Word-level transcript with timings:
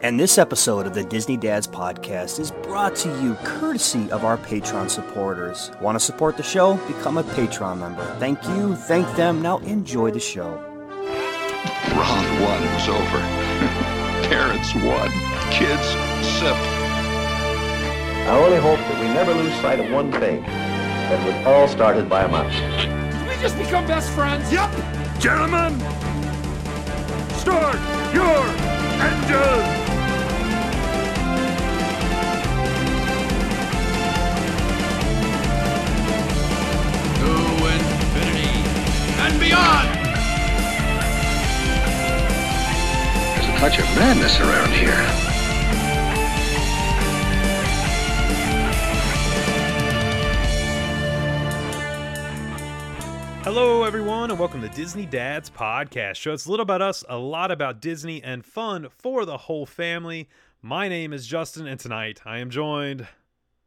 And 0.00 0.18
this 0.18 0.38
episode 0.38 0.86
of 0.86 0.94
the 0.94 1.02
Disney 1.02 1.36
Dads 1.36 1.66
Podcast 1.66 2.38
is 2.38 2.52
brought 2.52 2.94
to 2.96 3.08
you 3.20 3.34
courtesy 3.42 4.08
of 4.12 4.24
our 4.24 4.38
Patreon 4.38 4.88
supporters. 4.88 5.72
Want 5.80 5.96
to 5.96 6.00
support 6.00 6.36
the 6.36 6.42
show? 6.44 6.74
Become 6.86 7.18
a 7.18 7.24
Patreon 7.24 7.78
member. 7.78 8.04
Thank 8.20 8.40
you, 8.44 8.76
thank 8.76 9.08
them. 9.16 9.42
Now 9.42 9.58
enjoy 9.58 10.12
the 10.12 10.20
show. 10.20 10.54
Round 11.90 12.40
one 12.40 12.62
was 12.74 12.88
over. 12.88 13.18
Parents 14.28 14.72
won. 14.76 15.10
Kids 15.50 15.88
sip. 16.38 16.54
I 18.28 18.38
only 18.40 18.58
hope 18.58 18.78
that 18.78 19.00
we 19.00 19.08
never 19.08 19.34
lose 19.34 19.54
sight 19.54 19.80
of 19.80 19.90
one 19.90 20.12
thing. 20.12 20.42
That 20.42 21.26
was 21.26 21.44
all 21.44 21.66
started 21.66 22.08
by 22.08 22.22
a 22.22 22.28
mouse. 22.28 22.54
Did 22.54 23.28
we 23.28 23.42
just 23.42 23.58
become 23.58 23.84
best 23.88 24.10
friends? 24.12 24.52
Yep! 24.52 24.70
Gentlemen, 25.18 25.80
start 27.40 27.80
your 28.14 28.46
engine! 29.02 29.77
Beyond! 39.48 39.88
There's 43.34 43.48
a 43.48 43.58
touch 43.58 43.78
of 43.78 43.84
madness 43.96 44.38
around 44.40 44.72
here. 44.72 44.92
Hello, 53.42 53.84
everyone, 53.84 54.30
and 54.30 54.38
welcome 54.38 54.60
to 54.60 54.68
Disney 54.68 55.06
Dad's 55.06 55.48
Podcast 55.48 56.16
Show. 56.16 56.34
It's 56.34 56.44
a 56.44 56.50
little 56.50 56.64
about 56.64 56.82
us, 56.82 57.02
a 57.08 57.16
lot 57.16 57.50
about 57.50 57.80
Disney, 57.80 58.22
and 58.22 58.44
fun 58.44 58.88
for 58.90 59.24
the 59.24 59.38
whole 59.38 59.64
family. 59.64 60.28
My 60.60 60.88
name 60.88 61.14
is 61.14 61.26
Justin, 61.26 61.66
and 61.66 61.80
tonight 61.80 62.20
I 62.26 62.38
am 62.38 62.50
joined 62.50 63.08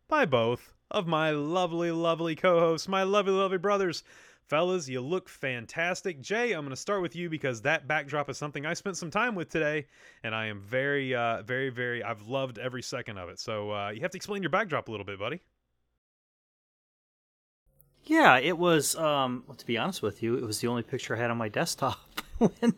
by 0.07 0.25
both 0.25 0.73
of 0.91 1.07
my 1.07 1.31
lovely, 1.31 1.89
lovely 1.89 2.35
co 2.35 2.59
hosts, 2.59 2.87
my 2.87 3.01
lovely, 3.01 3.33
lovely 3.33 3.57
brothers. 3.57 4.03
Fellas, 4.51 4.89
you 4.89 4.99
look 4.99 5.29
fantastic. 5.29 6.19
Jay, 6.19 6.51
I'm 6.51 6.65
going 6.65 6.71
to 6.71 6.75
start 6.75 7.01
with 7.01 7.15
you 7.15 7.29
because 7.29 7.61
that 7.61 7.87
backdrop 7.87 8.29
is 8.29 8.37
something 8.37 8.65
I 8.65 8.73
spent 8.73 8.97
some 8.97 9.09
time 9.09 9.33
with 9.33 9.47
today, 9.47 9.87
and 10.25 10.35
I 10.35 10.47
am 10.47 10.59
very, 10.59 11.15
uh, 11.15 11.41
very, 11.43 11.69
very, 11.69 12.03
I've 12.03 12.27
loved 12.27 12.59
every 12.59 12.81
second 12.81 13.17
of 13.17 13.29
it. 13.29 13.39
So 13.39 13.71
uh, 13.71 13.91
you 13.91 14.01
have 14.01 14.11
to 14.11 14.17
explain 14.17 14.43
your 14.43 14.49
backdrop 14.49 14.89
a 14.89 14.91
little 14.91 15.05
bit, 15.05 15.17
buddy. 15.17 15.39
Yeah, 18.03 18.39
it 18.39 18.57
was. 18.57 18.93
Um, 18.97 19.45
to 19.55 19.65
be 19.65 19.77
honest 19.77 20.01
with 20.01 20.21
you, 20.21 20.35
it 20.35 20.43
was 20.43 20.59
the 20.59 20.67
only 20.67 20.83
picture 20.83 21.15
I 21.15 21.19
had 21.19 21.31
on 21.31 21.37
my 21.37 21.47
desktop 21.47 22.01
when 22.37 22.75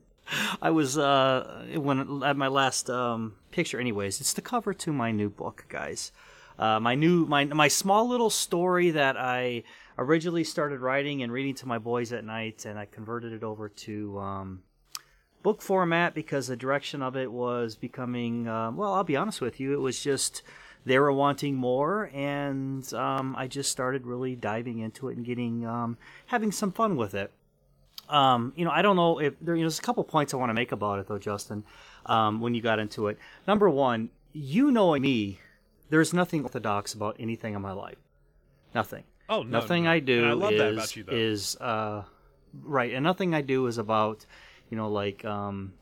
I 0.62 0.70
was 0.70 0.96
uh, 0.96 1.66
when 1.74 2.22
at 2.22 2.38
my 2.38 2.50
last 2.50 2.88
um, 2.92 3.34
picture. 3.50 3.80
Anyways, 3.80 4.22
it's 4.22 4.34
the 4.34 4.42
cover 4.42 4.76
to 4.76 4.94
my 4.94 5.10
new 5.10 5.32
book, 5.32 5.66
guys. 5.70 6.12
Uh, 6.60 6.80
my 6.80 6.94
new 6.94 7.26
my 7.26 7.46
my 7.46 7.68
small 7.68 8.08
little 8.08 8.30
story 8.30 8.92
that 8.92 9.18
I 9.18 9.64
originally 9.98 10.44
started 10.44 10.80
writing 10.80 11.24
and 11.24 11.32
reading 11.32 11.56
to 11.56 11.68
my 11.68 11.78
boys 11.78 12.12
at 12.14 12.24
night, 12.24 12.66
and 12.66 12.78
I 12.78 12.86
converted 12.86 13.34
it 13.34 13.44
over 13.44 13.70
to 13.70 14.20
um, 14.20 14.64
book 15.42 15.62
format 15.62 16.14
because 16.14 16.48
the 16.48 16.56
direction 16.56 17.02
of 17.02 17.16
it 17.16 17.32
was 17.32 17.76
becoming. 17.76 18.48
Uh, 18.48 18.72
well, 18.72 18.94
I'll 18.94 19.04
be 19.04 19.16
honest 19.16 19.42
with 19.42 19.60
you, 19.60 19.74
it 19.74 19.82
was 19.82 20.02
just 20.02 20.42
they 20.86 21.00
were 21.00 21.12
wanting 21.12 21.56
more, 21.56 22.10
and 22.14 22.92
um, 22.94 23.36
I 23.38 23.48
just 23.48 23.72
started 23.72 24.06
really 24.06 24.36
diving 24.36 24.80
into 24.80 25.10
it 25.10 25.18
and 25.18 25.26
getting 25.26 25.66
um, 25.66 25.98
having 26.28 26.52
some 26.52 26.72
fun 26.72 26.96
with 26.96 27.14
it. 27.14 27.32
Um, 28.10 28.54
you 28.56 28.66
know, 28.66 28.72
I 28.72 28.82
don't 28.82 28.96
know 28.96 29.20
if 29.20 29.34
there, 29.40 29.56
you 29.56 29.62
know, 29.62 29.68
there's 29.68 29.80
a 29.80 29.84
couple 29.84 30.04
points 30.04 30.34
I 30.34 30.38
want 30.38 30.50
to 30.50 30.54
make 30.54 30.72
about 30.72 31.00
it 31.00 31.08
though, 31.08 31.20
Justin. 31.20 31.64
Um, 32.06 32.42
when 32.42 32.54
you 32.54 32.62
got 32.62 32.80
into 32.80 33.08
it, 33.08 33.18
number 33.48 33.70
one, 33.70 34.10
you 34.34 34.72
knowing 34.72 35.02
me, 35.02 35.40
there's 35.90 36.14
nothing 36.14 36.44
orthodox 36.44 36.94
about 36.94 37.16
anything 37.18 37.54
in 37.54 37.62
my 37.62 37.72
life. 37.72 37.98
Nothing. 38.76 39.04
Oh, 39.30 39.44
no, 39.44 39.60
nothing 39.60 39.86
no. 39.86 39.92
I 39.92 40.00
do 40.00 40.20
And 40.20 40.28
I 40.28 40.34
love 40.34 40.54
is, 40.54 40.60
that 40.60 40.74
about 40.74 40.96
you, 40.96 41.04
though. 41.04 41.14
is 41.14 41.56
uh, 41.58 42.04
right, 42.62 42.94
and 42.94 43.04
nothing 43.04 43.34
I 43.34 43.42
do 43.42 43.68
is 43.68 43.78
about, 43.78 44.26
you 44.70 44.78
know, 44.78 44.90
like, 44.90 45.24
um, 45.26 45.74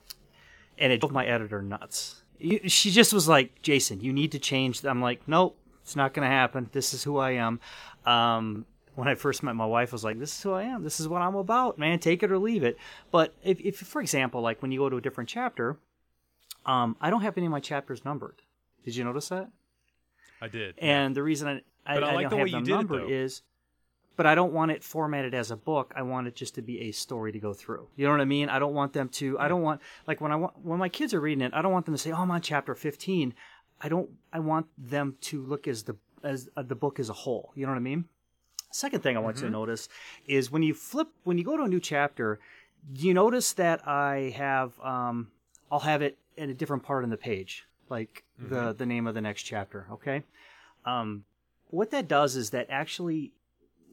and 0.78 0.92
it 0.92 1.02
drove 1.02 1.12
my 1.12 1.26
editor 1.26 1.62
nuts. 1.62 2.22
She 2.40 2.92
just 2.92 3.14
was 3.14 3.28
like, 3.28 3.62
Jason, 3.62 4.02
you 4.02 4.14
need 4.14 4.32
to 4.32 4.40
change. 4.40 4.84
I'm 4.84 5.02
like, 5.02 5.28
nope, 5.28 5.58
it's 5.82 5.96
not 5.96 6.14
going 6.14 6.28
to 6.28 6.34
happen. 6.34 6.70
This 6.72 6.94
is 6.94 7.04
who 7.04 7.18
I 7.18 7.32
am. 7.32 7.60
Um, 8.06 8.66
when 8.96 9.08
I 9.08 9.16
first 9.16 9.44
met 9.44 9.56
my 9.56 9.66
wife, 9.66 9.94
I 9.94 9.96
was 9.96 10.04
like, 10.04 10.20
this 10.20 10.36
is 10.36 10.42
who 10.42 10.54
I 10.54 10.64
am. 10.64 10.84
This 10.84 11.00
is 11.00 11.08
what 11.08 11.22
I'm 11.22 11.36
about, 11.36 11.78
man. 11.78 12.00
Take 12.00 12.24
it 12.24 12.32
or 12.32 12.38
leave 12.38 12.64
it. 12.64 12.78
But 13.12 13.34
if, 13.44 13.60
if 13.60 13.78
for 13.78 14.02
example, 14.02 14.42
like 14.42 14.62
when 14.62 14.72
you 14.72 14.80
go 14.80 14.90
to 14.90 14.98
a 14.98 15.02
different 15.02 15.30
chapter, 15.30 15.78
um, 16.66 16.96
I 17.00 17.10
don't 17.10 17.22
have 17.22 17.38
any 17.38 17.46
of 17.46 17.52
my 17.52 17.60
chapters 17.60 18.04
numbered. 18.04 18.42
Did 18.84 18.96
you 18.96 19.04
notice 19.04 19.30
that? 19.30 19.50
I 20.42 20.48
did. 20.48 20.76
And 20.80 21.16
the 21.16 21.24
reason 21.24 21.48
I, 21.48 21.62
I, 21.86 21.96
But 21.96 22.04
I 22.04 22.12
I 22.12 22.16
like 22.16 22.30
don't 22.30 22.40
the 22.40 22.44
way 22.44 22.50
you 22.50 22.56
did 22.62 22.70
it, 22.70 22.72
numbered 22.72 23.02
though. 23.04 23.08
is, 23.10 23.42
but 24.18 24.26
I 24.26 24.36
don't 24.36 24.54
want 24.54 24.72
it 24.72 24.84
formatted 24.84 25.34
as 25.34 25.52
a 25.52 25.56
book. 25.56 25.94
I 25.96 26.02
want 26.04 26.28
it 26.28 26.36
just 26.36 26.56
to 26.56 26.62
be 26.62 26.82
a 26.82 26.92
story 26.92 27.32
to 27.32 27.40
go 27.40 27.54
through. 27.54 27.88
You 27.96 28.06
know 28.06 28.12
what 28.12 28.22
I 28.22 28.26
mean? 28.26 28.50
I 28.50 28.60
don't 28.60 28.74
want 28.74 28.94
them 28.94 29.10
to. 29.10 29.40
I 29.40 29.48
don't 29.48 29.62
want 29.64 29.82
like 30.08 30.22
when 30.22 30.32
I 30.32 30.36
want 30.36 30.54
when 30.64 30.80
my 30.80 30.90
kids 30.90 31.14
are 31.14 31.22
reading 31.22 31.42
it. 31.44 31.54
I 31.54 31.62
don't 31.62 31.72
want 31.72 31.86
them 31.86 31.96
to 31.96 31.98
say, 31.98 32.12
"Oh, 32.12 32.18
I'm 32.18 32.32
on 32.32 32.42
chapter 32.42 32.76
15." 32.76 33.34
I 33.84 33.90
don't. 33.90 34.10
I 34.32 34.40
want 34.40 34.68
them 34.78 35.16
to 35.22 35.42
look 35.44 35.68
as 35.68 35.84
the 35.84 35.96
as 36.24 36.50
uh, 36.56 36.62
the 36.62 36.76
book 36.76 37.00
as 37.00 37.10
a 37.10 37.14
whole. 37.14 37.52
You 37.56 37.66
know 37.66 37.72
what 37.72 37.78
I 37.78 37.82
mean? 37.82 38.06
Second 38.72 39.02
thing 39.02 39.18
I 39.18 39.20
want 39.20 39.38
you 39.38 39.42
Mm-hmm. 39.44 39.54
to 39.54 39.60
notice 39.60 39.90
is 40.28 40.52
when 40.52 40.62
you 40.64 40.74
flip 40.74 41.08
when 41.24 41.38
you 41.38 41.44
go 41.44 41.58
to 41.58 41.64
a 41.64 41.68
new 41.68 41.80
chapter, 41.80 42.40
do 42.94 43.06
you 43.08 43.14
notice 43.14 43.54
that 43.54 43.86
I 43.88 44.34
have 44.38 44.80
um 44.82 45.32
I'll 45.72 45.80
have 45.80 46.02
it 46.04 46.18
in 46.38 46.50
a 46.50 46.54
different 46.54 46.84
part 46.84 47.04
on 47.04 47.10
the 47.10 47.18
page, 47.18 47.66
like 47.90 48.24
Mm-hmm. 48.40 48.54
the 48.54 48.74
the 48.74 48.86
name 48.86 49.08
of 49.08 49.16
the 49.16 49.22
next 49.22 49.44
chapter. 49.44 49.88
Okay. 49.94 50.24
Um, 50.86 51.26
what 51.72 51.92
that 51.92 52.08
does 52.08 52.36
is 52.36 52.52
that 52.52 52.68
actually 52.70 53.34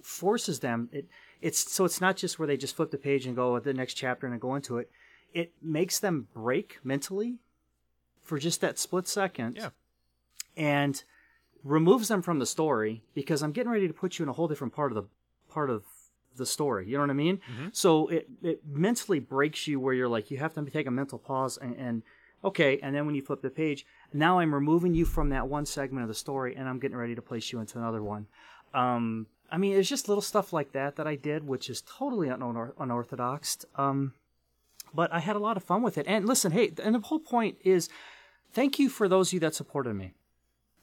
forces 0.03 0.61
them. 0.61 0.89
It 0.93 1.09
it's 1.41 1.73
so 1.73 1.85
it's 1.85 2.01
not 2.01 2.17
just 2.17 2.39
where 2.39 2.47
they 2.47 2.57
just 2.57 2.77
flip 2.77 2.91
the 2.91 2.99
page 2.99 3.27
and 3.27 3.37
go 3.37 3.59
to 3.59 3.65
the 3.65 3.75
next 3.75 3.95
chapter 3.95 4.27
and 4.27 4.41
go 4.41 4.55
into 4.55 4.79
it. 4.79 4.91
It 5.33 5.53
makes 5.63 5.99
them 5.99 6.29
break 6.35 6.79
mentally 6.83 7.39
for 8.23 8.39
just 8.39 8.61
that 8.61 8.79
split 8.79 9.07
second. 9.07 9.57
Yeah. 9.57 9.71
And 10.57 11.03
removes 11.65 12.09
them 12.09 12.23
from 12.23 12.39
the 12.39 12.47
story 12.47 13.03
because 13.15 13.43
I'm 13.43 13.53
getting 13.53 13.71
ready 13.71 13.89
to 13.89 13.95
put 13.95 14.19
you 14.19 14.25
in 14.25 14.29
a 14.29 14.33
whole 14.33 14.49
different 14.49 14.75
part 14.75 14.91
of 14.93 14.97
the 14.97 15.05
part 15.49 15.71
of 15.71 15.85
the 16.37 16.47
story. 16.47 16.89
You 16.89 16.97
know 16.97 17.03
what 17.03 17.11
I 17.11 17.15
mean? 17.15 17.37
Mm-hmm. 17.37 17.69
So 17.73 18.09
it 18.09 18.29
it 18.43 18.63
mentally 18.67 19.21
breaks 19.21 19.67
you 19.67 19.79
where 19.81 19.95
you're 19.95 20.09
like 20.09 20.31
you 20.31 20.39
have 20.39 20.55
to 20.55 20.65
take 20.65 20.87
a 20.87 20.91
mental 20.91 21.19
pause 21.19 21.59
and, 21.59 21.77
and 21.77 22.03
okay, 22.45 22.79
and 22.83 22.95
then 22.95 23.07
when 23.07 23.15
you 23.15 23.23
flip 23.23 23.43
the 23.43 23.51
page, 23.51 23.87
now 24.13 24.39
I'm 24.39 24.55
removing 24.55 24.95
you 24.95 25.05
from 25.05 25.31
that 25.31 25.49
one 25.49 25.67
segment 25.67 26.03
of 26.03 26.09
the 26.09 26.15
story 26.15 26.55
and 26.57 26.69
I'm 26.69 26.79
getting 26.79 26.97
ready 26.97 27.15
to 27.15 27.23
place 27.23 27.53
you 27.53 27.61
into 27.61 27.79
another 27.79 28.03
one. 28.03 28.27
Um, 28.75 29.27
I 29.51 29.59
mean, 29.59 29.77
it's 29.77 29.89
just 29.89 30.09
little 30.09 30.23
stuff 30.23 30.53
like 30.53 30.73
that 30.73 30.97
that 30.97 31.07
I 31.07 31.15
did, 31.15 31.47
which 31.47 31.71
is 31.71 31.83
totally 31.83 32.29
unor- 32.29 32.73
unorthodox. 32.79 33.65
Um, 33.77 34.13
but 34.95 35.13
I 35.13 35.21
had 35.21 35.37
a 35.37 35.41
lot 35.41 35.57
of 35.57 35.65
fun 35.65 35.83
with 35.83 35.99
it. 35.99 36.07
And 36.07 36.27
listen, 36.27 36.53
hey, 36.53 36.73
and 36.83 36.95
the 36.95 37.01
whole 37.01 37.19
point 37.19 37.59
is 37.65 37.89
thank 38.53 38.79
you 38.79 38.89
for 38.89 39.09
those 39.09 39.29
of 39.29 39.35
you 39.35 39.41
that 39.41 39.55
supported 39.55 39.95
me. 39.95 40.13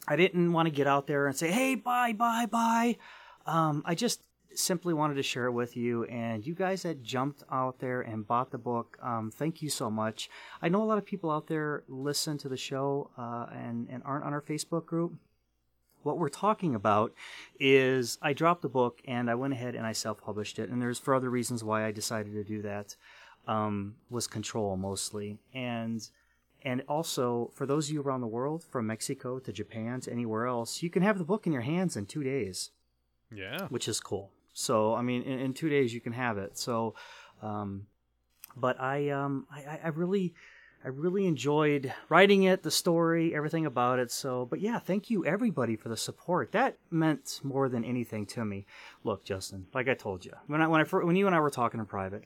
I 0.08 0.16
didn't 0.16 0.54
want 0.54 0.68
to 0.68 0.72
get 0.72 0.88
out 0.88 1.08
there 1.08 1.28
and 1.28 1.36
say, 1.36 1.52
hey, 1.52 1.76
bye, 1.76 2.14
bye, 2.14 2.46
bye. 2.46 2.98
Um, 3.46 3.84
I 3.86 3.96
just 3.96 4.22
simply 4.58 4.94
wanted 4.94 5.16
to 5.16 5.24
share 5.24 5.46
it 5.46 5.52
with 5.52 5.76
you. 5.76 6.04
And 6.06 6.46
you 6.46 6.54
guys 6.56 6.84
that 6.84 7.04
jumped 7.04 7.44
out 7.52 7.80
there 7.80 8.02
and 8.02 8.28
bought 8.28 8.52
the 8.52 8.58
book, 8.58 8.98
um, 9.02 9.32
thank 9.32 9.62
you 9.62 9.70
so 9.70 9.90
much. 9.90 10.30
I 10.62 10.70
know 10.70 10.82
a 10.82 10.86
lot 10.86 10.98
of 10.98 11.06
people 11.06 11.32
out 11.32 11.48
there 11.48 11.84
listen 11.88 12.38
to 12.40 12.50
the 12.50 12.58
show 12.58 13.12
uh, 13.18 13.48
and, 13.54 13.88
and 13.90 14.02
aren't 14.06 14.26
on 14.26 14.34
our 14.34 14.42
Facebook 14.42 14.86
group. 14.86 15.14
What 16.04 16.20
we're 16.20 16.30
talking 16.30 16.76
about 16.76 17.14
is 17.60 18.18
I 18.22 18.34
dropped 18.34 18.62
the 18.62 18.70
book 18.70 19.02
and 19.08 19.30
I 19.30 19.36
went 19.36 19.54
ahead 19.54 19.74
and 19.76 19.86
I 19.88 19.92
self 19.94 20.22
published 20.22 20.60
it. 20.60 20.70
And 20.70 20.82
there's 20.82 21.00
for 21.00 21.16
other 21.16 21.30
reasons 21.30 21.64
why 21.64 21.86
I 21.86 21.92
decided 21.92 22.34
to 22.34 22.44
do 22.44 22.62
that. 22.62 22.96
Um, 23.48 23.96
was 24.10 24.26
control 24.26 24.76
mostly. 24.76 25.38
And 25.54 26.08
and 26.64 26.82
also, 26.88 27.52
for 27.54 27.68
those 27.68 27.88
of 27.90 27.94
you 27.94 28.02
around 28.02 28.22
the 28.22 28.28
world, 28.28 28.64
from 28.64 28.88
Mexico 28.88 29.38
to 29.38 29.54
Japan 29.54 30.02
to 30.02 30.12
anywhere 30.12 30.48
else, 30.48 30.82
you 30.82 30.90
can 30.90 31.04
have 31.04 31.20
the 31.20 31.24
book 31.24 31.46
in 31.46 31.54
your 31.54 31.62
hands 31.62 31.96
in 31.96 32.08
two 32.08 32.24
days, 32.24 32.72
Yeah. 33.32 33.68
which 33.68 33.88
is 33.88 34.00
cool. 34.00 34.32
So, 34.56 34.96
I 34.96 35.02
mean, 35.02 35.22
in, 35.24 35.40
in 35.40 35.54
two 35.54 35.68
days 35.70 35.94
you 35.94 36.00
can 36.00 36.14
have 36.14 36.38
it. 36.38 36.58
So, 36.58 36.96
um, 37.42 37.88
but 38.56 38.80
I, 38.80 39.10
um, 39.10 39.46
I, 39.52 39.80
I- 39.84 39.90
really, 39.90 40.34
I 40.84 40.88
really 40.88 41.26
enjoyed 41.26 41.92
writing 42.10 42.44
it, 42.44 42.64
the 42.64 42.72
story, 42.72 43.36
everything 43.36 43.66
about 43.66 44.00
it. 44.00 44.12
So, 44.12 44.46
but 44.46 44.62
yeah, 44.62 44.80
thank 44.80 45.10
you 45.10 45.26
everybody 45.26 45.76
for 45.76 45.90
the 45.90 45.98
support. 45.98 46.54
That 46.54 46.78
meant 46.90 47.42
more 47.44 47.68
than 47.68 47.84
anything 47.84 48.26
to 48.28 48.46
me. 48.46 48.66
Look, 49.04 49.26
Justin, 49.26 49.68
like 49.74 49.90
I 49.90 49.94
told 49.94 50.24
you, 50.24 50.32
when 50.48 50.62
I, 50.62 50.68
when 50.68 50.80
I, 50.80 50.84
when 50.86 51.16
you 51.18 51.28
and 51.28 51.36
I 51.36 51.40
were 51.40 51.50
talking 51.50 51.80
in 51.80 51.86
private, 51.86 52.24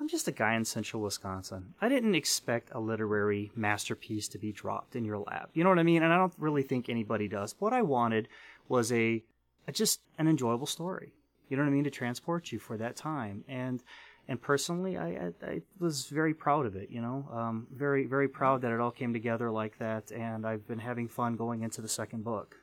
I'm 0.00 0.08
just 0.08 0.26
a 0.26 0.32
guy 0.32 0.54
in 0.54 0.64
central 0.64 1.02
Wisconsin. 1.02 1.74
I 1.80 1.88
didn't 1.88 2.14
expect 2.14 2.70
a 2.72 2.80
literary 2.80 3.52
masterpiece 3.54 4.26
to 4.28 4.38
be 4.38 4.52
dropped 4.52 4.96
in 4.96 5.04
your 5.04 5.18
lap. 5.18 5.50
You 5.54 5.62
know 5.62 5.70
what 5.70 5.78
I 5.78 5.84
mean? 5.84 6.02
And 6.02 6.12
I 6.12 6.16
don't 6.16 6.34
really 6.38 6.62
think 6.62 6.88
anybody 6.88 7.28
does. 7.28 7.54
What 7.58 7.72
I 7.72 7.82
wanted 7.82 8.28
was 8.68 8.90
a, 8.92 9.22
a 9.68 9.72
just 9.72 10.00
an 10.18 10.28
enjoyable 10.28 10.66
story. 10.66 11.12
You 11.48 11.56
know 11.56 11.62
what 11.62 11.70
I 11.70 11.72
mean? 11.72 11.84
To 11.84 11.90
transport 11.90 12.52
you 12.52 12.58
for 12.58 12.76
that 12.76 12.96
time. 12.96 13.44
And 13.48 13.82
and 14.30 14.40
personally, 14.40 14.98
I, 14.98 15.06
I, 15.06 15.32
I 15.42 15.62
was 15.78 16.06
very 16.06 16.34
proud 16.34 16.66
of 16.66 16.76
it. 16.76 16.90
You 16.90 17.00
know, 17.00 17.28
um, 17.32 17.66
very 17.72 18.06
very 18.06 18.28
proud 18.28 18.62
that 18.62 18.72
it 18.72 18.80
all 18.80 18.90
came 18.90 19.12
together 19.12 19.50
like 19.50 19.78
that, 19.78 20.12
and 20.12 20.46
I've 20.46 20.66
been 20.66 20.78
having 20.78 21.08
fun 21.08 21.36
going 21.36 21.62
into 21.62 21.80
the 21.80 21.88
second 21.88 22.24
book. 22.24 22.56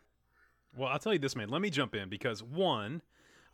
Well, 0.78 0.90
I'll 0.90 1.00
tell 1.00 1.14
you 1.14 1.20
this, 1.20 1.36
man. 1.36 1.50
Let 1.50 1.62
me 1.62 1.70
jump 1.70 1.96
in 1.96 2.10
because 2.10 2.44
one, 2.44 3.02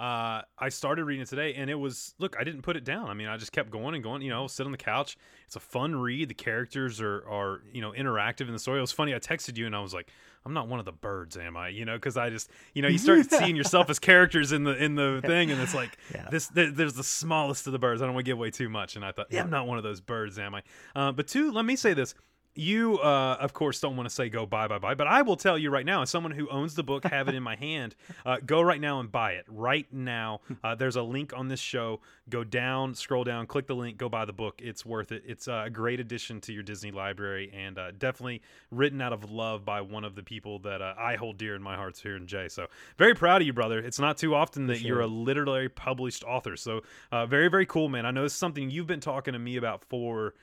uh, 0.02 0.42
I 0.58 0.70
started 0.70 1.06
reading 1.06 1.22
it 1.22 1.28
today, 1.30 1.54
and 1.54 1.70
it 1.70 1.76
was 1.76 2.16
look. 2.18 2.36
I 2.40 2.44
didn't 2.44 2.64
put 2.64 2.76
it 2.76 2.84
down. 2.84 3.10
I 3.10 3.14
mean, 3.14 3.28
I 3.28 3.38
just 3.38 3.52
kept 3.52 3.70
going 3.70 3.94
and 3.94 4.04
going. 4.04 4.24
You 4.24 4.32
know, 4.32 4.48
sit 4.48 4.66
on 4.66 4.72
the 4.72 4.78
couch. 4.78 5.16
It's 5.46 5.56
a 5.56 5.60
fun 5.60 5.96
read. 5.96 6.30
The 6.30 6.34
characters 6.34 7.00
are 7.00 7.24
are 7.30 7.62
you 7.72 7.82
know 7.82 7.92
interactive 7.92 8.48
in 8.48 8.54
the 8.54 8.60
story. 8.60 8.80
It 8.80 8.82
was 8.82 8.92
funny. 8.92 9.14
I 9.14 9.20
texted 9.20 9.58
you, 9.58 9.68
and 9.68 9.76
I 9.76 9.80
was 9.80 9.94
like, 9.94 10.10
I'm 10.44 10.54
not 10.54 10.68
one 10.68 10.80
of 10.80 10.86
the 10.86 10.92
birds, 10.92 11.38
am 11.38 11.56
I? 11.56 11.68
You 11.70 11.86
know, 11.86 11.98
because 11.98 12.18
I 12.18 12.32
just 12.32 12.50
you 12.74 12.82
know 12.82 12.88
you 12.88 12.98
start 12.98 13.26
seeing 13.30 13.56
yourself 13.56 13.92
as 13.92 14.00
characters 14.00 14.52
in 14.52 14.64
the 14.64 14.76
in 14.84 14.96
the 14.96 15.22
thing, 15.24 15.52
and 15.52 15.62
it's 15.62 15.76
like 15.76 15.96
Yeah. 16.16 16.28
this. 16.32 16.48
Th- 16.48 16.74
there's 16.74 16.94
the 16.96 17.04
smallest 17.04 17.68
of 17.68 17.74
the 17.74 17.80
birds. 17.80 18.02
I 18.02 18.06
don't 18.06 18.16
want 18.16 18.26
to 18.26 18.30
give 18.32 18.40
away 18.40 18.50
too 18.50 18.70
much, 18.70 18.96
and 18.96 19.06
I 19.06 19.12
thought, 19.12 19.28
yeah, 19.30 19.44
I'm 19.44 19.52
not 19.52 19.68
one 19.68 19.78
of 19.78 19.84
those 19.84 20.02
birds, 20.02 20.40
am 20.40 20.56
I? 20.56 20.64
Uh, 20.96 21.12
but 21.12 21.28
two, 21.28 21.52
let 21.52 21.66
me 21.66 21.76
say 21.76 21.94
this. 21.94 22.16
You, 22.54 23.00
uh, 23.00 23.38
of 23.40 23.54
course, 23.54 23.80
don't 23.80 23.96
want 23.96 24.10
to 24.10 24.14
say 24.14 24.28
go 24.28 24.46
buy, 24.46 24.68
buy, 24.68 24.78
buy, 24.78 24.94
but 24.94 25.08
I 25.08 25.22
will 25.22 25.38
tell 25.38 25.58
you 25.58 25.70
right 25.70 25.86
now, 25.86 26.02
as 26.02 26.10
someone 26.10 26.34
who 26.34 26.50
owns 26.50 26.76
the 26.76 26.84
book, 26.84 27.06
have 27.06 27.30
it 27.30 27.36
in 27.36 27.44
my 27.44 27.56
hand, 27.58 27.96
uh, 28.26 28.38
go 28.46 28.62
right 28.62 28.82
now 28.82 29.00
and 29.00 29.10
buy 29.10 29.34
it. 29.34 29.46
Right 29.48 29.88
now, 29.92 30.42
uh, 30.64 30.76
there's 30.76 30.98
a 30.98 31.02
link 31.02 31.34
on 31.36 31.48
this 31.48 31.62
show. 31.62 32.02
Go 32.30 32.44
down, 32.44 32.94
scroll 32.94 33.24
down, 33.24 33.48
click 33.48 33.68
the 33.68 33.76
link, 33.76 33.98
go 33.98 34.10
buy 34.10 34.26
the 34.26 34.34
book. 34.34 34.62
It's 34.62 34.86
worth 34.86 35.12
it. 35.12 35.24
It's 35.26 35.48
uh, 35.48 35.64
a 35.66 35.70
great 35.70 36.00
addition 36.00 36.42
to 36.42 36.54
your 36.54 36.64
Disney 36.64 36.92
library, 36.92 37.52
and 37.54 37.78
uh, 37.78 37.92
definitely 37.92 38.42
written 38.70 39.02
out 39.02 39.14
of 39.14 39.32
love 39.32 39.64
by 39.64 39.80
one 39.80 40.04
of 40.04 40.16
the 40.16 40.24
people 40.24 40.60
that 40.60 40.82
uh, 40.82 40.94
I 40.98 41.16
hold 41.16 41.38
dear 41.38 41.56
in 41.56 41.62
my 41.62 41.76
heart 41.76 41.98
here 41.98 42.18
in 42.18 42.28
Jay. 42.28 42.50
So 42.50 42.68
very 42.98 43.16
proud 43.16 43.42
of 43.42 43.48
you, 43.48 43.54
brother. 43.54 43.80
It's 43.80 44.00
not 44.00 44.18
too 44.18 44.36
often 44.36 44.68
that 44.68 44.82
you're 44.82 45.02
a 45.02 45.08
literary 45.08 45.70
published 45.70 46.24
author. 46.24 46.58
So 46.58 46.82
uh, 47.12 47.26
very, 47.26 47.50
very 47.50 47.66
cool, 47.66 47.90
man. 47.90 48.06
I 48.06 48.12
know 48.12 48.26
it's 48.26 48.34
something 48.34 48.70
you've 48.70 48.88
been 48.88 49.00
talking 49.00 49.34
to 49.34 49.40
me 49.40 49.58
about 49.58 49.84
for 49.86 50.34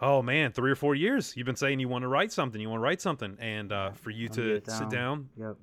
oh 0.00 0.22
man, 0.22 0.52
three 0.52 0.70
or 0.70 0.74
four 0.76 0.94
years. 0.94 1.36
You've 1.36 1.46
been 1.46 1.56
saying 1.56 1.80
you 1.80 1.88
want 1.88 2.02
to 2.02 2.08
write 2.08 2.32
something, 2.32 2.60
you 2.60 2.68
want 2.68 2.80
to 2.80 2.84
write 2.84 3.00
something, 3.00 3.36
and 3.40 3.72
uh, 3.72 3.90
for 3.92 4.10
you 4.10 4.28
to 4.30 4.54
it 4.56 4.70
sit 4.70 4.90
down, 4.90 5.28
Yep. 5.36 5.56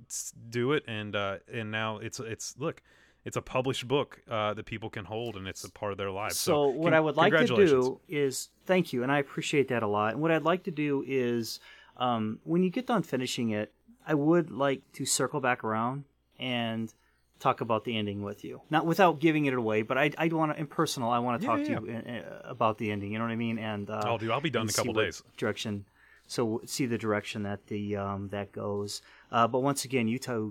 do 0.50 0.72
it, 0.74 0.84
and 0.88 1.16
uh, 1.16 1.38
and 1.52 1.72
now 1.72 1.98
it's 1.98 2.20
it's 2.20 2.56
look, 2.58 2.82
it's 3.26 3.38
a 3.38 3.42
published 3.42 3.88
book 3.88 4.22
uh, 4.30 4.54
that 4.54 4.66
people 4.66 4.90
can 4.90 5.06
hold, 5.06 5.36
and 5.36 5.48
it's 5.48 5.64
a 5.64 5.72
part 5.72 5.92
of 5.92 5.98
their 5.98 6.12
lives. 6.12 6.38
So, 6.38 6.52
So, 6.52 6.68
what 6.70 6.86
con- 6.92 6.94
I 6.94 7.00
would 7.00 7.18
like 7.18 7.34
to 7.34 7.46
do 7.48 8.00
is 8.08 8.50
thank 8.66 8.94
you, 8.94 9.04
and 9.04 9.12
I 9.12 9.20
appreciate 9.20 9.68
that 9.70 9.84
a 9.84 9.88
lot. 9.88 10.14
And 10.14 10.22
what 10.22 10.32
I'd 10.32 10.44
like 10.44 10.64
to 10.64 10.72
do 10.72 11.04
is, 11.06 11.60
um, 11.98 12.40
when 12.44 12.64
you 12.64 12.70
get 12.70 12.88
done 12.88 13.04
finishing 13.04 13.50
it, 13.50 13.74
I 14.06 14.14
would 14.14 14.52
like 14.52 14.82
to 14.94 15.06
circle 15.06 15.42
back 15.42 15.64
around 15.64 16.06
and 16.40 16.94
talk 17.40 17.62
about 17.62 17.84
the 17.86 17.98
ending 17.98 18.24
with 18.24 18.44
you. 18.44 18.62
Not 18.70 18.86
without 18.86 19.20
giving 19.20 19.46
it 19.46 19.54
away, 19.54 19.82
but 19.82 19.98
I 19.98 20.12
I 20.18 20.28
want 20.28 20.54
to, 20.54 20.60
in 20.60 20.68
personal, 20.68 21.10
I 21.10 21.20
want 21.20 21.42
to 21.42 21.46
Yeah, 21.48 21.52
talk 21.52 21.68
yeah, 21.68 21.80
to 21.80 21.86
you 21.86 22.24
uh, 22.24 22.50
about 22.50 22.78
the 22.78 22.92
ending. 22.92 23.12
You 23.12 23.20
know 23.20 23.26
what 23.26 23.32
I 23.32 23.36
mean? 23.38 23.60
And 23.60 23.90
uh, 23.90 24.02
I'll 24.06 24.18
do. 24.18 24.32
I'll 24.32 24.42
be 24.42 24.50
done 24.50 24.64
in 24.64 24.70
a 24.70 24.74
couple 24.74 24.94
days. 24.94 25.24
Direction. 25.38 25.86
So 26.30 26.62
see 26.66 26.86
the 26.86 26.98
direction 26.98 27.44
that 27.44 27.68
the 27.68 27.96
um, 27.96 28.28
that 28.30 28.52
goes. 28.52 29.02
Uh, 29.32 29.48
but 29.48 29.60
once 29.60 29.86
again, 29.86 30.08
Utah, 30.10 30.50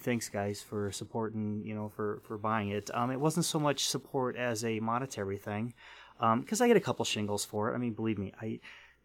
thanks 0.00 0.28
guys 0.28 0.60
for 0.60 0.90
supporting. 0.90 1.62
You 1.64 1.74
know, 1.74 1.88
for 1.88 2.20
for 2.24 2.36
buying 2.36 2.70
it. 2.70 2.90
Um, 2.92 3.10
it 3.10 3.20
wasn't 3.20 3.44
so 3.46 3.60
much 3.60 3.86
support 3.86 4.36
as 4.36 4.64
a 4.64 4.80
monetary 4.80 5.38
thing, 5.38 5.74
because 6.18 6.60
I 6.60 6.66
get 6.66 6.76
a 6.76 6.80
couple 6.80 7.04
shingles 7.04 7.44
for 7.44 7.70
it. 7.70 7.74
I 7.74 7.78
mean, 7.78 7.92
believe 7.92 8.18
me, 8.18 8.32
I 8.40 8.58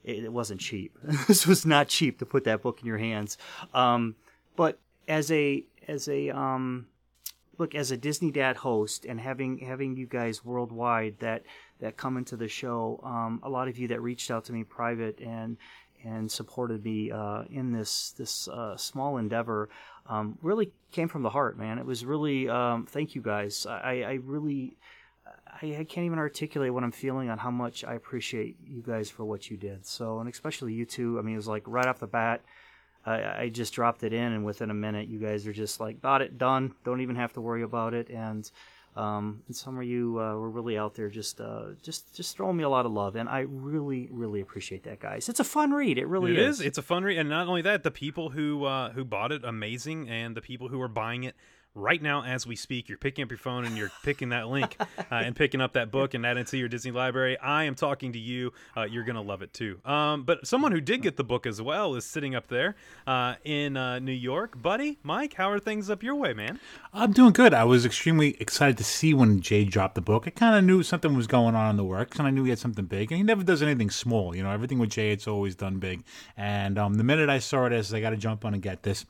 it, 0.03 0.23
it 0.23 0.33
wasn't 0.33 0.59
cheap. 0.59 0.97
this 1.27 1.45
was 1.45 1.65
not 1.65 1.87
cheap 1.87 2.17
to 2.19 2.25
put 2.25 2.45
that 2.45 2.63
book 2.63 2.79
in 2.81 2.87
your 2.87 2.97
hands. 2.97 3.37
Um, 3.73 4.15
but 4.55 4.79
as 5.07 5.31
a 5.31 5.63
as 5.87 6.07
a 6.07 6.31
um, 6.31 6.87
look 7.57 7.75
as 7.75 7.91
a 7.91 7.97
Disney 7.97 8.31
Dad 8.31 8.57
host 8.57 9.05
and 9.05 9.19
having 9.19 9.59
having 9.59 9.95
you 9.95 10.05
guys 10.05 10.43
worldwide 10.43 11.15
that 11.19 11.43
that 11.79 11.97
come 11.97 12.17
into 12.17 12.35
the 12.35 12.47
show, 12.47 12.99
um, 13.03 13.39
a 13.43 13.49
lot 13.49 13.67
of 13.67 13.77
you 13.77 13.87
that 13.89 14.01
reached 14.01 14.31
out 14.31 14.45
to 14.45 14.53
me 14.53 14.63
private 14.63 15.19
and 15.21 15.57
and 16.03 16.31
supported 16.31 16.83
me 16.83 17.11
uh, 17.11 17.43
in 17.49 17.71
this 17.71 18.11
this 18.11 18.47
uh, 18.47 18.77
small 18.77 19.17
endeavor 19.17 19.69
um, 20.07 20.37
really 20.41 20.71
came 20.91 21.07
from 21.07 21.23
the 21.23 21.29
heart, 21.29 21.57
man. 21.57 21.79
It 21.79 21.85
was 21.85 22.05
really 22.05 22.47
um, 22.47 22.85
thank 22.85 23.15
you 23.15 23.21
guys. 23.21 23.65
I, 23.65 24.03
I 24.03 24.13
really 24.23 24.77
I, 25.61 25.77
I 25.79 25.83
can't 25.83 26.05
even 26.05 26.19
articulate 26.19 26.73
what 26.73 26.83
I'm 26.83 26.91
feeling 26.91 27.29
on 27.29 27.37
how 27.37 27.51
much 27.51 27.83
I 27.83 27.95
appreciate 27.95 28.57
you 28.63 28.83
guys 28.85 29.09
for 29.09 29.25
what 29.25 29.49
you 29.49 29.57
did. 29.57 29.85
So 29.85 30.19
and 30.19 30.29
especially 30.29 30.73
you 30.73 30.85
two. 30.85 31.19
I 31.19 31.21
mean, 31.21 31.33
it 31.33 31.37
was 31.37 31.47
like 31.47 31.63
right 31.65 31.87
off 31.87 31.99
the 31.99 32.07
bat. 32.07 32.41
I, 33.07 33.43
I 33.43 33.49
just 33.49 33.73
dropped 33.73 34.03
it 34.03 34.13
in, 34.13 34.33
and 34.33 34.43
within 34.45 34.69
a 34.69 34.73
minute, 34.73 35.07
you 35.07 35.19
guys 35.19 35.47
are 35.47 35.53
just 35.53 35.79
like, 35.79 36.01
got 36.01 36.21
it 36.21 36.37
done. 36.37 36.73
Don't 36.83 37.01
even 37.01 37.15
have 37.15 37.33
to 37.33 37.41
worry 37.41 37.63
about 37.63 37.93
it. 37.93 38.09
And 38.09 38.49
um, 38.95 39.43
and 39.47 39.55
some 39.55 39.77
of 39.77 39.83
you 39.83 40.19
uh, 40.19 40.33
were 40.35 40.49
really 40.49 40.75
out 40.75 40.95
there, 40.95 41.07
just 41.09 41.39
uh, 41.39 41.65
just 41.83 42.15
just 42.15 42.35
throwing 42.35 42.57
me 42.57 42.63
a 42.63 42.69
lot 42.69 42.85
of 42.87 42.91
love, 42.91 43.15
and 43.15 43.29
I 43.29 43.41
really 43.41 44.09
really 44.11 44.41
appreciate 44.41 44.83
that, 44.85 44.99
guys. 44.99 45.29
It's 45.29 45.39
a 45.39 45.43
fun 45.43 45.71
read. 45.71 45.99
It 45.99 46.07
really 46.07 46.31
It 46.31 46.39
is. 46.39 46.59
is. 46.59 46.65
It's 46.65 46.77
a 46.79 46.81
fun 46.81 47.03
read, 47.03 47.19
and 47.19 47.29
not 47.29 47.47
only 47.47 47.61
that, 47.61 47.83
the 47.83 47.91
people 47.91 48.31
who 48.31 48.65
uh, 48.65 48.91
who 48.93 49.05
bought 49.05 49.31
it, 49.31 49.43
amazing, 49.45 50.09
and 50.09 50.35
the 50.35 50.41
people 50.41 50.69
who 50.69 50.81
are 50.81 50.87
buying 50.87 51.23
it 51.23 51.35
right 51.77 52.01
now 52.01 52.23
as 52.23 52.45
we 52.47 52.55
speak. 52.55 52.89
You're 52.89 52.97
picking 52.97 53.23
up 53.23 53.29
your 53.29 53.37
phone 53.37 53.65
and 53.65 53.77
you're 53.77 53.91
picking 54.03 54.29
that 54.29 54.47
link 54.47 54.75
uh, 54.97 55.03
and 55.11 55.35
picking 55.35 55.61
up 55.61 55.73
that 55.73 55.91
book 55.91 56.13
and 56.13 56.25
adding 56.25 56.41
it 56.41 56.47
to 56.47 56.57
your 56.57 56.67
Disney 56.67 56.91
library. 56.91 57.37
I 57.39 57.63
am 57.65 57.75
talking 57.75 58.13
to 58.13 58.19
you. 58.19 58.51
Uh, 58.75 58.83
you're 58.83 59.03
gonna 59.03 59.21
love 59.21 59.41
it 59.41 59.53
too. 59.53 59.79
Um, 59.85 60.23
but 60.23 60.45
someone 60.47 60.71
who 60.71 60.81
did 60.81 61.01
get 61.01 61.17
the 61.17 61.23
book 61.23 61.45
as 61.45 61.61
well 61.61 61.95
is 61.95 62.05
sitting 62.05 62.35
up 62.35 62.47
there 62.47 62.75
uh, 63.05 63.35
in 63.43 63.77
uh, 63.77 63.99
New 63.99 64.11
York, 64.11 64.61
buddy. 64.61 64.99
Mike, 65.03 65.35
how 65.35 65.49
are 65.51 65.59
things 65.59 65.89
up 65.89 66.03
your 66.03 66.15
way, 66.15 66.33
man? 66.33 66.59
I'm 66.93 67.11
doing 67.11 67.33
good. 67.33 67.53
I 67.53 67.63
was 67.63 67.85
extremely 67.85 68.35
excited 68.41 68.77
to 68.77 68.83
see 68.83 69.13
when 69.13 69.39
Jay 69.41 69.63
dropped 69.63 69.95
the 69.95 70.01
book. 70.01 70.23
I 70.25 70.31
kind 70.31 70.55
of 70.55 70.63
knew 70.63 70.81
something 70.83 71.15
was 71.15 71.27
going 71.27 71.55
on 71.55 71.69
in 71.69 71.77
the 71.77 71.83
works, 71.83 72.17
and 72.17 72.27
I 72.27 72.31
knew 72.31 72.43
he 72.43 72.49
had 72.49 72.59
something 72.59 72.85
big. 72.85 73.11
And 73.11 73.17
he 73.17 73.23
never 73.23 73.43
does 73.43 73.61
anything 73.61 73.89
small. 73.89 74.35
You 74.35 74.43
know, 74.43 74.51
everything 74.51 74.79
with 74.79 74.89
Jay, 74.89 75.11
it's 75.11 75.27
always 75.27 75.55
done 75.55 75.77
big. 75.77 76.03
And 76.35 76.77
um, 76.77 76.95
the 76.95 77.03
minute 77.03 77.29
I 77.29 77.39
saw 77.39 77.65
it, 77.65 77.73
I 77.73 77.81
said, 77.81 77.97
I 77.97 78.01
got 78.01 78.09
to 78.11 78.17
jump 78.17 78.45
on 78.45 78.53
and 78.53 78.63
get 78.63 78.83
this. 78.83 79.05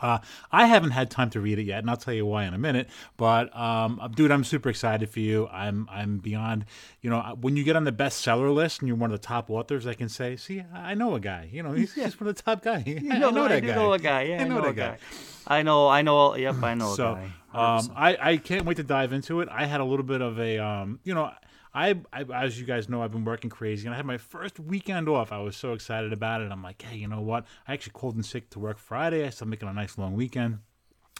Uh, 0.00 0.18
I 0.52 0.66
haven't 0.66 0.90
had 0.90 1.10
time 1.10 1.30
to 1.30 1.40
read 1.40 1.58
it 1.58 1.64
yet, 1.64 1.78
and 1.78 1.88
I'll 1.90 1.96
tell 1.96 2.14
you 2.14 2.26
why 2.26 2.44
in 2.44 2.54
a 2.54 2.58
minute. 2.58 2.88
But 3.16 3.54
um, 3.56 4.00
dude, 4.14 4.30
I'm 4.30 4.44
super 4.44 4.68
excited 4.68 5.08
for 5.10 5.20
you. 5.20 5.48
I'm 5.48 5.88
I'm 5.90 6.18
beyond. 6.18 6.64
You 7.00 7.10
know, 7.10 7.36
when 7.40 7.56
you 7.56 7.64
get 7.64 7.76
on 7.76 7.84
the 7.84 7.92
bestseller 7.92 8.52
list 8.54 8.80
and 8.80 8.88
you're 8.88 8.96
one 8.96 9.12
of 9.12 9.20
the 9.20 9.26
top 9.26 9.50
authors, 9.50 9.86
I 9.86 9.94
can 9.94 10.08
say, 10.08 10.36
see, 10.36 10.62
I 10.74 10.94
know 10.94 11.14
a 11.14 11.20
guy. 11.20 11.48
You 11.52 11.62
know, 11.62 11.72
he's 11.72 11.94
just 11.94 12.20
one 12.20 12.28
of 12.28 12.36
the 12.36 12.42
top 12.42 12.62
guys. 12.62 12.84
I 12.86 13.18
know 13.18 13.30
that 13.32 13.52
I 13.52 13.60
do 13.60 13.66
guy. 13.68 13.74
know 13.74 13.92
a 13.92 13.98
guy. 13.98 14.22
Yeah, 14.22 14.42
I 14.42 14.48
know, 14.48 14.58
a 14.58 14.62
that 14.62 14.76
guy. 14.76 14.88
guy. 14.88 14.98
I 15.46 15.62
know. 15.62 15.88
I 15.88 16.02
know. 16.02 16.34
Yep, 16.36 16.62
I 16.62 16.74
know 16.80 16.92
a 16.92 16.96
So, 16.96 17.14
guy. 17.52 17.76
um, 17.76 17.92
I, 17.94 18.16
I 18.20 18.36
can't 18.38 18.64
wait 18.64 18.78
to 18.78 18.82
dive 18.82 19.12
into 19.12 19.40
it. 19.40 19.48
I 19.50 19.66
had 19.66 19.80
a 19.80 19.84
little 19.84 20.04
bit 20.06 20.22
of 20.22 20.38
a, 20.40 20.58
um, 20.58 20.98
you 21.04 21.14
know, 21.14 21.30
I, 21.74 22.00
I, 22.12 22.22
as 22.32 22.58
you 22.58 22.66
guys 22.66 22.88
know, 22.88 23.02
I've 23.02 23.10
been 23.10 23.24
working 23.24 23.50
crazy, 23.50 23.86
and 23.86 23.94
I 23.94 23.96
had 23.96 24.06
my 24.06 24.18
first 24.18 24.60
weekend 24.60 25.08
off. 25.08 25.32
I 25.32 25.38
was 25.38 25.56
so 25.56 25.72
excited 25.72 26.12
about 26.12 26.40
it. 26.40 26.52
I'm 26.52 26.62
like, 26.62 26.80
hey, 26.82 26.96
you 26.96 27.08
know 27.08 27.20
what? 27.20 27.46
I 27.66 27.72
actually 27.72 27.92
called 27.94 28.14
in 28.16 28.22
sick 28.22 28.48
to 28.50 28.60
work 28.60 28.78
Friday. 28.78 29.26
I 29.26 29.30
started 29.30 29.50
making 29.50 29.68
a 29.68 29.72
nice 29.72 29.98
long 29.98 30.14
weekend. 30.14 30.60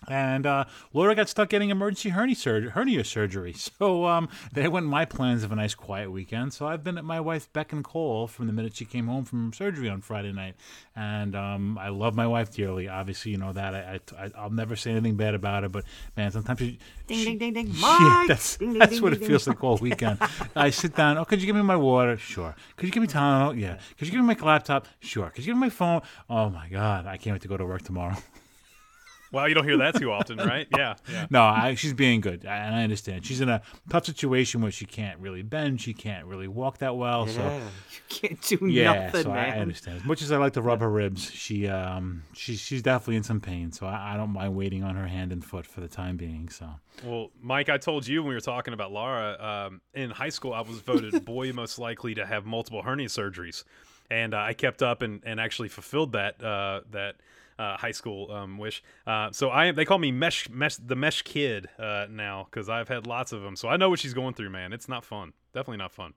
And 0.09 0.47
uh, 0.47 0.65
Laura 0.93 1.15
got 1.15 1.29
stuck 1.29 1.49
getting 1.49 1.71
emergency 1.71 2.11
hernia, 2.11 2.35
surgery, 2.37 2.71
hernia 2.71 3.05
surgery. 3.05 3.53
So 3.55 4.07
um, 4.07 4.29
they 4.53 4.69
went 4.69 4.87
my 4.87 5.05
plans 5.05 5.45
of 5.45 5.53
a 5.53 5.57
nice 5.57 5.75
quiet 5.75 6.11
weekend. 6.11 6.53
So 6.53 6.67
I've 6.67 6.85
been 6.85 6.99
at 6.99 7.05
my 7.05 7.21
wife 7.21 7.53
beck 7.53 7.73
and 7.73 7.83
call 7.85 8.27
from 8.27 8.47
the 8.47 8.53
minute 8.53 8.77
she 8.77 8.85
came 8.85 9.07
home 9.07 9.25
from 9.25 9.53
surgery 9.53 9.89
on 9.89 10.01
Friday 10.01 10.33
night. 10.33 10.55
And 10.97 11.35
um, 11.35 11.79
I 11.79 11.89
love 11.89 12.15
my 12.15 12.27
wife 12.27 12.51
dearly. 12.51 12.89
Obviously, 12.89 13.33
you 13.33 13.39
know 13.39 13.53
that. 13.53 13.75
I, 13.75 14.01
I, 14.19 14.31
I'll 14.37 14.51
never 14.51 14.77
say 14.77 14.91
anything 14.93 15.17
bad 15.17 15.35
about 15.35 15.63
her. 15.63 15.69
But 15.69 15.85
man, 16.17 16.31
sometimes 16.31 16.59
she, 16.61 16.79
Ding 17.07 17.19
she- 17.19 17.25
ding 17.37 17.39
ding 17.39 17.53
ding. 17.55 17.67
yeah, 17.75 17.99
Mike! 18.01 18.29
that's 18.29 18.57
Ding, 18.57 18.71
ding, 18.71 18.79
that's 18.79 18.93
ding, 18.93 19.03
what 19.03 19.13
it 19.13 19.25
feels 19.25 19.47
like 19.47 19.63
all 19.63 19.77
weekend. 19.79 20.19
I 20.57 20.71
sit 20.71 20.95
down. 20.97 21.19
Oh, 21.19 21.25
could 21.25 21.41
you 21.41 21.47
give 21.47 21.57
me 21.57 21.63
my 21.63 21.77
water? 21.77 22.17
Sure. 22.17 22.55
Could 22.77 22.87
you 22.87 22.93
give 22.93 23.03
me 23.03 23.07
Tylenol? 23.09 23.59
Yeah. 23.61 23.79
Could 23.99 24.09
you 24.09 24.13
give 24.13 24.21
me 24.21 24.35
my 24.35 24.47
laptop? 24.47 24.87
Sure. 25.01 25.31
Could 25.31 25.45
you 25.45 25.53
give 25.53 25.57
me 25.57 25.61
my 25.67 25.71
phone? 25.71 26.01
Oh 26.31 26.49
my 26.51 26.69
God, 26.69 27.07
I 27.07 27.17
can't 27.17 27.35
wait 27.35 27.43
to 27.43 27.49
go 27.49 27.57
to 27.57 27.65
work 27.67 27.83
tomorrow. 27.83 28.17
Well, 29.35 29.49
you 29.49 29.55
don't 29.55 29.65
hear 29.65 29.79
that 29.79 29.97
too 29.97 30.13
often, 30.13 30.39
right? 30.39 30.69
Yeah, 30.71 30.95
yeah. 31.11 31.27
No, 31.29 31.43
I, 31.43 31.75
she's 31.75 31.93
being 31.93 32.21
good, 32.21 32.45
and 32.45 32.75
I 32.75 32.85
understand. 32.85 33.27
She's 33.27 33.41
in 33.41 33.49
a 33.49 33.63
tough 33.91 34.07
situation 34.07 34.61
where 34.61 34.71
she 34.71 34.87
can't 34.87 35.19
really 35.19 35.43
bend, 35.43 35.81
she 35.81 35.93
can't 35.93 36.27
really 36.27 36.47
walk 36.47 36.79
that 36.79 36.97
well. 36.97 37.27
So 37.27 37.41
Yeah, 37.41 37.59
you 37.91 38.01
can't 38.09 38.41
do 38.43 38.67
yeah, 38.67 39.07
nothing, 39.07 39.23
so 39.25 39.31
I, 39.31 39.35
man. 39.35 39.53
I 39.55 39.59
understand. 39.59 39.97
As 39.99 40.05
much 40.05 40.23
as 40.23 40.31
I 40.31 40.37
like 40.37 40.53
to 40.53 40.63
rub 40.63 40.81
her 40.81 40.91
ribs, 40.91 41.31
she 41.31 41.67
um 41.69 42.23
she's 42.33 42.61
she's 42.61 42.81
definitely 42.81 43.17
in 43.17 43.25
some 43.25 43.41
pain. 43.41 43.73
So 43.73 43.87
I, 43.87 44.15
I 44.15 44.17
don't 44.17 44.31
mind 44.31 44.55
waiting 44.55 44.85
on 44.85 44.95
her 44.95 45.09
hand 45.09 45.33
and 45.33 45.45
foot 45.45 45.67
for 45.67 45.81
the 45.81 45.89
time 45.89 46.17
being. 46.17 46.49
So 46.49 46.69
Well, 47.03 47.31
Mike, 47.43 47.69
I 47.69 47.77
told 47.79 48.07
you 48.07 48.23
when 48.23 48.29
we 48.29 48.35
were 48.35 48.41
talking 48.41 48.73
about 48.73 48.93
Laura 48.93 49.67
um, 49.67 49.81
in 49.95 50.11
high 50.11 50.29
school, 50.29 50.55
I 50.55 50.61
was 50.61 50.79
voted 50.79 51.25
boy 51.27 51.53
most 51.53 51.79
likely 51.79 52.15
to 52.15 52.25
have 52.25 52.47
multiple 52.47 52.83
hernia 52.83 53.09
surgeries, 53.09 53.65
and 54.11 54.33
uh, 54.33 54.39
I 54.39 54.55
kept 54.55 54.81
up 54.83 55.03
and, 55.03 55.23
and 55.27 55.41
actually 55.41 55.69
fulfilled 55.69 56.13
that 56.13 56.43
uh, 56.43 56.83
that 56.93 57.17
uh, 57.59 57.77
high 57.77 57.93
school 57.93 58.31
um, 58.31 58.59
wish. 58.59 58.83
Uh, 59.07 59.31
so 59.33 59.51
I. 59.51 59.73
They 59.73 59.85
call 59.85 59.99
me 59.99 60.13
mesh 60.13 60.49
mesh 60.49 60.77
the 60.77 60.97
mesh 60.97 61.23
kid 61.23 61.69
uh, 61.79 62.07
now 62.11 62.47
because 62.51 62.69
I've 62.69 62.89
had 62.89 63.07
lots 63.07 63.33
of 63.33 63.43
them. 63.43 63.57
So 63.57 63.69
I 63.69 63.77
know 63.77 63.89
what 63.91 63.99
she's 63.99 64.15
going 64.15 64.35
through, 64.35 64.51
man. 64.51 64.73
It's 64.73 64.89
not 64.89 65.05
fun. 65.05 65.33
Definitely 65.53 65.79
not 65.79 65.93
fun. 65.93 66.15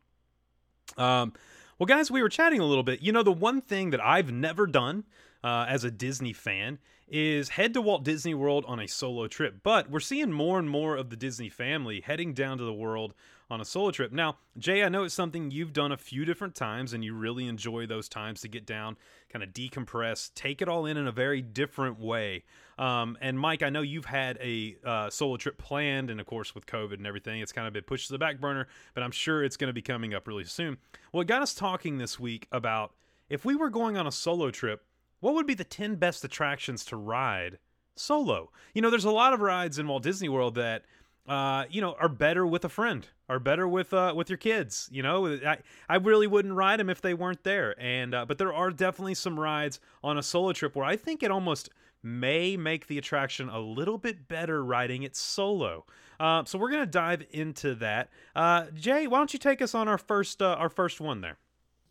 Um, 0.98 1.34
well, 1.80 1.86
guys, 1.86 2.10
we 2.10 2.22
were 2.22 2.30
chatting 2.30 2.60
a 2.60 2.66
little 2.66 2.84
bit. 2.84 3.02
You 3.02 3.12
know, 3.12 3.24
the 3.24 3.32
one 3.32 3.62
thing 3.62 3.92
that 3.92 4.04
I've 4.04 4.32
never 4.32 4.66
done 4.66 5.04
uh, 5.44 5.66
as 5.70 5.84
a 5.84 5.92
Disney 5.92 6.34
fan 6.34 6.80
is 7.08 7.50
head 7.50 7.74
to 7.74 7.82
Walt 7.82 8.04
Disney 8.04 8.34
World 8.34 8.66
on 8.68 8.80
a 8.80 8.88
solo 8.88 9.28
trip. 9.28 9.58
But 9.64 9.90
we're 9.90 10.00
seeing 10.00 10.32
more 10.32 10.60
and 10.60 10.70
more 10.70 10.96
of 10.96 11.10
the 11.10 11.16
Disney 11.16 11.50
family 11.50 12.02
heading 12.02 12.34
down 12.34 12.58
to 12.58 12.64
the 12.64 12.74
world 12.74 13.14
on 13.50 13.62
a 13.62 13.66
solo 13.66 13.92
trip. 13.92 14.12
Now, 14.12 14.38
Jay, 14.58 14.84
I 14.84 14.90
know 14.90 15.04
it's 15.04 15.14
something 15.14 15.52
you've 15.52 15.74
done 15.74 15.92
a 15.92 15.98
few 15.98 16.26
different 16.26 16.56
times 16.56 16.94
and 16.94 17.04
you 17.04 17.14
really 17.14 17.48
enjoy 17.48 17.86
those 17.86 18.10
times 18.10 18.42
to 18.42 18.48
get 18.48 18.66
down, 18.66 18.98
kind 19.30 19.44
of 19.44 19.50
decompress, 19.50 20.34
take 20.34 20.62
it 20.62 20.68
all 20.68 20.86
in 20.86 20.98
in 20.98 21.08
a 21.08 21.12
very 21.12 21.42
different 21.42 22.00
way. 22.00 22.44
Um, 22.78 23.18
and 23.22 23.40
Mike, 23.40 23.64
I 23.64 23.70
know 23.70 23.82
you've 23.82 24.06
had 24.06 24.38
a 24.42 24.78
uh, 24.84 25.10
solo 25.10 25.38
trip 25.38 25.58
planned, 25.58 26.10
and 26.10 26.20
of 26.20 26.26
course, 26.26 26.54
with 26.54 26.66
COVID 26.66 26.94
and 26.94 27.08
everything, 27.08 27.42
it's 27.42 27.52
kind 27.52 27.68
of 27.68 27.74
been 27.74 27.84
pushed 27.84 28.08
to 28.08 28.14
the 28.14 28.20
back 28.20 28.40
burner, 28.40 28.68
but 28.94 29.04
I'm 29.04 29.12
sure 29.12 29.44
it's 29.44 29.58
going 29.58 29.70
to 29.70 29.74
be 29.74 29.82
coming 29.82 30.14
up 30.14 30.28
really 30.28 30.44
soon. 30.44 30.78
It 31.14 31.28
got 31.28 31.42
us 31.42 31.56
talking 31.56 31.98
this 31.98 32.20
week 32.20 32.48
about 32.52 32.94
if 33.30 33.44
we 33.44 33.56
were 33.56 33.70
going 33.70 33.98
on 33.98 34.06
a 34.06 34.12
solo 34.12 34.52
trip, 34.52 34.84
what 35.20 35.34
would 35.34 35.48
be 35.48 35.56
the 35.56 35.64
10 35.64 35.96
best 35.96 36.24
attractions 36.24 36.86
to 36.86 36.96
ride 36.96 37.58
solo? 37.96 38.52
You 38.74 38.82
know, 38.82 38.90
there's 38.90 39.06
a 39.06 39.12
lot 39.12 39.34
of 39.34 39.42
rides 39.42 39.80
in 39.80 39.88
Walt 39.88 40.04
Disney 40.04 40.30
World 40.30 40.56
that 40.56 40.84
uh, 41.28 41.66
you 41.70 41.82
know, 41.82 41.96
are 42.00 42.10
better 42.10 42.48
with 42.48 42.64
a 42.64 42.70
friend, 42.70 43.08
are 43.28 43.40
better 43.40 43.68
with 43.68 43.94
uh, 43.94 44.14
with 44.16 44.30
your 44.30 44.38
kids. 44.38 44.90
You 44.92 45.04
know, 45.04 45.28
I 45.28 45.58
I 45.90 45.96
really 45.98 46.28
wouldn't 46.28 46.54
ride 46.54 46.80
them 46.80 46.90
if 46.90 47.02
they 47.02 47.14
weren't 47.14 47.44
there. 47.44 47.76
And 47.80 48.16
uh, 48.16 48.26
but 48.26 48.38
there 48.38 48.54
are 48.54 48.72
definitely 48.72 49.16
some 49.16 49.40
rides 49.40 49.80
on 50.04 50.18
a 50.18 50.24
solo 50.24 50.54
trip 50.54 50.76
where 50.76 50.86
I 50.86 50.96
think 50.96 51.24
it 51.24 51.32
almost 51.32 51.70
may 52.04 52.56
make 52.56 52.88
the 52.88 52.98
attraction 52.98 53.50
a 53.50 53.60
little 53.60 53.98
bit 53.98 54.28
better 54.28 54.64
riding 54.64 55.04
it 55.04 55.16
solo. 55.16 55.86
Uh, 56.20 56.44
so 56.46 56.58
we're 56.58 56.72
gonna 56.72 56.86
dive 56.86 57.26
into 57.32 57.76
that. 57.76 58.10
Uh, 58.36 58.66
Jay, 58.74 59.08
why 59.08 59.18
don't 59.18 59.34
you 59.34 59.40
take 59.40 59.62
us 59.62 59.76
on 59.76 59.88
our 59.88 59.98
first 59.98 60.42
uh, 60.42 60.56
our 60.58 60.70
first 60.70 61.02
one 61.02 61.22
there? 61.22 61.38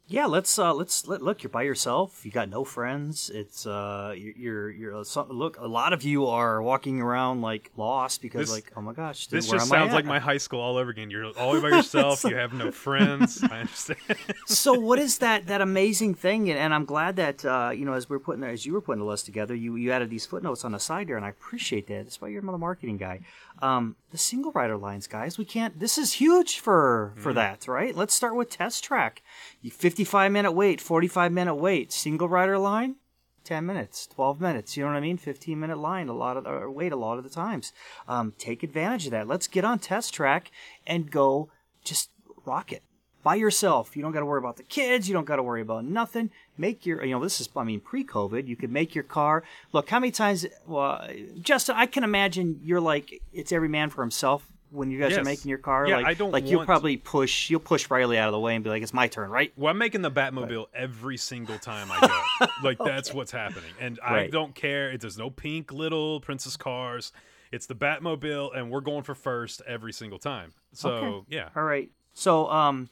Yeah, 0.09 0.27
let's 0.27 0.57
uh, 0.57 0.73
let's 0.73 1.09
let, 1.09 1.21
look. 1.21 1.43
You're 1.43 1.51
by 1.51 1.65
yourself. 1.65 2.25
You 2.25 2.31
got 2.31 2.49
no 2.49 2.65
friends. 2.65 3.29
It's 3.29 3.67
uh, 3.67 4.15
you're 4.17 4.35
you're, 4.37 4.71
you're 4.71 5.05
some, 5.05 5.29
look. 5.31 5.59
A 5.59 5.67
lot 5.67 5.93
of 5.93 6.05
you 6.05 6.27
are 6.27 6.63
walking 6.63 7.01
around 7.01 7.43
like 7.43 7.73
lost 7.77 8.23
because 8.23 8.43
This- 8.43 8.51
like, 8.53 8.73
oh 8.77 8.81
my 8.81 8.93
gosh, 8.93 9.27
This 9.27 9.49
where 9.49 9.59
just 9.59 9.73
am 9.73 9.77
I 9.77 9.83
sounds 9.83 9.95
like 9.95 10.05
my 10.05 10.21
high 10.21 10.37
school 10.37 10.61
all 10.61 10.77
over 10.77 10.91
again. 10.91 11.11
You're 11.11 11.33
all 11.37 11.61
by 11.61 11.71
yourself. 11.71 12.23
you 12.23 12.37
have 12.37 12.53
no 12.53 12.71
friends. 12.71 13.43
I 13.43 13.61
understand. 13.61 13.99
so 14.47 14.75
what 14.75 15.01
is 15.01 15.19
that 15.19 15.49
that 15.49 15.61
amazing 15.61 16.15
thing? 16.15 16.51
And, 16.51 16.59
and 16.59 16.73
I'm 16.73 16.85
glad 16.85 17.17
that 17.17 17.45
uh, 17.45 17.71
you 17.75 17.85
know 17.85 17.95
as 17.95 18.09
we're 18.09 18.21
putting 18.21 18.45
as 18.45 18.65
you 18.65 18.75
were 18.75 18.81
putting 18.81 19.01
the 19.01 19.07
list 19.11 19.27
together, 19.27 19.57
you 19.57 19.75
you 19.75 19.91
added 19.91 20.09
these 20.09 20.25
footnotes 20.25 20.65
on 20.65 20.71
the 20.71 20.79
side 20.79 21.09
there, 21.09 21.17
and 21.17 21.27
I 21.27 21.31
appreciate 21.31 21.89
that. 21.89 22.05
That's 22.05 22.21
why 22.21 22.29
you're 22.29 22.43
the 22.43 22.59
marketing 22.59 22.97
guy. 22.97 23.23
Um, 23.63 23.97
the 24.11 24.19
single 24.19 24.53
rider 24.53 24.77
lines, 24.77 25.07
guys, 25.07 25.39
we 25.39 25.45
can't. 25.45 25.79
This 25.79 25.97
is 25.97 26.15
huge 26.15 26.59
for 26.59 27.15
for 27.17 27.33
that, 27.33 27.67
right? 27.67 27.97
Let's 27.97 28.15
start 28.15 28.37
with 28.37 28.51
test 28.51 28.85
track. 28.85 29.23
You 29.63 29.71
55 29.71 30.31
minute 30.31 30.53
wait, 30.53 30.81
45 30.81 31.33
minute 31.33 31.55
wait, 31.55 31.93
single 31.93 32.29
rider 32.29 32.59
line. 32.59 32.97
10 33.45 33.65
minutes, 33.65 34.09
12 34.09 34.41
minutes, 34.41 34.77
you 34.77 34.83
know 34.83 34.91
what 34.91 34.97
I 34.97 35.01
mean? 35.01 35.17
15 35.17 35.61
minute 35.61 35.79
line, 35.79 36.09
a 36.09 36.13
lot 36.13 36.37
of, 36.37 36.49
or 36.49 36.69
wait 36.69 36.91
a 36.91 36.97
lot 36.97 37.17
of 37.17 37.23
the 37.23 37.31
times. 37.31 37.73
Um, 38.09 38.35
take 38.39 38.65
advantage 38.65 39.07
of 39.07 39.13
that. 39.13 39.29
Let's 39.29 39.47
get 39.47 39.65
on 39.65 39.79
test 39.79 40.13
track 40.13 40.51
and 40.85 41.09
go 41.09 41.49
just 41.85 42.11
rock 42.45 42.73
it 42.73 42.83
by 43.23 43.37
yourself. 43.37 43.97
You 43.97 44.03
don't 44.03 44.13
got 44.13 44.21
to 44.21 44.27
worry 44.27 44.39
about 44.39 44.57
the 44.57 44.63
kids. 44.65 45.09
You 45.09 45.15
don't 45.15 45.25
got 45.25 45.37
to 45.37 45.43
worry 45.43 45.61
about 45.61 45.85
nothing. 45.85 46.31
Make 46.59 46.87
your, 46.87 47.05
you 47.05 47.13
know, 47.15 47.23
this 47.23 47.41
is, 47.41 47.49
I 47.57 47.65
mean, 47.65 47.81
pre-COVID. 47.81 48.47
You 48.47 48.57
could 48.57 48.71
make 48.73 48.95
your 48.95 49.05
car. 49.05 49.43
Look, 49.73 49.89
how 49.91 50.01
many 50.01 50.11
times, 50.11 50.47
well, 50.67 51.07
Justin, 51.41 51.77
I 51.77 51.87
can 51.87 52.05
imagine 52.05 52.61
you're 52.63 52.81
like, 52.81 53.23
it's 53.33 53.53
every 53.53 53.69
man 53.69 53.91
for 53.91 54.03
himself 54.03 54.47
when 54.71 54.91
you 54.91 54.99
guys 54.99 55.11
Yes. 55.13 55.19
are 55.21 55.25
making 55.25 55.49
your 55.49 55.59
car. 55.59 55.87
Yeah, 55.87 55.97
like, 55.97 56.07
I 56.07 56.15
don't 56.15 56.33
like 56.33 56.49
you'll 56.51 56.65
probably 56.65 56.97
push, 56.97 57.51
you'll 57.51 57.61
push 57.61 57.89
Riley 57.91 58.19
out 58.19 58.29
of 58.29 58.33
the 58.33 58.41
way 58.41 58.55
and 58.55 58.65
be 58.65 58.71
like, 58.71 58.83
it's 58.83 58.93
my 58.95 59.07
turn, 59.07 59.31
right? 59.31 59.53
Well, 59.57 59.71
I'm 59.71 59.79
making 59.79 60.03
the 60.03 60.11
Batmobile 60.11 60.67
every 60.75 61.17
single 61.17 61.59
time 61.59 61.91
I 61.91 62.01
go. 62.01 62.47
like 62.63 62.79
that's 62.85 63.13
what's 63.15 63.31
happening, 63.33 63.73
and 63.81 64.01
I 64.03 64.13
Right. 64.13 64.31
don't 64.31 64.55
care. 64.55 64.91
It, 64.91 65.01
there's 65.01 65.19
no 65.19 65.31
pink 65.31 65.73
little 65.73 66.21
princess 66.21 66.57
cars. 66.57 67.13
It's 67.53 67.67
the 67.67 67.77
Batmobile, 67.77 68.57
and 68.57 68.71
we're 68.71 68.81
going 68.81 69.05
for 69.05 69.15
first 69.15 69.63
every 69.69 69.93
single 69.93 70.19
time. 70.19 70.53
So 70.73 70.91
Okay. 70.91 71.25
yeah, 71.29 71.51
All 71.55 71.63
right. 71.63 71.91
So, 72.13 72.51
um, 72.51 72.89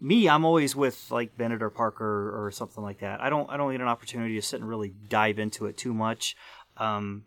me, 0.00 0.28
I'm 0.28 0.44
always 0.44 0.76
with 0.76 1.10
like 1.10 1.36
Bennett 1.36 1.62
or 1.62 1.70
Parker 1.70 2.44
or 2.44 2.50
something 2.50 2.82
like 2.82 3.00
that. 3.00 3.20
I 3.20 3.30
don't, 3.30 3.48
I 3.50 3.56
don't 3.56 3.72
get 3.72 3.80
an 3.80 3.88
opportunity 3.88 4.34
to 4.34 4.42
sit 4.42 4.60
and 4.60 4.68
really 4.68 4.94
dive 5.08 5.38
into 5.38 5.66
it 5.66 5.76
too 5.76 5.94
much. 5.94 6.36
Um, 6.76 7.24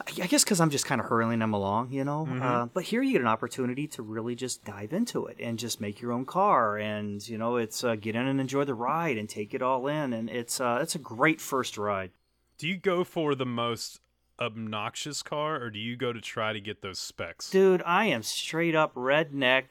I 0.00 0.26
guess 0.26 0.42
because 0.42 0.60
I'm 0.60 0.70
just 0.70 0.86
kind 0.86 1.00
of 1.00 1.06
hurling 1.06 1.38
them 1.38 1.52
along, 1.52 1.92
you 1.92 2.02
know. 2.02 2.26
Uh, 2.26 2.66
but 2.66 2.84
here 2.84 3.02
you 3.02 3.12
get 3.12 3.20
an 3.20 3.26
opportunity 3.26 3.86
to 3.88 4.02
really 4.02 4.34
just 4.34 4.64
dive 4.64 4.92
into 4.92 5.26
it 5.26 5.36
and 5.38 5.58
just 5.58 5.80
make 5.80 6.00
your 6.00 6.12
own 6.12 6.24
car, 6.24 6.78
and 6.78 7.26
you 7.28 7.36
know, 7.38 7.56
it's 7.56 7.84
uh, 7.84 7.94
get 7.94 8.16
in 8.16 8.26
and 8.26 8.40
enjoy 8.40 8.64
the 8.64 8.74
ride 8.74 9.18
and 9.18 9.28
take 9.28 9.54
it 9.54 9.62
all 9.62 9.86
in, 9.86 10.12
and 10.12 10.30
it's 10.30 10.60
uh, 10.60 10.78
it's 10.80 10.94
a 10.94 10.98
great 10.98 11.40
first 11.40 11.76
ride. 11.76 12.10
do 12.58 12.66
you 12.66 12.78
go 12.78 13.04
for 13.04 13.34
the 13.34 13.46
most 13.46 14.00
obnoxious 14.40 15.22
car, 15.22 15.62
or 15.62 15.70
do 15.70 15.78
you 15.78 15.96
go 15.96 16.12
to 16.12 16.20
try 16.20 16.52
to 16.52 16.60
get 16.60 16.82
those 16.82 16.98
specs? 16.98 17.50
Dude, 17.50 17.82
I 17.84 18.06
am 18.06 18.22
straight 18.22 18.74
up 18.74 18.94
redneck, 18.94 19.64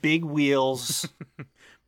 big 0.00 0.24
wheels. 0.24 1.08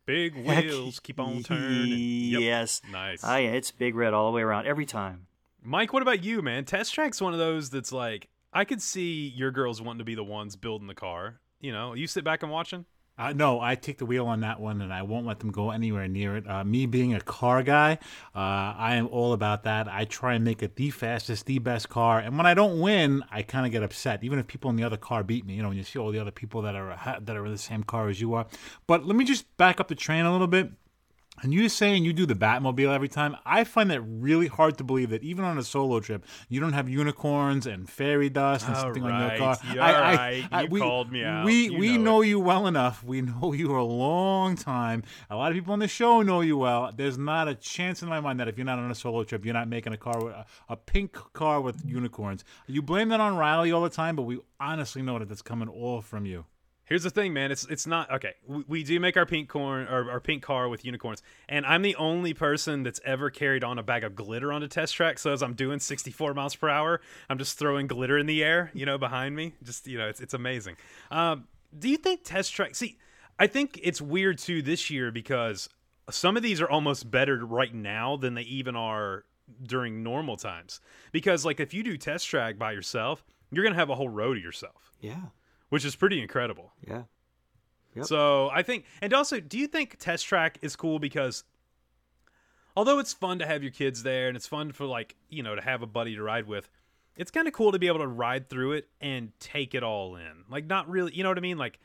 Big 0.05 0.35
wheels, 0.35 0.99
keep 0.99 1.17
on 1.17 1.43
turning. 1.43 1.87
Yep. 1.87 2.41
Yes. 2.41 2.81
Nice. 2.91 3.23
Oh 3.23 3.37
yeah, 3.37 3.51
it's 3.51 3.71
big 3.71 3.95
red 3.95 4.13
all 4.13 4.29
the 4.29 4.35
way 4.35 4.41
around 4.41 4.67
every 4.67 4.85
time. 4.85 5.27
Mike, 5.61 5.93
what 5.93 6.01
about 6.01 6.25
you, 6.25 6.41
man? 6.41 6.65
Test 6.65 6.93
Track's 6.93 7.21
one 7.21 7.31
of 7.31 7.39
those 7.39 7.69
that's 7.69 7.93
like 7.93 8.27
I 8.51 8.65
could 8.65 8.81
see 8.81 9.29
your 9.29 9.49
girls 9.51 9.81
wanting 9.81 9.99
to 9.99 10.03
be 10.03 10.15
the 10.15 10.23
ones 10.23 10.57
building 10.57 10.87
the 10.87 10.93
car. 10.93 11.39
You 11.61 11.71
know, 11.71 11.93
you 11.93 12.07
sit 12.07 12.25
back 12.25 12.43
and 12.43 12.51
watching. 12.51 12.85
Uh, 13.15 13.31
no, 13.31 13.61
I 13.61 13.75
take 13.75 13.99
the 13.99 14.07
wheel 14.07 14.25
on 14.25 14.39
that 14.39 14.59
one, 14.59 14.81
and 14.81 14.91
I 14.91 15.03
won't 15.03 15.27
let 15.27 15.39
them 15.39 15.51
go 15.51 15.69
anywhere 15.69 16.07
near 16.07 16.35
it. 16.35 16.49
Uh, 16.49 16.63
me 16.63 16.87
being 16.87 17.13
a 17.13 17.21
car 17.21 17.61
guy, 17.61 17.99
uh, 18.35 18.39
I 18.39 18.95
am 18.95 19.07
all 19.09 19.33
about 19.33 19.63
that. 19.63 19.87
I 19.87 20.05
try 20.05 20.33
and 20.33 20.43
make 20.43 20.63
it 20.63 20.75
the 20.75 20.89
fastest, 20.89 21.45
the 21.45 21.59
best 21.59 21.89
car, 21.89 22.19
and 22.19 22.37
when 22.37 22.47
I 22.47 22.55
don't 22.55 22.79
win, 22.79 23.23
I 23.29 23.43
kind 23.43 23.67
of 23.67 23.71
get 23.71 23.83
upset. 23.83 24.23
Even 24.23 24.39
if 24.39 24.47
people 24.47 24.71
in 24.71 24.77
the 24.77 24.83
other 24.83 24.97
car 24.97 25.23
beat 25.23 25.45
me, 25.45 25.53
you 25.53 25.61
know, 25.61 25.69
when 25.69 25.77
you 25.77 25.83
see 25.83 25.99
all 25.99 26.11
the 26.11 26.19
other 26.19 26.31
people 26.31 26.63
that 26.63 26.75
are 26.75 27.19
that 27.21 27.37
are 27.37 27.45
in 27.45 27.51
the 27.51 27.57
same 27.57 27.83
car 27.83 28.09
as 28.09 28.19
you 28.19 28.33
are. 28.33 28.47
But 28.87 29.05
let 29.05 29.15
me 29.15 29.25
just 29.25 29.57
back 29.57 29.79
up 29.79 29.89
the 29.89 29.95
train 29.95 30.25
a 30.25 30.31
little 30.31 30.47
bit. 30.47 30.71
And 31.43 31.53
you 31.53 31.67
saying 31.69 32.05
you 32.05 32.13
do 32.13 32.25
the 32.25 32.35
Batmobile 32.35 32.93
every 32.95 33.09
time, 33.09 33.35
I 33.45 33.65
find 33.65 33.91
that 33.91 34.01
really 34.01 34.47
hard 34.47 34.77
to 34.77 34.83
believe 34.83 35.09
that 35.09 35.23
even 35.23 35.43
on 35.43 35.57
a 35.57 35.63
solo 35.63 35.99
trip, 35.99 36.25
you 36.47 36.61
don't 36.61 36.71
have 36.73 36.87
unicorns 36.87 37.67
and 37.67 37.89
fairy 37.89 38.29
dust 38.29 38.65
and 38.65 38.75
All 38.75 38.81
something 38.83 39.03
on 39.03 39.19
your 39.19 39.27
right. 39.29 39.37
car. 39.37 39.57
You're 39.73 39.83
right. 39.83 40.71
You 40.71 40.79
called 40.79 41.11
me 41.11 41.23
out. 41.25 41.45
We 41.45 41.65
You 41.65 41.77
we 41.77 41.97
know 41.97 42.03
know 42.03 42.21
you 42.21 42.39
well 42.39 42.65
enough. 42.65 43.03
We 43.03 43.21
know 43.21 43.51
you 43.53 43.77
a 43.77 43.83
long 43.83 44.55
time. 44.55 45.03
A 45.29 45.35
lot 45.35 45.51
of 45.51 45.55
people 45.55 45.73
on 45.73 45.79
the 45.79 45.87
show 45.87 46.21
know 46.21 46.39
you 46.41 46.57
well. 46.57 46.91
There's 46.95 47.17
not 47.17 47.47
a 47.49 47.55
chance 47.55 48.01
in 48.01 48.07
my 48.07 48.21
mind 48.21 48.39
that 48.39 48.47
if 48.47 48.57
you're 48.57 48.65
not 48.65 48.79
on 48.79 48.89
a 48.89 48.95
solo 48.95 49.23
trip, 49.25 49.43
you're 49.43 49.53
not 49.53 49.67
making 49.67 49.91
a 49.91 49.97
car 49.97 50.23
with 50.23 50.33
a, 50.33 50.45
a 50.69 50.77
pink 50.77 51.13
car 51.33 51.59
with 51.59 51.83
unicorns. 51.85 52.45
You 52.67 52.81
blame 52.81 53.09
that 53.09 53.19
on 53.19 53.35
Riley 53.35 53.71
all 53.73 53.81
the 53.83 53.89
time, 53.89 54.15
but 54.15 54.23
we 54.23 54.39
honestly 54.59 55.01
know 55.01 55.19
that 55.19 55.27
that's 55.27 55.41
coming 55.41 55.67
all 55.67 56.01
from 56.01 56.25
you. 56.25 56.45
Here's 56.85 57.03
the 57.03 57.09
thing, 57.09 57.31
man. 57.31 57.51
It's 57.51 57.65
it's 57.65 57.87
not 57.87 58.11
okay. 58.11 58.33
We, 58.45 58.63
we 58.67 58.83
do 58.83 58.99
make 58.99 59.15
our 59.15 59.25
pink 59.25 59.47
corn 59.47 59.87
or 59.87 60.11
our 60.11 60.19
pink 60.19 60.43
car 60.43 60.67
with 60.67 60.83
unicorns, 60.83 61.23
and 61.47 61.65
I'm 61.65 61.81
the 61.81 61.95
only 61.95 62.33
person 62.33 62.83
that's 62.83 62.99
ever 63.05 63.29
carried 63.29 63.63
on 63.63 63.79
a 63.79 63.83
bag 63.83 64.03
of 64.03 64.15
glitter 64.15 64.51
on 64.51 64.63
a 64.63 64.67
test 64.67 64.93
track. 64.93 65.17
So 65.17 65.31
as 65.31 65.41
I'm 65.41 65.53
doing 65.53 65.79
64 65.79 66.33
miles 66.33 66.55
per 66.55 66.67
hour, 66.67 66.99
I'm 67.29 67.37
just 67.37 67.57
throwing 67.57 67.87
glitter 67.87 68.17
in 68.17 68.25
the 68.25 68.43
air, 68.43 68.69
you 68.73 68.85
know, 68.85 68.97
behind 68.97 69.35
me. 69.35 69.53
Just 69.63 69.87
you 69.87 69.97
know, 69.97 70.09
it's 70.09 70.19
it's 70.19 70.33
amazing. 70.33 70.75
Um, 71.09 71.47
do 71.77 71.87
you 71.87 71.97
think 71.97 72.21
test 72.23 72.53
track? 72.53 72.75
See, 72.75 72.97
I 73.39 73.47
think 73.47 73.79
it's 73.81 74.01
weird 74.01 74.37
too 74.37 74.61
this 74.61 74.89
year 74.89 75.09
because 75.09 75.69
some 76.09 76.35
of 76.35 76.43
these 76.43 76.59
are 76.59 76.69
almost 76.69 77.09
better 77.09 77.45
right 77.45 77.73
now 77.73 78.17
than 78.17 78.33
they 78.33 78.41
even 78.43 78.75
are 78.75 79.23
during 79.65 80.03
normal 80.03 80.35
times. 80.35 80.81
Because 81.13 81.45
like 81.45 81.59
if 81.61 81.73
you 81.73 81.81
do 81.81 81.95
test 81.97 82.27
track 82.27 82.57
by 82.57 82.73
yourself, 82.73 83.23
you're 83.51 83.63
gonna 83.63 83.75
have 83.75 83.89
a 83.89 83.95
whole 83.95 84.09
row 84.09 84.33
to 84.33 84.39
yourself, 84.39 84.91
Yeah. 84.99 85.21
Which 85.73 85.85
is 85.85 85.95
pretty 85.95 86.21
incredible. 86.21 86.71
Yeah. 86.87 87.01
Yep. 87.95 88.05
So 88.05 88.47
I 88.53 88.61
think, 88.61 88.85
and 89.01 89.11
also, 89.11 89.39
do 89.39 89.57
you 89.57 89.65
think 89.65 89.97
Test 89.97 90.23
Track 90.23 90.59
is 90.61 90.75
cool 90.75 90.99
because 90.99 91.43
although 92.77 92.99
it's 92.99 93.11
fun 93.11 93.39
to 93.39 93.47
have 93.47 93.63
your 93.63 93.71
kids 93.71 94.03
there 94.03 94.27
and 94.27 94.37
it's 94.37 94.45
fun 94.45 94.71
for 94.71 94.85
like 94.85 95.15
you 95.29 95.41
know 95.41 95.55
to 95.55 95.63
have 95.63 95.81
a 95.81 95.87
buddy 95.87 96.15
to 96.15 96.21
ride 96.21 96.45
with, 96.45 96.69
it's 97.17 97.31
kind 97.31 97.47
of 97.47 97.55
cool 97.55 97.71
to 97.71 97.79
be 97.79 97.87
able 97.87 98.01
to 98.01 98.07
ride 98.07 98.51
through 98.51 98.73
it 98.73 98.87
and 99.01 99.31
take 99.39 99.73
it 99.73 99.81
all 99.81 100.15
in. 100.15 100.43
Like 100.47 100.67
not 100.67 100.87
really, 100.87 101.11
you 101.15 101.23
know 101.23 101.29
what 101.29 101.39
I 101.39 101.41
mean? 101.41 101.57
Like 101.57 101.79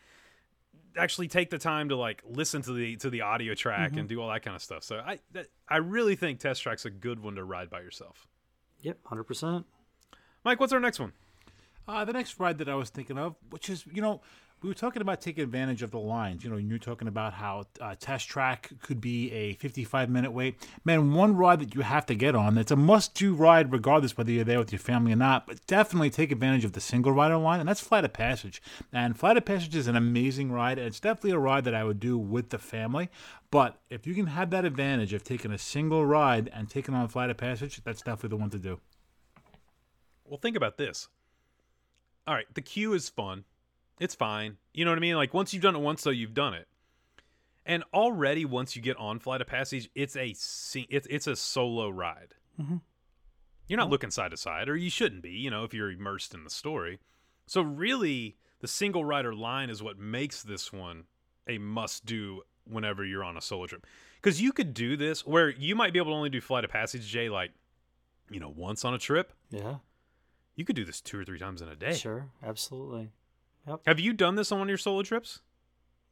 actually 0.95 1.29
take 1.29 1.49
the 1.49 1.59
time 1.59 1.89
to 1.89 1.97
like 1.97 2.23
listen 2.29 2.61
to 2.61 2.75
the 2.75 2.97
to 2.97 3.09
the 3.09 3.23
audio 3.23 3.55
track 3.55 3.93
mm-hmm. 3.93 4.01
and 4.01 4.09
do 4.11 4.21
all 4.21 4.29
that 4.29 4.43
kind 4.43 4.55
of 4.55 4.61
stuff. 4.61 4.83
So 4.85 4.99
I 4.99 5.19
that, 5.33 5.47
I 5.67 5.79
really 5.79 6.15
think 6.15 6.41
Test 6.41 6.63
Track's 6.63 6.85
a 6.85 6.91
good 6.91 7.21
one 7.21 7.37
to 7.37 7.45
ride 7.45 7.71
by 7.71 7.81
yourself. 7.81 8.27
Yep. 8.83 8.99
Hundred 9.07 9.25
percent. 9.25 9.65
Mike, 10.45 10.61
what's 10.61 10.75
our 10.75 10.81
next 10.81 11.01
one? 11.01 11.15
Uh, 11.89 12.05
the 12.05 12.13
next 12.13 12.39
ride 12.39 12.59
that 12.59 12.69
I 12.69 12.75
was 12.75 12.91
thinking 12.91 13.17
of, 13.17 13.35
which 13.49 13.71
is, 13.71 13.87
you 13.91 14.03
know, 14.03 14.21
we 14.61 14.69
were 14.69 14.75
talking 14.75 15.01
about 15.01 15.21
taking 15.21 15.43
advantage 15.43 15.83
of 15.83 15.91
the 15.91 16.01
lines. 16.01 16.45
You 16.45 16.51
know, 16.51 16.57
you're 16.57 16.79
talking 16.79 17.09
about 17.09 17.33
how 17.33 17.65
uh, 17.81 17.95
test 17.99 18.29
track 18.29 18.73
could 18.83 19.01
be 19.01 19.31
a 19.33 19.55
55 19.55 20.11
minute 20.11 20.33
wait. 20.33 20.57
Man, 20.85 21.15
one 21.15 21.37
ride 21.37 21.61
that 21.61 21.75
you 21.75 21.81
have 21.81 22.05
to 22.07 22.15
get 22.15 22.35
on 22.35 22.57
that's 22.57 22.73
a 22.73 22.77
must 22.77 23.15
do 23.15 23.35
ride, 23.35 23.73
regardless 23.73 24.19
whether 24.19 24.31
you're 24.33 24.45
there 24.45 24.59
with 24.59 24.73
your 24.73 24.81
family 24.81 25.13
or 25.13 25.17
not, 25.17 25.47
but 25.47 25.65
definitely 25.67 26.11
take 26.11 26.31
advantage 26.33 26.65
of 26.65 26.73
the 26.73 26.81
single 26.81 27.13
rider 27.13 27.39
line, 27.39 27.61
and 27.61 27.69
that's 27.69 27.81
Flight 27.81 28.05
of 28.05 28.13
Passage. 28.13 28.61
And 28.93 29.17
Flight 29.17 29.37
of 29.37 29.45
Passage 29.45 29.75
is 29.75 29.87
an 29.87 29.97
amazing 29.97 30.53
ride, 30.53 30.77
and 30.79 30.89
it's 30.89 31.01
definitely 31.01 31.31
a 31.31 31.39
ride 31.39 31.65
that 31.65 31.75
I 31.75 31.85
would 31.85 32.01
do 32.01 32.19
with 32.19 32.51
the 32.51 32.59
family. 32.59 33.09
But 33.51 33.81
if 33.89 34.07
you 34.07 34.15
can 34.15 34.27
have 34.27 34.51
that 34.51 34.65
advantage 34.67 35.15
of 35.15 35.25
taking 35.25 35.53
a 35.53 35.59
single 35.59 36.05
ride 36.05 36.51
and 36.53 36.69
taking 36.69 36.95
on 36.95 37.09
Flight 37.09 37.31
of 37.31 37.39
Passage, 37.39 37.81
that's 37.85 38.03
definitely 38.03 38.31
the 38.31 38.37
one 38.37 38.51
to 38.51 38.59
do. 38.59 38.81
Well, 40.27 40.39
think 40.39 40.57
about 40.57 40.77
this. 40.77 41.09
All 42.29 42.35
right, 42.35 42.47
the 42.53 42.61
queue 42.61 42.93
is 42.93 43.09
fun. 43.09 43.45
It's 43.99 44.15
fine. 44.15 44.59
You 44.75 44.85
know 44.85 44.91
what 44.91 44.99
I 44.99 45.01
mean? 45.01 45.17
Like 45.17 45.33
once 45.33 45.55
you've 45.55 45.63
done 45.63 45.75
it 45.75 45.81
once, 45.81 46.03
though, 46.03 46.11
you've 46.11 46.35
done 46.35 46.53
it. 46.53 46.69
And 47.65 47.85
already, 47.93 48.45
once 48.45 48.77
you 48.77 48.83
get 48.83 48.99
on 48.99 49.19
Flight 49.19 49.41
of 49.41 49.47
Passage, 49.47 49.89
it's 49.95 50.15
a 50.15 50.29
it's 50.29 50.77
it's 51.11 51.27
a 51.27 51.35
solo 51.35 51.89
ride. 51.89 52.35
Mm-hmm. 52.61 52.77
You're 53.67 53.79
not 53.79 53.89
oh. 53.89 53.91
looking 53.91 54.11
side 54.11 54.31
to 54.33 54.37
side, 54.37 54.69
or 54.69 54.77
you 54.77 54.91
shouldn't 54.91 55.23
be. 55.23 55.31
You 55.31 55.51
know, 55.51 55.65
if 55.65 55.73
you're 55.73 55.91
immersed 55.91 56.35
in 56.35 56.45
the 56.45 56.51
story. 56.51 56.99
So 57.47 57.63
really, 57.63 58.37
the 58.61 58.69
single 58.69 59.07
rider 59.07 59.35
line 59.35 59.71
is 59.71 59.83
what 59.83 59.99
makes 59.99 60.43
this 60.43 60.71
one 60.71 61.05
a 61.47 61.57
must 61.57 62.05
do 62.05 62.43
whenever 62.65 63.07
you're 63.07 63.25
on 63.25 63.39
a 63.39 63.41
solo 63.41 63.67
trip. 63.67 63.87
Because 64.17 64.43
you 64.43 64.53
could 64.53 64.75
do 64.75 64.99
this 64.99 65.27
where 65.27 65.49
you 65.49 65.75
might 65.75 65.95
be 65.95 65.99
able 65.99 66.13
to 66.13 66.17
only 66.17 66.29
do 66.29 66.43
Flight 66.43 66.65
of 66.65 66.71
Passage, 66.71 67.07
Jay, 67.07 67.31
like 67.31 67.53
you 68.31 68.39
know, 68.39 68.53
once 68.55 68.85
on 68.85 68.93
a 68.93 68.99
trip. 68.99 69.33
Yeah, 69.51 69.77
You 70.59 70.65
could 70.65 70.75
do 70.77 70.85
this 70.85 71.01
two 71.01 71.21
or 71.21 71.25
three 71.25 71.39
times 71.39 71.63
in 71.63 71.69
a 71.69 71.77
day. 71.77 71.95
sure, 71.95 72.27
absolutely. 72.45 73.11
Have 73.87 74.01
you 74.01 74.13
done 74.13 74.35
this 74.35 74.51
on 74.51 74.59
one 74.59 74.67
of 74.67 74.71
your 74.71 74.77
solo 74.79 75.03
trips? 75.03 75.39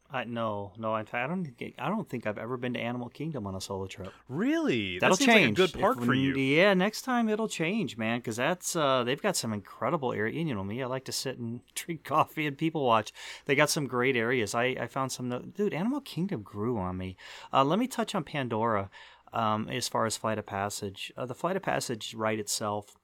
I 0.09 0.23
no, 0.23 0.71
no. 0.79 0.95
Fact, 0.95 1.15
I 1.15 1.27
don't 1.27 1.45
think 1.45 1.75
I 1.81 1.89
don't 1.89 2.09
think 2.09 2.29
I've 2.29 2.39
ever 2.39 2.57
been 2.57 2.75
to 2.75 2.79
Animal 2.79 3.09
Kingdom 3.09 3.45
on 3.45 3.57
a 3.57 3.61
solo 3.61 3.89
trip. 3.89 4.13
Really? 4.29 5.01
That'll 5.01 5.17
that 5.17 5.25
change. 5.25 5.59
like 5.59 5.69
a 5.69 5.73
good 5.73 5.81
park 5.81 5.99
If- 5.99 6.05
for 6.05 6.15
you. 6.15 6.37
Yeah, 6.37 6.75
next 6.75 7.03
time 7.03 7.29
it'll 7.29 7.49
change, 7.49 7.97
man, 7.97 8.21
because 8.21 8.37
that's 8.37 8.77
uh, 8.77 9.03
they've 9.03 9.21
got 9.21 9.37
some 9.37 9.53
incredible 9.53 10.13
area. 10.13 10.41
You 10.41 10.55
know 10.55 10.63
me, 10.63 10.81
I 10.81 10.87
like 10.87 11.07
to 11.07 11.13
sit 11.13 11.39
and 11.39 11.61
drink 11.75 12.05
coffee 12.05 12.47
and 12.47 12.57
people 12.57 12.85
watch. 12.87 13.13
They 13.47 13.57
got 13.57 13.69
some 13.69 13.89
great 13.89 14.15
areas. 14.15 14.55
I, 14.55 14.77
I 14.81 14.87
found 14.87 15.11
some. 15.11 15.51
Dude, 15.57 15.75
Animal 15.75 16.03
Kingdom 16.03 16.43
grew 16.43 16.79
on 16.79 16.97
me. 16.97 17.17
Uh, 17.53 17.65
let 17.65 17.81
me 17.81 17.89
touch 17.89 18.15
on 18.15 18.23
Pandora. 18.23 18.91
Um, 19.33 19.69
as 19.69 19.89
far 19.89 20.07
as 20.07 20.17
Flight 20.17 20.39
of 20.39 20.47
Passage, 20.47 21.13
uh, 21.17 21.27
the 21.27 21.35
Flight 21.35 21.57
of 21.57 21.63
Passage 21.65 22.15
ride 22.15 22.39
itself, 22.39 22.97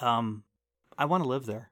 um, 0.00 0.42
I 0.98 1.04
want 1.06 1.22
to 1.22 1.28
live 1.28 1.46
there. 1.46 1.70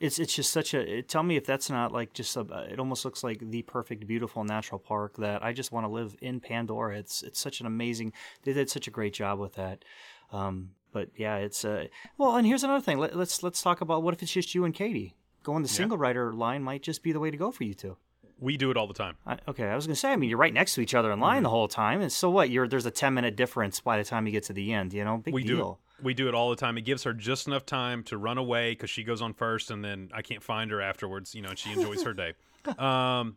It's 0.00 0.20
it's 0.20 0.32
just 0.32 0.52
such 0.52 0.74
a. 0.74 1.02
Tell 1.02 1.24
me 1.24 1.36
if 1.36 1.44
that's 1.44 1.70
not 1.70 1.90
like 1.90 2.12
just 2.12 2.36
a. 2.36 2.42
It 2.70 2.78
almost 2.78 3.04
looks 3.04 3.24
like 3.24 3.40
the 3.40 3.62
perfect, 3.62 4.06
beautiful 4.06 4.44
natural 4.44 4.78
park 4.78 5.16
that 5.16 5.42
I 5.44 5.52
just 5.52 5.72
want 5.72 5.86
to 5.86 5.90
live 5.90 6.14
in 6.20 6.38
Pandora. 6.38 6.96
It's 6.98 7.22
it's 7.24 7.40
such 7.40 7.58
an 7.60 7.66
amazing. 7.66 8.12
They 8.44 8.52
did 8.52 8.70
such 8.70 8.86
a 8.86 8.92
great 8.92 9.12
job 9.12 9.40
with 9.40 9.54
that. 9.54 9.84
Um, 10.30 10.70
but 10.92 11.08
yeah, 11.16 11.36
it's 11.38 11.64
uh. 11.64 11.86
Well, 12.16 12.36
and 12.36 12.46
here's 12.46 12.62
another 12.62 12.80
thing. 12.84 12.98
Let, 12.98 13.16
let's 13.16 13.42
let's 13.42 13.60
talk 13.60 13.80
about 13.80 14.04
what 14.04 14.14
if 14.14 14.22
it's 14.22 14.30
just 14.30 14.54
you 14.54 14.64
and 14.64 14.72
Katie. 14.72 15.16
Going 15.42 15.62
the 15.62 15.68
single 15.68 15.98
rider 15.98 16.32
line 16.32 16.62
might 16.62 16.82
just 16.82 17.02
be 17.02 17.10
the 17.10 17.20
way 17.20 17.30
to 17.32 17.36
go 17.36 17.50
for 17.50 17.64
you 17.64 17.74
two. 17.74 17.96
We 18.38 18.56
do 18.56 18.70
it 18.70 18.76
all 18.76 18.86
the 18.86 18.94
time. 18.94 19.16
I, 19.26 19.38
okay, 19.48 19.64
I 19.66 19.74
was 19.74 19.86
gonna 19.86 19.96
say. 19.96 20.12
I 20.12 20.16
mean, 20.16 20.30
you're 20.30 20.38
right 20.38 20.54
next 20.54 20.74
to 20.74 20.80
each 20.80 20.94
other 20.94 21.10
in 21.10 21.16
Mm-hmm. 21.16 21.22
line 21.24 21.42
the 21.42 21.48
whole 21.50 21.66
time, 21.66 22.02
and 22.02 22.12
so 22.12 22.30
what? 22.30 22.50
You're 22.50 22.68
there's 22.68 22.86
a 22.86 22.90
ten 22.92 23.14
minute 23.14 23.34
difference 23.34 23.80
by 23.80 23.96
the 23.98 24.04
time 24.04 24.26
you 24.26 24.32
get 24.32 24.44
to 24.44 24.52
the 24.52 24.72
end. 24.72 24.92
You 24.92 25.04
know, 25.04 25.16
big 25.16 25.34
we 25.34 25.42
deal. 25.42 25.80
We 26.02 26.14
do 26.14 26.28
it 26.28 26.34
all 26.34 26.50
the 26.50 26.56
time. 26.56 26.78
It 26.78 26.82
gives 26.82 27.02
her 27.04 27.12
just 27.12 27.46
enough 27.48 27.66
time 27.66 28.02
to 28.04 28.16
run 28.16 28.38
away 28.38 28.72
because 28.72 28.88
she 28.90 29.02
goes 29.04 29.20
on 29.20 29.34
first, 29.34 29.70
and 29.70 29.84
then 29.84 30.10
I 30.14 30.22
can't 30.22 30.42
find 30.42 30.70
her 30.70 30.80
afterwards. 30.80 31.34
You 31.34 31.42
know, 31.42 31.48
and 31.50 31.58
she 31.58 31.72
enjoys 31.72 32.02
her 32.02 32.12
day. 32.14 32.34
Um, 32.78 33.36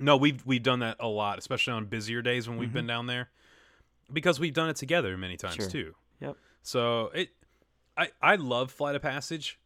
no, 0.00 0.16
we've 0.16 0.44
we've 0.44 0.62
done 0.62 0.80
that 0.80 0.96
a 1.00 1.06
lot, 1.06 1.38
especially 1.38 1.74
on 1.74 1.86
busier 1.86 2.22
days 2.22 2.48
when 2.48 2.58
we've 2.58 2.72
been 2.72 2.86
down 2.88 3.06
there, 3.06 3.28
because 4.12 4.40
we've 4.40 4.54
done 4.54 4.68
it 4.68 4.76
together 4.76 5.16
many 5.16 5.36
times 5.36 5.54
Mm-hmm. 5.54 5.62
Sure. 5.62 5.70
too. 5.70 5.94
Yep. 6.20 6.36
So 6.62 7.06
it, 7.14 7.28
I 7.96 8.08
I 8.20 8.34
love 8.36 8.72
Flight 8.72 8.96
of 8.96 9.02
Passage. 9.02 9.58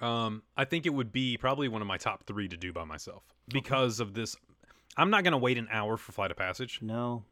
Um, 0.00 0.42
I 0.56 0.64
think 0.64 0.84
it 0.86 0.90
would 0.90 1.12
be 1.12 1.36
probably 1.36 1.68
one 1.68 1.80
of 1.80 1.88
my 1.88 1.96
top 1.96 2.24
three 2.26 2.48
to 2.48 2.56
do 2.56 2.72
by 2.72 2.84
myself 2.84 3.22
because 3.48 4.00
of 4.00 4.14
this. 4.14 4.36
I'm 4.96 5.10
not 5.10 5.24
gonna 5.24 5.38
wait 5.38 5.56
an 5.58 5.68
hour 5.70 5.96
for 5.96 6.12
Flight 6.12 6.30
of 6.30 6.36
Passage, 6.36 6.80
No. 6.82 7.24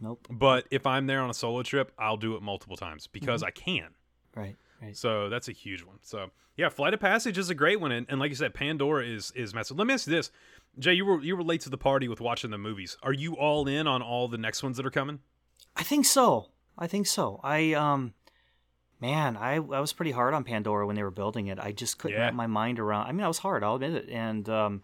Nope. 0.00 0.26
but 0.30 0.66
if 0.70 0.86
I'm 0.86 1.06
there 1.06 1.20
on 1.20 1.28
a 1.30 1.34
solo 1.34 1.62
trip, 1.62 1.92
I'll 1.98 2.16
do 2.16 2.34
it 2.36 2.42
multiple 2.42 2.76
times 2.76 3.06
because 3.06 3.42
Mm-hmm. 3.42 3.48
I 3.48 3.50
can. 3.50 3.88
Right. 4.34 4.56
Right. 4.80 4.96
So 4.96 5.28
that's 5.28 5.48
a 5.48 5.52
huge 5.52 5.82
one. 5.84 5.98
So 6.02 6.30
yeah, 6.56 6.68
Flight 6.70 6.94
of 6.94 7.00
Passage 7.00 7.36
is 7.38 7.50
a 7.50 7.54
great 7.54 7.80
one, 7.80 7.92
and, 7.92 8.06
and 8.08 8.18
like 8.20 8.30
you 8.30 8.36
said, 8.36 8.54
Pandora 8.54 9.04
is 9.06 9.30
is 9.34 9.52
massive. 9.54 9.76
Let 9.78 9.86
me 9.86 9.94
ask 9.94 10.06
you 10.06 10.12
this, 10.14 10.30
Jay. 10.78 10.94
You 10.94 11.04
were 11.04 11.22
you 11.22 11.36
were 11.36 11.42
late 11.42 11.60
to 11.62 11.70
the 11.70 11.76
party 11.78 12.08
with 12.08 12.20
watching 12.20 12.50
the 12.50 12.58
movies. 12.58 12.96
Are 13.02 13.12
you 13.12 13.34
all 13.34 13.66
in 13.68 13.86
on 13.86 14.00
all 14.02 14.26
the 14.28 14.38
next 14.38 14.62
ones 14.62 14.76
that 14.78 14.86
are 14.86 14.90
coming? 14.90 15.18
I 15.76 15.82
think 15.82 16.06
so. 16.06 16.48
I 16.78 16.86
think 16.86 17.06
so. 17.06 17.40
I 17.44 17.74
um 17.74 18.14
man, 19.00 19.36
I 19.36 19.54
I 19.56 19.80
was 19.80 19.92
pretty 19.92 20.12
hard 20.12 20.32
on 20.34 20.44
Pandora 20.44 20.86
when 20.86 20.96
they 20.96 21.02
were 21.02 21.10
building 21.10 21.48
it. 21.48 21.58
I 21.58 21.72
just 21.72 21.98
couldn't 21.98 22.16
Yeah. 22.16 22.24
wrap 22.24 22.34
my 22.34 22.46
mind 22.46 22.78
around. 22.78 23.06
I 23.06 23.12
mean, 23.12 23.24
I 23.24 23.28
was 23.28 23.38
hard, 23.38 23.62
I'll 23.62 23.74
admit 23.76 23.94
it. 23.94 24.08
And 24.10 24.48
um 24.48 24.82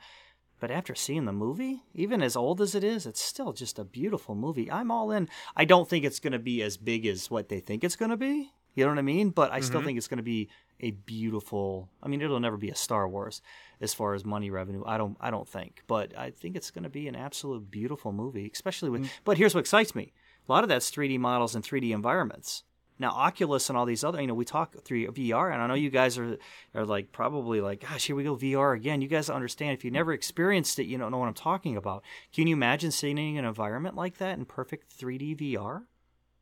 but 0.59 0.71
after 0.71 0.95
seeing 0.95 1.25
the 1.25 1.33
movie, 1.33 1.83
even 1.95 2.23
as 2.23 2.37
old 2.37 2.61
as 2.61 2.75
it 2.75 2.83
is, 2.83 3.07
it's 3.07 3.21
still 3.21 3.53
just 3.53 3.79
a 3.79 3.85
beautiful 3.85 4.35
movie. 4.35 4.71
I'm 4.71 4.91
all 4.91 5.11
in. 5.11 5.29
I 5.55 5.65
don't 5.65 5.89
think 5.89 6.05
it's 6.05 6.21
going 6.21 6.33
to 6.33 6.39
be 6.39 6.63
as 6.63 6.77
big 6.77 7.07
as 7.07 7.31
what 7.31 7.49
they 7.49 7.61
think 7.61 7.85
it's 7.85 7.97
going 7.97 8.11
to 8.11 8.17
be. 8.17 8.53
You 8.75 8.85
know 8.85 8.91
what 8.91 8.99
I 8.99 9.03
mean? 9.03 9.31
But 9.31 9.53
I 9.53 9.61
still 9.61 9.81
mm-hmm. 9.81 9.87
think 9.87 9.99
it's 9.99 10.09
going 10.09 10.19
to 10.19 10.23
be 10.23 10.49
a 10.81 10.91
beautiful. 10.91 11.89
I 12.03 12.09
mean, 12.09 12.21
it'll 12.21 12.41
never 12.41 12.59
be 12.59 12.71
a 12.71 12.75
Star 12.75 13.09
Wars 13.09 13.41
as 13.81 13.95
far 13.95 14.15
as 14.15 14.25
money 14.25 14.51
revenue. 14.51 14.83
I 14.87 14.99
don't. 14.99 15.17
I 15.21 15.31
don't 15.31 15.49
think. 15.49 15.83
But 15.87 16.17
I 16.17 16.31
think 16.31 16.57
it's 16.57 16.71
going 16.71 16.85
to 16.85 16.91
be 16.91 17.09
an 17.09 17.17
absolute 17.17 17.71
beautiful 17.71 18.13
movie, 18.13 18.51
especially 18.53 18.91
with. 18.91 19.03
Mm. 19.03 19.11
But 19.25 19.39
here's 19.39 19.55
what 19.55 19.61
excites 19.61 19.95
me: 19.95 20.13
a 20.47 20.53
lot 20.53 20.63
of 20.63 20.69
that's 20.69 20.91
3D 20.91 21.19
models 21.19 21.55
and 21.55 21.65
3D 21.65 21.93
environments. 21.93 22.65
Now, 22.99 23.11
Oculus 23.11 23.69
and 23.69 23.77
all 23.77 23.85
these 23.85 24.03
other, 24.03 24.21
you 24.21 24.27
know, 24.27 24.35
we 24.35 24.45
talk 24.47 24.75
through 24.83 25.07
VR, 25.09 25.53
and 25.53 25.61
I 25.61 25.67
know 25.67 25.75
you 25.75 25.91
guys 25.91 26.17
are 26.17 26.39
are 26.75 26.87
like 26.87 27.13
probably 27.13 27.61
like, 27.61 27.81
gosh, 27.81 28.07
here 28.07 28.17
we 28.17 28.25
go 28.25 28.37
VR 28.37 28.75
again. 28.75 29.03
You 29.03 29.09
guys 29.09 29.29
understand 29.29 29.73
if 29.73 29.85
you 29.85 29.91
never 29.91 30.13
experienced 30.13 30.79
it, 30.79 30.85
you 30.85 30.97
don't 30.97 31.11
know 31.11 31.19
what 31.19 31.29
I'm 31.29 31.35
talking 31.35 31.77
about. 31.77 32.03
Can 32.33 32.47
you 32.47 32.55
imagine 32.57 32.91
seeing 32.91 33.37
an 33.39 33.45
environment 33.45 33.97
like 33.97 34.19
that 34.19 34.39
in 34.39 34.45
perfect 34.47 34.99
3D 34.99 35.39
VR? 35.39 35.83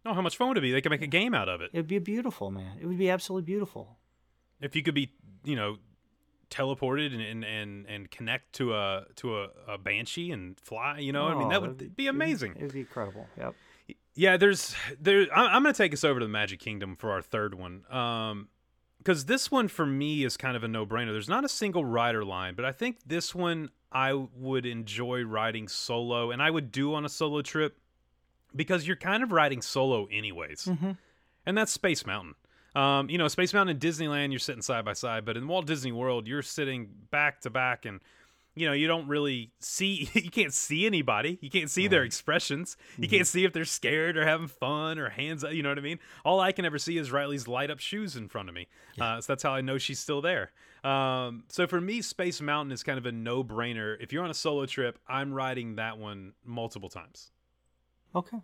Oh, 0.07 0.15
how 0.15 0.23
much 0.23 0.37
fun 0.37 0.49
would 0.49 0.59
it 0.59 0.61
be? 0.61 0.71
They 0.71 0.81
could 0.81 0.91
make 0.91 1.03
a 1.03 1.07
game 1.07 1.35
out 1.35 1.49
of 1.49 1.61
it. 1.61 1.71
It'd 1.73 1.89
be 1.89 1.99
beautiful, 1.99 2.51
man. 2.51 2.79
It 2.81 2.87
would 2.87 2.99
be 2.99 3.11
absolutely 3.11 3.47
beautiful. 3.47 3.97
If 4.61 4.77
you 4.77 4.83
could 4.83 4.95
be, 4.95 5.13
you 5.45 5.57
know, 5.57 5.79
teleported 6.51 7.13
and 7.15 7.45
and 7.45 7.87
and, 7.87 8.11
connect 8.11 8.53
to 8.55 8.75
a 8.75 9.07
to 9.17 9.39
a, 9.39 9.49
a 9.67 9.79
banshee 9.79 10.31
and 10.31 10.59
fly. 10.61 10.99
You 10.99 11.13
know, 11.13 11.25
I 11.27 11.35
mean, 11.35 11.49
that 11.49 11.59
Oh, 11.59 11.63
would 11.63 11.83
it'd 11.83 11.97
be 11.97 12.07
amazing. 12.07 12.55
It 12.57 12.63
would 12.63 12.73
be 12.73 12.81
incredible. 12.81 13.27
Yep. 13.39 13.55
Yeah, 14.15 14.37
there's 14.37 14.75
there. 15.01 15.27
I'm, 15.35 15.57
I'm 15.57 15.63
going 15.63 15.75
to 15.75 15.79
take 15.79 15.93
us 15.93 16.05
over 16.05 16.21
to 16.21 16.27
the 16.27 16.31
Magic 16.31 16.61
Kingdom 16.61 16.97
for 16.97 17.11
our 17.13 17.23
third 17.23 17.55
one. 17.55 17.85
Um, 17.91 18.49
because 18.99 19.27
this 19.27 19.51
one 19.51 19.69
for 19.69 19.85
me 19.85 20.25
is 20.25 20.39
kind 20.39 20.57
of 20.57 20.65
a 20.65 20.69
no-brainer. 20.69 21.13
There's 21.13 21.29
not 21.29 21.45
a 21.45 21.49
single 21.49 21.85
rider 21.85 22.25
line, 22.25 22.55
but 22.55 22.65
I 22.65 22.73
think 22.73 23.01
this 23.05 23.35
one 23.35 23.69
I 23.93 24.15
would 24.15 24.65
enjoy 24.65 25.23
riding 25.25 25.69
solo, 25.69 26.31
and 26.31 26.43
I 26.43 26.51
would 26.51 26.73
do 26.73 26.95
on 26.95 27.05
a 27.05 27.09
solo 27.11 27.43
trip 27.43 27.77
because 28.57 28.87
you're 28.87 28.97
kind 28.97 29.23
of 29.23 29.31
riding 29.31 29.61
solo 29.61 30.07
anyways, 30.11 30.67
and 31.45 31.59
that's 31.59 31.71
Space 31.71 32.07
Mountain. 32.07 32.35
Um, 32.75 33.11
you 33.11 33.19
know, 33.19 33.29
Space 33.29 33.53
Mountain 33.53 33.77
in 33.77 33.81
Disneyland, 33.81 34.31
you're 34.31 34.39
sitting 34.39 34.63
side 34.63 34.85
by 34.87 34.95
side, 34.95 35.25
but 35.27 35.37
in 35.37 35.47
Walt 35.47 35.67
Disney 35.67 35.93
World, 35.93 36.27
you're 36.27 36.43
sitting 36.43 36.89
back 37.11 37.43
to 37.43 37.51
back, 37.51 37.85
and 37.85 38.01
you 38.55 38.67
know, 38.67 38.73
you 38.73 38.87
don't 38.87 39.09
really 39.09 39.53
see, 39.59 40.09
you 40.15 40.31
can't 40.31 40.53
see 40.53 40.87
anybody. 40.87 41.39
You 41.41 41.51
can't 41.51 41.71
see 41.71 41.89
their 41.89 42.05
expressions. 42.05 42.77
You 42.99 43.09
can't 43.09 43.27
see 43.27 43.45
if 43.45 43.53
they're 43.53 43.65
scared 43.65 44.17
or 44.17 44.25
having 44.25 44.49
fun 44.49 44.99
or 44.99 45.09
hands 45.09 45.45
up. 45.45 45.53
You 45.53 45.63
know 45.63 45.71
what 45.71 45.79
I 45.79 45.83
mean? 45.83 45.99
All 46.25 46.41
I 46.41 46.53
can 46.53 46.65
ever 46.65 46.79
see 46.79 46.99
is 46.99 47.11
Riley's 47.11 47.49
light 47.49 47.71
up 47.71 47.81
shoes 47.81 48.17
in 48.17 48.29
front 48.29 48.49
of 48.49 48.55
me. 48.55 48.69
Uh, 49.01 49.21
so 49.21 49.33
that's 49.33 49.43
how 49.43 49.53
I 49.53 49.61
know 49.61 49.79
she's 49.79 49.99
still 49.99 50.23
there. 50.23 50.53
Um, 50.85 51.45
so 51.49 51.67
for 51.67 51.81
me, 51.81 52.03
Space 52.03 52.41
Mountain 52.41 52.73
is 52.73 52.83
kind 52.83 52.99
of 52.99 53.07
a 53.07 53.13
no 53.13 53.43
brainer. 53.43 53.97
If 54.01 54.13
you're 54.13 54.23
on 54.23 54.31
a 54.31 54.35
solo 54.35 54.67
trip, 54.67 54.99
I'm 55.09 55.33
riding 55.33 55.77
that 55.77 55.99
one 55.99 56.35
multiple 56.45 56.91
times. 56.91 57.31
Okay. 58.15 58.39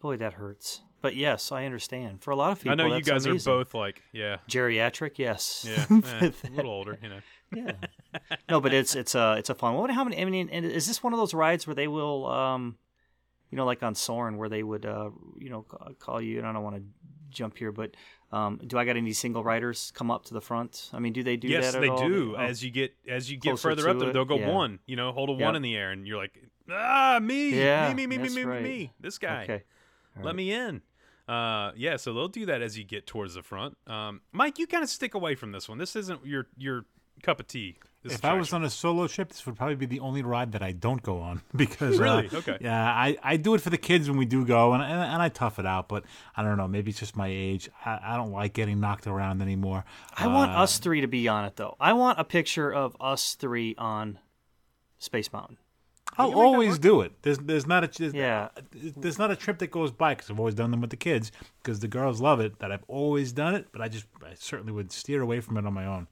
Boy, 0.00 0.16
that 0.18 0.34
hurts. 0.34 0.82
But 1.00 1.16
yes, 1.16 1.50
I 1.50 1.64
understand. 1.64 2.22
For 2.22 2.30
a 2.30 2.36
lot 2.36 2.52
of 2.52 2.58
people, 2.58 2.72
I 2.72 2.74
know 2.74 2.94
you 2.94 3.02
guys 3.02 3.26
amazing. 3.26 3.52
are 3.52 3.56
both 3.56 3.74
like, 3.74 4.02
yeah, 4.12 4.36
geriatric. 4.48 5.18
Yes. 5.18 5.66
yeah, 5.68 5.86
eh, 6.20 6.30
a 6.44 6.50
little 6.50 6.70
older, 6.70 6.98
you 7.02 7.08
know. 7.08 7.18
Yeah. 7.54 7.72
No, 8.48 8.60
but 8.60 8.74
it's 8.74 8.94
it's 8.94 9.14
a 9.14 9.36
it's 9.38 9.48
a 9.48 9.54
fun. 9.54 9.74
What? 9.74 9.90
How 9.90 10.04
many? 10.04 10.20
I 10.20 10.26
mean, 10.26 10.50
and 10.50 10.66
is 10.66 10.86
this 10.86 11.02
one 11.02 11.14
of 11.14 11.18
those 11.18 11.32
rides 11.32 11.66
where 11.66 11.74
they 11.74 11.88
will, 11.88 12.26
um, 12.26 12.76
you 13.50 13.56
know, 13.56 13.64
like 13.64 13.82
on 13.82 13.94
Soarin', 13.94 14.36
where 14.36 14.50
they 14.50 14.62
would, 14.62 14.84
uh, 14.84 15.08
you 15.38 15.48
know, 15.48 15.62
call 15.98 16.20
you? 16.20 16.36
And 16.38 16.46
I 16.46 16.52
don't 16.52 16.62
want 16.62 16.76
to 16.76 16.82
jump 17.30 17.56
here, 17.56 17.72
but 17.72 17.94
um, 18.30 18.60
do 18.66 18.76
I 18.76 18.84
got 18.84 18.98
any 18.98 19.14
single 19.14 19.42
riders 19.42 19.92
come 19.94 20.10
up 20.10 20.26
to 20.26 20.34
the 20.34 20.42
front? 20.42 20.90
I 20.92 20.98
mean, 20.98 21.14
do 21.14 21.22
they 21.22 21.38
do 21.38 21.48
yes, 21.48 21.72
that? 21.72 21.76
at 21.78 21.80
they 21.80 21.88
all? 21.88 22.06
do. 22.06 22.34
Oh, 22.36 22.40
As 22.40 22.62
you 22.62 22.70
get 22.70 22.92
as 23.08 23.30
you 23.30 23.38
get 23.38 23.58
further 23.58 23.88
up 23.88 23.98
there, 23.98 24.10
it, 24.10 24.12
they'll 24.12 24.26
go 24.26 24.38
yeah. 24.38 24.52
one. 24.52 24.78
You 24.86 24.96
know, 24.96 25.10
hold 25.12 25.30
a 25.30 25.32
Yeah. 25.32 25.46
one 25.46 25.56
in 25.56 25.62
the 25.62 25.74
air, 25.74 25.90
and 25.90 26.06
you're 26.06 26.18
like, 26.18 26.38
ah, 26.70 27.18
me, 27.22 27.58
Yeah, 27.58 27.88
me, 27.88 27.94
me, 27.94 28.06
me, 28.06 28.16
me, 28.18 28.22
that's 28.24 28.34
me, 28.34 28.44
me, 28.44 28.50
right. 28.50 28.62
me, 28.62 28.92
this 29.00 29.16
guy. 29.16 29.44
okay. 29.44 29.62
All 30.18 30.24
Let 30.24 30.36
me 30.36 30.52
in. 30.52 30.82
Uh, 31.28 31.70
yeah, 31.76 31.96
so 31.96 32.12
they'll 32.12 32.28
do 32.28 32.46
that 32.46 32.60
as 32.62 32.76
you 32.76 32.84
get 32.84 33.06
towards 33.06 33.34
the 33.34 33.42
front. 33.42 33.78
Um, 33.86 34.20
Mike, 34.32 34.58
you 34.58 34.66
kind 34.66 34.82
of 34.82 34.90
stick 34.90 35.14
away 35.14 35.34
from 35.36 35.52
this 35.52 35.68
one. 35.68 35.78
This 35.78 35.94
isn't 35.96 36.26
your 36.26 36.48
your 36.58 36.84
cup 37.22 37.40
of 37.40 37.46
tea. 37.46 37.76
This 38.02 38.14
If 38.14 38.24
I 38.24 38.34
was 38.34 38.52
on 38.52 38.64
a 38.64 38.70
solo 38.70 39.06
trip, 39.06 39.28
this 39.28 39.46
would 39.46 39.54
probably 39.56 39.76
be 39.76 39.86
the 39.86 40.00
only 40.00 40.22
ride 40.22 40.50
that 40.52 40.62
I 40.62 40.72
don't 40.72 41.00
go 41.00 41.20
on 41.20 41.40
because 41.56 42.00
uh, 42.00 42.02
Really? 42.02 42.28
Okay. 42.34 42.58
Yeah, 42.60 42.84
I, 42.84 43.16
I 43.22 43.36
do 43.36 43.54
it 43.54 43.60
for 43.60 43.70
the 43.70 43.78
kids 43.78 44.08
when 44.08 44.18
we 44.18 44.24
do 44.24 44.44
go, 44.44 44.72
and, 44.72 44.82
and 44.82 44.92
and 44.92 45.22
I 45.22 45.28
tough 45.28 45.60
it 45.60 45.66
out. 45.66 45.88
But 45.88 46.04
I 46.36 46.42
don't 46.42 46.56
know, 46.56 46.66
maybe 46.66 46.90
it's 46.90 46.98
just 46.98 47.16
my 47.16 47.28
age. 47.28 47.70
I, 47.84 48.00
I 48.02 48.16
don't 48.16 48.32
like 48.32 48.54
getting 48.54 48.80
knocked 48.80 49.06
around 49.06 49.40
anymore. 49.40 49.84
I 50.16 50.26
want 50.26 50.50
Uh, 50.50 50.62
us 50.62 50.78
three 50.78 51.00
to 51.02 51.06
be 51.06 51.28
on 51.28 51.44
it 51.44 51.54
though. 51.54 51.76
I 51.78 51.92
want 51.92 52.18
a 52.18 52.24
picture 52.24 52.72
of 52.72 52.96
us 53.00 53.34
three 53.36 53.76
on 53.78 54.18
Space 54.98 55.32
Mountain. 55.32 55.58
I'll 56.18 56.34
always 56.34 56.78
do 56.80 57.00
it. 57.02 57.12
There's 57.22 57.38
there's 57.38 57.66
not 57.68 57.84
a 57.84 57.98
there's, 57.98 58.12
Yeah. 58.14 58.48
there's 58.72 59.18
not 59.18 59.30
a 59.30 59.36
trip 59.36 59.58
that 59.60 59.70
goes 59.70 59.92
by 59.92 60.14
because 60.14 60.28
I've 60.28 60.38
always 60.40 60.54
done 60.56 60.70
them 60.72 60.80
with 60.80 60.90
the 60.90 60.96
kids 60.96 61.30
because 61.62 61.78
the 61.80 61.88
girls 61.88 62.20
love 62.20 62.40
it. 62.40 62.58
That 62.58 62.70
I've 62.72 62.84
always 62.88 63.32
done 63.32 63.54
it, 63.54 63.68
but 63.72 63.80
I 63.80 63.88
just 63.88 64.06
I 64.24 64.34
certainly 64.34 64.72
would 64.72 64.90
steer 64.92 65.22
away 65.22 65.40
from 65.40 65.56
it 65.56 65.64
on 65.64 65.72
my 65.72 65.86
own. 65.86 66.08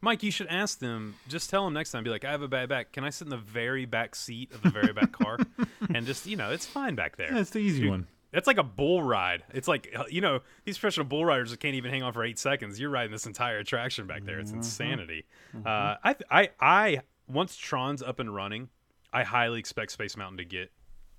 Mike, 0.00 0.22
you 0.22 0.30
should 0.30 0.46
ask 0.48 0.78
them. 0.78 1.16
Just 1.28 1.50
tell 1.50 1.64
them 1.64 1.74
next 1.74 1.90
time. 1.92 2.04
Be 2.04 2.10
like, 2.10 2.24
I 2.24 2.30
have 2.30 2.42
a 2.42 2.48
bad 2.48 2.68
back. 2.68 2.92
Can 2.92 3.04
I 3.04 3.10
sit 3.10 3.26
in 3.26 3.30
the 3.30 3.36
very 3.36 3.84
back 3.84 4.14
seat 4.14 4.52
of 4.52 4.62
the 4.62 4.70
very 4.70 4.92
back 4.92 5.12
car? 5.12 5.38
and 5.94 6.06
just 6.06 6.26
you 6.26 6.36
know, 6.36 6.50
it's 6.50 6.66
fine 6.66 6.94
back 6.94 7.16
there. 7.16 7.32
That's 7.32 7.50
the 7.50 7.58
easy 7.58 7.80
Dude, 7.82 7.90
one. 7.90 8.06
That's 8.30 8.46
like 8.46 8.58
a 8.58 8.62
bull 8.62 9.02
ride. 9.02 9.42
It's 9.54 9.66
like 9.68 9.90
uh, 9.96 10.04
you 10.08 10.20
know 10.20 10.40
these 10.64 10.76
professional 10.78 11.06
bull 11.06 11.24
riders 11.24 11.50
that 11.50 11.60
can't 11.60 11.74
even 11.74 11.90
hang 11.90 12.02
on 12.02 12.12
for 12.12 12.22
eight 12.24 12.38
seconds. 12.38 12.78
You're 12.78 12.90
riding 12.90 13.10
this 13.10 13.26
entire 13.26 13.58
attraction 13.58 14.06
back 14.06 14.24
there. 14.24 14.34
Mm-hmm. 14.36 14.42
It's 14.42 14.52
insanity. 14.52 15.24
Uh, 15.64 15.96
I, 16.04 16.16
I, 16.30 16.48
I 16.60 17.00
once 17.26 17.56
Tron's 17.56 18.02
up 18.02 18.20
and 18.20 18.32
running, 18.34 18.68
I 19.12 19.22
highly 19.24 19.58
expect 19.58 19.92
Space 19.92 20.16
Mountain 20.16 20.38
to 20.38 20.44
get 20.44 20.70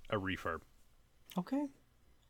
a 0.08 0.16
refurb. 0.16 0.60
Okay. 1.36 1.64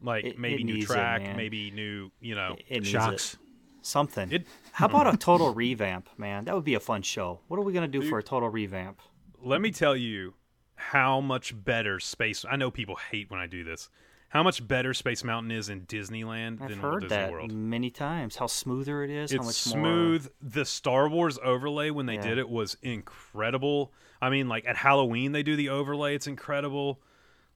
Like 0.01 0.25
It- 0.25 0.39
maybe 0.39 0.63
it 0.63 0.65
new 0.65 0.75
needs 0.75 0.91
it, 0.91 0.95
track, 0.95 1.37
maybe 1.37 1.71
new, 1.71 2.11
you 2.21 2.35
know. 2.35 2.57
It 2.69 2.81
needs 2.81 2.89
Shocks. 2.89 3.37
Something. 3.83 4.31
It- 4.33 4.47
How 4.73 4.87
about 4.87 5.13
a 5.13 5.17
total 5.19 5.53
revamp, 5.55 6.09
man? 6.19 6.45
That 6.45 6.55
would 6.55 6.65
be 6.65 6.75
a 6.75 6.81
fun 6.81 7.03
show. 7.03 7.41
What 7.49 7.59
are 7.59 7.63
we 7.63 7.73
gonna 7.73 7.89
do 7.89 8.03
for 8.03 8.19
a 8.19 8.23
total 8.23 8.49
revamp? 8.49 9.01
Let 9.43 9.61
me 9.61 9.71
tell 9.71 9.97
you 9.97 10.35
how 10.77 11.21
much 11.21 11.53
better 11.65 11.99
Space. 12.01 12.45
I 12.51 12.57
know 12.57 12.71
people 12.71 12.97
hate 13.11 13.31
when 13.31 13.41
I 13.41 13.47
do 13.47 13.65
this. 13.65 13.89
How 14.31 14.43
much 14.45 14.67
better 14.67 14.95
Space 14.95 15.25
Mountain 15.25 15.51
is 15.51 15.69
in 15.71 15.81
Disneyland 15.87 16.63
I've 16.63 16.69
than 16.71 16.81
Walt 16.83 16.93
heard 16.95 17.01
Disney 17.03 17.17
that 17.17 17.33
World. 17.33 17.53
many 17.53 17.91
times. 17.91 18.37
How 18.37 18.47
smoother 18.47 19.03
it 19.03 19.11
is. 19.11 19.33
how 19.33 19.39
it's 19.39 19.67
much 19.67 19.75
more 19.77 19.83
smooth. 19.85 20.31
The 20.41 20.65
Star 20.65 21.09
Wars 21.09 21.37
overlay 21.43 21.91
when 21.91 22.07
they 22.07 22.15
Yeah. 22.15 22.21
did 22.29 22.39
it 22.39 22.49
was 22.49 22.77
incredible. 22.83 23.93
I 24.23 24.31
mean, 24.31 24.49
like 24.49 24.65
at 24.67 24.77
Halloween 24.77 25.33
they 25.33 25.43
do 25.43 25.57
the 25.57 25.69
overlay. 25.71 26.15
It's 26.15 26.27
incredible. 26.27 27.01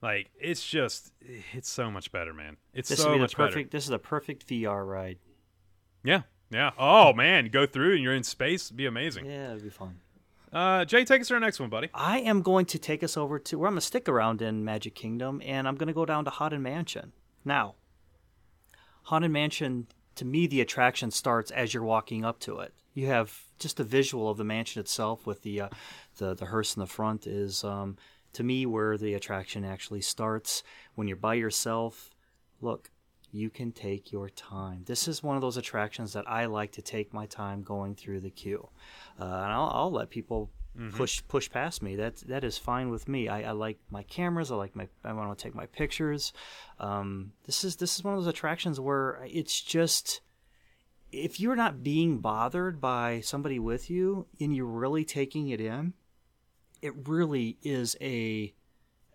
Like 0.01 0.29
it's 0.39 0.65
just, 0.67 1.13
it's 1.53 1.69
so 1.69 1.89
much 1.89 2.11
better, 2.11 2.33
man. 2.33 2.57
It's 2.73 2.89
This 2.89 2.99
so 3.01 3.05
would 3.09 3.13
be 3.13 3.17
the 3.19 3.23
much 3.23 3.35
perfect. 3.35 3.71
This 3.71 3.83
is 3.85 3.89
the 3.89 3.99
perfect 3.99 4.45
VR 4.47 4.85
ride. 4.85 5.17
Better. 6.05 6.25
Yeah, 6.51 6.57
yeah. 6.57 6.71
Oh 6.77 7.13
man, 7.13 7.49
go 7.49 7.65
through 7.65 7.95
and 7.95 8.03
you're 8.03 8.13
in 8.13 8.23
space. 8.23 8.67
It'd 8.67 8.77
be 8.77 8.85
amazing. 8.85 9.25
Yeah, 9.25 9.51
it'd 9.51 9.63
be 9.63 9.69
fun. 9.69 9.99
Uh, 10.53 10.85
Jay, 10.85 11.03
take 11.03 11.19
us 11.19 11.27
to 11.27 11.33
our 11.33 11.39
next 11.39 11.59
one, 11.59 11.69
buddy. 11.69 11.89
I 11.93 12.19
am 12.19 12.41
going 12.41 12.65
to 12.67 12.79
take 12.79 13.03
us 13.03 13.17
over 13.17 13.39
to 13.39 13.59
where 13.59 13.67
I'm 13.67 13.73
going 13.73 13.81
to 13.81 13.85
stick 13.85 14.07
around 14.07 14.41
in 14.41 14.63
Magic 14.63 14.95
Kingdom, 14.95 15.41
and 15.45 15.67
I'm 15.67 15.75
going 15.75 15.87
to 15.87 15.93
go 15.93 16.05
down 16.05 16.23
to 16.25 16.31
Haunted 16.31 16.61
Mansion. 16.61 17.11
Now, 17.43 17.75
Haunted 19.03 19.31
Mansion, 19.31 19.87
to 20.15 20.23
me, 20.23 20.47
the 20.47 20.61
attraction 20.61 21.11
starts 21.11 21.51
as 21.51 21.73
you're 21.73 21.83
walking 21.83 22.23
up 22.23 22.39
to 22.39 22.59
it. 22.59 22.73
You 22.93 23.07
have 23.07 23.37
just 23.59 23.81
a 23.81 23.83
visual 23.83 24.29
of 24.29 24.37
the 24.37 24.45
mansion 24.45 24.79
itself 24.79 25.27
with 25.27 25.41
the 25.41 25.61
uh, 25.61 25.69
the 26.17 26.33
the 26.33 26.45
hearse 26.45 26.75
in 26.75 26.79
the 26.79 26.87
front 26.87 27.27
is 27.27 27.65
um, 27.65 27.97
to 28.31 28.43
me 28.43 28.65
where 28.65 28.97
the 28.97 29.13
attraction 29.13 29.65
actually 29.65 30.01
starts. 30.01 30.63
When 30.95 31.09
you're 31.09 31.17
by 31.17 31.33
yourself, 31.33 32.11
look, 32.61 32.89
you 33.35 33.49
can 33.49 33.71
take 33.71 34.11
your 34.11 34.29
time. 34.29 34.83
This 34.85 35.07
is 35.07 35.21
one 35.21 35.35
of 35.35 35.41
those 35.41 35.57
attractions 35.57 36.13
that 36.13 36.29
I 36.29 36.45
like 36.45 36.71
to 36.73 36.81
take 36.81 37.13
my 37.13 37.25
time 37.25 37.61
going 37.63 37.95
through 37.95 38.21
the 38.21 38.29
queue, 38.29 38.69
uh, 39.19 39.23
and 39.23 39.51
I'll, 39.53 39.71
I'll 39.73 39.91
let 39.91 40.09
people 40.09 40.49
push 40.91 41.21
push 41.27 41.49
past 41.49 41.81
me. 41.81 41.95
That 41.95 42.17
that 42.27 42.43
is 42.43 42.57
fine 42.57 42.89
with 42.89 43.07
me. 43.07 43.29
I, 43.29 43.49
I 43.49 43.51
like 43.51 43.79
my 43.89 44.03
cameras. 44.03 44.51
I 44.51 44.55
like 44.55 44.75
my. 44.75 44.87
I 45.03 45.13
want 45.13 45.37
to 45.37 45.43
take 45.43 45.55
my 45.55 45.67
pictures. 45.67 46.33
Um, 46.79 47.31
this 47.45 47.63
is 47.63 47.77
this 47.77 47.95
is 47.95 48.03
one 48.03 48.13
of 48.13 48.19
those 48.19 48.27
attractions 48.35 48.79
where 48.79 49.21
it's 49.25 49.61
just 49.61 50.21
if 51.11 51.39
you're 51.39 51.55
not 51.55 51.81
being 51.81 52.17
bothered 52.19 52.81
by 52.81 53.21
somebody 53.21 53.57
with 53.59 53.89
you 53.89 54.25
and 54.41 54.53
you're 54.53 54.65
really 54.65 55.05
taking 55.05 55.47
it 55.47 55.61
in, 55.61 55.93
it 56.81 56.93
really 57.07 57.57
is 57.63 57.95
a. 58.01 58.53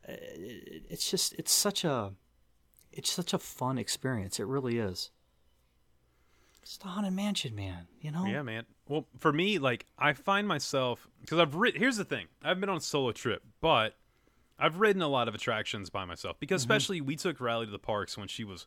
uh, 0.09 0.13
It's 0.89 1.11
just 1.11 1.35
it's 1.35 1.53
such 1.53 1.85
a 1.85 2.13
it's 2.93 3.11
such 3.11 3.33
a 3.33 3.39
fun 3.39 3.79
experience. 3.79 4.39
It 4.41 4.47
really 4.47 4.79
is. 4.79 5.11
It's 6.63 6.77
the 6.77 6.89
haunted 6.89 7.13
mansion, 7.15 7.55
man. 7.55 7.87
You 8.01 8.11
know. 8.13 8.27
Yeah, 8.27 8.43
man. 8.43 8.65
Well, 8.89 9.07
for 9.19 9.33
me, 9.33 9.59
like 9.59 9.87
I 9.99 10.13
find 10.13 10.47
myself 10.47 11.09
because 11.21 11.39
I've 11.39 11.55
ridden. 11.55 11.81
Here's 11.81 11.97
the 11.97 12.05
thing: 12.05 12.27
I've 12.43 12.61
been 12.61 12.69
on 12.69 12.77
a 12.77 12.81
solo 12.81 13.13
trip, 13.13 13.43
but 13.61 13.97
I've 14.59 14.79
ridden 14.79 15.01
a 15.03 15.09
lot 15.09 15.27
of 15.29 15.35
attractions 15.35 15.91
by 15.91 16.05
myself. 16.05 16.39
Because 16.39 16.63
Mm-hmm. 16.63 16.71
especially 16.73 17.01
we 17.01 17.17
took 17.17 17.41
Riley 17.41 17.67
to 17.67 17.73
the 17.73 17.79
parks 17.79 18.19
when 18.19 18.29
she 18.29 18.45
was 18.45 18.67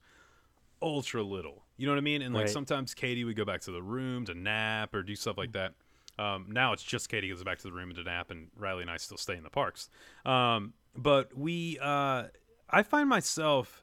ultra 0.81 1.21
little. 1.23 1.63
You 1.77 1.85
know 1.85 1.93
what 1.93 1.97
I 1.99 2.01
mean? 2.01 2.21
And 2.21 2.33
like 2.33 2.45
Right. 2.45 2.49
sometimes 2.53 2.93
Katie 2.93 3.23
would 3.23 3.35
go 3.35 3.45
back 3.45 3.61
to 3.61 3.71
the 3.71 3.81
room 3.81 4.25
to 4.25 4.33
nap 4.33 4.93
or 4.93 5.03
do 5.03 5.15
stuff 5.15 5.37
like 5.37 5.51
that. 5.53 5.73
Um, 6.19 6.47
now 6.49 6.73
it's 6.73 6.83
just 6.83 7.09
Katie 7.09 7.29
goes 7.29 7.43
back 7.43 7.57
to 7.59 7.63
the 7.63 7.71
room 7.71 7.93
to 7.95 8.03
nap, 8.03 8.31
and 8.31 8.49
Riley 8.57 8.81
and 8.81 8.91
I 8.91 8.97
still 8.97 9.17
stay 9.17 9.35
in 9.35 9.43
the 9.43 9.49
parks. 9.49 9.89
Um, 10.25 10.73
but 10.95 11.35
we, 11.37 11.79
uh, 11.81 12.25
I 12.69 12.83
find 12.83 13.07
myself 13.09 13.82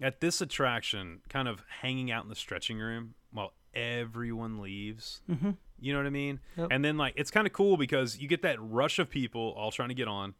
at 0.00 0.20
this 0.20 0.40
attraction 0.40 1.20
kind 1.28 1.48
of 1.48 1.62
hanging 1.82 2.10
out 2.10 2.22
in 2.24 2.28
the 2.28 2.34
stretching 2.36 2.78
room 2.78 3.14
while 3.32 3.52
everyone 3.74 4.60
leaves. 4.60 5.20
Mm-hmm. 5.30 5.50
You 5.80 5.92
know 5.92 5.98
what 5.98 6.06
I 6.06 6.10
mean? 6.10 6.40
Yep. 6.56 6.68
And 6.70 6.84
then 6.84 6.96
like 6.98 7.14
it's 7.16 7.30
kind 7.30 7.46
of 7.46 7.52
cool 7.52 7.76
because 7.76 8.18
you 8.18 8.28
get 8.28 8.42
that 8.42 8.56
rush 8.60 8.98
of 8.98 9.08
people 9.10 9.54
all 9.56 9.70
trying 9.70 9.88
to 9.88 9.94
get 9.94 10.08
on. 10.08 10.34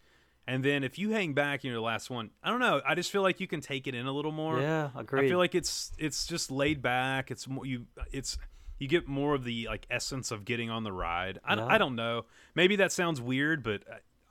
And 0.47 0.65
then 0.65 0.83
if 0.83 0.99
you 0.99 1.11
hang 1.13 1.33
back 1.35 1.61
and 1.61 1.65
you're 1.65 1.75
the 1.75 1.81
last 1.81 2.11
one, 2.11 2.31
I 2.43 2.51
don't 2.51 2.61
know. 2.61 2.81
I 2.87 2.95
just 2.95 3.13
feel 3.13 3.23
like 3.23 3.39
you 3.41 3.47
can 3.47 3.61
take 3.61 3.87
it 3.87 3.95
in 3.95 4.07
a 4.07 4.13
little 4.13 4.33
more. 4.33 4.61
Yeah, 4.61 4.91
agree. 4.97 5.27
I 5.27 5.29
feel 5.29 5.39
like 5.39 5.55
it's 5.55 5.93
it's 5.99 6.27
just 6.27 6.51
laid 6.51 6.83
back. 6.83 7.31
It's 7.31 7.47
more 7.47 7.65
you 7.65 7.87
it's 8.11 8.37
you 8.79 8.89
get 8.89 9.07
more 9.07 9.35
of 9.35 9.45
the 9.45 9.67
like 9.69 9.87
essence 9.91 10.31
of 10.31 10.45
getting 10.45 10.71
on 10.71 10.83
the 10.85 10.93
ride. 10.93 11.39
I, 11.45 11.55
don't- 11.55 11.69
Yeah. 11.69 11.75
I 11.75 11.79
don't 11.79 11.95
know. 11.97 12.25
Maybe 12.55 12.77
that 12.77 12.91
sounds 12.93 13.21
weird, 13.21 13.63
but 13.63 13.83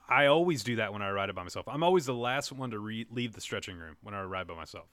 I, 0.08 0.24
I 0.24 0.26
always 0.26 0.64
do 0.64 0.76
that 0.76 0.92
when 0.92 1.02
I 1.02 1.10
ride 1.12 1.28
it 1.30 1.36
by 1.36 1.44
myself. 1.44 1.66
I'm 1.68 1.84
always 1.84 2.04
the 2.06 2.14
last 2.14 2.50
one 2.50 2.70
to 2.72 2.78
re- 2.80 3.06
leave 3.10 3.32
the 3.32 3.40
stretching 3.40 3.76
room 3.78 3.96
when 4.02 4.12
I 4.12 4.22
ride 4.24 4.48
by 4.48 4.54
myself. 4.56 4.86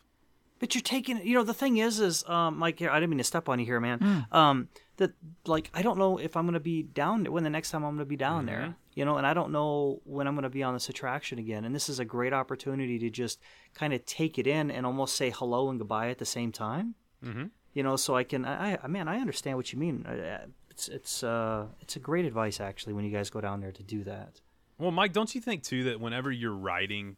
But 0.60 0.74
you're 0.74 0.82
taking, 0.82 1.26
you 1.26 1.36
know, 1.36 1.43
the 1.43 1.54
thing 1.54 1.78
is, 1.78 2.00
is 2.00 2.24
um, 2.28 2.58
Mike. 2.58 2.82
I 2.82 2.96
didn't 3.00 3.10
mean 3.10 3.20
to 3.20 3.24
step 3.24 3.48
on 3.50 3.60
you 3.60 3.65
here, 3.65 3.80
man. 3.80 4.26
Um, 4.32 4.70
that 4.98 5.12
like 5.46 5.70
I 5.74 5.82
don't 5.82 5.98
know 5.98 6.17
if 6.17 6.36
I'm 6.36 6.46
gonna 6.46 6.60
be 6.60 6.84
down 6.84 7.26
when 7.26 7.43
the 7.43 7.50
next 7.50 7.72
time 7.72 7.84
I'm 7.84 7.93
gonna 7.93 8.06
be 8.06 8.15
down 8.15 8.46
there, 8.48 8.76
you 8.96 9.06
know, 9.06 9.17
and 9.17 9.28
I 9.28 9.34
don't 9.34 9.52
know 9.52 10.02
when 10.06 10.28
I'm 10.28 10.36
gonna 10.36 10.50
be 10.50 10.63
on 10.63 10.74
this 10.74 10.89
attraction 10.89 11.38
again. 11.38 11.65
And 11.65 11.76
this 11.76 11.88
is 11.89 12.00
a 12.00 12.06
great 12.06 12.34
opportunity 12.34 12.98
to 13.00 13.10
just 13.10 13.39
kind 13.76 13.93
of 13.93 14.06
take 14.06 14.39
it 14.39 14.48
in 14.48 14.72
and 14.72 14.86
almost 14.86 15.15
say 15.15 15.30
hello 15.30 15.70
and 15.70 15.80
goodbye 15.80 16.10
at 16.10 16.17
the 16.17 16.26
same 16.26 16.52
time. 16.52 16.96
Mm-hmm. 17.24 17.46
You 17.74 17.84
know, 17.84 17.96
so 17.96 18.15
I 18.15 18.24
can, 18.24 18.43
I, 18.43 18.80
I 18.84 18.88
man, 18.88 19.08
I 19.08 19.20
understand 19.20 19.58
what 19.58 19.72
you 19.72 19.78
mean. 19.78 20.06
Uh, 20.06 20.48
It's 20.72 20.89
it's 20.89 21.24
uh 21.24 21.65
it's 21.82 21.96
a 21.96 22.00
great 22.00 22.26
advice 22.26 22.60
actually 22.60 22.93
when 22.93 23.04
you 23.04 23.12
guys 23.12 23.30
go 23.32 23.41
down 23.41 23.62
there 23.62 23.72
to 23.72 23.84
do 23.84 24.04
that. 24.04 24.41
Well, 24.78 24.91
Mike, 24.91 25.12
don't 25.12 25.34
you 25.34 25.41
think 25.41 25.63
too 25.63 25.86
that 25.86 26.00
whenever 26.00 26.32
you're 26.32 26.54
riding 26.54 27.17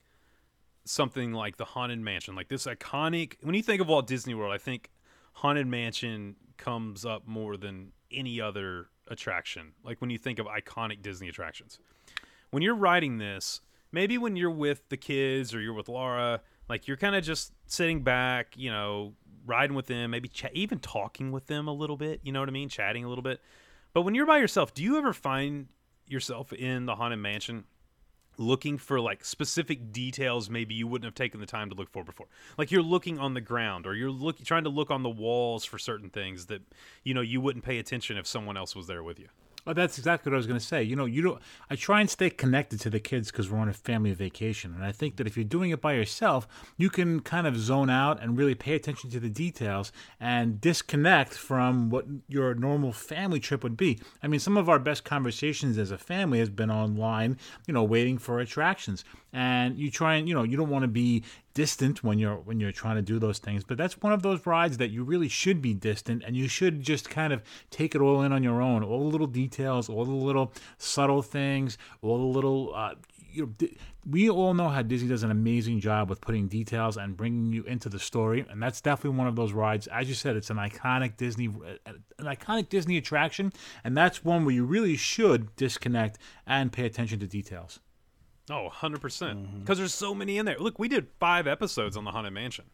something 0.89 1.34
like 1.34 1.58
the 1.58 1.65
Haunted 1.65 1.99
Mansion, 1.99 2.36
like 2.36 2.47
this 2.47 2.65
iconic, 2.65 3.36
when 3.43 3.54
you 3.54 3.62
think 3.62 3.80
of 3.80 3.88
Walt 3.88 4.08
Disney 4.08 4.34
World, 4.34 4.52
I 4.52 4.58
think 4.58 4.89
Haunted 5.34 5.67
Mansion 5.67 6.36
comes 6.58 7.06
up 7.06 7.28
more 7.28 7.58
than 7.58 7.91
any 8.12 8.41
other 8.41 8.88
attraction. 9.08 9.73
Like 9.84 10.02
when 10.02 10.10
you 10.10 10.17
think 10.17 10.39
of 10.39 10.47
iconic 10.47 11.04
Disney 11.04 11.30
attractions. 11.30 11.78
When 12.49 12.63
you're 12.63 12.75
riding 12.75 13.19
this, 13.19 13.62
maybe 13.91 14.17
when 14.17 14.36
you're 14.36 14.49
with 14.49 14.89
the 14.89 14.97
kids 14.97 15.54
or 15.54 15.62
you're 15.62 15.73
with 15.73 15.89
Laura, 15.89 16.41
like 16.67 16.88
you're 16.88 16.97
kind 16.97 17.15
of 17.15 17.23
just 17.23 17.54
sitting 17.67 18.02
back, 18.02 18.56
you 18.58 18.71
know, 18.71 19.13
riding 19.45 19.75
with 19.75 19.86
them, 19.86 20.10
maybe 20.10 20.28
ch- 20.28 20.45
even 20.54 20.80
talking 20.80 21.32
with 21.32 21.45
them 21.45 21.67
a 21.67 21.73
little 21.73 21.97
bit, 21.97 22.19
you 22.23 22.32
know 22.32 22.39
what 22.39 22.49
I 22.49 22.52
mean? 22.52 22.67
Chatting 22.67 23.06
a 23.06 23.10
little 23.10 23.21
bit. 23.21 23.41
But 23.93 24.02
when 24.02 24.15
you're 24.15 24.25
by 24.25 24.39
yourself, 24.39 24.73
do 24.73 24.82
you 24.82 24.97
ever 24.97 25.13
find 25.13 25.67
yourself 26.08 26.52
in 26.52 26.88
the 26.88 26.95
Haunted 26.95 27.19
Mansion 27.19 27.65
looking 28.39 28.78
for 28.78 28.99
like 28.99 29.23
specific 29.23 29.91
details 29.91 30.49
maybe 30.49 30.73
you 30.73 30.88
wouldn't 30.88 31.06
have 31.06 31.13
taken 31.13 31.39
the 31.39 31.45
time 31.45 31.69
to 31.69 31.75
look 31.75 31.89
for 31.89 32.04
before. 32.04 32.28
Like 32.58 32.71
you're 32.71 32.82
looking 32.82 33.19
on 33.19 33.34
the 33.34 33.41
ground 33.41 33.86
or 33.86 33.93
you're 33.93 34.10
looking 34.10 34.45
trying 34.45 34.63
to 34.63 34.69
look 34.69 34.89
on 34.89 35.04
the 35.04 35.10
walls 35.10 35.65
for 35.65 35.78
certain 35.78 36.10
things 36.10 36.47
that 36.47 36.62
you 37.04 37.13
know 37.13 37.21
you 37.21 37.41
wouldn't 37.41 37.65
pay 37.65 37.78
attention 37.78 38.17
if 38.17 38.25
someone 38.25 38.58
else 38.58 38.75
was 38.75 38.88
there 38.88 39.04
with 39.04 39.19
you 39.19 39.28
Oh, 39.67 39.74
that's 39.74 39.98
exactly 39.98 40.30
what 40.30 40.36
I 40.36 40.38
was 40.38 40.48
going 40.48 40.60
to 40.60 40.65
say. 40.65 40.82
You 40.82 40.95
know, 40.95 41.06
you 41.06 41.22
don't. 41.22 41.41
I 41.69 41.76
try 41.76 42.00
and 42.00 42.10
stay 42.10 42.30
connected 42.30 42.80
to 42.82 42.89
the 42.89 43.00
kids 43.00 43.30
because 43.30 43.52
we're 43.52 43.60
on 43.60 43.67
a 43.67 43.74
family 43.74 44.13
vacation, 44.13 44.74
and 44.74 44.84
I 44.84 44.91
think 44.91 45.17
that 45.17 45.28
if 45.28 45.36
you're 45.36 45.43
doing 45.43 45.72
it 45.72 45.82
by 45.82 45.93
yourself, 45.93 46.48
you 46.78 46.89
can 46.89 47.19
kind 47.19 47.45
of 47.45 47.58
zone 47.58 47.89
out 47.89 48.22
and 48.22 48.38
really 48.38 48.56
pay 48.56 48.74
attention 48.74 49.10
to 49.12 49.19
the 49.19 49.30
details 49.30 49.91
and 50.19 50.62
disconnect 50.62 51.34
from 51.34 51.89
what 51.89 52.06
your 52.28 52.56
normal 52.56 52.93
family 52.93 53.39
trip 53.39 53.62
would 53.63 53.78
be. 53.78 54.00
I 54.24 54.28
mean, 54.28 54.39
some 54.39 54.56
of 54.56 54.69
our 54.69 54.80
best 54.80 55.04
conversations 55.04 55.78
as 55.78 55.91
a 55.91 55.98
family 55.98 56.39
has 56.39 56.50
been 56.50 56.72
online. 56.72 57.38
You 57.67 57.74
know, 57.74 57.84
waiting 57.84 58.17
for 58.17 58.39
attractions, 58.39 59.04
and 59.34 59.78
you 59.78 59.91
try 59.91 60.15
and 60.15 60.28
you 60.28 60.34
know 60.34 60.43
you 60.43 60.56
don't 60.56 60.69
want 60.69 60.84
to 60.84 60.88
be 60.88 61.24
distant 61.60 62.06
when 62.06 62.17
you're 62.17 62.38
when 62.38 62.58
you're 62.62 62.72
trying 62.72 62.95
to 62.95 63.02
do 63.02 63.19
those 63.19 63.38
things. 63.38 63.65
But 63.65 63.78
that's 63.78 64.02
one 64.02 64.13
of 64.13 64.22
those 64.22 64.45
rides 64.45 64.78
that 64.78 64.91
you 64.91 65.04
really 65.04 65.28
should 65.28 65.62
be 65.62 65.74
distant, 65.74 66.24
and 66.26 66.34
you 66.34 66.48
should 66.48 66.82
just 66.82 67.10
kind 67.10 67.34
of 67.34 67.43
take 67.69 67.95
it 67.95 68.00
all 68.00 68.22
in 68.22 68.32
on 68.32 68.43
your 68.43 68.62
own. 68.62 68.82
All 68.82 69.00
the 69.00 69.10
little 69.10 69.28
details, 69.28 69.89
all 69.89 70.06
the 70.06 70.12
little 70.12 70.54
subtle 70.78 71.22
things, 71.22 71.78
all 72.02 72.17
the 72.17 72.34
little. 72.38 72.74
Uh, 72.74 72.95
you 73.32 73.54
know, 73.60 73.67
we 74.10 74.30
all 74.30 74.54
know 74.54 74.69
how 74.69 74.82
Disney 74.82 75.10
does 75.10 75.24
an 75.24 75.32
amazing 75.32 75.82
job 75.82 76.10
with 76.10 76.22
putting 76.22 76.48
details 76.48 76.95
and 76.95 77.17
bringing 77.17 77.52
you 77.52 77.63
into 77.63 77.89
the 77.89 78.00
story, 78.00 78.45
and 78.50 78.63
that's 78.63 78.80
definitely 78.80 79.17
one 79.17 79.28
of 79.28 79.36
those 79.36 79.52
rides. 79.52 79.86
As 79.88 80.08
you 80.08 80.15
said, 80.15 80.38
it's 80.38 80.50
an 80.50 80.58
iconic 80.58 81.17
Disney, 81.17 81.48
an 81.86 82.26
iconic 82.36 82.69
Disney 82.69 82.95
attraction, 82.95 83.52
and 83.84 83.98
that's 83.98 84.24
one 84.24 84.45
where 84.45 84.56
you 84.56 84.63
really 84.63 84.95
should 84.95 85.54
disconnect 85.58 86.19
and 86.48 86.72
pay 86.72 86.86
attention 86.86 87.19
to 87.19 87.28
details. 87.28 87.82
Oh, 88.49 88.69
100%. 88.73 88.91
Because 89.01 89.19
Mm-hmm. 89.35 89.73
there's 89.73 89.93
so 89.93 90.13
many 90.15 90.38
in 90.38 90.45
there. 90.45 90.57
Look, 90.59 90.79
we 90.79 90.88
did 90.88 91.07
five 91.19 91.47
episodes 91.47 91.95
on 91.95 92.03
the 92.03 92.12
Haunted 92.12 92.33
Mansion. 92.33 92.65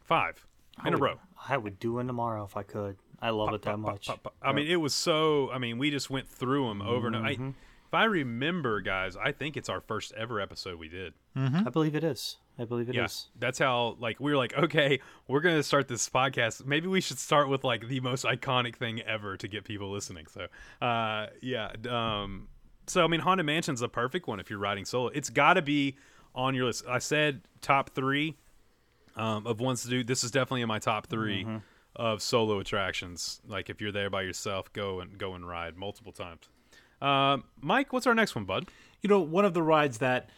Five 0.00 0.46
in 0.84 0.94
a 0.94 0.96
row. 0.96 1.18
I 1.48 1.56
would 1.56 1.78
do 1.78 1.94
one 1.94 2.06
tomorrow 2.06 2.44
if 2.44 2.56
I 2.56 2.62
could. 2.62 2.96
I 3.22 3.30
love 3.30 3.54
it 3.54 3.62
that 3.62 3.76
Pop, 3.76 3.82
pop, 3.82 3.92
much. 3.92 4.06
pop, 4.06 4.22
pop. 4.22 4.34
I 4.42 4.52
mean, 4.52 4.66
it 4.66 4.76
was 4.76 4.92
so. 4.94 5.50
I 5.50 5.58
mean, 5.58 5.78
we 5.78 5.90
just 5.90 6.10
went 6.10 6.28
through 6.28 6.68
them 6.68 6.82
over 6.82 7.06
and 7.06 7.16
over. 7.16 7.26
Mm-hmm. 7.26 7.44
I, 7.46 7.48
if 7.86 7.94
I 7.94 8.04
remember, 8.04 8.80
guys, 8.80 9.16
I 9.16 9.32
think 9.32 9.56
it's 9.56 9.68
our 9.68 9.80
first 9.80 10.12
ever 10.14 10.40
episode 10.40 10.78
we 10.78 10.88
did. 10.88 11.14
I 11.36 11.70
believe 11.70 11.94
it 11.94 12.04
is. 12.04 12.36
I 12.58 12.64
believe 12.64 12.88
it 12.88 12.96
is. 12.96 13.28
yeah, 13.34 13.40
that's 13.40 13.58
how. 13.58 13.96
Like, 13.98 14.20
we 14.20 14.30
were 14.30 14.36
like, 14.36 14.52
okay, 14.56 15.00
we're 15.26 15.40
gonna 15.40 15.62
start 15.62 15.88
this 15.88 16.08
podcast. 16.10 16.66
Maybe 16.66 16.86
we 16.86 17.00
should 17.00 17.18
start 17.18 17.48
with 17.48 17.64
like 17.64 17.88
the 17.88 18.00
most 18.00 18.24
iconic 18.26 18.76
thing 18.76 19.00
ever 19.02 19.36
to 19.38 19.48
get 19.48 19.64
people 19.64 19.90
listening. 19.90 20.26
So, 20.26 20.48
uh, 20.84 21.28
yeah. 21.40 21.72
Um, 21.88 22.48
so 22.86 23.04
I 23.04 23.06
mean, 23.06 23.20
Haunted 23.20 23.46
Mansion's 23.46 23.82
a 23.82 23.88
perfect 23.88 24.26
one 24.26 24.40
if 24.40 24.50
you're 24.50 24.58
riding 24.58 24.84
solo. 24.84 25.08
It's 25.08 25.30
got 25.30 25.54
to 25.54 25.62
be 25.62 25.96
on 26.34 26.54
your 26.54 26.66
list. 26.66 26.84
I 26.88 26.98
said 26.98 27.42
top 27.60 27.90
three 27.90 28.36
um, 29.16 29.46
of 29.46 29.60
ones 29.60 29.82
to 29.84 29.88
do. 29.88 30.02
This 30.04 30.24
is 30.24 30.30
definitely 30.30 30.62
in 30.62 30.68
my 30.68 30.78
top 30.78 31.06
3 31.06 31.44
Mm-hmm. 31.44 31.56
of 31.96 32.20
solo 32.20 32.58
attractions. 32.58 33.40
Like 33.46 33.70
if 33.70 33.80
you're 33.80 33.92
there 33.92 34.10
by 34.10 34.22
yourself, 34.22 34.72
go 34.72 34.98
and 35.00 35.16
go 35.16 35.34
and 35.34 35.46
ride 35.48 35.76
multiple 35.76 36.10
times. 36.12 36.48
Um, 37.00 37.44
Mike, 37.60 37.92
what's 37.92 38.06
our 38.06 38.14
next 38.14 38.34
one, 38.34 38.44
bud? 38.44 38.68
you 39.02 39.08
know, 39.08 39.20
one 39.20 39.44
of 39.44 39.54
the 39.54 39.62
rides 39.62 39.98
that 39.98 40.30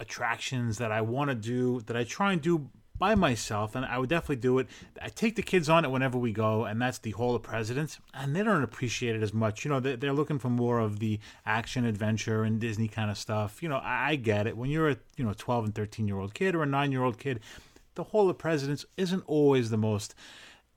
attractions 0.00 0.78
that 0.78 0.90
I 0.90 1.02
want 1.02 1.28
to 1.30 1.34
do 1.34 1.80
that 1.82 1.96
I 1.96 2.04
try 2.04 2.32
and 2.32 2.40
do 2.40 2.68
by 2.98 3.14
myself, 3.14 3.74
and 3.74 3.84
I 3.84 3.98
would 3.98 4.08
definitely 4.08 4.36
do 4.36 4.58
it. 4.58 4.68
I 5.02 5.08
take 5.08 5.34
the 5.34 5.42
kids 5.42 5.68
on 5.68 5.84
it 5.84 5.90
whenever 5.90 6.16
we 6.16 6.32
go, 6.32 6.64
and 6.64 6.80
that's 6.80 6.98
the 6.98 7.10
Hall 7.10 7.34
of 7.34 7.42
Presidents, 7.42 7.98
and 8.12 8.36
they 8.36 8.42
don't 8.42 8.62
appreciate 8.62 9.16
it 9.16 9.22
as 9.22 9.34
much. 9.34 9.64
You 9.64 9.70
know, 9.70 9.80
they're, 9.80 10.14
looking 10.14 10.38
for 10.38 10.48
more 10.48 10.78
of 10.78 11.00
the 11.00 11.18
action 11.44 11.84
adventure 11.84 12.44
and 12.44 12.60
Disney 12.60 12.86
kind 12.86 13.10
of 13.10 13.18
stuff. 13.18 13.64
You 13.64 13.68
know, 13.68 13.78
I, 13.78 14.10
I 14.10 14.16
get 14.16 14.46
it. 14.46 14.56
When 14.56 14.70
you're 14.70 14.90
a 14.90 14.96
you 15.16 15.24
know 15.24 15.34
12 15.36 15.64
and 15.64 15.74
13 15.74 16.06
year 16.06 16.18
old 16.18 16.34
kid 16.34 16.54
or 16.54 16.62
a 16.62 16.66
nine 16.66 16.92
year 16.92 17.02
old 17.02 17.18
kid, 17.18 17.40
the 17.96 18.04
Hall 18.04 18.30
of 18.30 18.38
Presidents 18.38 18.84
isn't 18.96 19.24
always 19.26 19.70
the 19.70 19.76
most 19.76 20.14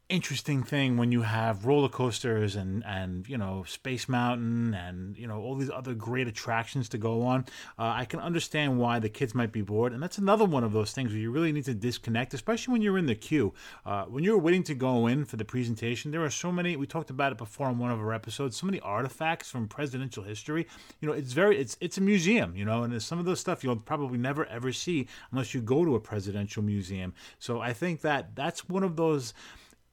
interesting 0.10 0.64
thing 0.64 0.96
when 0.96 1.12
you 1.12 1.22
have 1.22 1.66
roller 1.66 1.90
coasters 1.90 2.56
and 2.56 2.84
and 2.86 3.28
you 3.28 3.38
know 3.38 3.64
Space 3.68 4.08
Mountain 4.08 4.74
and 4.74 5.18
you 5.18 5.28
know 5.28 5.42
all 5.42 5.56
these 5.56 5.70
other 5.70 5.94
great 5.94 6.28
attractions 6.28 6.88
to 6.90 6.98
go 6.98 7.24
on. 7.24 7.42
Uh, 7.78 7.94
I 7.96 8.06
can 8.06 8.20
understand 8.20 8.80
why 8.80 9.00
the 9.00 9.10
kids 9.10 9.36
might 9.36 9.52
be 9.52 9.62
bored, 9.62 9.92
and 9.92 10.02
that's 10.02 10.18
another 10.18 10.46
one 10.46 10.64
of 10.64 10.72
those 10.72 10.94
things 10.94 11.12
where 11.12 11.20
you 11.20 11.32
really 11.32 11.52
need 11.52 11.66
to 11.66 11.74
disconnect, 11.74 12.34
especially 12.34 12.72
when 12.72 12.82
you're 12.82 12.98
in 12.98 13.06
the 13.06 13.16
queue. 13.16 13.54
Uh, 13.86 14.06
when 14.06 14.24
you're 14.24 14.38
waiting 14.38 14.64
to 14.64 14.76
go 14.76 15.08
in 15.08 15.26
for 15.26 15.36
the 15.36 15.46
presentation, 15.46 16.12
there 16.12 16.24
are 16.24 16.30
so 16.30 16.52
many. 16.52 16.76
We 16.78 16.88
talked 16.88 17.10
about 17.10 17.34
it 17.34 17.38
before 17.38 17.68
on 17.68 17.78
one 17.78 17.92
of 17.92 18.00
our 18.00 18.14
episodes. 18.14 18.56
So 18.56 18.66
many 18.66 18.80
artifacts 18.80 19.52
from 19.52 19.68
presidential 19.68 20.24
history. 20.24 20.68
You 21.02 21.10
know, 21.10 21.14
it's 21.14 21.34
very 21.34 21.58
it's 21.58 21.76
it's 21.82 21.98
a 21.98 22.02
museum. 22.02 22.56
You 22.56 22.64
know, 22.64 22.84
and 22.84 23.02
some 23.02 23.20
of 23.20 23.26
those 23.26 23.42
stuff 23.42 23.64
you'll 23.64 23.76
probably 23.76 24.18
never 24.18 24.46
ever 24.46 24.72
see 24.72 25.08
unless 25.32 25.54
you 25.54 25.62
go 25.62 25.84
to 25.84 25.96
a 25.96 26.00
presidential 26.00 26.64
museum. 26.64 27.14
So 27.40 27.60
I 27.60 27.74
think 27.74 28.02
that 28.02 28.36
that's 28.36 28.70
one 28.70 28.84
of 28.84 28.96
those. 28.96 29.34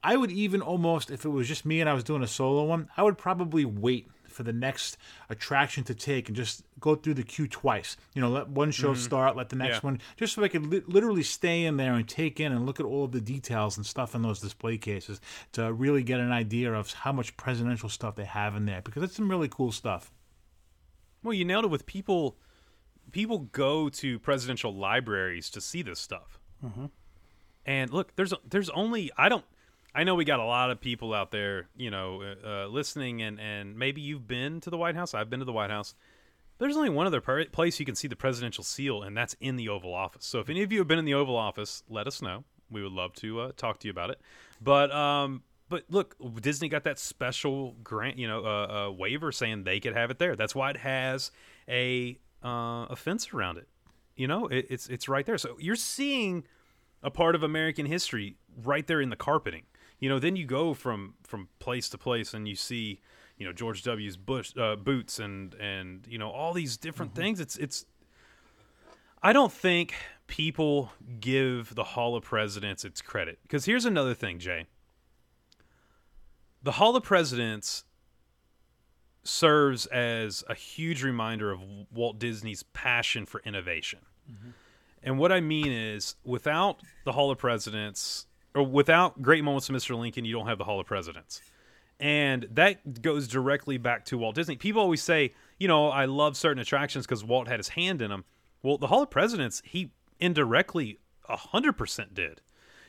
I 0.04 0.16
would 0.16 0.30
even 0.30 0.60
almost, 0.60 1.10
if 1.10 1.24
it 1.24 1.30
was 1.30 1.48
just 1.48 1.64
me 1.64 1.80
and 1.80 1.88
I 1.88 1.94
was 1.94 2.04
doing 2.04 2.22
a 2.22 2.26
solo 2.26 2.64
one, 2.64 2.90
I 2.94 3.02
would 3.02 3.16
probably 3.16 3.64
wait 3.64 4.06
for 4.28 4.42
the 4.42 4.52
next 4.52 4.98
attraction 5.30 5.82
to 5.84 5.94
take 5.94 6.28
and 6.28 6.36
just 6.36 6.62
go 6.78 6.94
through 6.94 7.14
the 7.14 7.22
queue 7.22 7.48
twice. 7.48 7.96
You 8.14 8.20
know, 8.20 8.28
let 8.28 8.48
one 8.48 8.70
show 8.70 8.92
mm-hmm. 8.92 9.00
start, 9.00 9.34
let 9.34 9.48
the 9.48 9.56
next 9.56 9.76
Yeah. 9.76 9.80
one, 9.80 10.00
just 10.16 10.34
so 10.34 10.44
I 10.44 10.48
could 10.48 10.66
li- 10.66 10.82
literally 10.86 11.22
stay 11.22 11.64
in 11.64 11.78
there 11.78 11.94
and 11.94 12.06
take 12.06 12.38
in 12.38 12.52
and 12.52 12.66
look 12.66 12.80
at 12.80 12.86
all 12.86 13.04
of 13.04 13.12
the 13.12 13.20
details 13.20 13.78
and 13.78 13.86
stuff 13.86 14.14
in 14.14 14.20
those 14.20 14.40
display 14.40 14.76
cases 14.76 15.20
to 15.52 15.72
really 15.72 16.02
get 16.02 16.20
an 16.20 16.32
idea 16.32 16.74
of 16.74 16.92
how 16.92 17.12
much 17.12 17.36
presidential 17.38 17.88
stuff 17.88 18.16
they 18.16 18.26
have 18.26 18.54
in 18.56 18.66
there 18.66 18.82
because 18.82 19.02
it's 19.02 19.16
some 19.16 19.30
really 19.30 19.48
cool 19.48 19.72
stuff. 19.72 20.12
Well, 21.22 21.32
you 21.32 21.46
nailed 21.46 21.64
it 21.64 21.70
with 21.70 21.86
people. 21.86 22.36
People 23.10 23.38
go 23.52 23.88
to 23.88 24.18
presidential 24.18 24.74
libraries 24.74 25.48
to 25.50 25.62
see 25.62 25.80
this 25.80 26.00
stuff. 26.00 26.38
Mm-hmm. 26.62 26.86
And 27.64 27.90
look, 27.90 28.14
there's 28.16 28.34
there's 28.46 28.68
only 28.70 29.10
I 29.16 29.30
don't 29.30 29.44
I 29.94 30.04
know 30.04 30.14
we 30.14 30.24
got 30.24 30.40
a 30.40 30.44
lot 30.44 30.70
of 30.70 30.80
people 30.80 31.14
out 31.14 31.30
there, 31.30 31.68
you 31.76 31.90
know, 31.90 32.22
uh, 32.22 32.48
uh, 32.48 32.66
listening, 32.66 33.22
and 33.22 33.38
and 33.38 33.78
maybe 33.78 34.00
you've 34.00 34.26
been 34.26 34.60
to 34.62 34.70
the 34.70 34.76
White 34.76 34.96
House. 34.96 35.14
I've 35.14 35.30
been 35.30 35.38
to 35.38 35.44
the 35.44 35.52
White 35.52 35.70
House. 35.70 35.94
There's 36.58 36.76
only 36.76 36.90
one 36.90 37.06
other 37.06 37.20
place 37.20 37.80
you 37.80 37.86
can 37.86 37.94
see 37.94 38.08
the 38.08 38.16
presidential 38.16 38.64
seal, 38.64 39.02
and 39.02 39.16
that's 39.16 39.36
in 39.40 39.56
the 39.56 39.68
Oval 39.68 39.92
Office. 39.92 40.24
So 40.24 40.38
if 40.38 40.48
any 40.48 40.62
of 40.62 40.72
you 40.72 40.78
have 40.78 40.88
been 40.88 40.98
in 40.98 41.04
the 41.04 41.14
Oval 41.14 41.36
Office, 41.36 41.82
let 41.88 42.06
us 42.06 42.22
know. 42.22 42.44
We 42.70 42.82
would 42.82 42.92
love 42.92 43.12
to 43.14 43.40
uh, 43.40 43.52
talk 43.56 43.78
to 43.80 43.88
you 43.88 43.90
about 43.90 44.10
it. 44.10 44.20
But 44.60 44.90
um, 44.92 45.42
but 45.68 45.84
look, 45.88 46.16
Disney 46.40 46.68
got 46.68 46.84
that 46.84 46.98
special 46.98 47.76
grant, 47.82 48.18
you 48.18 48.26
know, 48.26 48.44
uh, 48.44 48.88
uh, 48.88 48.92
waiver 48.92 49.32
saying 49.32 49.64
they 49.64 49.80
could 49.80 49.94
have 49.94 50.10
it 50.10 50.18
there. 50.18 50.36
That's 50.36 50.54
why 50.54 50.70
it 50.70 50.78
has 50.78 51.30
a 51.68 52.18
uh, 52.44 52.86
a 52.90 52.96
fence 52.96 53.32
around 53.32 53.58
it. 53.58 53.68
You 54.16 54.26
know, 54.26 54.46
it, 54.48 54.66
it's 54.70 54.88
it's 54.88 55.08
right 55.08 55.24
there. 55.24 55.38
So 55.38 55.56
you're 55.60 55.76
seeing 55.76 56.44
a 57.02 57.10
part 57.10 57.34
of 57.34 57.42
American 57.42 57.86
history 57.86 58.36
right 58.64 58.86
there 58.86 59.00
in 59.00 59.10
the 59.10 59.16
carpeting. 59.16 59.64
You 60.00 60.08
know, 60.08 60.18
then 60.18 60.36
you 60.36 60.46
go 60.46 60.74
from 60.74 61.14
from 61.22 61.48
place 61.58 61.88
to 61.90 61.98
place 61.98 62.34
and 62.34 62.46
you 62.48 62.56
see, 62.56 63.00
you 63.38 63.46
know, 63.46 63.52
George 63.52 63.82
W.'s 63.82 64.16
bush, 64.16 64.52
uh, 64.56 64.76
boots 64.76 65.18
and 65.18 65.54
and 65.54 66.06
you 66.08 66.18
know 66.18 66.30
all 66.30 66.52
these 66.52 66.76
different 66.76 67.14
things. 67.14 67.40
It's 67.40 67.56
it's. 67.56 67.86
I 69.22 69.32
don't 69.32 69.52
think 69.52 69.94
people 70.26 70.92
give 71.20 71.74
the 71.74 71.84
Hall 71.84 72.14
of 72.16 72.24
Presidents 72.24 72.84
its 72.84 73.00
credit 73.00 73.38
because 73.42 73.64
here's 73.64 73.84
another 73.86 74.14
thing, 74.14 74.38
Jay. 74.38 74.66
The 76.62 76.72
Hall 76.72 76.96
of 76.96 77.02
Presidents 77.02 77.84
serves 79.22 79.86
as 79.86 80.44
a 80.48 80.54
huge 80.54 81.02
reminder 81.02 81.50
of 81.50 81.60
Walt 81.90 82.18
Disney's 82.18 82.62
passion 82.62 83.26
for 83.26 83.40
innovation. 83.44 84.00
And 85.02 85.18
what 85.18 85.32
I 85.32 85.40
mean 85.40 85.70
is, 85.70 86.14
without 86.24 86.80
the 87.04 87.12
Hall 87.12 87.30
of 87.30 87.38
Presidents, 87.38 88.26
or 88.54 88.62
without 88.62 89.20
great 89.20 89.44
moments 89.44 89.68
of 89.68 89.74
Mr. 89.74 89.98
Lincoln, 89.98 90.24
you 90.24 90.32
don't 90.32 90.46
have 90.46 90.58
the 90.58 90.64
Hall 90.64 90.80
of 90.80 90.86
Presidents. 90.86 91.42
And 92.00 92.46
that 92.52 93.02
goes 93.02 93.28
directly 93.28 93.78
back 93.78 94.04
to 94.06 94.18
Walt 94.18 94.34
Disney. 94.34 94.56
People 94.56 94.82
always 94.82 95.02
say, 95.02 95.32
you 95.58 95.68
know, 95.68 95.88
I 95.88 96.04
love 96.06 96.36
certain 96.36 96.60
attractions 96.60 97.06
because 97.06 97.24
Walt 97.24 97.48
had 97.48 97.58
his 97.58 97.68
hand 97.68 98.02
in 98.02 98.10
them. 98.10 98.24
Well, 98.62 98.78
the 98.78 98.88
Hall 98.88 99.02
of 99.02 99.10
Presidents, 99.10 99.62
he 99.64 99.92
indirectly 100.18 100.98
100% 101.28 102.14
did. 102.14 102.40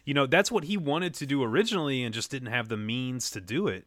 You 0.06 0.14
know, 0.14 0.26
that's 0.26 0.52
what 0.52 0.66
he 0.66 0.78
wanted 0.78 1.14
to 1.16 1.26
do 1.26 1.44
originally 1.44 2.04
and 2.04 2.14
just 2.14 2.32
didn't 2.32 2.52
have 2.52 2.68
the 2.68 2.78
means 2.78 3.32
to 3.32 3.42
do 3.42 3.68
it. 3.68 3.86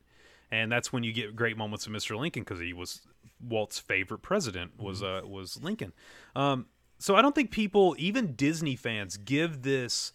And 0.51 0.71
that's 0.73 0.93
when 0.93 1.05
you 1.05 1.13
get 1.13 1.37
great 1.37 1.57
moments 1.57 1.87
of 1.87 1.93
Mr. 1.93 2.19
Lincoln 2.19 2.43
because 2.43 2.61
he 2.61 2.73
was 2.73 3.03
Walt's 3.41 3.79
favorite 3.79 4.23
president 4.23 4.81
was 4.81 5.03
uh, 5.03 5.21
was 5.25 5.63
Lincoln. 5.63 5.93
Um, 6.35 6.67
so 6.99 7.15
I 7.15 7.23
don't 7.23 7.35
think 7.35 7.51
people, 7.51 7.95
even 7.99 8.35
Disney 8.35 8.75
fans, 8.75 9.17
give 9.17 9.63
this 9.63 10.13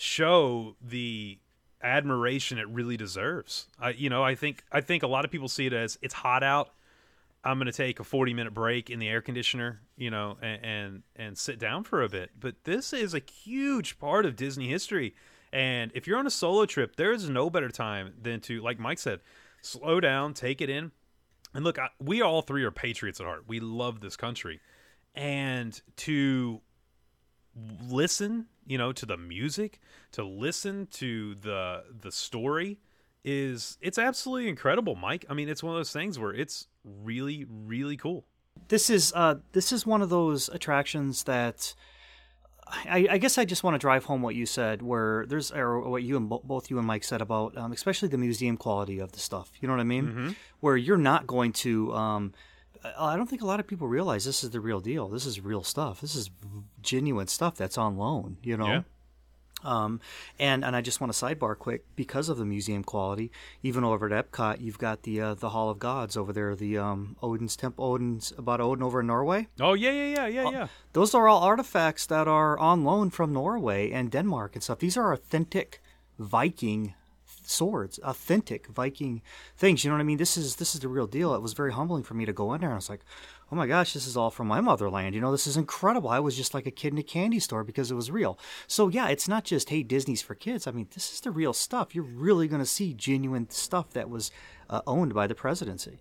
show 0.00 0.76
the 0.80 1.38
admiration 1.82 2.58
it 2.58 2.66
really 2.68 2.96
deserves. 2.96 3.66
I, 3.78 3.90
you 3.90 4.08
know, 4.08 4.22
I 4.22 4.34
think 4.34 4.64
I 4.72 4.80
think 4.80 5.02
a 5.02 5.06
lot 5.06 5.26
of 5.26 5.30
people 5.30 5.48
see 5.48 5.66
it 5.66 5.74
as 5.74 5.98
it's 6.00 6.14
hot 6.14 6.42
out. 6.42 6.70
I'm 7.44 7.58
going 7.58 7.66
to 7.66 7.72
take 7.72 8.00
a 8.00 8.04
40 8.04 8.32
minute 8.32 8.54
break 8.54 8.88
in 8.88 8.98
the 8.98 9.08
air 9.08 9.20
conditioner, 9.20 9.80
you 9.96 10.10
know, 10.10 10.38
and, 10.40 10.64
and 10.64 11.02
and 11.16 11.38
sit 11.38 11.58
down 11.58 11.84
for 11.84 12.02
a 12.02 12.08
bit. 12.08 12.30
But 12.38 12.64
this 12.64 12.94
is 12.94 13.14
a 13.14 13.20
huge 13.20 13.98
part 13.98 14.24
of 14.24 14.36
Disney 14.36 14.68
history. 14.68 15.14
And 15.52 15.90
if 15.94 16.06
you're 16.06 16.18
on 16.18 16.26
a 16.26 16.30
solo 16.30 16.64
trip, 16.64 16.96
there 16.96 17.12
is 17.12 17.28
no 17.28 17.50
better 17.50 17.68
time 17.68 18.14
than 18.22 18.40
to, 18.42 18.62
like 18.62 18.78
Mike 18.78 19.00
said, 19.00 19.20
slow 19.60 20.00
down, 20.00 20.32
take 20.32 20.62
it 20.62 20.70
in. 20.70 20.92
And 21.52 21.64
look, 21.64 21.78
I, 21.78 21.88
we 21.98 22.22
all 22.22 22.40
three 22.40 22.64
are 22.64 22.70
patriots 22.70 23.20
at 23.20 23.26
heart. 23.26 23.44
We 23.48 23.60
love 23.60 24.00
this 24.00 24.16
country. 24.16 24.60
And 25.14 25.78
to 25.96 26.60
listen, 27.88 28.46
you 28.70 28.78
know, 28.78 28.92
to 28.92 29.04
the 29.04 29.16
music, 29.16 29.80
to 30.12 30.22
listen 30.22 30.86
to 30.92 31.34
the 31.34 31.82
the 32.02 32.12
story 32.12 32.78
is 33.24 33.76
it's 33.80 33.98
absolutely 33.98 34.48
incredible, 34.48 34.94
Mike. 34.94 35.26
I 35.28 35.34
mean, 35.34 35.48
it's 35.48 35.62
one 35.62 35.74
of 35.74 35.78
those 35.78 35.92
things 35.92 36.20
where 36.20 36.32
it's 36.32 36.68
really 36.84 37.44
really 37.48 37.96
cool. 37.96 38.24
This 38.68 38.88
is 38.88 39.12
uh, 39.16 39.36
this 39.52 39.72
is 39.72 39.84
one 39.84 40.02
of 40.02 40.08
those 40.08 40.48
attractions 40.50 41.24
that 41.24 41.74
I, 42.68 43.08
I 43.10 43.18
guess 43.18 43.38
I 43.38 43.44
just 43.44 43.64
want 43.64 43.74
to 43.74 43.78
drive 43.78 44.04
home 44.04 44.22
what 44.22 44.36
you 44.36 44.46
said, 44.46 44.82
where 44.82 45.26
there's 45.26 45.50
or 45.50 45.80
what 45.80 46.04
you 46.04 46.16
and 46.16 46.28
bo- 46.28 46.42
both 46.44 46.70
you 46.70 46.78
and 46.78 46.86
Mike 46.86 47.02
said 47.02 47.20
about, 47.20 47.58
um, 47.58 47.72
especially 47.72 48.08
the 48.08 48.18
museum 48.18 48.56
quality 48.56 49.00
of 49.00 49.10
the 49.10 49.18
stuff. 49.18 49.50
You 49.60 49.66
know 49.66 49.74
what 49.74 49.80
I 49.80 49.84
mean? 49.84 50.36
Where 50.60 50.76
you're 50.76 50.96
not 50.96 51.26
going 51.26 51.52
to 51.64 51.92
um, 51.92 52.32
I 52.98 53.16
don't 53.16 53.28
think 53.28 53.42
a 53.42 53.46
lot 53.46 53.60
of 53.60 53.66
people 53.66 53.88
realize 53.88 54.24
this 54.24 54.42
is 54.42 54.50
the 54.50 54.60
real 54.60 54.80
deal. 54.80 55.08
This 55.08 55.26
is 55.26 55.40
real 55.40 55.62
stuff. 55.62 56.00
This 56.00 56.14
is 56.14 56.30
genuine 56.82 57.26
stuff 57.26 57.56
that's 57.56 57.78
on 57.78 57.96
loan. 57.96 58.38
You 58.42 58.56
know. 58.56 58.66
Yeah. 58.66 58.82
Um, 59.62 60.00
and 60.38 60.64
and 60.64 60.74
I 60.74 60.80
just 60.80 61.00
want 61.00 61.12
to 61.12 61.24
sidebar 61.24 61.58
quick 61.58 61.84
because 61.96 62.28
of 62.28 62.38
the 62.38 62.44
museum 62.44 62.82
quality. 62.82 63.30
Even 63.62 63.84
over 63.84 64.12
at 64.12 64.32
Epcot, 64.32 64.60
you've 64.60 64.78
got 64.78 65.02
the 65.02 65.20
uh, 65.20 65.34
the 65.34 65.50
Hall 65.50 65.70
of 65.70 65.78
Gods 65.78 66.16
over 66.16 66.32
there, 66.32 66.54
the 66.56 66.78
um, 66.78 67.16
Odin's 67.22 67.56
temple, 67.56 67.84
Odin's 67.84 68.32
about 68.38 68.60
Odin 68.60 68.82
over 68.82 69.00
in 69.00 69.06
Norway. 69.06 69.48
Oh 69.60 69.74
yeah, 69.74 69.90
yeah, 69.90 70.14
yeah, 70.14 70.26
yeah, 70.26 70.50
yeah. 70.50 70.68
Those 70.92 71.14
are 71.14 71.28
all 71.28 71.42
artifacts 71.42 72.06
that 72.06 72.28
are 72.28 72.58
on 72.58 72.84
loan 72.84 73.10
from 73.10 73.32
Norway 73.32 73.90
and 73.90 74.10
Denmark 74.10 74.54
and 74.54 74.62
stuff. 74.62 74.78
These 74.78 74.96
are 74.96 75.12
authentic 75.12 75.82
Viking 76.18 76.94
swords, 77.50 77.98
authentic 78.02 78.66
Viking 78.68 79.22
things. 79.56 79.84
You 79.84 79.90
know 79.90 79.96
what 79.96 80.02
I 80.02 80.04
mean? 80.04 80.18
This 80.18 80.36
is 80.36 80.56
this 80.56 80.74
is 80.74 80.80
the 80.80 80.88
real 80.88 81.06
deal. 81.06 81.34
It 81.34 81.42
was 81.42 81.52
very 81.52 81.72
humbling 81.72 82.02
for 82.02 82.14
me 82.14 82.24
to 82.24 82.32
go 82.32 82.54
in 82.54 82.60
there 82.60 82.70
and 82.70 82.74
I 82.74 82.76
was 82.76 82.90
like, 82.90 83.00
oh 83.52 83.56
my 83.56 83.66
gosh, 83.66 83.92
this 83.92 84.06
is 84.06 84.16
all 84.16 84.30
from 84.30 84.46
my 84.46 84.60
motherland. 84.60 85.14
You 85.14 85.20
know, 85.20 85.32
this 85.32 85.46
is 85.46 85.56
incredible. 85.56 86.08
I 86.08 86.20
was 86.20 86.36
just 86.36 86.54
like 86.54 86.66
a 86.66 86.70
kid 86.70 86.92
in 86.92 86.98
a 86.98 87.02
candy 87.02 87.40
store 87.40 87.64
because 87.64 87.90
it 87.90 87.94
was 87.94 88.10
real. 88.10 88.38
So 88.66 88.88
yeah, 88.88 89.08
it's 89.08 89.28
not 89.28 89.44
just 89.44 89.70
hey 89.70 89.82
Disney's 89.82 90.22
for 90.22 90.34
kids. 90.34 90.66
I 90.66 90.70
mean, 90.70 90.88
this 90.94 91.12
is 91.12 91.20
the 91.20 91.30
real 91.30 91.52
stuff. 91.52 91.94
You're 91.94 92.04
really 92.04 92.48
going 92.48 92.62
to 92.62 92.66
see 92.66 92.94
genuine 92.94 93.50
stuff 93.50 93.90
that 93.90 94.08
was 94.08 94.30
uh, 94.68 94.82
owned 94.86 95.14
by 95.14 95.26
the 95.26 95.34
presidency. 95.34 96.00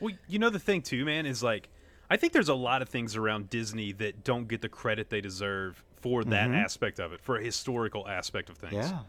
Well, 0.00 0.14
you 0.28 0.38
know 0.38 0.50
the 0.50 0.58
thing 0.58 0.82
too, 0.82 1.04
man, 1.04 1.26
is 1.26 1.42
like 1.42 1.68
I 2.10 2.16
think 2.16 2.32
there's 2.32 2.48
a 2.48 2.54
lot 2.54 2.82
of 2.82 2.88
things 2.88 3.16
around 3.16 3.50
Disney 3.50 3.92
that 3.92 4.24
don't 4.24 4.48
get 4.48 4.62
the 4.62 4.68
credit 4.68 5.10
they 5.10 5.20
deserve 5.20 5.82
for 6.00 6.24
that 6.24 6.50
aspect 6.50 7.00
of 7.00 7.12
it, 7.12 7.20
for 7.20 7.36
a 7.36 7.42
historical 7.42 8.08
aspect 8.08 8.48
of 8.50 8.56
things. 8.56 8.74
Yeah. 8.74 9.00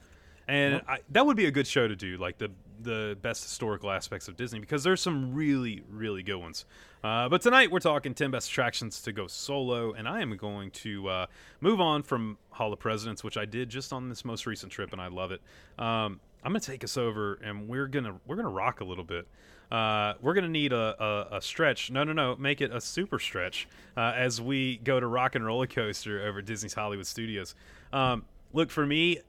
And 0.50 0.82
I, 0.88 1.00
that 1.12 1.26
would 1.26 1.38
be 1.38 1.46
a 1.46 1.52
good 1.52 1.68
show 1.68 1.88
to 1.88 1.96
do, 1.96 2.18
like 2.18 2.38
the 2.38 2.50
the 2.82 3.18
best 3.22 3.44
historical 3.44 3.92
aspects 3.92 4.28
of 4.28 4.38
Disney, 4.38 4.60
because 4.60 4.84
there's 4.84 5.02
some 5.02 5.34
really 5.34 5.84
really 5.90 6.24
good 6.24 6.38
ones. 6.38 6.66
Uh, 7.04 7.30
but 7.30 7.42
tonight 7.42 7.72
we're 7.72 7.80
talking 7.80 8.14
10 8.14 8.32
best 8.32 8.50
attractions 8.50 9.02
to 9.04 9.12
go 9.12 9.28
solo, 9.28 9.94
and 9.94 10.08
I 10.08 10.22
am 10.22 10.36
going 10.36 10.72
to 10.72 11.08
uh, 11.08 11.26
move 11.62 11.80
on 11.80 12.04
from 12.04 12.38
Hall 12.50 12.74
of 12.74 12.80
Presidents, 12.80 13.24
which 13.24 13.38
I 13.38 13.46
did 13.46 13.70
just 13.70 13.94
on 13.94 14.10
this 14.10 14.26
most 14.26 14.46
recent 14.46 14.72
trip, 14.72 14.92
and 14.92 15.00
I 15.02 15.08
love 15.08 15.32
it. 15.32 15.42
Um, 15.78 16.20
I'm 16.44 16.52
gonna 16.52 16.60
take 16.62 16.84
us 16.84 16.98
over, 16.98 17.36
and 17.44 17.68
we're 17.68 17.88
gonna 17.88 18.20
we're 18.26 18.36
gonna 18.36 18.50
rock 18.50 18.82
a 18.82 18.86
little 18.86 19.04
bit. 19.04 19.28
Uh, 19.72 20.14
we're 20.20 20.34
gonna 20.34 20.48
need 20.48 20.74
a, 20.74 21.04
a, 21.32 21.38
a 21.38 21.42
stretch. 21.42 21.92
No, 21.92 22.04
no, 22.04 22.12
no. 22.14 22.36
Make 22.38 22.60
it 22.60 22.74
a 22.74 22.82
super 22.82 23.20
stretch 23.20 23.68
uh, 23.96 24.14
as 24.16 24.42
we 24.42 24.78
go 24.78 25.00
to 25.00 25.06
Rock 25.06 25.36
and 25.36 25.46
Roller 25.46 25.68
Coaster 25.68 26.26
over 26.26 26.42
Disney's 26.42 26.74
Hollywood 26.74 27.06
Studios. 27.06 27.56
Um, 27.94 28.26
look 28.52 28.72
for 28.72 28.86
me, 28.86 29.20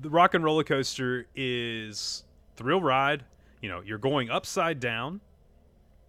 the 0.00 0.10
Rock 0.10 0.34
and 0.34 0.44
Roller 0.44 0.64
Coaster 0.64 1.26
is 1.34 2.24
thrill 2.56 2.80
ride. 2.80 3.24
You 3.60 3.68
know, 3.68 3.80
you're 3.80 3.98
going 3.98 4.30
upside 4.30 4.80
down, 4.80 5.20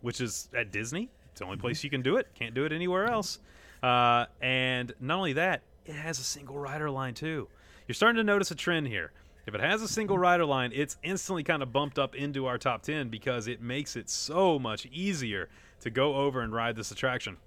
which 0.01 0.21
is 0.21 0.49
at 0.55 0.71
Disney. 0.71 1.09
It's 1.31 1.39
the 1.39 1.45
only 1.45 1.57
place 1.57 1.83
you 1.83 1.89
can 1.89 2.01
do 2.01 2.17
it. 2.17 2.27
Can't 2.35 2.53
do 2.53 2.65
it 2.65 2.71
anywhere 2.71 3.07
else. 3.07 3.39
Uh, 3.81 4.25
and 4.41 4.93
not 4.99 5.17
only 5.17 5.33
that, 5.33 5.63
it 5.85 5.95
has 5.95 6.19
a 6.19 6.23
single 6.23 6.57
rider 6.57 6.89
line 6.89 7.13
too. 7.13 7.47
You're 7.87 7.95
starting 7.95 8.17
to 8.17 8.23
notice 8.23 8.51
a 8.51 8.55
trend 8.55 8.87
here. 8.87 9.11
If 9.47 9.55
it 9.55 9.61
has 9.61 9.81
a 9.81 9.87
single 9.87 10.17
rider 10.17 10.45
line, 10.45 10.71
it's 10.73 10.97
instantly 11.03 11.43
kind 11.43 11.63
of 11.63 11.73
bumped 11.73 11.97
up 11.97 12.15
into 12.15 12.45
our 12.45 12.57
top 12.57 12.83
10 12.83 13.09
because 13.09 13.47
it 13.47 13.61
makes 13.61 13.95
it 13.95 14.09
so 14.09 14.59
much 14.59 14.85
easier 14.91 15.49
to 15.81 15.89
go 15.89 16.15
over 16.15 16.41
and 16.41 16.53
ride 16.53 16.75
this 16.75 16.91
attraction. 16.91 17.37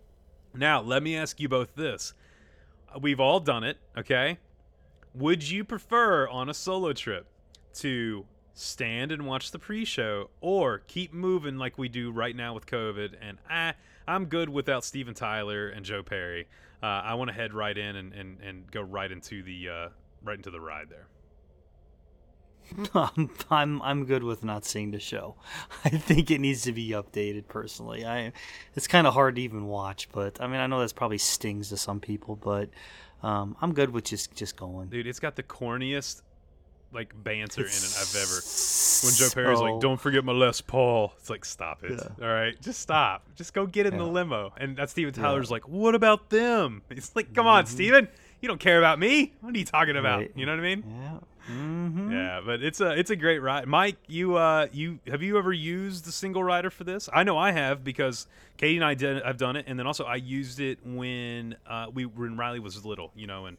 Now, 0.52 0.80
let 0.80 1.02
me 1.02 1.16
ask 1.16 1.38
you 1.38 1.48
both 1.48 1.74
this. 1.76 2.14
We've 3.00 3.20
all 3.20 3.40
done 3.40 3.64
it, 3.64 3.78
okay? 3.96 4.38
Would 5.14 5.48
you 5.48 5.64
prefer 5.64 6.28
on 6.28 6.48
a 6.48 6.54
solo 6.54 6.92
trip 6.92 7.26
to 7.74 8.26
stand 8.52 9.12
and 9.12 9.26
watch 9.26 9.50
the 9.50 9.58
pre-show 9.58 10.30
or 10.40 10.80
keep 10.80 11.12
moving 11.12 11.56
like 11.56 11.78
we 11.78 11.88
do 11.88 12.10
right 12.10 12.34
now 12.34 12.52
with 12.54 12.66
COVID? 12.66 13.14
And 13.20 13.38
I, 13.48 13.74
I'm 14.08 14.26
good 14.26 14.48
without 14.48 14.84
Steven 14.84 15.14
Tyler 15.14 15.68
and 15.68 15.84
Joe 15.84 16.02
Perry. 16.02 16.48
Uh, 16.82 16.86
I 16.86 17.14
want 17.14 17.28
to 17.28 17.34
head 17.34 17.54
right 17.54 17.76
in 17.76 17.96
and, 17.96 18.12
and, 18.12 18.40
and 18.40 18.70
go 18.70 18.82
right 18.82 19.10
into 19.10 19.42
the 19.42 19.68
uh, 19.68 19.88
right 20.22 20.36
into 20.36 20.50
the 20.50 20.60
ride 20.60 20.88
there. 20.90 21.06
I'm, 22.94 23.30
I'm 23.50 23.82
I'm 23.82 24.04
good 24.04 24.22
with 24.22 24.44
not 24.44 24.64
seeing 24.64 24.90
the 24.90 25.00
show. 25.00 25.36
I 25.84 25.90
think 25.90 26.30
it 26.30 26.40
needs 26.40 26.62
to 26.62 26.72
be 26.72 26.90
updated 26.90 27.48
personally. 27.48 28.04
I 28.04 28.32
it's 28.74 28.86
kind 28.86 29.06
of 29.06 29.14
hard 29.14 29.36
to 29.36 29.42
even 29.42 29.66
watch, 29.66 30.08
but 30.12 30.40
I 30.40 30.46
mean 30.46 30.60
I 30.60 30.66
know 30.66 30.80
that's 30.80 30.92
probably 30.92 31.18
stings 31.18 31.68
to 31.70 31.76
some 31.76 32.00
people, 32.00 32.36
but 32.36 32.70
um, 33.24 33.56
I'm 33.60 33.72
good 33.72 33.90
with 33.90 34.04
just 34.04 34.34
just 34.34 34.56
going. 34.56 34.88
Dude, 34.88 35.06
it's 35.06 35.20
got 35.20 35.36
the 35.36 35.42
corniest 35.42 36.22
like 36.92 37.12
banter 37.24 37.62
in 37.62 37.66
it 37.66 37.96
I've 37.98 38.14
ever. 38.14 38.40
When 39.04 39.14
Joe 39.14 39.28
Perry's 39.34 39.58
like, 39.60 39.80
"Don't 39.80 40.00
forget 40.00 40.24
my 40.24 40.32
Les 40.32 40.60
Paul," 40.60 41.12
it's 41.18 41.28
like, 41.30 41.44
"Stop 41.44 41.82
it! 41.84 41.92
Yeah. 41.92 42.24
All 42.26 42.32
right, 42.32 42.60
just 42.62 42.80
stop. 42.80 43.24
Just 43.34 43.52
go 43.54 43.66
get 43.66 43.86
in 43.86 43.96
the 43.96 44.04
limo." 44.06 44.52
And 44.56 44.76
that's 44.76 44.92
Steven 44.92 45.12
Tyler's 45.12 45.50
like, 45.50 45.66
"What 45.68 45.94
about 45.94 46.30
them?" 46.30 46.82
He's 46.88 47.10
like, 47.16 47.34
"Come 47.34 47.46
on, 47.46 47.66
Steven, 47.66 48.08
you 48.40 48.48
don't 48.48 48.60
care 48.60 48.78
about 48.78 48.98
me. 48.98 49.32
What 49.40 49.54
are 49.54 49.58
you 49.58 49.64
talking 49.64 49.96
about?" 49.96 50.20
Mm-hmm. 50.20 50.28
Right. 50.28 50.38
You 50.38 50.46
know 50.46 50.52
what 50.52 50.60
I 50.60 50.74
mean? 50.74 50.84
Yeah. 51.02 51.18
Mm-hmm. 51.50 52.10
Yeah, 52.10 52.40
but 52.44 52.62
it's 52.62 52.80
a 52.80 52.98
it's 52.98 53.10
a 53.10 53.16
great 53.16 53.40
ride. 53.40 53.66
Mike, 53.66 53.96
you 54.06 54.36
uh 54.36 54.68
you 54.72 54.98
have 55.08 55.22
you 55.22 55.36
ever 55.38 55.52
used 55.52 56.04
the 56.06 56.12
single 56.12 56.42
rider 56.42 56.70
for 56.70 56.84
this? 56.84 57.08
I 57.12 57.22
know 57.22 57.36
I 57.36 57.52
have 57.52 57.84
because 57.84 58.26
Katie 58.56 58.76
and 58.76 58.84
I 58.84 58.94
did 58.94 59.22
I've 59.22 59.36
done 59.36 59.56
it, 59.56 59.66
and 59.68 59.78
then 59.78 59.86
also 59.86 60.04
I 60.04 60.16
used 60.16 60.60
it 60.60 60.78
when 60.84 61.56
uh 61.66 61.86
we 61.92 62.06
when 62.06 62.36
Riley 62.36 62.60
was 62.60 62.82
little, 62.84 63.12
you 63.14 63.26
know, 63.26 63.46
and 63.46 63.58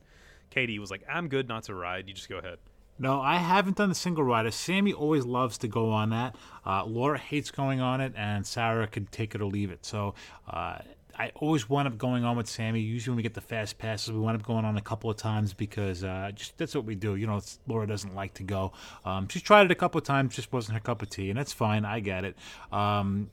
Katie 0.50 0.80
was 0.80 0.90
like, 0.90 1.04
"I'm 1.12 1.28
good 1.28 1.48
not 1.48 1.64
to 1.64 1.76
ride. 1.76 2.08
You 2.08 2.14
just 2.14 2.30
go 2.30 2.38
ahead." 2.38 2.58
No, 2.98 3.22
I 3.22 3.38
haven't 3.38 3.76
done 3.76 3.90
the 3.90 3.96
single 3.96 4.24
rider. 4.24 4.52
Sammy 4.52 4.94
always 4.94 5.26
loves 5.26 5.58
to 5.60 5.68
go 5.68 5.92
on 5.92 6.12
that. 6.12 6.36
Uh, 6.66 6.86
Laura 6.86 7.20
hates 7.20 7.52
going 7.52 7.82
on 7.82 8.00
it, 8.00 8.14
and 8.16 8.48
Sarah 8.48 8.88
could 8.88 9.12
take 9.12 9.36
it 9.36 9.42
or 9.42 9.46
leave 9.46 9.70
it. 9.70 9.86
So 9.86 10.16
uh, 10.50 10.78
I 11.18 11.32
always 11.36 11.70
wind 11.70 11.88
up 11.88 11.98
going 11.98 12.24
on 12.26 12.36
with 12.36 12.48
Sammy. 12.48 12.82
Usually, 12.82 13.12
when 13.12 13.18
we 13.18 13.24
get 13.24 13.34
the 13.34 13.42
fast 13.42 13.78
passes, 13.78 14.12
we 14.12 14.20
wind 14.20 14.38
up 14.38 14.46
going 14.46 14.66
on 14.66 14.78
a 14.78 14.82
couple 14.82 15.10
of 15.10 15.18
times 15.18 15.54
because 15.54 16.04
uh, 16.04 16.32
just 16.36 16.58
that's 16.58 16.76
what 16.76 16.86
we 16.86 16.96
do. 16.96 17.16
You 17.16 17.28
know, 17.28 17.42
Laura 17.68 17.88
doesn't 17.88 18.14
like 18.16 18.34
to 18.36 18.44
go. 18.44 18.74
Um, 19.06 19.28
she's 19.28 19.42
tried 19.42 19.66
it 19.66 19.72
a 19.72 19.76
couple 19.76 19.98
of 19.98 20.04
times, 20.04 20.36
just 20.36 20.52
wasn't 20.52 20.74
her 20.76 20.82
cup 20.82 21.02
of 21.02 21.10
tea, 21.10 21.30
and 21.30 21.40
that's 21.40 21.54
fine. 21.54 21.86
I 21.86 22.02
get 22.02 22.26
it. 22.26 22.36
Um, 22.72 23.30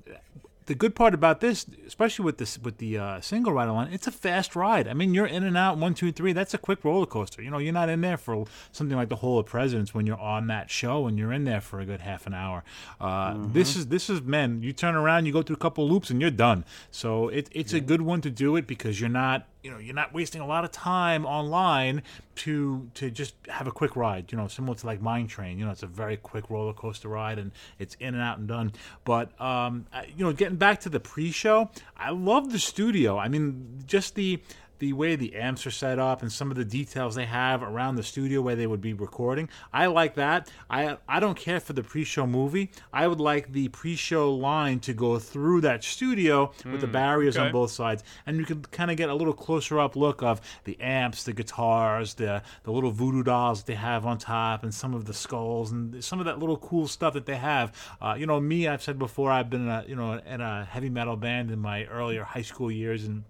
the 0.67 0.75
good 0.75 0.95
part 0.95 1.15
about 1.15 1.41
this, 1.41 1.67
especially 1.87 2.25
with 2.25 2.39
this 2.39 2.59
with 2.59 2.79
the 2.79 2.99
uh, 2.99 3.21
single 3.21 3.53
rider 3.53 3.73
line, 3.73 3.93
it's 3.93 4.07
a 4.07 4.13
fast 4.13 4.55
ride. 4.55 4.87
I 4.89 4.95
mean, 4.95 5.15
you're 5.15 5.27
in 5.27 5.43
and 5.45 5.57
out 5.57 5.79
one, 5.79 5.95
two, 5.95 6.13
three. 6.13 6.33
That's 6.33 6.55
a 6.55 6.59
quick 6.59 6.85
roller 6.85 7.07
coaster. 7.07 7.43
You 7.43 7.51
know, 7.51 7.59
you're 7.59 7.73
not 7.73 7.89
in 7.89 8.01
there 8.01 8.17
for 8.17 8.47
something 8.71 8.97
like 8.97 9.09
the 9.09 9.17
Hall 9.17 9.39
of 9.39 9.47
Presidents 9.47 9.95
when 9.95 10.07
you're 10.07 10.21
on 10.21 10.47
that 10.49 10.71
show 10.71 11.07
and 11.07 11.19
you're 11.19 11.33
in 11.33 11.45
there 11.45 11.61
for 11.61 11.81
a 11.81 11.85
good 11.85 12.01
half 12.01 12.27
an 12.27 12.35
hour. 12.35 12.65
Uh, 13.01 13.35
This 13.53 13.77
is 13.77 13.87
this 13.89 14.09
is 14.09 14.23
men. 14.23 14.63
You 14.63 14.73
turn 14.73 14.95
around, 14.95 15.27
you 15.27 15.33
go 15.33 15.43
through 15.43 15.57
a 15.57 15.59
couple 15.59 15.89
loops, 15.89 16.11
and 16.11 16.21
you're 16.21 16.31
done. 16.31 16.65
So 16.91 17.29
it, 17.29 17.49
it's 17.53 17.73
a 17.73 17.81
good 17.81 18.03
one 18.03 18.21
to 18.23 18.31
do 18.31 18.57
it 18.57 18.67
because 18.67 19.01
you're 19.01 19.09
not 19.11 19.47
you 19.63 19.71
know 19.71 19.79
you're 19.79 19.95
not 19.95 20.13
wasting 20.13 20.41
a 20.41 20.47
lot 20.47 20.65
of 20.65 20.73
time 20.73 21.25
online 21.25 22.03
to 22.35 22.89
to 22.95 23.11
just 23.11 23.35
have 23.49 23.67
a 23.67 23.73
quick 23.73 23.95
ride 23.97 24.31
you 24.33 24.39
know 24.39 24.49
similar 24.49 24.75
to 24.75 24.87
like 24.87 25.01
mine 25.01 25.27
train. 25.27 25.59
You 25.59 25.65
know 25.65 25.71
it's 25.71 25.83
a 25.83 25.87
very 25.87 26.17
quick 26.17 26.51
roller 26.51 26.73
coaster 26.73 27.09
ride 27.09 27.39
and 27.39 27.53
it's 27.79 27.95
in 28.01 28.15
and 28.15 28.23
out 28.23 28.39
and 28.39 28.49
done. 28.49 28.73
But 29.05 29.41
um 29.41 29.87
you 30.17 30.25
know 30.25 30.33
getting 30.33 30.57
back 30.57 30.81
to 30.81 30.89
the 30.89 31.01
pre-show 31.01 31.71
i 31.97 32.11
love 32.11 32.53
the 32.53 32.59
studio. 32.59 33.19
I 33.19 33.29
mean 33.29 33.83
just 33.87 34.15
the 34.15 34.43
the 34.83 34.93
way 34.93 35.15
the 35.15 35.37
amps 35.37 35.65
are 35.65 35.71
set 35.71 36.01
up 36.01 36.23
and 36.23 36.33
some 36.33 36.51
of 36.51 36.57
the 36.57 36.65
details 36.65 37.15
they 37.15 37.25
have 37.25 37.63
around 37.63 37.95
the 37.95 38.03
studio 38.03 38.41
where 38.41 38.57
they 38.57 38.67
would 38.67 38.81
be 38.81 38.93
recording. 38.93 39.49
I 39.73 39.87
like 39.87 40.17
that. 40.17 40.51
I 40.69 40.97
I 41.09 41.21
don't 41.21 41.37
care 41.37 41.61
for 41.61 41.73
the 41.73 41.85
pre-show 41.85 42.27
movie. 42.27 42.73
I 42.93 43.07
would 43.07 43.21
like 43.21 43.53
the 43.53 43.69
pre-show 43.69 44.35
line 44.35 44.81
to 44.81 44.93
go 44.93 45.21
through 45.21 45.61
that 45.61 45.85
studio 45.85 46.51
with 46.65 46.81
the 46.81 46.89
barriers 46.89 47.37
okay. 47.37 47.47
on 47.47 47.53
both 47.53 47.71
sides, 47.71 48.03
and 48.27 48.39
you 48.39 48.45
can 48.45 48.63
kind 48.73 48.91
of 48.91 48.97
get 48.97 49.09
a 49.09 49.15
little 49.15 49.33
closer 49.33 49.79
up 49.79 49.95
look 49.95 50.21
of 50.21 50.41
the 50.65 50.77
amps, 50.81 51.23
the 51.23 51.33
guitars, 51.33 52.15
the 52.15 52.43
the 52.65 52.73
little 52.73 52.91
voodoo 52.91 53.23
dolls 53.23 53.61
that 53.61 53.67
they 53.67 53.79
have 53.79 54.05
on 54.05 54.19
top, 54.19 54.65
and 54.65 54.75
some 54.75 54.95
of 54.95 55.05
the 55.05 55.15
skulls 55.15 55.71
and 55.71 56.03
some 56.03 56.19
of 56.19 56.27
that 56.27 56.41
little 56.41 56.57
cool 56.57 56.89
stuff 56.89 57.15
that 57.15 57.27
they 57.27 57.37
have. 57.37 57.73
Uh, 58.01 58.17
you 58.19 58.27
know, 58.27 58.41
me, 58.41 58.67
I've 58.67 58.83
said 58.83 58.99
before, 58.99 59.31
I've 59.31 59.49
been 59.49 59.63
in 59.63 59.69
a 59.69 59.85
you 59.87 59.95
know 59.95 60.15
in 60.15 60.41
a 60.41 60.65
heavy 60.65 60.91
metal 60.91 61.15
band 61.15 61.53
in 61.53 61.61
my 61.61 61.85
earlier 61.85 62.25
high 62.25 62.43
school 62.43 62.69
years, 62.69 63.05
and 63.05 63.23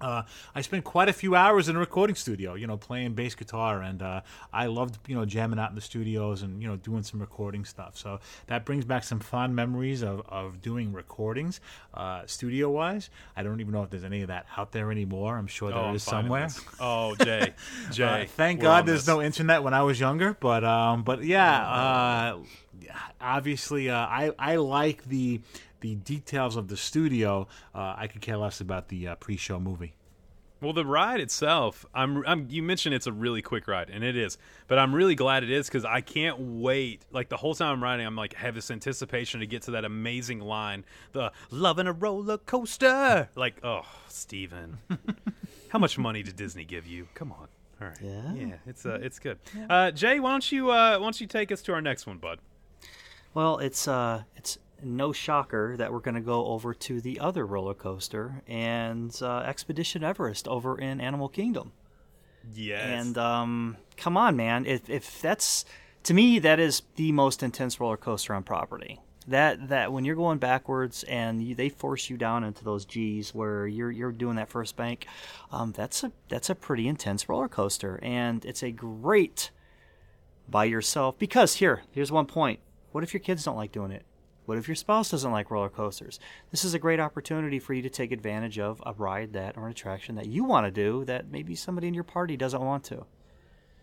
uh, 0.00 0.22
I 0.54 0.60
spent 0.60 0.84
quite 0.84 1.08
a 1.08 1.12
few 1.12 1.34
hours 1.34 1.68
in 1.68 1.76
a 1.76 1.78
recording 1.78 2.16
studio, 2.16 2.54
you 2.54 2.66
know, 2.66 2.76
playing 2.76 3.14
bass 3.14 3.34
guitar, 3.34 3.82
and 3.82 4.02
uh, 4.02 4.20
I 4.52 4.66
loved, 4.66 4.98
you 5.06 5.14
know, 5.14 5.24
jamming 5.24 5.58
out 5.58 5.70
in 5.70 5.74
the 5.74 5.80
studios 5.80 6.42
and 6.42 6.62
you 6.62 6.68
know 6.68 6.76
doing 6.76 7.02
some 7.02 7.20
recording 7.20 7.64
stuff. 7.64 7.96
So 7.96 8.20
that 8.46 8.64
brings 8.64 8.84
back 8.84 9.04
some 9.04 9.20
fond 9.20 9.54
memories 9.54 10.02
of, 10.02 10.22
of 10.28 10.60
doing 10.62 10.92
recordings, 10.92 11.60
uh, 11.94 12.22
studio 12.26 12.70
wise. 12.70 13.10
I 13.36 13.42
don't 13.42 13.60
even 13.60 13.72
know 13.72 13.82
if 13.82 13.90
there's 13.90 14.04
any 14.04 14.22
of 14.22 14.28
that 14.28 14.46
out 14.56 14.72
there 14.72 14.90
anymore. 14.90 15.36
I'm 15.36 15.46
sure 15.46 15.70
there 15.70 15.78
oh, 15.78 15.94
is 15.94 16.02
somewhere. 16.02 16.48
Oh, 16.80 17.14
Jay, 17.16 17.54
Jay. 17.92 18.22
Uh, 18.22 18.26
thank 18.26 18.60
God 18.60 18.86
there's 18.86 19.06
this. 19.06 19.08
no 19.08 19.22
internet 19.22 19.62
when 19.62 19.74
I 19.74 19.82
was 19.82 19.98
younger, 19.98 20.36
but 20.38 20.64
um, 20.64 21.02
but 21.02 21.24
yeah, 21.24 21.68
uh, 21.68 22.38
obviously 23.20 23.90
uh, 23.90 23.96
I 23.96 24.32
I 24.38 24.56
like 24.56 25.04
the 25.04 25.40
the 25.80 25.94
details 25.96 26.56
of 26.56 26.68
the 26.68 26.76
studio. 26.76 27.46
Uh, 27.74 27.94
I 27.96 28.06
could 28.06 28.20
care 28.20 28.36
less 28.36 28.60
about 28.60 28.88
the 28.88 29.08
uh, 29.08 29.14
pre-show 29.16 29.60
movie. 29.60 29.94
Well, 30.60 30.72
the 30.72 30.84
ride 30.84 31.20
itself, 31.20 31.86
I'm, 31.94 32.24
I'm. 32.26 32.48
You 32.50 32.64
mentioned 32.64 32.92
it's 32.92 33.06
a 33.06 33.12
really 33.12 33.42
quick 33.42 33.68
ride, 33.68 33.90
and 33.90 34.02
it 34.02 34.16
is. 34.16 34.38
But 34.66 34.80
I'm 34.80 34.92
really 34.92 35.14
glad 35.14 35.44
it 35.44 35.50
is 35.52 35.68
because 35.68 35.84
I 35.84 36.00
can't 36.00 36.36
wait. 36.40 37.02
Like 37.12 37.28
the 37.28 37.36
whole 37.36 37.54
time 37.54 37.74
I'm 37.74 37.82
riding, 37.82 38.04
I'm 38.04 38.16
like 38.16 38.34
have 38.34 38.56
this 38.56 38.68
anticipation 38.68 39.38
to 39.38 39.46
get 39.46 39.62
to 39.62 39.70
that 39.72 39.84
amazing 39.84 40.40
line, 40.40 40.84
the 41.12 41.30
"loving 41.50 41.86
a 41.86 41.92
roller 41.92 42.38
coaster." 42.38 43.28
Like, 43.36 43.60
oh, 43.62 43.82
Steven. 44.08 44.78
how 45.68 45.78
much 45.78 45.96
money 45.96 46.24
did 46.24 46.34
Disney 46.34 46.64
give 46.64 46.88
you? 46.88 47.06
Come 47.14 47.30
on. 47.30 47.46
All 47.80 47.88
right. 47.88 47.98
Yeah. 48.02 48.34
Yeah. 48.34 48.54
It's 48.66 48.84
uh, 48.84 48.98
it's 49.00 49.20
good. 49.20 49.38
Uh, 49.70 49.92
Jay, 49.92 50.18
why 50.18 50.32
don't 50.32 50.50
you 50.50 50.70
uh, 50.70 50.98
why 50.98 51.04
don't 51.04 51.20
you 51.20 51.28
take 51.28 51.52
us 51.52 51.62
to 51.62 51.72
our 51.72 51.80
next 51.80 52.04
one, 52.04 52.18
bud? 52.18 52.40
Well, 53.32 53.58
it's 53.58 53.86
uh, 53.86 54.24
it's 54.34 54.58
no 54.82 55.12
shocker 55.12 55.76
that 55.76 55.92
we're 55.92 56.00
going 56.00 56.14
to 56.14 56.20
go 56.20 56.46
over 56.46 56.74
to 56.74 57.00
the 57.00 57.20
other 57.20 57.46
roller 57.46 57.74
coaster 57.74 58.42
and 58.46 59.16
uh, 59.22 59.38
Expedition 59.38 60.04
Everest 60.04 60.46
over 60.48 60.78
in 60.78 61.00
Animal 61.00 61.28
Kingdom. 61.28 61.72
Yes. 62.54 62.84
And 62.84 63.18
um, 63.18 63.76
come 63.96 64.16
on, 64.16 64.36
man! 64.36 64.64
If 64.66 64.88
if 64.88 65.20
that's 65.20 65.64
to 66.04 66.14
me, 66.14 66.38
that 66.38 66.58
is 66.58 66.82
the 66.96 67.12
most 67.12 67.42
intense 67.42 67.80
roller 67.80 67.96
coaster 67.96 68.34
on 68.34 68.42
property. 68.42 69.00
That 69.26 69.68
that 69.68 69.92
when 69.92 70.04
you're 70.04 70.16
going 70.16 70.38
backwards 70.38 71.02
and 71.04 71.42
you, 71.42 71.54
they 71.54 71.68
force 71.68 72.08
you 72.08 72.16
down 72.16 72.44
into 72.44 72.64
those 72.64 72.86
G's 72.86 73.34
where 73.34 73.66
you're 73.66 73.90
you're 73.90 74.12
doing 74.12 74.36
that 74.36 74.48
first 74.48 74.76
bank, 74.76 75.06
um, 75.52 75.72
that's 75.72 76.02
a 76.02 76.12
that's 76.28 76.48
a 76.48 76.54
pretty 76.54 76.88
intense 76.88 77.28
roller 77.28 77.48
coaster, 77.48 78.00
and 78.02 78.44
it's 78.44 78.62
a 78.62 78.70
great 78.70 79.50
by 80.48 80.64
yourself 80.64 81.18
because 81.18 81.56
here 81.56 81.82
here's 81.90 82.10
one 82.10 82.26
point. 82.26 82.60
What 82.92 83.04
if 83.04 83.12
your 83.12 83.20
kids 83.20 83.44
don't 83.44 83.56
like 83.56 83.70
doing 83.70 83.92
it? 83.92 84.04
What 84.48 84.56
if 84.56 84.66
your 84.66 84.76
spouse 84.76 85.10
doesn't 85.10 85.30
like 85.30 85.50
roller 85.50 85.68
coasters? 85.68 86.18
This 86.50 86.64
is 86.64 86.72
a 86.72 86.78
great 86.78 87.00
opportunity 87.00 87.58
for 87.58 87.74
you 87.74 87.82
to 87.82 87.90
take 87.90 88.12
advantage 88.12 88.58
of 88.58 88.82
a 88.86 88.94
ride 88.94 89.34
that 89.34 89.58
or 89.58 89.66
an 89.66 89.72
attraction 89.72 90.14
that 90.14 90.26
you 90.26 90.42
want 90.42 90.64
to 90.66 90.70
do 90.70 91.04
that 91.04 91.30
maybe 91.30 91.54
somebody 91.54 91.86
in 91.86 91.92
your 91.92 92.02
party 92.02 92.34
doesn't 92.34 92.62
want 92.62 92.82
to. 92.84 93.04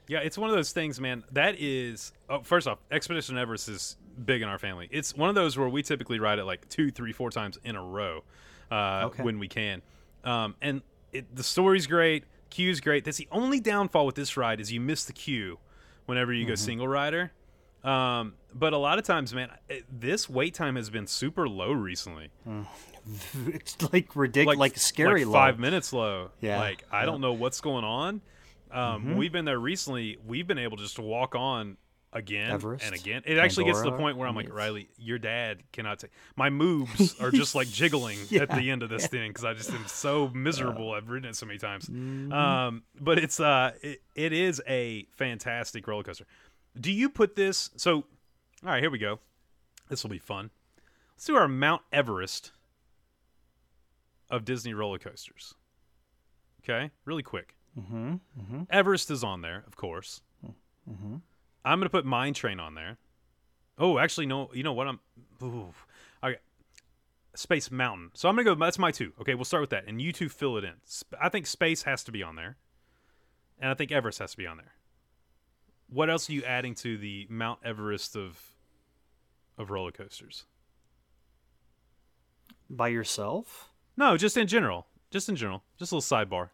Yeah, 0.07 0.21
it's 0.21 0.39
one 0.39 0.49
of 0.49 0.55
those 0.55 0.71
things, 0.71 0.99
man. 0.99 1.23
That 1.31 1.59
is, 1.59 2.13
oh, 2.31 2.39
first 2.41 2.67
off, 2.67 2.79
Expedition 2.89 3.37
Everest 3.37 3.69
is 3.69 3.95
big 4.25 4.41
in 4.41 4.49
our 4.49 4.57
family. 4.57 4.87
It's 4.89 5.15
one 5.15 5.29
of 5.29 5.35
those 5.35 5.55
where 5.55 5.69
we 5.69 5.83
typically 5.83 6.17
ride 6.17 6.39
it 6.39 6.45
like 6.45 6.67
two, 6.67 6.89
three, 6.89 7.13
four 7.13 7.29
times 7.29 7.59
in 7.63 7.75
a 7.75 7.83
row 7.83 8.23
uh, 8.71 9.03
Okay. 9.05 9.21
when 9.21 9.37
we 9.37 9.47
can. 9.47 9.83
Um, 10.23 10.55
and 10.63 10.81
it, 11.13 11.35
the 11.35 11.43
story's 11.43 11.85
great, 11.85 12.23
queue's 12.49 12.79
great. 12.79 13.05
That's 13.05 13.17
the 13.17 13.27
only 13.31 13.59
downfall 13.59 14.07
with 14.07 14.15
this 14.15 14.35
ride 14.35 14.59
is 14.59 14.71
you 14.71 14.81
miss 14.81 15.05
the 15.05 15.13
queue 15.13 15.59
whenever 16.07 16.33
you 16.33 16.47
go 16.47 16.55
single 16.55 16.87
rider. 16.87 17.31
Um, 17.85 18.33
but 18.53 18.73
a 18.73 18.77
lot 18.77 18.97
of 18.97 19.05
times, 19.05 19.33
man, 19.33 19.49
this 19.91 20.29
wait 20.29 20.53
time 20.53 20.75
has 20.75 20.89
been 20.89 21.07
super 21.07 21.47
low 21.47 21.71
recently. 21.71 22.31
It's 23.47 23.77
like 23.93 24.15
ridiculous, 24.15 24.57
like, 24.57 24.77
scary 24.77 25.25
like 25.25 25.27
low. 25.27 25.33
five 25.33 25.59
minutes 25.59 25.93
low. 25.93 26.31
Yeah. 26.41 26.57
Like 26.57 26.83
I 26.91 27.05
don't 27.05 27.21
know 27.21 27.33
what's 27.33 27.61
going 27.61 27.83
on. 27.85 28.21
Um, 28.71 29.05
when 29.05 29.17
We've 29.17 29.31
been 29.31 29.45
there 29.45 29.59
recently. 29.59 30.17
We've 30.25 30.47
been 30.47 30.57
able 30.57 30.77
just 30.77 30.95
to 30.95 31.03
walk 31.03 31.35
on 31.35 31.77
again 32.15 32.49
Everest, 32.49 32.85
and 32.85 32.95
again. 32.95 33.21
It 33.25 33.37
actually 33.37 33.65
gets 33.65 33.81
to 33.81 33.91
the 33.91 33.97
point 33.97 34.17
where 34.17 34.27
I'm 34.27 34.35
like. 34.35 34.51
Riley, 34.51 34.89
your 34.97 35.19
dad 35.19 35.63
cannot 35.71 35.99
take. 35.99 36.11
My 36.35 36.49
moves 36.49 37.15
are 37.21 37.29
just 37.29 37.53
like 37.53 37.67
jiggling 37.67 38.17
at 38.39 38.49
the 38.49 38.71
end 38.71 38.81
of 38.81 38.89
this 38.89 39.05
thing 39.07 39.29
because 39.29 39.45
I 39.45 39.53
just 39.53 39.71
am 39.71 39.85
so 39.87 40.31
miserable. 40.33 40.93
I've 40.93 41.09
ridden 41.09 41.29
it 41.29 41.35
so 41.35 41.45
many 41.45 41.59
times. 41.59 41.85
Mm-hmm. 41.87 42.31
Um, 42.31 42.83
but 42.99 43.19
it's 43.19 43.39
uh, 43.39 43.71
it, 43.81 44.01
it 44.15 44.33
is 44.33 44.61
a 44.67 45.07
fantastic 45.11 45.87
roller 45.87 46.03
coaster. 46.03 46.25
Do 46.79 46.91
you 46.91 47.09
put 47.09 47.35
this? 47.35 47.69
So, 47.77 47.95
all 47.95 48.03
right, 48.63 48.81
here 48.81 48.91
we 48.91 48.97
go. 48.97 49.19
This 49.89 50.03
will 50.03 50.09
be 50.09 50.19
fun. 50.19 50.49
Let's 51.15 51.25
do 51.25 51.35
our 51.35 51.47
Mount 51.47 51.81
Everest 51.93 52.51
of 54.29 54.43
Disney 54.43 54.73
roller 54.73 54.97
coasters. 54.99 55.53
Okay, 56.63 56.91
really 57.05 57.23
quick. 57.23 57.55
Mm-hmm, 57.79 58.63
Everest 58.69 59.11
is 59.11 59.23
on 59.23 59.41
there, 59.41 59.63
of 59.67 59.75
course. 59.75 60.21
mm-hmm. 60.89 61.15
I'm 61.63 61.79
gonna 61.79 61.89
put 61.89 62.05
Mine 62.05 62.33
Train 62.33 62.59
on 62.59 62.75
there. 62.75 62.97
Oh, 63.77 63.97
actually, 63.97 64.25
no. 64.25 64.49
You 64.53 64.63
know 64.63 64.73
what? 64.73 64.87
I'm. 64.87 64.99
Ooh, 65.43 65.73
okay. 66.23 66.37
Space 67.35 67.69
Mountain. 67.69 68.11
So 68.13 68.29
I'm 68.29 68.35
gonna 68.35 68.45
go. 68.45 68.55
That's 68.55 68.79
my 68.79 68.91
two. 68.91 69.13
Okay, 69.19 69.35
we'll 69.35 69.45
start 69.45 69.61
with 69.61 69.71
that, 69.71 69.85
and 69.87 70.01
you 70.01 70.13
two 70.13 70.29
fill 70.29 70.57
it 70.57 70.63
in. 70.63 70.73
I 71.21 71.29
think 71.29 71.47
Space 71.47 71.83
has 71.83 72.03
to 72.05 72.11
be 72.11 72.23
on 72.23 72.35
there, 72.35 72.57
and 73.59 73.69
I 73.69 73.73
think 73.73 73.91
Everest 73.91 74.19
has 74.19 74.31
to 74.31 74.37
be 74.37 74.47
on 74.47 74.57
there. 74.57 74.74
What 75.87 76.09
else 76.09 76.29
are 76.29 76.33
you 76.33 76.43
adding 76.43 76.75
to 76.75 76.97
the 76.97 77.27
Mount 77.29 77.59
Everest 77.63 78.15
of 78.15 78.39
of 79.57 79.69
roller 79.69 79.91
coasters? 79.91 80.45
By 82.69 82.87
yourself? 82.89 83.69
No, 83.95 84.17
just 84.17 84.35
in 84.37 84.47
general. 84.47 84.87
Just 85.11 85.29
in 85.29 85.35
general. 85.35 85.63
Just 85.77 85.91
a 85.91 85.95
little 85.95 86.17
sidebar. 86.17 86.49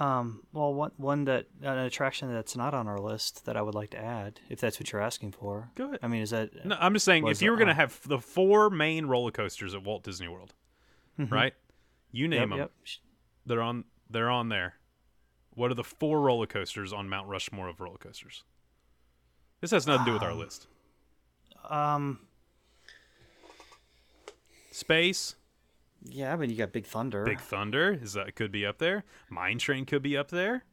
Um, 0.00 0.42
well, 0.52 0.74
one 0.74 0.90
one 0.96 1.24
that 1.26 1.46
an 1.62 1.78
attraction 1.78 2.32
that's 2.32 2.56
not 2.56 2.74
on 2.74 2.88
our 2.88 2.98
list 2.98 3.44
that 3.46 3.56
I 3.56 3.62
would 3.62 3.76
like 3.76 3.90
to 3.90 3.98
add, 3.98 4.40
if 4.48 4.58
that's 4.60 4.80
what 4.80 4.90
you're 4.90 5.02
asking 5.02 5.32
for. 5.32 5.70
Go 5.76 5.84
ahead. 5.84 6.00
I 6.02 6.08
mean, 6.08 6.22
is 6.22 6.30
that 6.30 6.64
No, 6.66 6.76
I'm 6.80 6.94
just 6.94 7.04
saying 7.04 7.28
if 7.28 7.40
you 7.40 7.50
were 7.52 7.56
going 7.56 7.68
to 7.68 7.74
have 7.74 8.00
the 8.08 8.18
four 8.18 8.70
main 8.70 9.06
roller 9.06 9.30
coasters 9.30 9.72
at 9.74 9.84
Walt 9.84 10.02
Disney 10.02 10.26
World, 10.26 10.52
right? 11.18 11.54
You 12.10 12.26
name 12.26 12.40
Yep, 12.40 12.48
them. 12.50 12.58
yep. 12.58 12.72
They're 13.46 13.62
on. 13.62 13.84
They're 14.10 14.30
on 14.30 14.48
there. 14.48 14.74
What 15.54 15.70
are 15.70 15.74
the 15.74 15.84
four 15.84 16.20
roller 16.20 16.46
coasters 16.46 16.92
on 16.92 17.08
Mount 17.08 17.28
Rushmore 17.28 17.68
of 17.68 17.80
roller 17.80 17.98
coasters? 17.98 18.44
This 19.60 19.70
has 19.70 19.86
nothing 19.86 20.04
to 20.04 20.10
do 20.10 20.14
with 20.14 20.22
our 20.22 20.34
list. 20.34 20.66
Um, 21.68 22.20
Space, 24.70 25.36
yeah, 26.04 26.32
I 26.32 26.36
mean, 26.36 26.50
you 26.50 26.56
got 26.56 26.72
Big 26.72 26.84
Thunder. 26.84 27.24
Big 27.24 27.40
Thunder 27.40 27.98
is 28.02 28.12
that 28.12 28.34
could 28.34 28.52
be 28.52 28.66
up 28.66 28.78
there. 28.78 29.04
Mine 29.30 29.58
Train 29.58 29.86
could 29.86 30.02
be 30.02 30.16
up 30.16 30.30
there. 30.30 30.64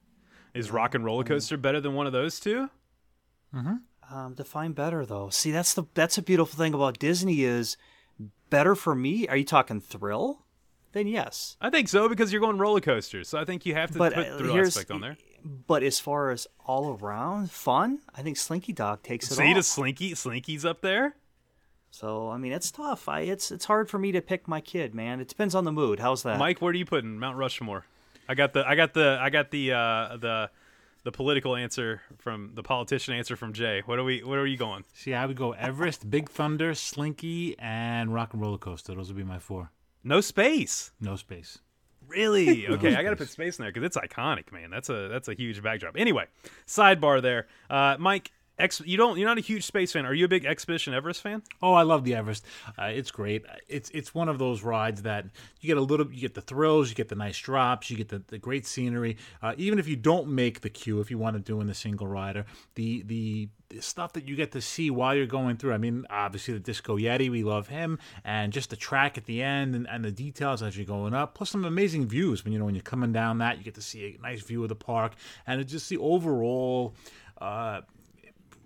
Is 0.53 0.71
Rock 0.71 0.93
and 0.93 1.05
Roller 1.05 1.23
Coaster 1.23 1.55
better 1.55 1.79
than 1.79 1.93
one 1.93 2.07
of 2.07 2.13
those 2.13 2.39
two? 2.39 2.69
Um, 3.53 4.33
define 4.33 4.73
better 4.73 5.05
though. 5.05 5.29
See, 5.29 5.51
that's 5.51 5.73
the 5.73 5.83
that's 5.93 6.17
a 6.17 6.21
beautiful 6.21 6.57
thing 6.57 6.73
about 6.73 6.99
Disney 6.99 7.43
is 7.43 7.77
better 8.49 8.75
for 8.75 8.93
me. 8.93 9.27
Are 9.27 9.37
you 9.37 9.45
talking 9.45 9.79
thrill? 9.79 10.45
Then 10.93 11.07
yes. 11.07 11.57
I 11.61 11.69
think 11.69 11.87
so 11.87 12.09
because 12.09 12.31
you're 12.31 12.41
going 12.41 12.57
roller 12.57 12.81
coasters. 12.81 13.29
So 13.29 13.37
I 13.39 13.45
think 13.45 13.65
you 13.65 13.73
have 13.73 13.91
to 13.91 13.97
But 13.97 14.13
put 14.13 14.27
uh, 14.27 14.37
thrill 14.37 14.53
here's 14.53 14.69
aspect 14.69 14.91
on 14.91 15.01
there. 15.01 15.17
But 15.43 15.83
as 15.83 15.99
far 15.99 16.31
as 16.31 16.47
all 16.65 16.97
around 17.01 17.49
fun, 17.51 17.99
I 18.13 18.21
think 18.21 18.37
Slinky 18.37 18.73
Dog 18.73 19.01
takes 19.01 19.31
it 19.31 19.35
See, 19.35 19.47
all. 19.47 19.53
does 19.55 19.67
Slinky 19.67 20.13
Slinky's 20.13 20.65
up 20.65 20.81
there? 20.81 21.15
So 21.89 22.29
I 22.29 22.37
mean, 22.37 22.51
it's 22.51 22.71
tough. 22.71 23.09
I 23.09 23.21
it's 23.21 23.51
it's 23.51 23.65
hard 23.65 23.89
for 23.89 23.99
me 23.99 24.11
to 24.11 24.21
pick 24.21 24.47
my 24.47 24.61
kid, 24.61 24.93
man. 24.95 25.19
It 25.19 25.27
depends 25.27 25.55
on 25.55 25.65
the 25.65 25.71
mood. 25.71 25.99
How's 25.99 26.23
that? 26.23 26.37
Mike, 26.37 26.61
where 26.61 26.71
do 26.73 26.79
you 26.79 26.85
put 26.85 27.03
in 27.03 27.19
Mount 27.19 27.37
Rushmore? 27.37 27.85
I 28.29 28.35
got 28.35 28.53
the 28.53 28.67
I 28.67 28.75
got 28.75 28.93
the 28.93 29.17
I 29.19 29.29
got 29.29 29.51
the 29.51 29.73
uh 29.73 30.17
the 30.17 30.49
the 31.03 31.11
political 31.11 31.55
answer 31.55 32.01
from 32.19 32.51
the 32.53 32.63
politician 32.63 33.13
answer 33.13 33.35
from 33.35 33.53
Jay. 33.53 33.81
What 33.85 33.99
are 33.99 34.03
we 34.03 34.23
what 34.23 34.37
are 34.37 34.45
you 34.45 34.57
going? 34.57 34.85
See, 34.93 35.13
I 35.13 35.25
would 35.25 35.35
go 35.35 35.51
Everest, 35.53 36.09
Big 36.09 36.29
Thunder, 36.29 36.73
Slinky, 36.75 37.57
and 37.59 38.13
Rock 38.13 38.33
and 38.33 38.41
Roller 38.41 38.57
Coaster. 38.57 38.95
Those 38.95 39.07
would 39.07 39.17
be 39.17 39.23
my 39.23 39.39
four. 39.39 39.71
No 40.03 40.21
space. 40.21 40.91
No 40.99 41.15
space. 41.15 41.59
Really? 42.07 42.67
Okay, 42.69 42.95
I 42.95 43.03
got 43.03 43.11
to 43.11 43.15
put 43.15 43.29
space 43.29 43.57
in 43.57 43.63
there 43.63 43.71
because 43.71 43.85
it's 43.85 43.97
iconic, 43.97 44.51
man. 44.51 44.69
That's 44.69 44.89
a 44.89 45.07
that's 45.07 45.27
a 45.27 45.33
huge 45.33 45.61
backdrop. 45.63 45.95
Anyway, 45.97 46.25
sidebar 46.67 47.21
there, 47.21 47.47
uh, 47.69 47.95
Mike. 47.99 48.31
Ex, 48.59 48.81
you 48.85 48.97
don't. 48.97 49.17
You're 49.17 49.27
not 49.27 49.37
a 49.37 49.41
huge 49.41 49.65
space 49.65 49.91
fan. 49.91 50.05
Are 50.05 50.13
you 50.13 50.25
a 50.25 50.27
big 50.27 50.45
Expedition 50.45 50.93
Everest 50.93 51.21
fan? 51.21 51.41
Oh, 51.61 51.73
I 51.73 51.81
love 51.83 52.03
the 52.03 52.13
Everest. 52.13 52.45
Uh, 52.77 52.85
it's 52.85 53.09
great. 53.09 53.43
It's 53.67 53.89
it's 53.91 54.13
one 54.13 54.29
of 54.29 54.37
those 54.37 54.61
rides 54.61 55.01
that 55.03 55.25
you 55.61 55.67
get 55.67 55.77
a 55.77 55.81
little. 55.81 56.11
You 56.11 56.21
get 56.21 56.35
the 56.35 56.41
thrills. 56.41 56.89
You 56.89 56.95
get 56.95 57.09
the 57.09 57.15
nice 57.15 57.39
drops. 57.39 57.89
You 57.89 57.97
get 57.97 58.09
the, 58.09 58.21
the 58.27 58.37
great 58.37 58.67
scenery. 58.67 59.17
Uh, 59.41 59.55
even 59.57 59.79
if 59.79 59.87
you 59.87 59.95
don't 59.95 60.27
make 60.27 60.61
the 60.61 60.69
queue, 60.69 60.99
if 60.99 61.09
you 61.09 61.17
want 61.17 61.35
to 61.35 61.39
do 61.39 61.59
in 61.61 61.67
the 61.67 61.73
single 61.73 62.07
rider, 62.07 62.45
the 62.75 63.01
the 63.03 63.49
stuff 63.79 64.13
that 64.13 64.27
you 64.27 64.35
get 64.35 64.51
to 64.51 64.61
see 64.61 64.91
while 64.91 65.15
you're 65.15 65.25
going 65.25 65.57
through. 65.57 65.73
I 65.73 65.77
mean, 65.77 66.05
obviously 66.09 66.53
the 66.53 66.59
Disco 66.59 66.97
Yeti, 66.97 67.31
we 67.31 67.43
love 67.43 67.69
him, 67.69 67.99
and 68.23 68.51
just 68.51 68.69
the 68.69 68.75
track 68.75 69.17
at 69.17 69.25
the 69.25 69.41
end 69.41 69.75
and, 69.75 69.87
and 69.89 70.03
the 70.03 70.11
details 70.11 70.61
as 70.61 70.75
you're 70.77 70.85
going 70.85 71.13
up, 71.13 71.35
plus 71.35 71.49
some 71.49 71.65
amazing 71.65 72.07
views. 72.07 72.43
When 72.43 72.53
you 72.53 72.59
know 72.59 72.65
when 72.65 72.75
you're 72.75 72.81
coming 72.83 73.13
down 73.13 73.37
that, 73.39 73.57
you 73.57 73.63
get 73.63 73.75
to 73.75 73.81
see 73.81 74.17
a 74.19 74.21
nice 74.21 74.41
view 74.41 74.61
of 74.61 74.69
the 74.69 74.75
park, 74.75 75.13
and 75.47 75.65
just 75.67 75.89
the 75.89 75.97
overall. 75.97 76.93
Uh, 77.39 77.81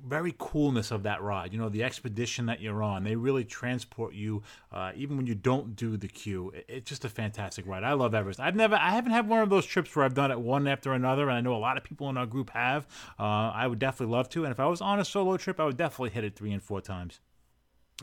very 0.07 0.33
coolness 0.37 0.91
of 0.91 1.03
that 1.03 1.21
ride. 1.21 1.51
You 1.51 1.59
know, 1.59 1.69
the 1.69 1.83
expedition 1.83 2.45
that 2.45 2.61
you're 2.61 2.83
on. 2.83 3.03
They 3.03 3.15
really 3.15 3.43
transport 3.43 4.13
you, 4.13 4.43
uh, 4.71 4.91
even 4.95 5.17
when 5.17 5.25
you 5.27 5.35
don't 5.35 5.75
do 5.75 5.97
the 5.97 6.07
queue. 6.07 6.51
It- 6.51 6.65
it's 6.67 6.89
just 6.89 7.05
a 7.05 7.09
fantastic 7.09 7.65
ride. 7.65 7.83
I 7.83 7.93
love 7.93 8.13
Everest. 8.13 8.39
I've 8.39 8.55
never, 8.55 8.75
I 8.75 8.91
haven't 8.91 9.11
had 9.13 9.27
one 9.27 9.41
of 9.41 9.49
those 9.49 9.65
trips 9.65 9.95
where 9.95 10.05
I've 10.05 10.13
done 10.13 10.31
it 10.31 10.39
one 10.39 10.67
after 10.67 10.93
another, 10.93 11.23
and 11.29 11.37
I 11.37 11.41
know 11.41 11.55
a 11.55 11.57
lot 11.57 11.77
of 11.77 11.83
people 11.83 12.09
in 12.09 12.17
our 12.17 12.25
group 12.25 12.51
have. 12.51 12.87
Uh, 13.19 13.23
I 13.53 13.67
would 13.67 13.79
definitely 13.79 14.13
love 14.13 14.29
to, 14.29 14.43
and 14.43 14.51
if 14.51 14.59
I 14.59 14.67
was 14.67 14.81
on 14.81 14.99
a 14.99 15.05
solo 15.05 15.37
trip, 15.37 15.59
I 15.59 15.65
would 15.65 15.77
definitely 15.77 16.11
hit 16.11 16.23
it 16.23 16.35
three 16.35 16.51
and 16.51 16.61
four 16.61 16.81
times. 16.81 17.19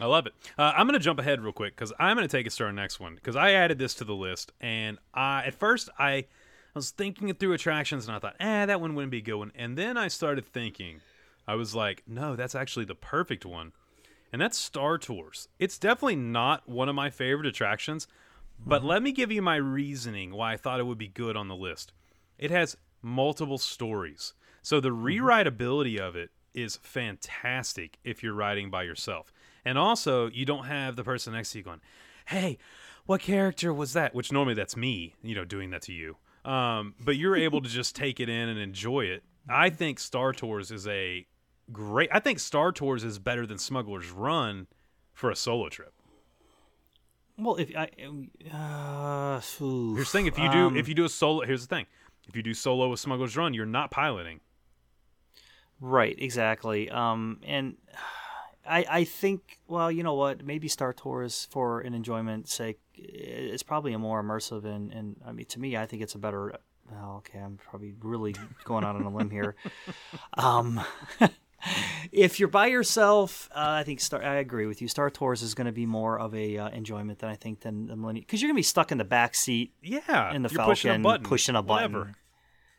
I 0.01 0.07
love 0.07 0.27
it. 0.27 0.33
Uh, 0.59 0.73
I'm 0.75 0.87
going 0.87 0.99
to 0.99 1.05
jump 1.05 1.19
ahead 1.19 1.43
real 1.43 1.53
quick 1.53 1.77
because 1.77 1.93
I'm 1.99 2.17
going 2.17 2.27
to 2.27 2.37
take 2.37 2.47
us 2.47 2.57
to 2.57 2.65
our 2.65 2.73
next 2.73 2.99
one 2.99 3.15
because 3.15 3.37
I 3.37 3.53
added 3.53 3.79
this 3.79 3.95
to 3.97 4.05
the 4.05 4.15
list, 4.15 4.51
and 4.61 4.99
I 5.13 5.45
at 5.45 5.55
first 5.55 5.91
I, 5.99 6.11
I 6.13 6.27
was 6.75 6.91
thinking 6.91 7.29
it 7.29 7.39
through 7.39 7.53
attractions, 7.53 8.07
and 8.09 8.17
I 8.17 8.19
thought, 8.19 8.37
eh, 8.41 8.65
that 8.67 8.81
one 8.81 8.95
wouldn't 8.95 9.11
be 9.11 9.19
a 9.19 9.23
good 9.23 9.35
one. 9.37 9.53
And 9.55 9.77
then 9.77 9.99
I 9.99 10.09
started 10.09 10.47
thinking, 10.47 11.03
I 11.47 11.55
was 11.57 11.75
like, 11.75 12.03
no, 12.07 12.37
that's 12.37 12.55
actually 12.55 12.85
the 12.85 12.95
perfect 12.95 13.45
one, 13.45 13.73
and 14.33 14.41
that's 14.41 14.59
Star 14.59 14.99
Tours. 14.99 15.49
It's 15.59 15.79
definitely 15.79 16.17
not 16.17 16.69
one 16.69 16.89
of 16.89 16.95
my 16.95 17.11
favorite 17.11 17.47
attractions, 17.47 18.07
But 18.65 18.85
let 18.85 19.03
me 19.03 19.13
give 19.13 19.33
you 19.33 19.43
my 19.43 19.57
reasoning 19.57 20.33
why 20.33 20.53
I 20.53 20.57
thought 20.57 20.81
it 20.81 20.87
would 20.87 20.99
be 20.99 21.09
good 21.09 21.37
on 21.37 21.49
the 21.49 21.57
list. 21.57 21.93
It 22.39 22.51
has 22.51 22.77
multiple 23.03 23.59
stories. 23.59 24.35
So 24.63 24.81
the 24.81 24.93
rewrite 24.93 25.47
ability 25.47 25.99
of 25.99 26.15
it 26.15 26.31
is 26.55 26.79
fantastic 26.83 27.99
if 28.05 28.23
you're 28.23 28.35
riding 28.35 28.71
by 28.71 28.85
yourself. 28.85 29.33
And 29.65 29.79
also, 29.79 30.29
you 30.31 30.45
don't 30.45 30.67
have 30.67 30.97
the 30.97 31.05
person 31.05 31.33
next 31.33 31.53
to 31.53 31.59
you 31.59 31.65
going, 31.65 31.81
"Hey, 32.27 32.59
what 33.07 33.21
character 33.21 33.73
was 33.73 33.95
that?" 33.95 34.15
Which 34.15 34.31
normally 34.31 34.55
that's 34.55 34.77
me, 34.77 35.15
you 35.23 35.35
know, 35.35 35.45
doing 35.45 35.71
that 35.71 35.83
to 35.83 35.93
you. 35.93 36.17
Um, 36.45 36.95
but 37.01 37.17
you're 37.17 37.37
able 37.37 37.63
to 37.63 37.69
just 37.69 37.97
take 37.97 38.21
it 38.21 38.29
in 38.29 38.49
and 38.49 38.59
enjoy 38.59 39.07
it. 39.07 39.25
I 39.49 39.71
think 39.71 39.99
Star 39.99 40.33
Tours 40.33 40.71
is 40.71 40.87
a 40.87 41.27
great. 41.71 42.11
I 42.13 42.19
think 42.19 42.41
Star 42.41 42.73
Tours 42.73 43.05
is 43.05 43.19
better 43.19 43.47
than 43.47 43.59
Smuggler's 43.59 44.11
Run 44.11 44.67
for 45.13 45.31
a 45.31 45.37
solo 45.37 45.69
trip. 45.69 45.93
Well, 47.39 47.57
if 47.57 47.75
I, 47.77 47.89
uh, 48.53 49.41
oof, 49.65 49.97
Here's 49.97 50.13
the 50.13 50.19
thing: 50.19 50.27
if 50.27 50.39
you 50.39 50.51
do, 50.51 50.67
um, 50.67 50.77
if 50.77 50.89
you 50.89 50.95
do 50.95 51.05
a 51.05 51.09
solo, 51.09 51.45
here's 51.45 51.67
the 51.67 51.75
thing: 51.75 51.87
if 52.29 52.37
you 52.37 52.43
do 52.43 52.55
solo 52.55 52.89
with 52.89 53.01
Smuggler's 53.01 53.37
Run, 53.37 53.55
you're 53.55 53.67
not 53.67 53.91
piloting. 53.91 54.41
Right, 55.81 56.15
exactly. 56.17 56.89
Um, 56.91 57.41
and 57.45 57.77
I, 58.65 58.87
I 58.89 59.05
think, 59.05 59.59
well, 59.67 59.91
you 59.91 60.05
know 60.05 60.15
what? 60.15 60.45
Maybe 60.45 60.69
Star 60.69 60.93
Tours, 60.93 61.49
for 61.51 61.81
an 61.81 61.95
enjoyment 61.95 62.49
sake, 62.49 62.79
it's 62.95 63.65
probably 63.65 63.93
a 63.93 63.99
more 63.99 64.23
immersive 64.23 64.65
and, 64.65 64.93
and 64.93 65.17
I 65.27 65.33
mean, 65.33 65.47
to 65.47 65.59
me, 65.59 65.77
I 65.77 65.87
think 65.87 66.03
it's 66.03 66.15
a 66.15 66.19
better. 66.19 66.55
Well, 66.91 67.17
okay, 67.19 67.39
I'm 67.41 67.57
probably 67.57 67.95
really 68.01 68.35
going 68.65 68.85
out 68.85 68.95
on 68.97 69.03
a 69.03 69.11
limb 69.11 69.31
here. 69.31 69.57
Um, 70.35 70.81
if 72.11 72.39
you're 72.41 72.49
by 72.49 72.67
yourself, 72.67 73.49
uh, 73.55 73.61
I 73.81 73.83
think 73.85 74.01
Star. 74.01 74.23
I 74.23 74.37
agree 74.37 74.67
with 74.67 74.83
you. 74.83 74.89
Star 74.89 75.11
Tours 75.11 75.43
is 75.43 75.55
going 75.55 75.67
to 75.67 75.73
be 75.73 75.87
more 75.87 76.19
of 76.19 76.35
a 76.35 76.59
uh, 76.59 76.69
enjoyment 76.71 77.19
than 77.21 77.31
I 77.31 77.37
think 77.37 77.61
than 77.61 77.87
the 77.87 77.97
Millennium, 77.97 78.25
because 78.27 78.43
you're 78.43 78.49
going 78.49 78.57
to 78.57 78.59
be 78.59 78.63
stuck 78.65 78.93
in 78.93 78.99
the 78.99 79.05
back 79.05 79.35
seat 79.35 79.73
Yeah, 79.83 80.33
in 80.35 80.43
the 80.43 80.49
Falcon, 80.49 80.71
pushing 80.73 80.91
a 80.91 80.99
button, 80.99 81.25
pushing 81.25 81.57
a 81.57 81.63
button. 81.63 81.93
whatever. 81.93 82.15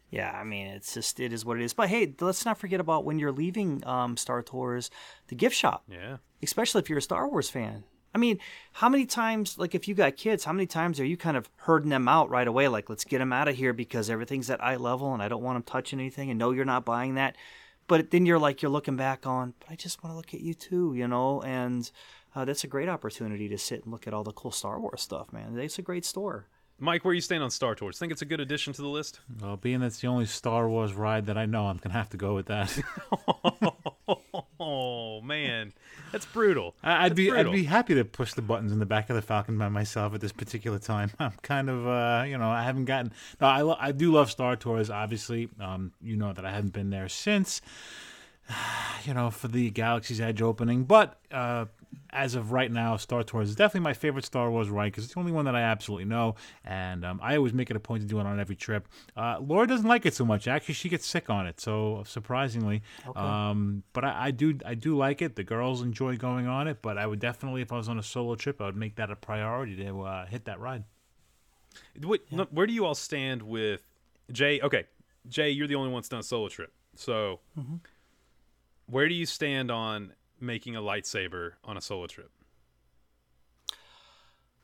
Yeah, 0.09 0.31
I 0.31 0.43
mean, 0.43 0.67
it's 0.67 0.93
just 0.93 1.19
it 1.19 1.33
is 1.33 1.43
what 1.43 1.57
it 1.59 1.63
is. 1.63 1.73
But 1.73 1.89
hey, 1.89 2.13
let's 2.21 2.45
not 2.45 2.57
forget 2.57 2.79
about 2.79 3.03
when 3.03 3.17
you're 3.17 3.31
leaving 3.31 3.85
um, 3.87 4.15
Star 4.17 4.41
Tours, 4.43 4.91
the 5.27 5.35
gift 5.35 5.55
shop, 5.55 5.83
Yeah, 5.89 6.17
especially 6.43 6.81
if 6.81 6.89
you're 6.89 6.99
a 6.99 7.01
Star 7.01 7.27
Wars 7.27 7.49
fan. 7.49 7.83
I 8.15 8.19
mean, 8.19 8.37
how 8.73 8.89
many 8.89 9.07
times, 9.07 9.57
like 9.57 9.73
if 9.73 9.87
you 9.87 9.95
got 9.95 10.17
kids, 10.17 10.43
how 10.43 10.53
many 10.53 10.67
times 10.67 10.99
are 10.99 11.05
you 11.05 11.17
kind 11.17 11.35
of 11.35 11.49
herding 11.55 11.89
them 11.89 12.07
out 12.07 12.29
right 12.29 12.47
away? 12.47 12.67
Like, 12.67 12.87
let's 12.87 13.05
get 13.05 13.17
them 13.17 13.33
out 13.33 13.47
of 13.47 13.55
here 13.55 13.73
because 13.73 14.07
everything's 14.07 14.51
at 14.51 14.63
eye 14.63 14.75
level 14.75 15.15
and 15.15 15.23
I 15.23 15.27
don't 15.29 15.41
want 15.41 15.55
them 15.55 15.63
touching 15.63 15.99
anything. 15.99 16.29
And 16.29 16.37
no, 16.37 16.51
you're 16.51 16.63
not 16.63 16.85
buying 16.85 17.15
that. 17.15 17.35
But 17.87 18.11
then 18.11 18.25
you're 18.25 18.39
like, 18.39 18.61
you're 18.61 18.71
looking 18.71 18.95
back 18.95 19.27
on, 19.27 19.53
but 19.59 19.69
I 19.69 19.75
just 19.75 20.03
want 20.03 20.13
to 20.13 20.17
look 20.17 20.33
at 20.33 20.41
you 20.41 20.53
too, 20.53 20.93
you 20.95 21.07
know? 21.07 21.41
And 21.41 21.89
uh, 22.35 22.45
that's 22.45 22.63
a 22.63 22.67
great 22.67 22.89
opportunity 22.89 23.49
to 23.49 23.57
sit 23.57 23.83
and 23.83 23.91
look 23.91 24.07
at 24.07 24.13
all 24.13 24.23
the 24.23 24.31
cool 24.31 24.51
Star 24.51 24.79
Wars 24.79 25.01
stuff, 25.01 25.31
man. 25.33 25.57
It's 25.57 25.79
a 25.79 25.81
great 25.81 26.05
store. 26.05 26.47
Mike, 26.79 27.05
where 27.05 27.11
are 27.11 27.15
you 27.15 27.21
stand 27.21 27.43
on 27.43 27.51
Star 27.51 27.75
Tours? 27.75 27.99
Think 27.99 28.11
it's 28.11 28.21
a 28.21 28.25
good 28.25 28.39
addition 28.39 28.73
to 28.73 28.81
the 28.81 28.87
list? 28.87 29.19
Well, 29.41 29.57
being 29.57 29.79
that's 29.79 29.99
the 29.99 30.07
only 30.07 30.25
Star 30.25 30.67
Wars 30.67 30.93
ride 30.93 31.27
that 31.27 31.37
I 31.37 31.45
know, 31.45 31.67
I'm 31.67 31.77
gonna 31.77 31.93
have 31.93 32.09
to 32.09 32.17
go 32.17 32.33
with 32.35 32.47
that. 32.47 32.77
man, 35.23 35.73
that's 36.11 36.25
brutal. 36.25 36.75
I- 36.83 37.05
I'd 37.05 37.11
That's 37.11 37.17
be 37.17 37.29
brutal. 37.29 37.51
I'd 37.51 37.55
be 37.55 37.63
happy 37.63 37.95
to 37.95 38.05
push 38.05 38.33
the 38.33 38.41
buttons 38.41 38.71
in 38.71 38.79
the 38.79 38.85
back 38.85 39.09
of 39.09 39.15
the 39.15 39.21
Falcon 39.21 39.57
by 39.57 39.69
myself 39.69 40.13
at 40.13 40.21
this 40.21 40.31
particular 40.31 40.79
time. 40.79 41.11
I'm 41.19 41.33
kind 41.41 41.69
of 41.69 41.87
uh, 41.87 42.23
you 42.27 42.37
know 42.37 42.49
I 42.49 42.63
haven't 42.63 42.85
gotten 42.85 43.11
no 43.41 43.47
I 43.47 43.61
lo- 43.61 43.77
I 43.79 43.91
do 43.91 44.11
love 44.11 44.29
Star 44.31 44.55
Tours 44.55 44.89
obviously 44.89 45.49
um 45.59 45.91
you 46.01 46.15
know 46.15 46.33
that 46.33 46.45
I 46.45 46.51
haven't 46.51 46.73
been 46.73 46.89
there 46.89 47.09
since 47.09 47.61
you 49.05 49.13
know 49.13 49.29
for 49.29 49.47
the 49.47 49.69
Galaxy's 49.71 50.21
Edge 50.21 50.41
opening 50.41 50.83
but 50.83 51.19
uh 51.31 51.65
as 52.11 52.35
of 52.35 52.51
right 52.51 52.71
now, 52.71 52.95
Star 52.97 53.23
Tours 53.23 53.49
is 53.49 53.55
definitely 53.55 53.81
my 53.85 53.93
favorite 53.93 54.25
Star 54.25 54.49
Wars 54.51 54.69
ride 54.69 54.91
because 54.91 55.03
it's 55.05 55.13
the 55.13 55.19
only 55.19 55.31
one 55.31 55.45
that 55.45 55.55
I 55.55 55.61
absolutely 55.61 56.05
know, 56.05 56.35
and 56.63 57.03
um, 57.03 57.19
I 57.23 57.35
always 57.37 57.53
make 57.53 57.69
it 57.69 57.75
a 57.75 57.79
point 57.79 58.01
to 58.03 58.07
do 58.07 58.19
it 58.19 58.25
on 58.25 58.39
every 58.39 58.55
trip. 58.55 58.87
Uh, 59.17 59.37
Laura 59.41 59.65
doesn't 59.67 59.87
like 59.87 60.05
it 60.05 60.13
so 60.13 60.25
much. 60.25 60.47
Actually, 60.47 60.75
she 60.75 60.89
gets 60.89 61.05
sick 61.05 61.29
on 61.29 61.47
it, 61.47 61.59
so 61.59 62.03
surprisingly. 62.05 62.81
Um, 63.15 63.83
but 63.93 64.03
I, 64.05 64.25
I 64.27 64.31
do, 64.31 64.57
I 64.65 64.75
do 64.75 64.95
like 64.97 65.21
it. 65.21 65.35
The 65.35 65.43
girls 65.43 65.81
enjoy 65.81 66.17
going 66.17 66.47
on 66.47 66.67
it, 66.67 66.81
but 66.81 66.97
I 66.97 67.05
would 67.07 67.19
definitely, 67.19 67.61
if 67.61 67.71
I 67.71 67.77
was 67.77 67.89
on 67.89 67.97
a 67.99 68.03
solo 68.03 68.35
trip, 68.35 68.61
I 68.61 68.65
would 68.65 68.77
make 68.77 68.95
that 68.97 69.09
a 69.11 69.15
priority 69.15 69.75
to 69.77 70.01
uh, 70.03 70.25
hit 70.27 70.45
that 70.45 70.59
ride. 70.59 70.83
What, 72.01 72.21
look, 72.31 72.49
where 72.51 72.67
do 72.67 72.73
you 72.73 72.85
all 72.85 72.95
stand 72.95 73.41
with 73.41 73.81
Jay? 74.31 74.59
Okay, 74.61 74.85
Jay, 75.27 75.49
you're 75.49 75.67
the 75.67 75.75
only 75.75 75.89
one 75.91 76.01
that's 76.01 76.09
done 76.09 76.19
a 76.19 76.23
solo 76.23 76.47
trip. 76.47 76.71
So, 76.95 77.39
Mm-hmm. 77.57 77.77
where 78.87 79.07
do 79.07 79.15
you 79.15 79.25
stand 79.25 79.71
on 79.71 80.13
making 80.43 80.75
a 80.75 80.81
lightsaber 80.81 81.53
on 81.63 81.77
a 81.77 81.81
solo 81.81 82.07
trip, 82.07 82.31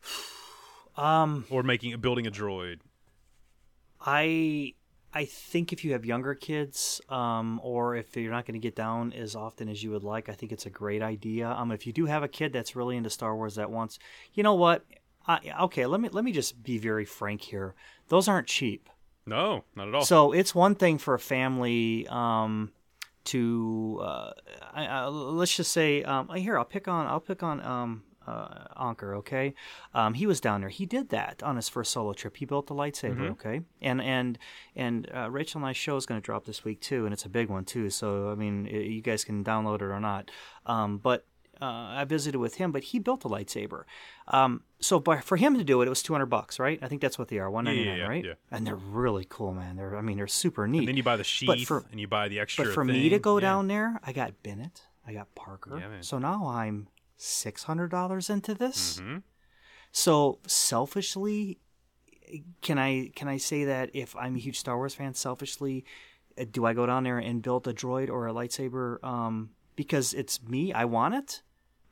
Um, 0.98 1.46
or 1.50 1.64
making 1.64 1.98
building 2.02 2.28
a 2.28 2.32
droid? 2.32 2.80
I 4.02 4.74
I 5.14 5.26
think 5.26 5.74
if 5.74 5.84
you 5.84 5.94
have 5.94 6.06
younger 6.06 6.36
kids, 6.36 7.02
um, 7.10 7.60
or 7.64 7.96
if 7.96 8.16
you're 8.16 8.32
not 8.32 8.46
going 8.46 8.54
to 8.54 8.60
get 8.60 8.76
down 8.76 9.12
as 9.14 9.36
often 9.36 9.68
as 9.68 9.82
you 9.82 9.90
would 9.92 10.04
like, 10.04 10.30
I 10.30 10.34
think 10.34 10.52
it's 10.52 10.68
a 10.68 10.70
great 10.70 11.02
idea. 11.02 11.50
Um, 11.50 11.72
if 11.72 11.88
you 11.88 11.94
do 11.94 12.06
have 12.06 12.22
a 12.22 12.28
kid 12.28 12.54
that's 12.54 12.76
really 12.76 12.96
into 12.96 13.10
Star 13.10 13.36
Wars 13.36 13.56
that 13.56 13.72
wants, 13.72 13.98
you 14.34 14.44
know 14.44 14.54
what? 14.54 14.86
I, 15.28 15.40
okay, 15.62 15.86
let 15.86 16.00
me 16.00 16.10
let 16.10 16.24
me 16.24 16.32
just 16.32 16.64
be 16.64 16.78
very 16.78 17.06
frank 17.06 17.42
here. 17.42 17.76
Those 18.10 18.28
aren't 18.28 18.48
cheap. 18.48 18.90
No, 19.26 19.64
not 19.76 19.88
at 19.88 19.96
all. 19.96 20.02
So 20.06 20.32
it's 20.32 20.56
one 20.56 20.76
thing 20.76 20.98
for 20.98 21.14
a 21.14 21.20
family 21.20 22.08
um, 22.10 22.72
to 23.30 24.00
uh, 24.02 24.32
I, 24.74 24.86
I, 24.86 25.08
let's 25.08 25.56
just 25.56 25.72
say 25.72 26.04
um, 26.04 26.30
here 26.30 26.58
I'll 26.58 26.66
pick 26.66 26.88
on 26.88 27.08
I'll 27.08 27.20
pick 27.20 27.44
on 27.44 27.62
um, 27.62 28.04
uh, 28.30 28.66
Anker. 28.80 29.16
Okay, 29.16 29.54
um, 29.94 30.14
he 30.14 30.28
was 30.28 30.40
down 30.40 30.62
there. 30.62 30.70
He 30.70 30.86
did 30.86 31.10
that 31.10 31.42
on 31.44 31.56
his 31.56 31.70
first 31.70 31.92
solo 31.92 32.14
trip. 32.14 32.38
He 32.38 32.46
built 32.46 32.68
the 32.68 32.76
lightsaber. 32.76 33.32
Okay, 33.32 33.62
and 33.82 34.02
and 34.02 34.38
and 34.76 35.10
uh, 35.14 35.30
Rachel 35.30 35.60
and 35.60 35.68
I 35.68 35.74
show 35.74 35.96
is 35.98 36.06
going 36.06 36.22
to 36.22 36.26
drop 36.26 36.46
this 36.46 36.64
week 36.64 36.82
too, 36.82 37.06
and 37.06 37.14
it's 37.14 37.26
a 37.26 37.30
big 37.30 37.50
one 37.50 37.66
too. 37.66 37.90
So 37.90 38.32
I 38.32 38.36
mean, 38.36 38.68
i 38.68 38.78
you 38.78 39.02
guys 39.02 39.24
can 39.24 39.44
download 39.44 39.76
it 39.76 39.84
or 39.84 40.00
not. 40.00 40.32
Um, 40.66 40.98
but 40.98 41.26
uh, 41.62 41.66
I 41.66 42.06
visited 42.06 42.38
with 42.38 42.56
him, 42.56 42.72
but 42.72 42.84
he 42.86 43.00
built 43.00 43.26
a 43.26 43.28
lightsaber. 43.28 43.84
Um, 44.28 44.64
so 44.80 45.00
by, 45.00 45.20
for 45.20 45.36
him 45.38 45.58
to 45.58 45.64
do 45.64 45.82
it, 45.82 45.88
it 45.88 45.90
was 45.90 46.02
two 46.02 46.14
hundred 46.14 46.28
bucks, 46.28 46.60
right? 46.60 46.80
I 46.82 46.88
think 46.88 47.02
that's 47.02 47.18
what 47.20 47.28
they 47.28 47.40
are, 47.40 47.50
one 47.52 47.66
ninety 47.66 47.86
nine, 47.86 47.98
yeah, 47.98 48.08
right? 48.08 48.26
yeah. 48.26 48.34
And 48.52 48.66
they're 48.66 48.76
really 48.76 49.26
cool, 49.30 49.54
man. 49.54 49.76
They're 49.76 49.98
I 49.98 50.02
mean 50.02 50.18
they're 50.18 50.28
super 50.28 50.68
neat. 50.68 50.80
and 50.80 50.88
then 50.88 50.98
you 50.98 51.04
buy 51.04 51.18
the 51.18 51.24
sheath, 51.24 51.68
for- 51.68 51.86
and 51.92 52.00
you 52.00 52.08
buy 52.08 52.28
the 52.30 52.40
extra. 52.40 52.66
but 52.66 52.74
for 52.74 52.86
me 52.86 53.10
to 53.10 53.20
go 53.20 53.38
Yeah. 53.38 53.42
down 53.42 53.68
there, 53.68 54.00
I 54.06 54.14
got 54.14 54.42
Bennett, 54.44 54.84
I 55.06 55.14
got 55.14 55.34
Parker. 55.36 55.78
Yeah, 55.80 56.02
so 56.02 56.18
now 56.20 56.48
I'm 56.48 56.88
six 57.18 57.64
hundred 57.64 57.92
dollars 57.92 58.30
into 58.30 58.54
this. 58.54 59.00
Mm-hmm. 59.02 59.18
So 59.92 60.40
selfishly, 60.48 61.58
can 62.62 62.78
I 62.78 63.12
can 63.16 63.28
I 63.28 63.38
say 63.38 63.66
that 63.66 63.90
if 63.94 64.16
I'm 64.16 64.36
a 64.36 64.40
huge 64.40 64.60
Star 64.60 64.78
Wars 64.78 64.94
fan, 64.96 65.14
selfishly, 65.14 65.84
uh, 66.40 66.46
do 66.50 66.66
I 66.66 66.74
go 66.74 66.86
down 66.86 67.04
there 67.04 67.18
and 67.18 67.42
build 67.42 67.68
a 67.68 67.74
droid 67.74 68.10
or 68.10 68.28
a 68.28 68.34
lightsaber 68.34 69.04
um, 69.04 69.50
because 69.76 70.14
it's 70.14 70.42
me? 70.44 70.72
I 70.72 70.86
want 70.86 71.16
it. 71.16 71.42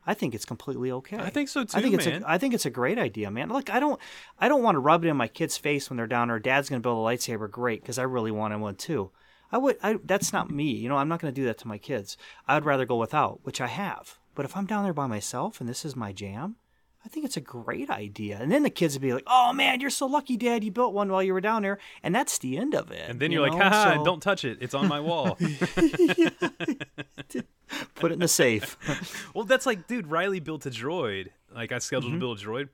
I 0.08 0.14
think 0.14 0.34
it's 0.34 0.46
completely 0.46 0.90
okay. 0.90 1.18
I 1.18 1.28
think 1.28 1.50
so 1.50 1.60
I 1.60 1.64
too, 1.64 1.80
think 1.82 1.94
it's 1.96 2.06
man. 2.06 2.22
a 2.22 2.28
I 2.28 2.38
think 2.38 2.54
it's 2.54 2.64
a 2.64 2.70
great 2.70 2.96
idea, 2.96 3.30
man. 3.30 3.50
Look, 3.50 3.68
I 3.68 3.78
don't 3.78 4.00
I 4.40 4.48
don't 4.48 4.62
want 4.62 4.76
to 4.76 4.80
rub 4.80 5.04
it 5.04 5.08
in 5.08 5.18
my 5.18 5.28
kid's 5.28 5.58
face 5.58 5.90
when 5.90 5.98
they're 5.98 6.06
down 6.06 6.30
or 6.30 6.38
Dad's 6.38 6.70
going 6.70 6.80
to 6.80 6.82
build 6.82 6.96
a 6.96 7.08
lightsaber, 7.16 7.50
great, 7.50 7.82
because 7.82 7.98
I 7.98 8.04
really 8.04 8.30
wanted 8.30 8.60
one 8.60 8.76
too. 8.76 9.10
I 9.52 9.58
would. 9.58 9.76
I, 9.82 9.98
that's 10.02 10.32
not 10.32 10.50
me. 10.50 10.70
You 10.70 10.88
know, 10.88 10.96
I'm 10.96 11.08
not 11.08 11.20
going 11.20 11.32
to 11.32 11.38
do 11.38 11.44
that 11.44 11.58
to 11.58 11.68
my 11.68 11.76
kids. 11.76 12.16
I'd 12.46 12.64
rather 12.64 12.86
go 12.86 12.96
without, 12.96 13.40
which 13.42 13.60
I 13.60 13.66
have. 13.66 14.18
But 14.34 14.46
if 14.46 14.56
I'm 14.56 14.64
down 14.64 14.84
there 14.84 14.94
by 14.94 15.06
myself 15.06 15.60
and 15.60 15.68
this 15.68 15.84
is 15.84 15.94
my 15.94 16.12
jam, 16.12 16.56
I 17.08 17.10
think 17.10 17.24
it's 17.24 17.38
a 17.38 17.40
great 17.40 17.88
idea. 17.88 18.36
And 18.38 18.52
then 18.52 18.64
the 18.64 18.68
kids 18.68 18.92
would 18.94 19.00
be 19.00 19.14
like, 19.14 19.24
"Oh 19.26 19.54
man, 19.54 19.80
you're 19.80 19.88
so 19.88 20.04
lucky, 20.04 20.36
Dad. 20.36 20.62
You 20.62 20.70
built 20.70 20.92
one 20.92 21.10
while 21.10 21.22
you 21.22 21.32
were 21.32 21.40
down 21.40 21.62
there." 21.62 21.78
And 22.02 22.14
that's 22.14 22.36
the 22.36 22.58
end 22.58 22.74
of 22.74 22.90
it. 22.90 23.08
And 23.08 23.18
then 23.18 23.32
you 23.32 23.40
you're 23.40 23.48
like, 23.48 23.58
haha, 23.58 23.94
So 23.96 24.04
don't 24.04 24.20
touch 24.22 24.44
it. 24.44 24.58
It's 24.60 24.74
on 24.74 24.88
my 24.88 25.00
wall. 25.00 25.38
put 27.94 28.10
it 28.10 28.14
in 28.14 28.18
the 28.20 28.28
safe. 28.28 28.76
well, 29.34 29.44
that's 29.44 29.64
like, 29.64 29.86
dude, 29.86 30.08
Riley 30.08 30.40
built 30.40 30.66
a 30.66 30.70
droid. 30.70 31.28
Like, 31.54 31.72
I 31.72 31.78
scheduled 31.78 32.12
Mm-hmm. 32.12 32.20
to 32.20 32.26
build 32.26 32.40
a 32.40 32.44
droid. 32.44 32.68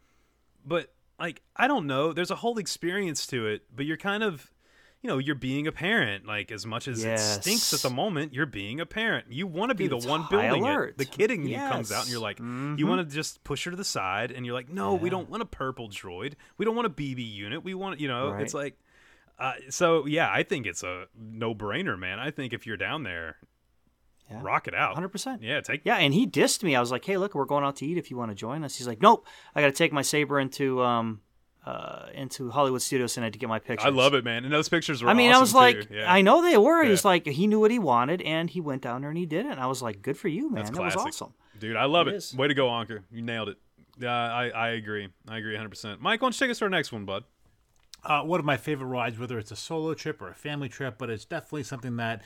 But, 0.66 0.92
like, 1.18 1.42
I 1.56 1.68
don't 1.68 1.86
know. 1.86 2.12
There's 2.12 2.32
a 2.32 2.36
whole 2.36 2.58
experience 2.58 3.26
to 3.28 3.46
it, 3.46 3.62
but 3.74 3.86
you're 3.86 3.96
kind 3.96 4.24
of, 4.24 4.50
you 5.04 5.08
know, 5.08 5.18
you're 5.18 5.34
being 5.34 5.66
a 5.66 5.72
parent. 5.72 6.24
Like, 6.26 6.50
as 6.50 6.64
much 6.64 6.88
as 6.88 7.04
it 7.04 7.18
stinks 7.18 7.74
at 7.74 7.80
the 7.80 7.90
moment, 7.94 8.32
you're 8.32 8.46
being 8.46 8.80
a 8.80 8.86
parent. 8.86 9.26
You 9.28 9.46
want 9.46 9.68
to 9.68 9.74
be 9.74 9.86
Dude, 9.86 10.00
the 10.02 10.08
one 10.08 10.24
building 10.30 10.62
alert. 10.64 10.88
it. 10.90 10.98
The 10.98 11.04
kid 11.04 11.30
in 11.30 11.46
you 11.46 11.56
comes 11.58 11.92
out 11.92 12.04
and 12.04 12.10
you're 12.10 12.20
like, 12.22 12.38
Mm-hmm. 12.38 12.76
you 12.78 12.86
want 12.86 13.06
to 13.06 13.14
just 13.14 13.44
push 13.44 13.64
her 13.66 13.70
to 13.70 13.76
the 13.76 13.84
side, 13.84 14.30
and 14.32 14.46
you're 14.46 14.54
like, 14.54 14.70
no, 14.70 14.94
we 14.94 15.10
don't 15.10 15.28
want 15.28 15.42
a 15.42 15.46
purple 15.46 15.90
droid. 15.90 16.32
We 16.56 16.64
don't 16.64 16.74
want 16.74 16.86
a 16.86 16.90
BB 16.90 17.30
unit. 17.34 17.62
We 17.62 17.74
want, 17.74 18.00
you 18.00 18.08
know, 18.08 18.30
Right. 18.30 18.42
it's 18.42 18.54
like, 18.54 18.78
uh, 19.38 19.52
so 19.68 20.06
yeah, 20.06 20.30
I 20.32 20.42
think 20.42 20.64
it's 20.66 20.82
a 20.82 21.04
no 21.14 21.54
brainer, 21.54 21.98
man. 21.98 22.18
I 22.18 22.30
think 22.30 22.54
if 22.54 22.66
you're 22.66 22.78
down 22.78 23.02
there, 23.02 23.36
Yeah. 24.30 24.40
rock 24.42 24.66
it 24.68 24.74
out. 24.74 24.96
100%. 24.96 25.42
Yeah, 25.42 25.60
take 25.60 25.82
Yeah, 25.84 25.96
and 25.96 26.14
he 26.14 26.26
dissed 26.26 26.62
me. 26.62 26.74
I 26.74 26.80
was 26.80 26.90
like, 26.90 27.04
"Hey, 27.04 27.18
look, 27.18 27.34
we're 27.34 27.44
going 27.44 27.62
out 27.62 27.76
to 27.76 27.86
eat. 27.86 27.98
If 27.98 28.10
you 28.10 28.16
want 28.16 28.30
to 28.30 28.34
join 28.34 28.64
us." 28.64 28.76
He's 28.78 28.86
like, 28.86 29.02
"Nope, 29.02 29.26
I 29.54 29.60
got 29.60 29.66
to 29.66 29.72
take 29.72 29.92
my 29.92 30.00
saber 30.00 30.40
into 30.40 30.82
um 30.82 31.20
uh 31.66 32.06
into 32.14 32.50
Hollywood 32.50 32.82
Studios 32.82 33.14
tonight 33.14 33.32
to 33.32 33.38
get 33.38 33.48
my 33.48 33.58
pictures." 33.58 33.86
I 33.86 33.90
love 33.90 34.14
it, 34.14 34.24
man. 34.24 34.44
And 34.44 34.52
those 34.52 34.68
pictures 34.68 35.02
were. 35.02 35.08
I 35.10 35.14
mean, 35.14 35.30
I 35.32 35.38
was 35.38 35.50
awesome, 35.54 35.78
like. 35.80 35.90
Yeah. 35.90 36.12
I 36.12 36.22
know 36.22 36.42
they 36.42 36.56
were. 36.58 36.82
Yeah. 36.82 36.90
He's 36.90 37.04
like, 37.04 37.26
he 37.26 37.46
knew 37.46 37.60
what 37.60 37.70
he 37.70 37.78
wanted, 37.78 38.22
and 38.22 38.50
he 38.50 38.60
went 38.60 38.82
down 38.82 39.00
there 39.00 39.10
and 39.10 39.18
he 39.18 39.26
did 39.26 39.46
it. 39.46 39.52
And 39.52 39.60
I 39.60 39.66
was 39.66 39.82
like, 39.82 40.02
good 40.02 40.16
for 40.16 40.28
you, 40.28 40.50
man. 40.50 40.64
That's 40.64 40.76
that 40.76 40.82
was 40.84 40.96
awesome. 40.96 41.32
dude. 41.58 41.76
I 41.76 41.84
love 41.86 42.06
It 42.08 42.14
it. 42.14 42.16
is. 42.16 42.34
Way 42.34 42.48
to 42.48 42.54
go, 42.54 42.68
Anker. 42.70 43.04
You 43.10 43.22
nailed 43.22 43.48
it. 43.48 43.56
Yeah, 43.98 44.12
I, 44.12 44.48
I 44.48 44.68
agree. 44.70 45.08
I 45.28 45.38
agree 45.38 45.56
100%. 45.56 46.00
Mike, 46.00 46.20
why 46.20 46.26
don't 46.26 46.34
you 46.34 46.38
take 46.46 46.50
us 46.50 46.58
to 46.58 46.64
our 46.64 46.68
next 46.70 46.90
one, 46.92 47.04
bud? 47.04 47.24
uh, 48.04 48.20
one 48.22 48.38
of 48.38 48.44
my 48.44 48.56
favorite 48.58 48.88
rides, 48.88 49.18
whether 49.18 49.38
it's 49.38 49.50
a 49.50 49.56
solo 49.56 49.94
trip 49.94 50.20
or 50.20 50.28
a 50.28 50.34
family 50.34 50.68
trip, 50.68 50.96
but 50.98 51.08
it's 51.08 51.24
definitely 51.24 51.62
something 51.62 51.96
that 51.96 52.20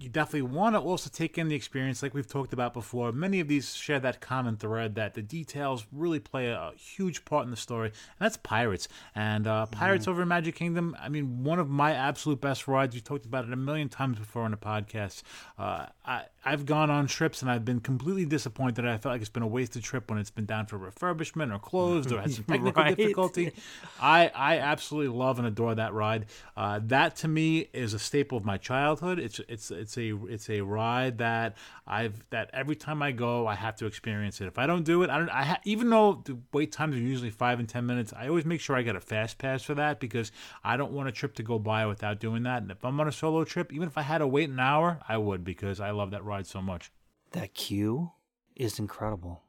you 0.00 0.08
definitely 0.08 0.42
want 0.42 0.74
to 0.74 0.80
also 0.80 1.10
take 1.12 1.36
in 1.36 1.48
the 1.48 1.54
experience, 1.54 2.02
like 2.02 2.14
we've 2.14 2.26
talked 2.26 2.54
about 2.54 2.72
before. 2.72 3.12
Many 3.12 3.38
of 3.40 3.48
these 3.48 3.74
share 3.74 4.00
that 4.00 4.20
common 4.20 4.56
thread 4.56 4.94
that 4.94 5.12
the 5.12 5.20
details 5.20 5.84
really 5.92 6.18
play 6.18 6.46
a 6.48 6.72
huge 6.78 7.24
part 7.26 7.44
in 7.44 7.50
the 7.50 7.56
story, 7.56 7.88
and 7.88 7.94
that's 8.18 8.38
Pirates. 8.38 8.88
And 9.14 9.46
uh, 9.46 9.66
Pirates 9.66 10.08
over 10.08 10.22
in 10.22 10.28
Magic 10.28 10.54
Kingdom, 10.54 10.96
I 10.98 11.10
mean, 11.10 11.44
one 11.44 11.58
of 11.58 11.68
my 11.68 11.92
absolute 11.92 12.40
best 12.40 12.66
rides. 12.66 12.94
We 12.94 13.02
talked 13.02 13.26
about 13.26 13.44
it 13.44 13.52
a 13.52 13.56
million 13.56 13.90
times 13.90 14.18
before 14.18 14.42
on 14.44 14.52
the 14.52 14.56
podcast. 14.56 15.22
Uh, 15.58 15.86
I, 16.06 16.22
I've 16.44 16.64
gone 16.64 16.88
on 16.90 17.06
trips 17.06 17.42
and 17.42 17.50
I've 17.50 17.66
been 17.66 17.80
completely 17.80 18.24
disappointed. 18.24 18.86
I 18.86 18.96
felt 18.96 19.12
like 19.12 19.20
it's 19.20 19.28
been 19.28 19.42
a 19.42 19.46
wasted 19.46 19.82
trip 19.82 20.08
when 20.08 20.18
it's 20.18 20.30
been 20.30 20.46
down 20.46 20.64
for 20.64 20.78
refurbishment 20.78 21.54
or 21.54 21.58
closed 21.58 22.10
or 22.10 22.20
had 22.22 22.30
some 22.32 22.44
technical 22.48 22.82
Right. 22.82 22.96
difficulty. 22.96 23.52
I 24.00 24.30
I 24.34 24.58
absolutely 24.58 25.14
love 25.16 25.38
and 25.38 25.46
adore 25.46 25.74
that 25.74 25.92
ride. 25.92 26.26
Uh, 26.56 26.80
that 26.84 27.16
to 27.16 27.28
me 27.28 27.68
is 27.74 27.92
a 27.92 27.98
staple 27.98 28.38
of 28.38 28.44
my 28.46 28.56
childhood. 28.56 29.18
It's 29.18 29.38
it's 29.48 29.70
it's 29.70 29.89
a 29.98 30.16
it's 30.26 30.48
a 30.50 30.60
ride 30.60 31.18
that 31.18 31.56
I've 31.86 32.24
that 32.30 32.50
every 32.52 32.76
time 32.76 33.02
I 33.02 33.12
go 33.12 33.46
I 33.46 33.54
have 33.54 33.76
to 33.76 33.86
experience 33.86 34.40
it. 34.40 34.46
If 34.46 34.58
I 34.58 34.66
don't 34.66 34.84
do 34.84 35.02
it, 35.02 35.10
I 35.10 35.18
don't. 35.18 35.30
I 35.30 35.44
ha- 35.44 35.60
even 35.64 35.90
though 35.90 36.22
the 36.24 36.38
wait 36.52 36.72
times 36.72 36.96
are 36.96 37.00
usually 37.00 37.30
five 37.30 37.58
and 37.58 37.68
ten 37.68 37.86
minutes, 37.86 38.12
I 38.16 38.28
always 38.28 38.44
make 38.44 38.60
sure 38.60 38.76
I 38.76 38.82
get 38.82 38.96
a 38.96 39.00
fast 39.00 39.38
pass 39.38 39.62
for 39.62 39.74
that 39.74 40.00
because 40.00 40.32
I 40.64 40.76
don't 40.76 40.92
want 40.92 41.08
a 41.08 41.12
trip 41.12 41.34
to 41.36 41.42
go 41.42 41.58
by 41.58 41.86
without 41.86 42.20
doing 42.20 42.42
that. 42.44 42.62
And 42.62 42.70
if 42.70 42.84
I'm 42.84 42.98
on 43.00 43.08
a 43.08 43.12
solo 43.12 43.44
trip, 43.44 43.72
even 43.72 43.88
if 43.88 43.96
I 43.98 44.02
had 44.02 44.18
to 44.18 44.26
wait 44.26 44.48
an 44.48 44.60
hour, 44.60 45.00
I 45.08 45.18
would 45.18 45.44
because 45.44 45.80
I 45.80 45.90
love 45.90 46.10
that 46.12 46.24
ride 46.24 46.46
so 46.46 46.60
much. 46.60 46.90
That 47.32 47.54
queue 47.54 48.12
is 48.56 48.78
incredible. 48.78 49.42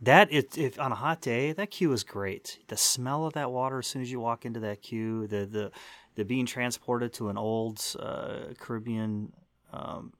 That 0.00 0.30
is, 0.30 0.44
if 0.56 0.78
on 0.78 0.92
a 0.92 0.96
hot 0.96 1.20
day, 1.20 1.52
that 1.52 1.70
queue 1.70 1.92
is 1.92 2.04
great. 2.04 2.58
The 2.68 2.76
smell 2.76 3.24
of 3.24 3.32
that 3.34 3.50
water 3.50 3.78
as 3.78 3.86
soon 3.86 4.02
as 4.02 4.12
you 4.12 4.20
walk 4.20 4.44
into 4.44 4.60
that 4.60 4.82
queue, 4.82 5.26
the 5.26 5.46
the 5.46 5.72
the 6.16 6.24
being 6.24 6.46
transported 6.46 7.12
to 7.14 7.28
an 7.28 7.38
old 7.38 7.82
uh, 7.98 8.52
Caribbean, 8.58 9.32
um, 9.74 10.12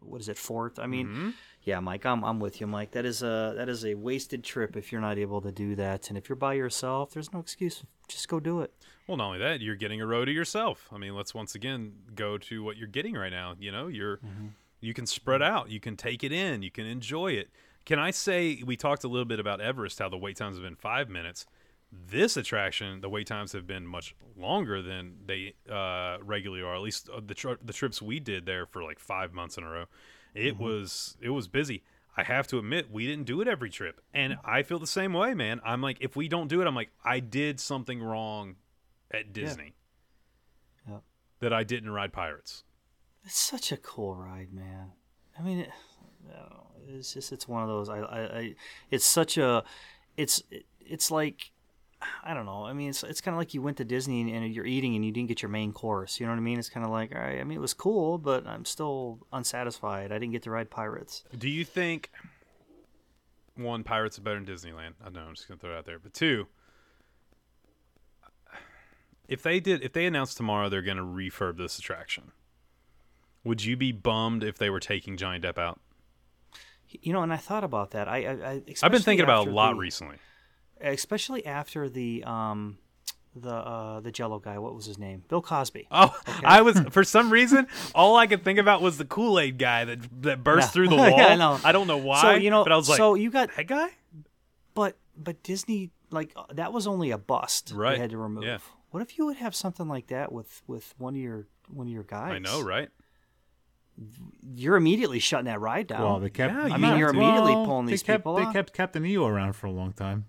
what 0.00 0.20
is 0.20 0.28
it, 0.28 0.38
fort? 0.38 0.78
I 0.78 0.86
mean, 0.86 1.34
yeah, 1.62 1.80
Mike, 1.80 2.06
I'm 2.06 2.24
I'm 2.24 2.40
with 2.40 2.60
you, 2.60 2.66
Mike. 2.66 2.92
That 2.92 3.04
is 3.04 3.22
a 3.22 3.54
that 3.56 3.68
is 3.68 3.84
a 3.84 3.94
wasted 3.94 4.42
trip 4.44 4.76
if 4.76 4.92
you're 4.92 5.00
not 5.00 5.18
able 5.18 5.40
to 5.42 5.52
do 5.52 5.74
that. 5.76 6.08
And 6.08 6.16
if 6.16 6.28
you're 6.28 6.36
by 6.36 6.54
yourself, 6.54 7.12
there's 7.12 7.32
no 7.32 7.40
excuse. 7.40 7.82
Just 8.08 8.28
go 8.28 8.40
do 8.40 8.60
it. 8.60 8.72
Well, 9.06 9.16
not 9.16 9.26
only 9.26 9.38
that, 9.40 9.60
you're 9.60 9.76
getting 9.76 10.00
a 10.00 10.06
row 10.06 10.24
to 10.24 10.32
yourself. 10.32 10.88
I 10.92 10.98
mean, 10.98 11.14
let's 11.14 11.34
once 11.34 11.54
again 11.54 11.92
go 12.14 12.38
to 12.38 12.62
what 12.62 12.76
you're 12.76 12.88
getting 12.88 13.14
right 13.14 13.32
now. 13.32 13.54
You 13.58 13.72
know, 13.72 13.88
you're 13.88 14.20
you 14.80 14.94
can 14.94 15.06
spread 15.06 15.42
out, 15.42 15.70
you 15.70 15.80
can 15.80 15.96
take 15.96 16.24
it 16.24 16.32
in, 16.32 16.62
you 16.62 16.70
can 16.70 16.86
enjoy 16.86 17.32
it. 17.32 17.50
Can 17.84 17.98
I 17.98 18.10
say 18.10 18.62
we 18.64 18.76
talked 18.76 19.04
a 19.04 19.08
little 19.08 19.24
bit 19.26 19.40
about 19.40 19.60
Everest, 19.60 19.98
how 19.98 20.08
the 20.08 20.18
wait 20.18 20.36
times 20.36 20.56
have 20.56 20.64
been 20.64 20.76
five 20.76 21.08
minutes. 21.08 21.46
This 21.92 22.36
attraction, 22.36 23.00
the 23.00 23.08
wait 23.08 23.26
times 23.26 23.52
have 23.52 23.66
been 23.66 23.86
much 23.86 24.14
longer 24.36 24.80
than 24.80 25.16
they 25.26 25.54
uh, 25.70 26.18
regularly 26.22 26.62
are. 26.62 26.74
At 26.74 26.82
least 26.82 27.08
uh, 27.08 27.20
the 27.24 27.34
tri- 27.34 27.56
the 27.64 27.72
trips 27.72 28.00
we 28.00 28.20
did 28.20 28.46
there 28.46 28.66
for 28.66 28.82
like 28.82 28.98
five 29.00 29.32
months 29.32 29.58
in 29.58 29.64
a 29.64 29.68
row, 29.70 29.84
it 30.34 30.56
was 30.58 31.16
it 31.20 31.30
was 31.30 31.48
busy. 31.48 31.82
I 32.16 32.22
have 32.24 32.46
to 32.48 32.58
admit, 32.58 32.90
we 32.90 33.06
didn't 33.06 33.24
do 33.24 33.40
it 33.40 33.48
every 33.48 33.70
trip, 33.70 34.00
and 34.12 34.36
I 34.44 34.62
feel 34.62 34.78
the 34.78 34.86
same 34.86 35.12
way, 35.12 35.32
man. 35.34 35.60
I'm 35.64 35.80
like, 35.80 35.98
if 36.00 36.16
we 36.16 36.28
don't 36.28 36.48
do 36.48 36.60
it, 36.60 36.66
I'm 36.66 36.74
like, 36.74 36.90
I 37.04 37.20
did 37.20 37.60
something 37.60 38.02
wrong 38.02 38.56
at 39.12 39.32
Disney 39.32 39.74
Yep. 40.88 41.02
that 41.38 41.52
I 41.52 41.62
didn't 41.64 41.90
ride 41.90 42.12
Pirates. 42.12 42.64
It's 43.24 43.38
such 43.38 43.70
a 43.70 43.76
cool 43.76 44.16
ride, 44.16 44.52
man. 44.52 44.92
I 45.38 45.42
mean, 45.42 45.58
it, 45.60 45.70
I 46.28 46.38
don't 46.40 46.50
know, 46.50 46.66
it's 46.88 47.14
just 47.14 47.32
it's 47.32 47.46
one 47.48 47.62
of 47.62 47.68
those. 47.68 47.88
I, 47.88 47.98
I, 47.98 48.38
I 48.38 48.54
it's 48.90 49.06
such 49.06 49.38
a, 49.38 49.62
it's 50.16 50.42
it's 50.80 51.10
like, 51.10 51.52
I 52.24 52.32
don't 52.32 52.46
know. 52.46 52.64
I 52.64 52.72
mean, 52.72 52.90
it's 52.90 53.02
it's 53.02 53.20
kind 53.20 53.34
of 53.34 53.38
like 53.38 53.52
you 53.52 53.60
went 53.62 53.76
to 53.76 53.84
Disney 53.84 54.20
and, 54.22 54.30
and 54.44 54.54
you're 54.54 54.64
eating 54.66 54.94
and 54.96 55.04
you 55.04 55.12
didn't 55.12 55.28
get 55.28 55.42
your 55.42 55.50
main 55.50 55.72
course. 55.72 56.18
You 56.18 56.26
know 56.26 56.32
what 56.32 56.38
I 56.38 56.42
mean? 56.42 56.58
It's 56.58 56.70
kind 56.70 56.84
of 56.84 56.90
like, 56.92 57.14
all 57.14 57.20
right. 57.20 57.40
I 57.40 57.44
mean, 57.44 57.58
it 57.58 57.60
was 57.60 57.74
cool, 57.74 58.16
but 58.18 58.46
I'm 58.46 58.64
still 58.64 59.18
unsatisfied. 59.32 60.10
I 60.10 60.18
didn't 60.18 60.32
get 60.32 60.42
to 60.44 60.50
ride 60.50 60.70
Pirates. 60.70 61.24
Do 61.36 61.48
you 61.48 61.64
think 61.64 62.10
one 63.54 63.84
Pirates 63.84 64.18
are 64.18 64.22
better 64.22 64.40
than 64.40 64.46
Disneyland? 64.46 64.94
I 65.04 65.10
know 65.10 65.20
I'm 65.20 65.34
just 65.34 65.46
gonna 65.46 65.58
throw 65.58 65.72
it 65.74 65.76
out 65.78 65.84
there, 65.84 65.98
but 65.98 66.14
two, 66.14 66.46
if 69.28 69.42
they 69.42 69.60
did, 69.60 69.82
if 69.84 69.92
they 69.92 70.06
announced 70.06 70.36
tomorrow 70.36 70.68
they're 70.68 70.82
gonna 70.82 71.04
refurb 71.04 71.58
this 71.58 71.78
attraction, 71.78 72.32
would 73.44 73.64
you 73.64 73.76
be 73.76 73.92
bummed 73.92 74.42
if 74.42 74.58
they 74.58 74.70
were 74.70 74.80
taking 74.80 75.16
Johnny 75.16 75.38
Depp 75.38 75.58
out? 75.58 75.80
You 76.88 77.12
know, 77.12 77.22
and 77.22 77.32
I 77.32 77.36
thought 77.36 77.62
about 77.62 77.92
that. 77.92 78.08
I, 78.08 78.16
I, 78.24 78.30
I 78.30 78.62
I've 78.82 78.90
been 78.90 79.02
thinking 79.02 79.22
about 79.24 79.46
a 79.46 79.50
lot 79.50 79.74
the- 79.74 79.78
recently. 79.78 80.16
Especially 80.80 81.44
after 81.46 81.88
the 81.88 82.24
um, 82.24 82.78
the 83.36 83.54
uh, 83.54 84.00
the 84.00 84.10
Jello 84.10 84.38
guy. 84.38 84.58
What 84.58 84.74
was 84.74 84.86
his 84.86 84.98
name? 84.98 85.22
Bill 85.28 85.40
Cosby. 85.42 85.86
Oh, 85.90 86.16
I 86.44 86.62
was 86.62 86.80
for 86.90 87.04
some 87.04 87.30
reason 87.30 87.66
all 87.94 88.16
I 88.16 88.26
could 88.26 88.42
think 88.44 88.58
about 88.58 88.82
was 88.82 88.98
the 88.98 89.04
Kool 89.04 89.38
Aid 89.38 89.58
guy 89.58 89.84
that 89.84 90.22
that 90.22 90.42
burst 90.44 90.68
Yeah. 90.68 90.70
through 90.72 90.88
the 90.88 90.96
wall. 90.96 91.10
Yeah, 91.16 91.26
I 91.28 91.36
know. 91.36 91.58
I 91.64 91.72
don't 91.72 91.86
know 91.86 91.98
why. 91.98 92.20
So 92.22 92.30
you 92.32 92.50
know, 92.50 92.64
but 92.64 92.72
I 92.72 92.76
was 92.76 92.88
like, 92.88 92.96
so 92.98 93.14
you 93.14 93.30
got 93.30 93.54
that 93.56 93.66
guy. 93.66 93.88
But 94.74 94.96
but 95.16 95.42
Disney 95.42 95.90
like 96.10 96.32
uh, 96.36 96.44
that 96.54 96.72
was 96.72 96.86
only 96.86 97.10
a 97.12 97.18
bust 97.18 97.72
Right. 97.74 97.94
they 97.94 98.00
had 98.00 98.10
to 98.10 98.18
remove. 98.18 98.44
Yeah. 98.44 98.58
What 98.90 99.00
if 99.02 99.16
you 99.18 99.26
would 99.26 99.36
have 99.36 99.54
something 99.54 99.86
like 99.88 100.08
that 100.08 100.32
with 100.32 100.62
with 100.66 100.94
one 100.98 101.14
of 101.14 101.20
your 101.20 101.46
one 101.68 101.86
of 101.86 101.92
your 101.92 102.02
guys? 102.02 102.32
I 102.32 102.38
know, 102.40 102.60
right? 102.60 102.88
You're 104.54 104.76
immediately 104.76 105.18
shutting 105.18 105.44
that 105.46 105.60
ride 105.60 105.86
down. 105.86 106.02
Well, 106.02 106.20
they 106.20 106.30
kept. 106.30 106.54
Yeah, 106.54 106.74
I 106.74 106.78
mean, 106.78 106.96
you're 106.98 107.12
to. 107.12 107.18
immediately 107.18 107.52
Well, 107.52 107.66
pulling 107.66 107.86
these 107.86 108.02
kept, 108.02 108.20
people 108.20 108.36
They 108.36 108.42
off. 108.44 108.52
kept 108.52 108.72
Captain 108.72 109.04
EO 109.04 109.26
around 109.26 109.52
for 109.54 109.66
a 109.66 109.70
long 109.70 109.92
time. 109.92 110.24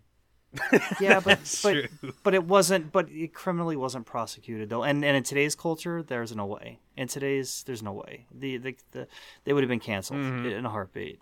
Yeah, 1.00 1.20
but 1.20 1.40
but 1.64 1.72
true. 1.74 1.88
but 2.24 2.34
it 2.34 2.44
wasn't. 2.46 2.92
But 2.92 3.10
it 3.10 3.34
criminally 3.34 3.76
wasn't 3.76 4.06
prosecuted 4.06 4.70
though. 4.70 4.84
And 4.84 5.04
and 5.06 5.16
in 5.18 5.24
today's 5.24 5.56
culture, 5.56 6.04
there's 6.04 6.36
no 6.36 6.46
way. 6.46 6.80
In 6.98 7.08
today's, 7.08 7.64
there's 7.66 7.82
no 7.84 7.94
way. 7.94 8.26
The 8.34 8.58
the, 8.58 8.76
the 8.92 9.08
they 9.46 9.54
would 9.54 9.64
have 9.64 9.70
been 9.70 9.80
canceled 9.80 10.20
Mm-hmm. 10.20 10.46
in 10.48 10.66
a 10.66 10.70
heartbeat. 10.70 11.22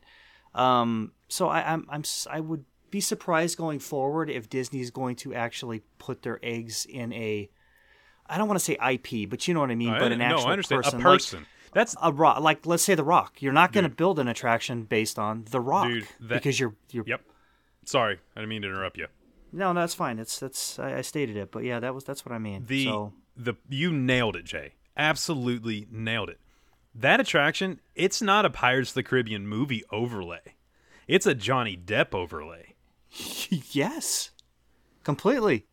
Um. 0.55 1.11
So 1.27 1.47
I 1.49 1.73
I'm 1.73 1.85
I'm 1.89 2.03
I 2.29 2.39
would 2.39 2.65
be 2.89 2.99
surprised 3.01 3.57
going 3.57 3.79
forward 3.79 4.29
if 4.31 4.49
Disney's 4.49 4.89
going 4.89 5.15
to 5.17 5.33
actually 5.35 5.83
put 5.99 6.23
their 6.23 6.39
eggs 6.41 6.85
in 6.89 7.13
a. 7.13 7.49
I 8.31 8.37
don't 8.37 8.47
want 8.47 8.59
to 8.59 8.65
say 8.65 8.77
IP, 8.93 9.29
but 9.29 9.47
you 9.47 9.53
know 9.53 9.59
what 9.59 9.71
I 9.71 9.75
mean. 9.75 9.89
I- 9.89 9.99
but 9.99 10.11
an 10.11 10.21
actual 10.21 10.41
no, 10.43 10.49
I 10.49 10.51
understand. 10.53 10.83
person, 10.83 10.95
a 11.01 11.03
like- 11.03 11.19
person. 11.19 11.45
That's 11.71 11.95
a 12.01 12.11
rock, 12.11 12.39
like 12.41 12.65
let's 12.65 12.81
say 12.81 12.95
the 12.95 13.03
Rock. 13.03 13.43
You're 13.43 13.53
not 13.53 13.71
going 13.73 13.83
to 13.83 13.89
build 13.91 14.17
an 14.17 14.27
attraction 14.27 14.85
based 14.85 15.19
on 15.19 15.45
the 15.51 15.59
Rock 15.59 15.87
Dude, 15.87 16.07
that- 16.21 16.29
because 16.41 16.59
you're 16.59 16.73
you're. 16.89 17.03
yep. 17.05 17.21
Sorry, 17.85 18.17
I 18.35 18.39
didn't 18.39 18.49
mean 18.49 18.63
to 18.63 18.67
interrupt 18.69 18.97
you. 18.97 19.05
No, 19.51 19.73
no, 19.73 19.79
that's 19.81 19.93
fine. 19.93 20.19
It's 20.19 20.39
that's 20.39 20.77
I, 20.79 20.97
I 20.97 21.01
stated 21.01 21.37
it, 21.37 21.51
but 21.51 21.63
yeah, 21.63 21.79
that 21.79 21.93
was 21.95 22.03
that's 22.03 22.25
what 22.25 22.33
I 22.33 22.37
mean. 22.39 22.65
The 22.67 22.85
so 22.85 23.13
the 23.35 23.55
you 23.67 23.91
nailed 23.91 24.35
it, 24.35 24.45
Jay. 24.45 24.73
Absolutely 24.97 25.87
nailed 25.91 26.29
it. 26.29 26.39
That 26.93 27.19
attraction, 27.19 27.79
it's 27.95 28.21
not 28.21 28.45
a 28.45 28.49
Pirates 28.49 28.91
of 28.91 28.95
the 28.95 29.03
Caribbean 29.03 29.47
movie 29.47 29.83
overlay. 29.91 30.55
It's 31.07 31.25
a 31.25 31.33
Johnny 31.33 31.77
Depp 31.77 32.13
overlay. 32.13 32.75
yes, 33.71 34.31
completely. 35.03 35.65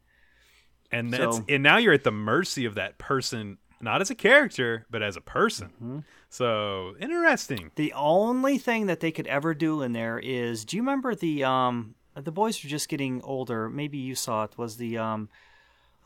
And 0.93 1.12
that's 1.12 1.39
So- 1.39 1.45
and 1.49 1.62
now 1.62 1.79
you're 1.79 1.93
at 1.93 2.05
the 2.05 2.12
mercy 2.12 2.64
of 2.64 2.74
that 2.77 2.97
person, 2.99 3.59
not 3.81 4.01
as 4.01 4.11
a 4.11 4.14
character, 4.14 4.87
but 4.89 5.03
as 5.03 5.16
a 5.16 5.20
person. 5.20 5.68
Mm-hmm. 5.83 5.99
So 6.29 6.95
interesting. 7.01 7.72
The 7.74 7.93
only 7.95 8.59
thing 8.59 8.87
that 8.87 9.01
they 9.01 9.11
could 9.11 9.27
ever 9.27 9.53
do 9.55 9.83
in 9.83 9.93
there 9.93 10.18
is, 10.18 10.64
do 10.64 10.77
you 10.77 10.83
remember 10.83 11.14
the 11.14 11.43
um 11.45 11.95
the 12.21 12.33
boys 12.33 12.62
were 12.62 12.71
just 12.71 12.89
getting 12.89 13.21
older? 13.23 13.69
Maybe 13.69 13.99
you 13.99 14.14
saw 14.14 14.45
it. 14.45 14.57
Was 14.59 14.77
the 14.77 14.99
um 14.99 15.29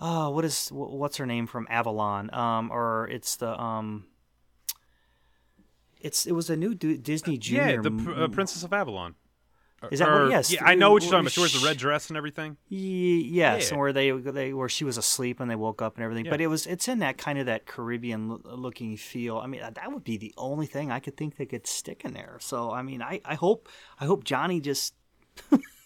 oh 0.00 0.30
what 0.30 0.44
is 0.44 0.68
what's 0.72 1.16
her 1.18 1.26
name 1.26 1.46
from 1.46 1.66
Avalor 1.66 2.32
um 2.34 2.70
or 2.72 3.06
it's 3.10 3.36
the 3.36 3.60
um 3.60 4.06
it's 6.00 6.26
it 6.26 6.32
was 6.32 6.48
a 6.50 6.56
new 6.56 6.74
D- 6.74 6.96
Disney 6.96 7.38
Yeah, 7.42 7.76
the 7.80 7.90
pr- 7.90 8.12
uh, 8.24 8.28
Princess 8.28 8.62
of 8.62 8.70
Avalor. 8.70 9.14
Is 9.90 9.98
that 10.00 10.08
Or- 10.08 10.24
what? 10.24 10.30
Yes. 10.30 10.52
Yeah, 10.52 10.62
I 10.64 10.74
know 10.74 10.92
what 10.92 11.02
you're 11.02 11.10
talking 11.10 11.20
about. 11.24 11.32
She 11.32 11.40
wears 11.40 11.58
the 11.58 11.66
red 11.66 11.78
dress 11.78 12.08
and 12.08 12.16
everything. 12.18 12.58
Ye- 12.68 13.22
Yes, 13.22 13.70
Yeah. 13.70 13.78
where 13.78 13.92
they 13.94 14.10
they 14.10 14.52
where 14.52 14.68
she 14.68 14.84
was 14.84 14.96
asleep 14.98 15.40
and 15.40 15.50
they 15.50 15.56
woke 15.56 15.80
up 15.80 15.96
and 15.96 16.04
everything. 16.04 16.26
But 16.28 16.40
it 16.42 16.48
was 16.48 16.66
it's 16.66 16.86
in 16.88 16.98
that 16.98 17.16
kind 17.18 17.38
of 17.38 17.46
that 17.46 17.64
Caribbean 17.66 18.28
lo- 18.28 18.40
looking 18.44 18.96
feel. 18.96 19.38
I 19.38 19.46
mean, 19.46 19.60
that 19.62 19.92
would 19.92 20.04
be 20.04 20.16
the 20.18 20.34
only 20.36 20.66
thing 20.66 20.90
I 20.90 20.98
could 21.00 21.16
think 21.16 21.36
that 21.36 21.48
could 21.48 21.66
stick 21.66 22.02
in 22.04 22.12
there. 22.14 22.36
So 22.40 22.70
I 22.70 22.82
mean, 22.82 23.00
I, 23.02 23.20
I 23.24 23.34
hope 23.36 23.68
I 23.98 24.04
hope 24.06 24.24
Johnny 24.24 24.60
just 24.60 24.94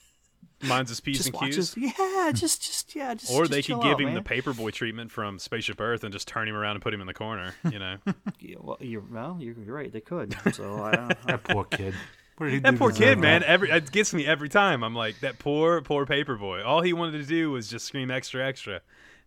Minds 0.62 0.90
his 0.90 1.00
P's 1.00 1.16
just 1.18 1.28
and 1.30 1.34
watches. 1.34 1.74
Q's. 1.74 1.94
Yeah, 1.98 2.30
just 2.32 2.62
just 2.62 2.94
yeah, 2.94 3.14
just 3.14 3.30
Or 3.32 3.42
just 3.42 3.50
they 3.52 3.62
could 3.62 3.82
give 3.82 3.92
out, 3.94 4.00
him 4.00 4.06
man. 4.06 4.14
the 4.14 4.20
paperboy 4.22 4.72
treatment 4.72 5.10
from 5.10 5.38
Spaceship 5.38 5.80
Earth 5.80 6.04
and 6.04 6.12
just 6.12 6.26
turn 6.28 6.48
him 6.48 6.54
around 6.54 6.76
and 6.76 6.82
put 6.82 6.94
him 6.94 7.00
in 7.00 7.06
the 7.06 7.14
corner. 7.14 7.54
You 7.70 7.78
know, 7.78 7.96
Yeah, 8.40 8.56
well, 8.60 8.78
you're 8.80 9.02
well, 9.10 9.36
you're, 9.40 9.54
you're 9.62 9.74
right. 9.74 9.92
They 9.92 10.00
could. 10.00 10.34
So 10.54 10.82
I 10.82 10.92
don't. 10.92 11.26
That 11.26 11.44
poor 11.44 11.64
kid. 11.64 11.94
What 12.36 12.46
did 12.46 12.52
he 12.54 12.58
that 12.60 12.70
to 12.72 12.76
poor 12.78 12.90
deserve 12.90 13.04
kid, 13.08 13.18
man. 13.18 13.40
that? 13.42 13.48
Every 13.48 13.70
it 13.70 13.92
gets 13.92 14.12
me 14.14 14.26
every 14.26 14.48
time. 14.48 14.82
I'm 14.82 14.94
like 14.94 15.20
that 15.20 15.38
poor, 15.38 15.80
poor 15.82 16.06
paperboy. 16.06 16.64
All 16.64 16.80
he 16.80 16.92
wanted 16.92 17.18
to 17.18 17.24
do 17.26 17.50
was 17.50 17.68
just 17.68 17.84
scream 17.86 18.10
extra, 18.10 18.44
extra, 18.46 18.80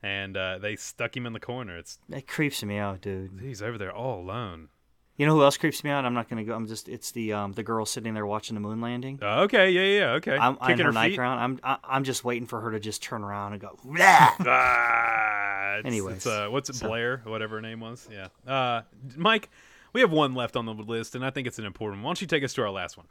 and 0.04 0.36
uh, 0.36 0.58
they 0.58 0.76
stuck 0.76 1.16
him 1.16 1.26
in 1.26 1.34
the 1.34 1.40
corner. 1.40 1.78
It's 1.78 2.00
that 2.10 2.28
creeps 2.28 2.64
me 2.64 2.78
out, 2.78 3.02
dude. 3.02 3.40
he's 3.42 3.62
over 3.62 3.78
there 3.78 3.94
all 3.94 4.20
alone. 4.22 4.70
You 5.18 5.26
know 5.26 5.34
who 5.34 5.42
else 5.44 5.58
creeps 5.58 5.84
me 5.84 5.90
out? 5.90 6.06
I'm 6.06 6.14
not 6.14 6.30
gonna 6.30 6.44
go. 6.44 6.54
I'm 6.56 6.68
just. 6.68 6.88
It's 6.88 7.10
the 7.12 7.34
um 7.34 7.54
the 7.54 7.64
girl 7.64 7.86
sitting 7.86 8.14
there 8.14 8.26
watching 8.26 8.54
the 8.54 8.60
moon 8.62 8.80
landing. 8.82 9.18
Uh, 9.22 9.42
okay, 9.42 9.72
yeah, 9.72 9.82
yeah, 9.82 10.00
yeah, 10.00 10.12
okay. 10.18 10.38
I'm 10.38 10.58
on 10.62 10.68
Kicking 10.68 10.78
her, 10.78 10.84
her 10.86 10.92
feet. 10.92 10.94
nightgown. 11.18 11.38
I'm 11.40 11.60
I, 11.64 11.78
I'm 11.84 12.04
just 12.04 12.24
waiting 12.24 12.46
for 12.48 12.62
her 12.62 12.72
to 12.72 12.80
just 12.80 13.02
turn 13.02 13.24
around 13.24 13.54
and 13.54 13.62
go. 13.62 13.78
"Blah." 13.84 14.36
Ah, 14.46 15.76
it's, 15.78 15.86
Anyways, 15.88 16.26
uh, 16.28 16.48
what's 16.52 16.70
it, 16.70 16.76
so- 16.76 16.88
Blair, 16.88 17.22
whatever 17.26 17.56
her 17.56 17.62
name 17.62 17.80
was. 17.80 18.08
Yeah. 18.12 18.28
Uh, 18.52 18.84
Mike, 19.16 19.50
we 19.94 20.02
have 20.02 20.12
one 20.12 20.36
left 20.36 20.56
on 20.56 20.66
the 20.66 20.74
list, 20.74 21.16
and 21.16 21.26
I 21.26 21.30
think 21.32 21.48
it's 21.48 21.60
an 21.60 21.66
important 21.66 22.00
one. 22.00 22.06
Why 22.06 22.10
don't 22.10 22.22
you 22.22 22.28
take 22.28 22.44
us 22.44 22.54
to 22.54 22.62
our 22.62 22.70
last 22.72 22.98
one? 22.98 23.08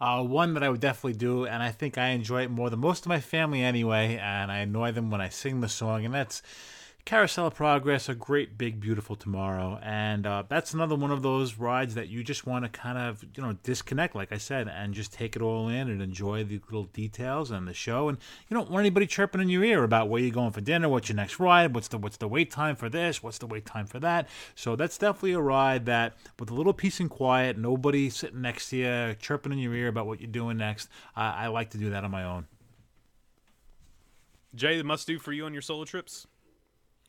Uh, 0.00 0.22
one 0.22 0.54
that 0.54 0.62
I 0.62 0.68
would 0.68 0.80
definitely 0.80 1.14
do, 1.18 1.46
and 1.46 1.62
I 1.62 1.70
think 1.70 1.96
I 1.96 2.08
enjoy 2.08 2.42
it 2.42 2.50
more 2.50 2.68
than 2.70 2.80
most 2.80 3.04
of 3.06 3.08
my 3.08 3.20
family 3.20 3.62
anyway, 3.62 4.18
and 4.22 4.50
I 4.52 4.58
annoy 4.58 4.92
them 4.92 5.10
when 5.10 5.20
I 5.22 5.30
sing 5.30 5.60
the 5.60 5.68
song, 5.70 6.04
and 6.04 6.12
that's 6.14 6.42
Carousel 7.06 7.46
of 7.46 7.54
Progress, 7.54 8.08
A 8.08 8.16
Great 8.16 8.58
Big 8.58 8.80
Beautiful 8.80 9.14
Tomorrow. 9.14 9.78
And 9.80 10.26
uh, 10.26 10.42
that's 10.48 10.74
another 10.74 10.96
one 10.96 11.12
of 11.12 11.22
those 11.22 11.56
rides 11.56 11.94
that 11.94 12.08
you 12.08 12.24
just 12.24 12.48
want 12.48 12.64
to 12.64 12.68
kind 12.68 12.98
of, 12.98 13.24
you 13.36 13.44
know, 13.44 13.52
disconnect, 13.62 14.16
like 14.16 14.32
I 14.32 14.38
said, 14.38 14.66
and 14.66 14.92
just 14.92 15.12
take 15.12 15.36
it 15.36 15.40
all 15.40 15.68
in 15.68 15.88
and 15.88 16.02
enjoy 16.02 16.42
the 16.42 16.60
little 16.66 16.86
details 16.86 17.52
and 17.52 17.68
the 17.68 17.72
show. 17.72 18.08
And 18.08 18.18
you 18.48 18.56
don't 18.56 18.68
want 18.72 18.80
anybody 18.80 19.06
chirping 19.06 19.40
in 19.40 19.48
your 19.48 19.62
ear 19.62 19.84
about 19.84 20.08
where 20.08 20.20
you're 20.20 20.32
going 20.32 20.50
for 20.50 20.60
dinner, 20.60 20.88
what's 20.88 21.08
your 21.08 21.14
next 21.14 21.38
ride, 21.38 21.76
what's 21.76 21.86
the 21.86 21.98
what's 21.98 22.16
the 22.16 22.26
wait 22.26 22.50
time 22.50 22.74
for 22.74 22.88
this, 22.88 23.22
what's 23.22 23.38
the 23.38 23.46
wait 23.46 23.64
time 23.64 23.86
for 23.86 24.00
that. 24.00 24.28
So 24.56 24.74
that's 24.74 24.98
definitely 24.98 25.34
a 25.34 25.40
ride 25.40 25.86
that, 25.86 26.16
with 26.40 26.50
a 26.50 26.54
little 26.54 26.74
peace 26.74 26.98
and 26.98 27.08
quiet, 27.08 27.56
nobody 27.56 28.10
sitting 28.10 28.42
next 28.42 28.70
to 28.70 28.78
you, 28.78 29.14
chirping 29.20 29.52
in 29.52 29.58
your 29.58 29.74
ear 29.74 29.86
about 29.86 30.08
what 30.08 30.20
you're 30.20 30.26
doing 30.28 30.56
next. 30.56 30.88
I, 31.14 31.44
I 31.44 31.46
like 31.46 31.70
to 31.70 31.78
do 31.78 31.88
that 31.90 32.02
on 32.02 32.10
my 32.10 32.24
own. 32.24 32.48
Jay, 34.56 34.76
the 34.76 34.82
must 34.82 35.06
do 35.06 35.20
for 35.20 35.32
you 35.32 35.44
on 35.44 35.52
your 35.52 35.62
solo 35.62 35.84
trips? 35.84 36.26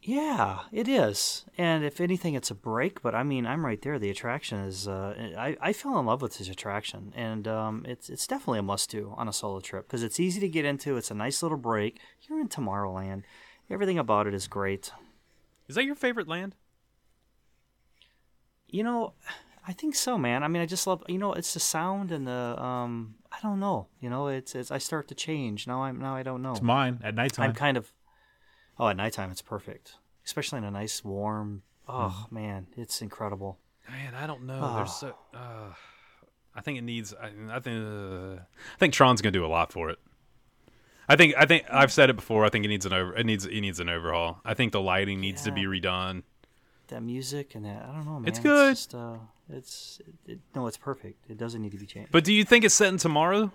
Yeah, 0.08 0.60
it 0.72 0.88
is. 0.88 1.44
And 1.58 1.84
if 1.84 2.00
anything, 2.00 2.34
it's 2.34 2.50
a 2.50 2.56
break. 2.56 3.02
But 3.02 3.14
I 3.14 3.24
mean, 3.24 3.46
I'm 3.46 3.66
right 3.66 3.82
there. 3.82 4.00
The 4.00 4.10
attraction 4.10 4.60
is. 4.60 4.88
Uh, 4.88 5.34
I 5.38 5.58
I 5.60 5.74
fell 5.74 6.00
in 6.00 6.06
love 6.06 6.22
with 6.22 6.38
this 6.38 6.48
attraction, 6.48 7.12
and 7.14 7.46
um, 7.46 7.86
it's 7.86 8.10
it's 8.10 8.26
definitely 8.26 8.60
a 8.60 8.64
must 8.64 8.90
do 8.90 9.14
on 9.18 9.28
a 9.28 9.34
solo 9.34 9.60
trip 9.60 9.86
because 9.86 10.04
it's 10.04 10.18
easy 10.18 10.40
to 10.40 10.48
get 10.48 10.64
into. 10.64 10.96
It's 10.96 11.12
a 11.12 11.14
nice 11.14 11.44
little 11.44 11.58
break. 11.58 12.00
You're 12.22 12.40
in 12.40 12.48
Tomorrowland. 12.48 13.24
Everything 13.70 14.00
about 14.00 14.28
it 14.28 14.34
is 14.34 14.48
great. 14.48 14.92
Is 15.68 15.76
that 15.76 15.84
your 15.84 15.96
favorite 15.96 16.30
land? 16.30 16.56
You 18.70 18.84
know, 18.84 19.14
I 19.68 19.74
think 19.74 19.94
so, 19.94 20.18
man. 20.18 20.42
I 20.42 20.48
mean, 20.48 20.62
I 20.62 20.66
just 20.68 20.88
love. 20.88 21.04
You 21.10 21.18
know, 21.18 21.34
it's 21.34 21.54
the 21.54 21.60
sound 21.60 22.14
and 22.14 22.26
the. 22.26 22.56
Um, 22.64 23.16
I 23.30 23.40
don't 23.44 23.60
know. 23.60 23.88
You 24.00 24.10
know, 24.10 24.28
it's 24.30 24.56
it's. 24.56 24.72
I 24.72 24.78
start 24.78 25.10
to 25.10 25.16
change 25.16 25.68
now. 25.68 25.84
I'm 25.84 26.00
now 26.00 26.16
I 26.16 26.24
don't 26.24 26.42
know. 26.42 26.52
It's 26.52 26.62
mine 26.62 27.02
at 27.04 27.14
nighttime. 27.14 27.50
I'm 27.50 27.56
kind 27.56 27.76
of. 27.76 27.92
Oh, 28.80 28.88
at 28.88 28.96
nighttime 28.98 29.32
it's 29.32 29.42
perfect, 29.42 29.96
especially 30.26 30.58
in 30.60 30.64
a 30.64 30.72
nice 30.72 31.04
warm. 31.04 31.64
Oh 31.88 32.26
Mm-hmm. 32.26 32.36
man, 32.36 32.68
it's 32.76 33.02
incredible. 33.02 33.58
Man, 33.90 34.14
I 34.14 34.28
don't 34.28 34.44
know. 34.44 34.60
Ah. 34.62 34.76
There's 34.78 34.94
so. 34.94 35.16
Uh, 35.34 35.74
I 36.54 36.62
think 36.62 36.78
it 36.78 36.82
needs. 36.84 37.14
I, 37.14 37.32
I 37.52 37.60
think. 37.60 37.86
Uh, 37.88 38.42
I 38.42 38.78
think 38.80 38.94
Tron's 38.94 39.22
gonna 39.22 39.32
do 39.32 39.46
a 39.46 39.48
lot 39.48 39.72
for 39.72 39.90
it. 39.90 40.00
I 41.08 41.16
think. 41.16 41.36
I 41.38 41.46
think 41.46 41.64
I've 41.72 41.92
said 41.92 42.10
it 42.10 42.16
before. 42.18 42.44
I 42.46 42.50
think 42.50 42.66
it 42.66 42.68
needs 42.68 42.86
an 42.86 42.94
over. 42.94 43.16
It 43.16 43.26
needs. 43.26 43.46
It 43.46 43.62
needs 43.62 43.80
an 43.80 43.88
overhaul. 43.90 44.42
I 44.44 44.54
think 44.54 44.74
the 44.74 44.82
lighting 44.82 45.22
needs 45.22 45.44
to 45.44 45.52
be 45.52 45.64
redone. 45.64 46.24
That 46.90 47.04
music 47.04 47.56
and 47.56 47.66
that 47.66 47.84
I 47.84 47.94
don't 47.94 48.06
know, 48.06 48.20
man. 48.20 48.28
It's 48.28 48.40
good. 48.40 48.72
just, 48.76 48.96
uh, 48.96 49.16
it's 49.50 50.02
it, 50.26 50.32
it, 50.34 50.40
no, 50.56 50.68
it's 50.68 50.78
perfect. 50.78 51.30
It 51.30 51.38
doesn't 51.38 51.62
need 51.62 51.72
to 51.72 51.78
be 51.78 51.86
changed. 51.86 52.12
But 52.12 52.24
do 52.26 52.34
you 52.34 52.44
think 52.44 52.66
it's 52.66 52.76
set 52.76 52.90
in 52.90 52.98
tomorrow? 52.98 53.52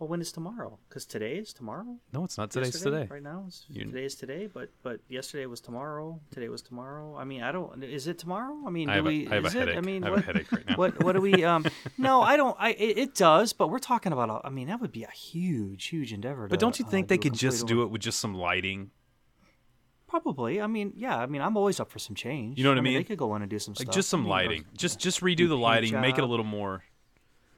Well, 0.00 0.08
when 0.08 0.22
is 0.22 0.32
tomorrow? 0.32 0.78
Because 0.88 1.04
today 1.04 1.36
is 1.36 1.52
tomorrow. 1.52 1.98
No, 2.12 2.24
it's 2.24 2.38
not. 2.38 2.50
Today's 2.50 2.68
Yesterday? 2.74 3.00
today. 3.02 3.08
Right 3.12 3.22
now, 3.22 3.46
You- 3.68 3.84
today 3.84 4.04
is 4.06 4.14
today. 4.14 4.48
But 4.52 4.70
but 4.82 5.00
yesterday 5.10 5.44
was 5.44 5.60
tomorrow. 5.60 6.18
Today 6.30 6.48
was 6.48 6.62
tomorrow. 6.62 7.16
I 7.16 7.24
mean, 7.24 7.42
I 7.42 7.52
don't. 7.52 7.84
Is 7.84 8.06
it 8.06 8.18
tomorrow? 8.18 8.56
I 8.66 8.70
mean, 8.70 8.88
I 8.88 8.94
do 8.94 8.96
have 8.96 9.06
a- 9.06 9.08
we? 9.08 9.28
I 9.28 9.34
have 9.34 9.44
a 9.44 9.46
is 9.48 9.54
it? 9.54 9.58
headache. 9.58 9.76
I 9.76 9.80
mean, 9.82 10.02
I 10.02 10.06
have 10.06 10.12
a 10.14 10.16
what, 10.16 10.24
headache 10.24 10.50
right 10.52 10.66
now. 10.66 10.76
What 10.76 11.04
what 11.04 11.12
do 11.12 11.20
we? 11.20 11.44
Um, 11.50 11.64
no, 11.98 12.22
I 12.22 12.36
don't. 12.38 12.56
I 12.58 12.70
it, 12.70 12.96
it 12.98 13.14
does, 13.14 13.52
but 13.52 13.68
we're 13.68 13.78
talking 13.78 14.12
about. 14.12 14.30
A, 14.30 14.46
I 14.46 14.50
mean, 14.50 14.68
that 14.68 14.80
would 14.80 14.92
be 14.92 15.04
a 15.04 15.10
huge, 15.10 15.86
huge 15.86 16.12
endeavor. 16.14 16.48
But 16.48 16.56
to, 16.56 16.64
don't 16.64 16.78
you 16.78 16.86
uh, 16.86 16.88
think 16.88 17.08
they 17.08 17.18
could 17.18 17.34
just 17.34 17.66
do 17.66 17.82
it 17.82 17.90
with 17.90 18.00
just 18.00 18.20
some 18.20 18.34
lighting? 18.34 18.90
Probably. 20.08 20.60
I 20.60 20.66
mean, 20.66 20.92
yeah. 20.96 21.16
I 21.18 21.26
mean, 21.26 21.40
I'm 21.42 21.56
always 21.56 21.78
up 21.78 21.90
for 21.90 21.98
some 22.00 22.16
change. 22.16 22.56
You 22.58 22.64
know 22.64 22.70
what 22.70 22.78
I 22.78 22.80
They 22.80 22.84
mean? 22.84 22.94
They 22.94 23.04
could 23.04 23.18
go 23.18 23.36
in 23.36 23.42
and 23.42 23.50
do 23.50 23.58
some 23.58 23.72
Like 23.74 23.82
stuff. 23.82 23.94
just 23.94 24.08
some 24.08 24.20
I 24.20 24.22
mean, 24.22 24.30
lighting. 24.30 24.64
Just 24.76 24.98
just 24.98 25.20
redo 25.20 25.46
the 25.46 25.56
lighting. 25.56 26.00
Make 26.00 26.16
it 26.18 26.24
a 26.24 26.26
little 26.26 26.44
more. 26.44 26.82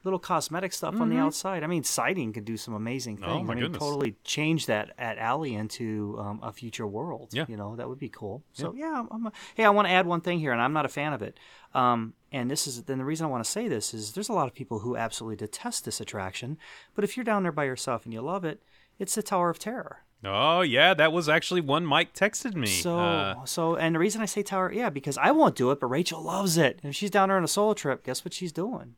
Little 0.03 0.19
cosmetic 0.19 0.73
stuff 0.73 0.99
on 0.99 1.09
the 1.09 1.17
outside. 1.17 1.63
I 1.63 1.67
mean, 1.67 1.83
siding 1.83 2.33
could 2.33 2.45
do 2.45 2.57
some 2.57 2.73
amazing 2.73 3.17
things. 3.17 3.27
Mm-hmm. 3.27 3.39
Oh, 3.39 3.43
my 3.43 3.51
I 3.53 3.55
mean, 3.55 3.63
goodness. 3.65 3.79
totally 3.79 4.15
change 4.23 4.65
that 4.65 4.91
at 4.97 5.17
Alley 5.17 5.55
into 5.55 6.17
um, 6.19 6.39
a 6.43 6.51
future 6.51 6.85
world. 6.85 7.29
Yeah. 7.31 7.45
you 7.47 7.55
know 7.57 7.75
that 7.77 7.87
would 7.87 7.99
be 7.99 8.09
cool. 8.09 8.43
So 8.53 8.73
yeah, 8.75 8.93
I'm, 8.99 9.07
I'm 9.11 9.25
a, 9.27 9.31
hey, 9.55 9.63
I 9.65 9.69
want 9.69 9.87
to 9.87 9.93
add 9.93 10.05
one 10.05 10.21
thing 10.21 10.39
here, 10.39 10.51
and 10.51 10.61
I'm 10.61 10.73
not 10.73 10.85
a 10.85 10.89
fan 10.89 11.13
of 11.13 11.21
it. 11.21 11.37
Um, 11.73 12.13
and 12.31 12.51
this 12.51 12.67
is 12.67 12.83
then 12.83 12.97
the 12.97 13.05
reason 13.05 13.25
I 13.25 13.29
want 13.29 13.43
to 13.43 13.49
say 13.49 13.67
this 13.67 13.93
is 13.93 14.11
there's 14.13 14.29
a 14.29 14.33
lot 14.33 14.47
of 14.47 14.53
people 14.53 14.79
who 14.79 14.95
absolutely 14.97 15.37
detest 15.37 15.85
this 15.85 16.01
attraction, 16.01 16.57
but 16.95 17.03
if 17.03 17.15
you're 17.15 17.23
down 17.23 17.43
there 17.43 17.51
by 17.51 17.63
yourself 17.63 18.05
and 18.05 18.13
you 18.13 18.21
love 18.21 18.43
it, 18.45 18.61
it's 18.99 19.15
the 19.15 19.23
Tower 19.23 19.49
of 19.49 19.57
Terror. 19.59 19.99
Oh 20.25 20.61
yeah, 20.61 20.93
that 20.93 21.11
was 21.11 21.27
actually 21.27 21.61
one 21.61 21.85
Mike 21.85 22.13
texted 22.13 22.55
me. 22.55 22.67
So, 22.67 22.97
Uh, 22.97 23.45
so, 23.45 23.75
and 23.75 23.93
the 23.95 23.99
reason 23.99 24.21
I 24.21 24.25
say 24.25 24.41
Tower, 24.41 24.71
yeah, 24.71 24.89
because 24.89 25.17
I 25.17 25.31
won't 25.31 25.55
do 25.55 25.71
it, 25.71 25.79
but 25.81 25.87
Rachel 25.87 26.21
loves 26.21 26.57
it. 26.57 26.79
And 26.81 26.91
if 26.91 26.95
she's 26.95 27.09
down 27.09 27.27
there 27.29 27.37
on 27.37 27.43
a 27.43 27.47
solo 27.47 27.73
trip, 27.73 28.05
guess 28.05 28.23
what 28.23 28.33
she's 28.33 28.51
doing? 28.53 28.95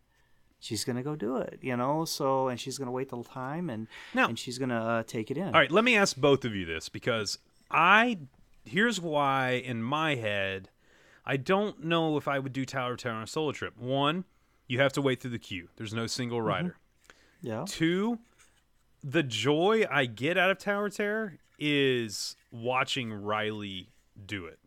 She's 0.66 0.84
gonna 0.84 1.03
go 1.03 1.16
do 1.16 1.38
it, 1.38 1.59
you 1.61 1.78
know. 1.78 2.05
So, 2.05 2.47
and 2.47 2.59
she's 2.59 2.80
gonna 2.80 2.91
wait 2.91 3.09
the 3.09 3.22
time, 3.24 3.70
and 3.70 3.88
Now- 4.16 4.28
and 4.30 4.39
she's 4.39 4.57
gonna 4.57 4.84
uh, 4.84 5.03
take 5.03 5.30
it 5.30 5.38
in. 5.38 5.45
All 5.45 5.51
right, 5.51 5.70
let 5.70 5.84
me 5.84 5.95
ask 5.95 6.18
both 6.18 6.43
of 6.43 6.55
you 6.55 6.66
this 6.66 6.89
because 6.89 7.38
I 7.70 8.18
here's 8.66 8.99
why 8.99 9.51
in 9.51 9.84
my 9.84 10.16
head 10.16 10.70
I 11.24 11.38
don't 11.38 11.84
know 11.84 12.18
if 12.18 12.28
I 12.28 12.39
would 12.39 12.51
do 12.53 12.66
Tower 12.66 12.93
of 12.93 12.97
Terror 12.97 13.13
on 13.16 13.22
a 13.24 13.28
solo 13.28 13.51
trip. 13.51 13.78
One, 13.78 14.26
you 14.68 14.80
have 14.80 14.91
to 14.93 15.01
wait 15.03 15.22
through 15.22 15.32
the 15.32 15.39
queue. 15.39 15.70
There's 15.76 15.93
no 15.93 16.07
single 16.07 16.39
Mm-hmm. 16.39 16.47
rider. 16.47 16.78
Yeah. 17.41 17.66
Two, 17.68 18.18
the 19.03 19.22
joy 19.22 19.86
I 19.91 20.05
get 20.07 20.36
out 20.36 20.49
of 20.49 20.57
Tower 20.57 20.88
of 20.88 20.95
Terror 20.95 21.38
is 21.59 22.36
watching 22.51 23.13
Riley 23.13 23.89
do 24.26 24.45
it. 24.47 24.57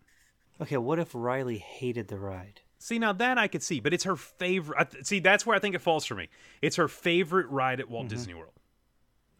Okay. 0.61 0.77
What 0.77 1.01
if 1.01 1.11
Riley 1.13 1.59
hated 1.59 2.07
the 2.07 2.19
ride? 2.19 2.61
See, 2.79 2.99
now 2.99 3.13
that 3.13 3.39
I 3.39 3.49
could 3.49 3.63
see, 3.63 3.81
but 3.81 3.93
it's 3.93 4.05
her 4.05 4.17
favorite. 4.17 4.91
Th- 4.93 5.05
See, 5.05 5.19
that's 5.19 5.45
where 5.45 5.57
I 5.57 5.59
think 5.59 5.75
it 5.75 5.81
falls 5.81 6.05
for 6.05 6.15
me. 6.15 6.29
It's 6.63 6.77
her 6.77 6.87
favorite 6.89 7.49
ride 7.49 7.81
at 7.81 7.91
Walt 7.91 8.07
Mm-hmm. 8.07 8.15
Disney 8.15 8.35
World. 8.35 8.53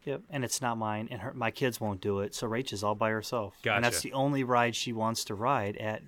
Yep. 0.05 0.21
And 0.29 0.43
it's 0.45 0.61
not 0.61 0.77
mine, 0.77 1.07
and 1.11 1.21
her 1.21 1.33
my 1.33 1.51
kids 1.51 1.79
won't 1.79 2.01
do 2.01 2.19
it. 2.19 2.33
So 2.33 2.47
Rachel's 2.47 2.83
all 2.83 2.95
by 2.95 3.09
herself, 3.11 3.55
Gotcha. 3.63 3.75
and 3.75 3.85
that's 3.85 4.01
the 4.01 4.13
only 4.13 4.43
ride 4.43 4.75
she 4.75 4.93
wants 4.93 5.25
to 5.25 5.35
ride 5.35 5.77
at 5.77 6.01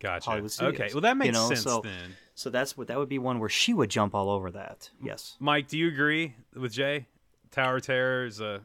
Gotcha. 0.00 0.28
Hollywood 0.30 0.50
Studios. 0.50 0.80
Okay, 0.80 0.92
well 0.94 1.00
that 1.02 1.16
makes 1.16 1.28
you 1.28 1.32
know? 1.42 1.48
sense 1.48 1.62
so, 1.62 1.80
then. 1.82 2.16
So 2.34 2.50
that's 2.50 2.76
what 2.76 2.88
that 2.88 2.98
would 2.98 3.08
be 3.08 3.18
one 3.18 3.38
where 3.38 3.48
she 3.48 3.72
would 3.74 3.88
jump 3.90 4.14
all 4.14 4.28
over 4.30 4.50
that. 4.52 4.90
Yes. 5.02 5.36
Mike, 5.40 5.68
do 5.68 5.78
you 5.78 5.88
agree 5.88 6.34
with 6.54 6.72
Jay? 6.72 7.06
Tower 7.50 7.76
of 7.76 7.82
Terror 7.82 8.24
is 8.26 8.40
a 8.40 8.62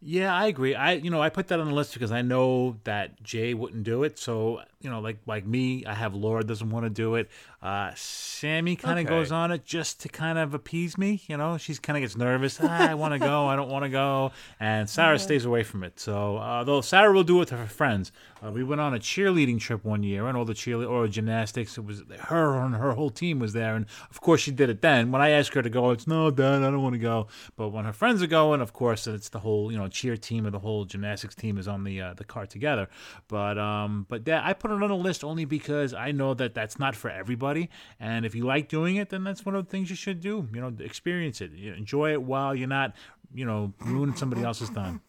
Yeah, 0.00 0.34
I 0.34 0.46
agree. 0.46 0.74
I 0.76 0.92
you 0.92 1.10
know 1.10 1.20
I 1.20 1.28
put 1.28 1.48
that 1.48 1.58
on 1.60 1.66
the 1.68 1.74
list 1.74 1.92
because 1.94 2.12
I 2.12 2.22
know 2.22 2.76
that 2.84 3.22
Jay 3.22 3.52
wouldn't 3.52 3.82
do 3.84 4.04
it. 4.04 4.18
So 4.18 4.62
you 4.80 4.88
know, 4.90 5.00
like 5.00 5.18
like 5.26 5.46
me, 5.46 5.84
I 5.84 5.94
have 5.94 6.14
Laura 6.14 6.44
doesn't 6.44 6.70
want 6.70 6.86
to 6.86 6.90
do 6.90 7.16
it. 7.16 7.28
Uh, 7.60 7.90
Sammy 7.96 8.76
kind 8.76 9.00
of 9.00 9.06
Okay. 9.06 9.14
goes 9.14 9.32
on 9.32 9.50
it 9.50 9.64
just 9.64 10.00
to 10.02 10.08
kind 10.08 10.38
of 10.38 10.54
appease 10.54 10.96
me. 10.96 11.20
You 11.26 11.36
know, 11.36 11.58
she's 11.58 11.78
kind 11.80 11.96
of 11.96 12.02
gets 12.02 12.16
nervous. 12.16 12.60
Ah, 12.62 12.88
I 12.90 12.94
want 12.94 13.12
to 13.14 13.18
go. 13.18 13.46
I 13.48 13.56
don't 13.56 13.68
want 13.68 13.84
to 13.84 13.88
go. 13.88 14.30
And 14.60 14.88
Sarah 14.88 15.18
stays 15.18 15.44
away 15.44 15.64
from 15.64 15.82
it. 15.82 15.98
So 15.98 16.36
uh, 16.36 16.62
though 16.64 16.80
Sarah 16.80 17.12
will 17.12 17.24
do 17.24 17.40
it 17.42 17.46
to 17.48 17.56
her 17.56 17.66
friends. 17.66 18.12
Uh, 18.40 18.52
we 18.52 18.62
went 18.62 18.80
on 18.80 18.94
a 18.94 19.00
cheerleading 19.00 19.58
trip 19.58 19.84
one 19.84 20.04
year, 20.04 20.28
and 20.28 20.36
all 20.38 20.44
the 20.44 20.54
cheerleading 20.54 20.88
or 20.88 21.08
gymnastics. 21.08 21.76
It 21.76 21.84
was 21.84 22.04
her 22.20 22.60
and 22.60 22.76
her 22.76 22.92
whole 22.92 23.10
team 23.10 23.40
was 23.40 23.52
there, 23.52 23.74
and 23.74 23.86
of 24.10 24.20
course 24.20 24.40
she 24.42 24.52
did 24.52 24.70
it. 24.70 24.80
Then 24.80 25.10
when 25.10 25.20
I 25.20 25.30
asked 25.30 25.54
her 25.54 25.62
to 25.62 25.68
go, 25.70 25.90
it's 25.90 26.06
no, 26.06 26.30
Dad, 26.30 26.62
I 26.62 26.70
don't 26.70 26.80
want 26.82 26.94
to 26.94 27.00
go. 27.00 27.26
But 27.56 27.70
when 27.70 27.84
her 27.84 27.92
friends 27.92 28.22
are 28.22 28.28
going, 28.28 28.60
of 28.60 28.72
course, 28.72 29.08
it's 29.08 29.28
the 29.30 29.40
whole 29.40 29.72
you 29.72 29.78
know 29.78 29.88
cheer 29.88 30.16
team 30.16 30.46
or 30.46 30.50
the 30.50 30.60
whole 30.60 30.84
gymnastics 30.84 31.34
team 31.34 31.58
is 31.58 31.66
on 31.66 31.82
the 31.82 32.00
uh, 32.00 32.14
the 32.14 32.22
car 32.22 32.46
together. 32.46 32.88
But 33.26 33.58
um, 33.58 34.06
but 34.08 34.22
yeah, 34.24 34.40
I 34.44 34.52
put 34.52 34.67
it 34.70 34.82
on 34.82 34.88
the 34.88 34.96
list 34.96 35.24
only 35.24 35.44
because 35.44 35.94
I 35.94 36.12
know 36.12 36.34
that 36.34 36.54
that's 36.54 36.78
not 36.78 36.94
for 36.94 37.10
everybody, 37.10 37.70
and 37.98 38.24
if 38.26 38.34
you 38.34 38.44
like 38.44 38.68
doing 38.68 38.96
it, 38.96 39.10
then 39.10 39.24
that's 39.24 39.44
one 39.44 39.54
of 39.54 39.64
the 39.64 39.70
things 39.70 39.90
you 39.90 39.96
should 39.96 40.20
do. 40.20 40.48
You 40.52 40.60
know, 40.60 40.72
experience 40.80 41.40
it, 41.40 41.52
you 41.52 41.72
enjoy 41.72 42.12
it 42.12 42.22
while 42.22 42.54
you're 42.54 42.68
not 42.68 42.94
you 43.34 43.44
know 43.44 43.72
ruining 43.80 44.16
somebody 44.16 44.42
else's 44.42 44.70
time. 44.70 45.00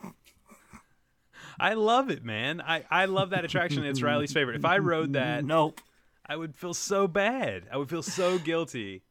I 1.60 1.74
love 1.74 2.10
it, 2.10 2.24
man. 2.24 2.62
I, 2.62 2.86
I 2.89 3.05
love 3.05 3.32
that 3.32 3.43
attraction. 3.43 3.84
It's 3.84 4.01
Riley's 4.01 4.32
favorite. 4.32 4.55
If 4.55 4.66
I 4.66 4.78
rode 4.78 5.14
that, 5.14 5.43
Nope. 5.43 5.82
I 6.26 6.36
would 6.36 6.55
feel 6.55 6.76
so 6.76 7.07
bad. 7.07 7.64
I 7.72 7.78
would 7.78 7.89
feel 7.89 8.03
so 8.03 8.38
guilty. 8.38 9.01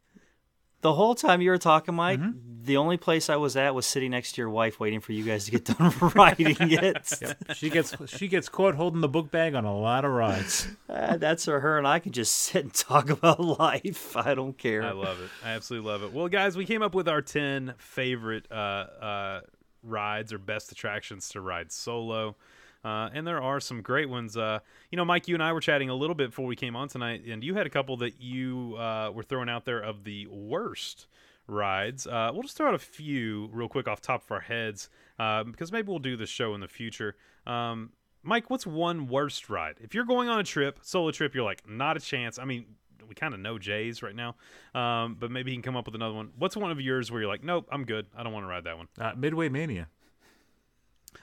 The 0.81 0.95
whole 0.95 1.15
time 1.15 1.41
you 1.41 1.51
were 1.51 1.59
talking, 1.59 1.95
Mike, 1.95 2.21
Mm-hmm. 2.21 2.39
the 2.65 2.77
only 2.77 2.97
place 2.99 3.29
I 3.29 3.37
was 3.37 3.57
at 3.57 3.75
was 3.75 3.85
sitting 3.87 4.11
next 4.13 4.33
to 4.33 4.41
your 4.43 4.51
wife, 4.51 4.79
waiting 4.79 5.01
for 5.01 5.13
you 5.13 5.25
guys 5.25 5.47
to 5.47 5.51
get 5.51 5.65
done 5.65 5.93
writing 6.15 6.57
it. 6.61 7.11
She 7.55 7.69
gets 7.71 7.95
she 8.07 8.29
gets 8.29 8.49
caught 8.49 8.75
holding 8.77 9.01
the 9.01 9.09
book 9.09 9.31
bag 9.31 9.55
on 9.55 9.65
a 9.65 9.77
lot 9.77 10.05
of 10.05 10.13
rides. 10.13 10.69
Uh, 10.89 11.17
that's 11.19 11.47
where 11.47 11.61
her 11.61 11.77
and 11.79 11.87
I 11.87 11.99
can 11.99 12.13
just 12.13 12.35
sit 12.35 12.65
and 12.65 12.73
talk 12.73 13.11
about 13.19 13.39
life. 13.39 14.17
I 14.17 14.35
don't 14.35 14.57
care. 14.57 14.83
I 14.83 14.93
love 14.93 15.21
it. 15.21 15.29
I 15.45 15.51
absolutely 15.51 15.89
love 15.91 16.03
it. 16.03 16.13
Well, 16.15 16.29
guys, 16.29 16.57
we 16.57 16.65
came 16.65 16.81
up 16.83 16.95
with 16.95 17.09
our 17.09 17.21
10 17.21 17.75
favorite 17.77 18.47
uh, 18.51 18.55
uh, 18.55 19.41
rides 19.83 20.33
or 20.33 20.39
best 20.39 20.73
attractions 20.73 21.29
to 21.31 21.41
ride 21.43 21.71
solo. 21.73 22.37
Uh, 22.85 23.11
and 23.13 23.27
there 23.27 23.43
are 23.43 23.61
some 23.61 23.83
great 23.83 24.09
ones. 24.09 24.37
Uh, 24.37 24.61
you 24.91 24.97
know, 24.97 25.05
Mike, 25.05 25.29
you 25.29 25.35
and 25.35 25.43
I 25.43 25.53
were 25.53 25.61
chatting 25.61 25.91
a 25.91 25.95
little 25.95 26.15
bit 26.15 26.31
before 26.31 26.47
we 26.47 26.57
came 26.57 26.77
on 26.77 26.89
tonight, 26.89 27.23
and 27.27 27.43
you 27.43 27.55
had 27.55 27.67
a 27.67 27.71
couple 27.71 27.97
that 27.99 28.21
you 28.21 28.77
uh, 28.79 29.11
were 29.13 29.23
throwing 29.23 29.49
out 29.49 29.65
there 29.65 29.81
of 29.81 30.05
the 30.05 30.27
worst 30.29 31.07
rides. 31.49 32.07
Uh, 32.07 32.31
we'll 32.33 32.43
just 32.43 32.57
throw 32.57 32.69
out 32.69 32.75
a 32.75 32.79
few 32.79 33.49
real 33.53 33.69
quick 33.69 33.89
off 33.89 34.01
the 34.01 34.07
top 34.07 34.25
of 34.25 34.31
our 34.31 34.41
heads 34.41 34.91
uh, 35.19 35.43
because 35.45 35.73
maybe 35.73 35.89
we'll 35.89 35.99
do 35.99 36.17
this 36.17 36.29
show 36.29 36.55
in 36.55 36.61
the 36.61 36.69
future. 36.69 37.17
Um, 37.47 37.91
Mike, 38.23 38.51
what's 38.51 38.67
one 38.67 39.09
worst 39.09 39.49
ride? 39.49 39.77
If 39.81 39.95
you're 39.95 40.05
going 40.05 40.29
on 40.29 40.39
a 40.39 40.45
trip, 40.45 40.81
solo 40.83 41.11
trip, 41.11 41.35
you're 41.35 41.45
like, 41.45 41.69
not 41.69 41.97
a 41.97 42.01
chance. 42.01 42.39
I 42.39 42.45
mean, 42.45 42.67
we 43.09 43.15
kind 43.15 43.33
of 43.33 43.41
know 43.41 43.59
Jay's 43.59 44.03
right 44.03 44.15
now, 44.15 44.37
um, 44.75 45.17
but 45.19 45.31
maybe 45.31 45.51
he 45.51 45.57
can 45.57 45.63
come 45.63 45.77
up 45.77 45.87
with 45.87 45.95
another 45.95 46.15
one. 46.15 46.31
What's 46.37 46.57
one 46.57 46.71
of 46.71 46.81
yours 46.81 47.11
where 47.11 47.21
you're 47.23 47.31
like, 47.31 47.43
nope, 47.43 47.67
I'm 47.73 47.85
good. 47.85 48.07
I 48.17 48.23
don't 48.23 48.33
want 48.33 48.45
to 48.45 48.49
ride 48.49 48.65
that 48.65 48.77
one. 48.77 48.89
Uh, 49.01 49.13
Midway 49.17 49.49
Mania. 49.49 49.89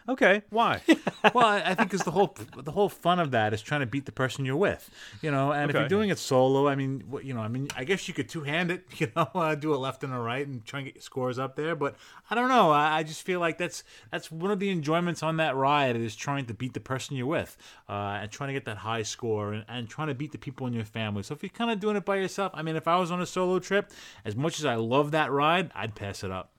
Okay, 0.08 0.44
why? 0.50 0.82
well, 1.34 1.46
I, 1.46 1.62
I 1.66 1.76
think 1.76 1.90
because 1.92 2.04
the 2.04 2.12
whole 2.12 2.36
the 2.56 2.72
whole 2.72 2.90
fun 2.90 3.20
of 3.20 3.32
that 3.32 3.54
is 3.54 3.62
trying 3.62 3.82
to 3.82 3.86
beat 3.86 4.06
the 4.06 4.12
person 4.12 4.46
you're 4.46 4.56
with, 4.56 4.90
you 5.22 5.32
know. 5.32 5.52
And 5.52 5.70
if 5.70 5.76
Okay. 5.76 5.82
you're 5.82 5.90
doing 5.90 6.10
it 6.10 6.20
solo, 6.20 6.68
I 6.68 6.76
mean, 6.76 7.04
what- 7.08 7.26
you 7.26 7.34
know, 7.34 7.42
I 7.42 7.48
mean, 7.48 7.68
I 7.76 7.84
guess 7.84 8.08
you 8.08 8.14
could 8.14 8.30
two 8.30 8.44
hand 8.44 8.72
it, 8.72 8.86
you 9.00 9.12
know, 9.16 9.30
uh, 9.36 9.56
do 9.56 9.74
a 9.74 9.78
left 9.78 10.04
and 10.04 10.14
a 10.14 10.18
right 10.20 10.46
and 10.48 10.64
try 10.66 10.80
and 10.80 10.86
get 10.88 10.96
your 10.96 11.02
scores 11.02 11.40
up 11.40 11.56
there. 11.56 11.76
But 11.76 11.96
I 12.30 12.36
don't 12.36 12.50
know. 12.50 12.72
I, 12.72 12.98
I 13.00 13.04
just 13.04 13.24
feel 13.24 13.40
like 13.40 13.58
that's 13.58 13.84
that's 14.12 14.32
one 14.32 14.52
of 14.52 14.60
the 14.60 14.70
enjoyments 14.70 15.24
on 15.24 15.38
that 15.38 15.56
ride 15.56 15.96
is 15.96 16.16
trying 16.16 16.46
to 16.46 16.54
beat 16.54 16.74
the 16.74 16.80
person 16.80 17.16
you're 17.16 17.26
with, 17.28 17.58
uh, 17.90 18.20
and 18.22 18.32
trying 18.32 18.50
to 18.50 18.54
get 18.54 18.66
that 18.66 18.78
high 18.78 19.04
score 19.04 19.54
and, 19.54 19.66
and 19.68 19.90
trying 19.90 20.08
to 20.10 20.16
beat 20.16 20.32
the 20.32 20.38
people 20.38 20.68
in 20.68 20.74
your 20.74 20.86
family. 20.86 21.24
So 21.24 21.34
if 21.34 21.42
you're 21.44 21.50
kind 21.50 21.72
of 21.72 21.80
doing 21.80 21.96
it 21.96 22.06
by 22.06 22.18
yourself, 22.18 22.52
I 22.56 22.62
mean, 22.62 22.76
if 22.76 22.88
I 22.88 22.98
was 22.98 23.12
on 23.12 23.22
a 23.22 23.26
solo 23.26 23.60
trip, 23.60 23.92
as 24.24 24.36
much 24.36 24.60
as 24.60 24.66
I 24.66 24.76
love 24.76 25.12
that 25.12 25.32
ride, 25.32 25.72
I'd 25.74 25.96
pass 25.96 26.24
it 26.24 26.32
up. 26.32 26.52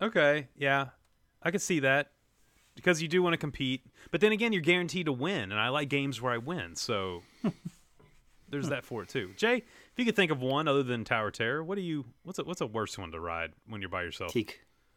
Okay, 0.00 0.48
yeah, 0.56 0.86
I 1.42 1.50
could 1.50 1.62
see 1.62 1.80
that 1.80 2.10
because 2.76 3.02
you 3.02 3.08
do 3.08 3.22
want 3.22 3.32
to 3.32 3.38
compete, 3.38 3.82
but 4.12 4.20
then 4.20 4.30
again, 4.30 4.52
you're 4.52 4.62
guaranteed 4.62 5.06
to 5.06 5.12
win, 5.12 5.50
and 5.50 5.60
I 5.60 5.70
like 5.70 5.88
games 5.88 6.22
where 6.22 6.32
I 6.32 6.38
win, 6.38 6.76
so 6.76 7.22
there's 8.48 8.68
that 8.68 8.84
for 8.84 9.02
it 9.02 9.08
too. 9.08 9.32
Jay, 9.36 9.56
if 9.56 9.98
you 9.98 10.04
could 10.04 10.14
think 10.14 10.30
of 10.30 10.40
one 10.40 10.68
other 10.68 10.82
than 10.82 11.02
Tower 11.04 11.30
Terror, 11.30 11.64
what 11.64 11.74
do 11.74 11.80
you? 11.80 12.04
What's 12.22 12.38
a 12.38 12.44
what's 12.44 12.60
a 12.60 12.66
worse 12.66 12.96
one 12.96 13.10
to 13.12 13.18
ride 13.18 13.52
when 13.66 13.80
you're 13.80 13.90
by 13.90 14.02
yourself? 14.02 14.32
Tea, 14.32 14.46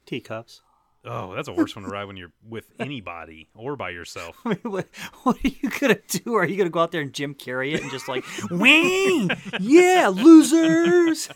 teacups. 0.06 0.62
Oh, 1.06 1.34
that's 1.34 1.48
a 1.48 1.54
worse 1.54 1.76
one 1.78 1.86
to 1.86 1.92
ride 1.92 2.06
when 2.06 2.18
you're 2.18 2.34
with 2.46 2.66
anybody 2.78 3.48
or 3.56 3.78
by 3.78 3.92
yourself. 3.92 4.38
I 4.46 4.50
mean, 4.50 4.60
what, 4.64 4.88
what 5.24 5.38
are 5.38 5.48
you 5.48 5.70
gonna 5.80 6.00
do? 6.10 6.36
Are 6.36 6.46
you 6.46 6.58
gonna 6.58 6.70
go 6.70 6.82
out 6.82 6.92
there 6.92 7.02
and 7.02 7.14
Jim 7.14 7.34
Carrey 7.34 7.74
it 7.74 7.82
and 7.82 7.90
just 7.90 8.10
like, 8.10 8.26
wing, 8.52 9.32
yeah, 9.62 10.12
losers? 10.14 11.30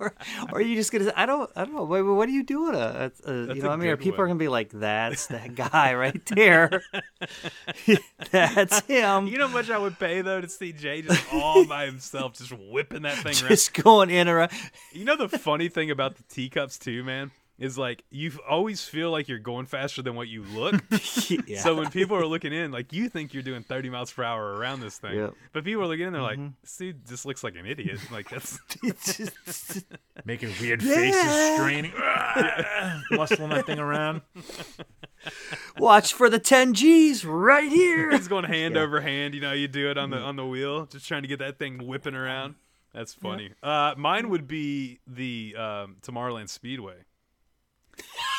or, 0.04 0.14
or 0.50 0.58
are 0.58 0.60
you 0.62 0.76
just 0.76 0.90
gonna? 0.92 1.12
I 1.14 1.26
don't, 1.26 1.50
I 1.54 1.64
don't 1.64 1.74
know. 1.74 1.84
What, 1.84 2.04
what 2.04 2.28
are 2.28 2.32
you 2.32 2.42
doing? 2.42 2.74
Uh, 2.74 3.10
uh, 3.26 3.30
you 3.30 3.46
That's 3.46 3.60
know, 3.60 3.68
a 3.68 3.72
I 3.72 3.76
mean, 3.76 3.96
people 3.98 4.22
are 4.22 4.26
gonna 4.26 4.38
be 4.38 4.48
like, 4.48 4.70
that's 4.70 5.26
that 5.26 5.54
guy 5.72 5.94
right 5.94 6.24
there. 6.26 6.82
that's 8.30 8.80
him. 8.86 9.26
You 9.26 9.38
know 9.38 9.48
how 9.48 9.52
much 9.52 9.68
I 9.68 9.76
would 9.76 9.98
pay 9.98 10.22
though 10.22 10.40
to 10.40 10.48
see 10.48 10.72
Jay 10.72 11.02
just 11.02 11.22
all 11.34 11.66
by 11.66 11.84
himself, 11.84 12.38
just 12.38 12.52
whipping 12.52 13.02
that 13.02 13.18
thing 13.18 13.34
around. 13.34 13.48
just 13.48 13.74
going 13.74 14.08
in 14.08 14.26
around. 14.26 14.50
You 14.92 15.04
know 15.04 15.16
the 15.16 15.28
funny 15.28 15.68
thing 15.68 15.90
about 15.90 16.16
the 16.16 16.22
teacups 16.24 16.78
too, 16.78 17.04
man, 17.04 17.30
is 17.60 17.78
like 17.78 18.02
you 18.10 18.32
always 18.48 18.82
feel 18.84 19.10
like 19.12 19.28
you're 19.28 19.38
going 19.38 19.66
faster 19.66 20.02
than 20.02 20.16
what 20.16 20.26
you 20.28 20.42
look. 20.42 20.74
Yeah. 21.46 21.60
So 21.60 21.76
when 21.76 21.90
people 21.90 22.16
are 22.16 22.26
looking 22.26 22.52
in, 22.52 22.72
like 22.72 22.92
you 22.92 23.08
think 23.08 23.32
you're 23.34 23.42
doing 23.42 23.62
30 23.62 23.90
miles 23.90 24.12
per 24.12 24.22
hour 24.24 24.54
around 24.56 24.80
this 24.80 24.98
thing, 24.98 25.14
Yep. 25.14 25.34
but 25.52 25.64
people 25.64 25.82
are 25.82 25.86
looking 25.86 26.06
in, 26.06 26.12
they're 26.12 26.22
like, 26.22 26.38
"This 26.62 26.76
dude 26.76 27.06
just 27.06 27.24
looks 27.26 27.44
like 27.44 27.54
an 27.56 27.66
idiot." 27.66 28.00
Like 28.10 28.28
that's 28.30 28.58
just- 29.16 29.84
making 30.24 30.50
weird 30.60 30.82
faces, 30.82 31.54
straining, 31.56 31.92
muscling 33.12 33.50
that 33.50 33.66
thing 33.66 33.78
around. 33.78 34.22
watch 35.78 36.12
for 36.14 36.28
the 36.30 36.38
ten 36.38 36.74
G's 36.74 37.24
right 37.24 37.70
here. 37.70 38.10
he's 38.10 38.28
going 38.28 38.44
hand 38.44 38.76
over 38.76 39.00
hand. 39.00 39.34
You 39.34 39.40
know, 39.40 39.52
you 39.52 39.68
do 39.68 39.90
it 39.90 39.98
on 39.98 40.10
the 40.10 40.18
on 40.18 40.36
the 40.36 40.46
wheel, 40.46 40.86
just 40.86 41.06
trying 41.06 41.22
to 41.22 41.28
get 41.28 41.38
that 41.40 41.58
thing 41.58 41.86
whipping 41.86 42.14
around. 42.14 42.54
That's 42.94 43.14
funny. 43.14 43.50
Uh, 43.62 43.94
mine 43.96 44.30
would 44.30 44.48
be 44.48 44.98
the 45.06 45.54
um, 45.56 45.96
Tomorrowland 46.02 46.48
Speedway. 46.48 47.04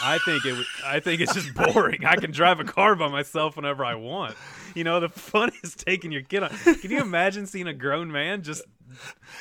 I 0.03 0.18
think 0.20 0.45
it. 0.45 0.66
I 0.84 0.99
think 0.99 1.22
it's 1.22 1.34
just 1.34 1.53
boring. 1.53 2.05
I 2.05 2.16
can 2.16 2.32
drive 2.32 2.59
a 2.59 2.64
car 2.64 2.95
by 2.95 3.07
myself 3.07 3.55
whenever 3.55 3.86
I 3.86 3.95
want. 3.95 4.36
You 4.74 4.84
know, 4.84 4.99
the 4.99 5.09
fun 5.09 5.51
is 5.64 5.76
taking 5.76 6.12
your 6.12 6.24
kid 6.24 6.43
on. 6.43 6.49
Can 6.49 6.91
you 6.91 7.01
imagine 7.01 7.45
seeing 7.45 7.68
a 7.68 7.74
grown 7.74 8.12
man 8.12 8.41
just 8.43 8.64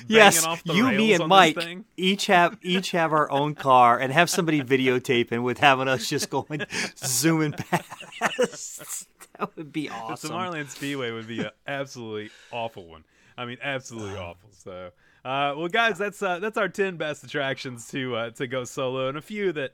yes, 0.06 0.44
off 0.44 0.62
the 0.64 0.74
you, 0.74 0.90
me, 0.90 1.12
and 1.12 1.26
Mike 1.26 1.58
each 1.96 2.26
have 2.26 2.58
each 2.62 2.90
have 2.92 3.12
our 3.12 3.30
own 3.30 3.54
car 3.54 3.98
and 3.98 4.12
have 4.12 4.30
somebody 4.30 4.62
videotaping 4.62 5.42
with 5.42 5.58
having 5.58 5.88
us 5.88 6.08
just 6.08 6.30
going 6.30 6.62
zooming 6.96 7.52
past. 7.52 9.06
That 9.38 9.56
would 9.56 9.72
be 9.72 9.88
awesome. 9.88 10.30
The. 10.30 10.34
Tomorrowland 10.34 10.68
Speedway 10.68 11.10
would 11.10 11.26
be 11.26 11.40
an 11.40 11.50
absolutely 11.66 12.30
awful 12.50 12.86
one. 12.86 13.04
I 13.38 13.46
mean, 13.46 13.58
absolutely 13.62 14.18
awful. 14.18 14.50
So, 14.52 14.90
uh, 15.24 15.54
well, 15.56 15.68
guys, 15.68 15.96
that's 15.96 16.22
uh, 16.22 16.40
that's 16.40 16.58
our 16.58 16.68
ten 16.68 16.96
best 16.96 17.24
attractions 17.24 17.88
to 17.90 18.16
uh, 18.16 18.30
to 18.32 18.46
go 18.46 18.64
solo, 18.64 19.08
and 19.08 19.16
a 19.16 19.22
few 19.22 19.52
that 19.52 19.72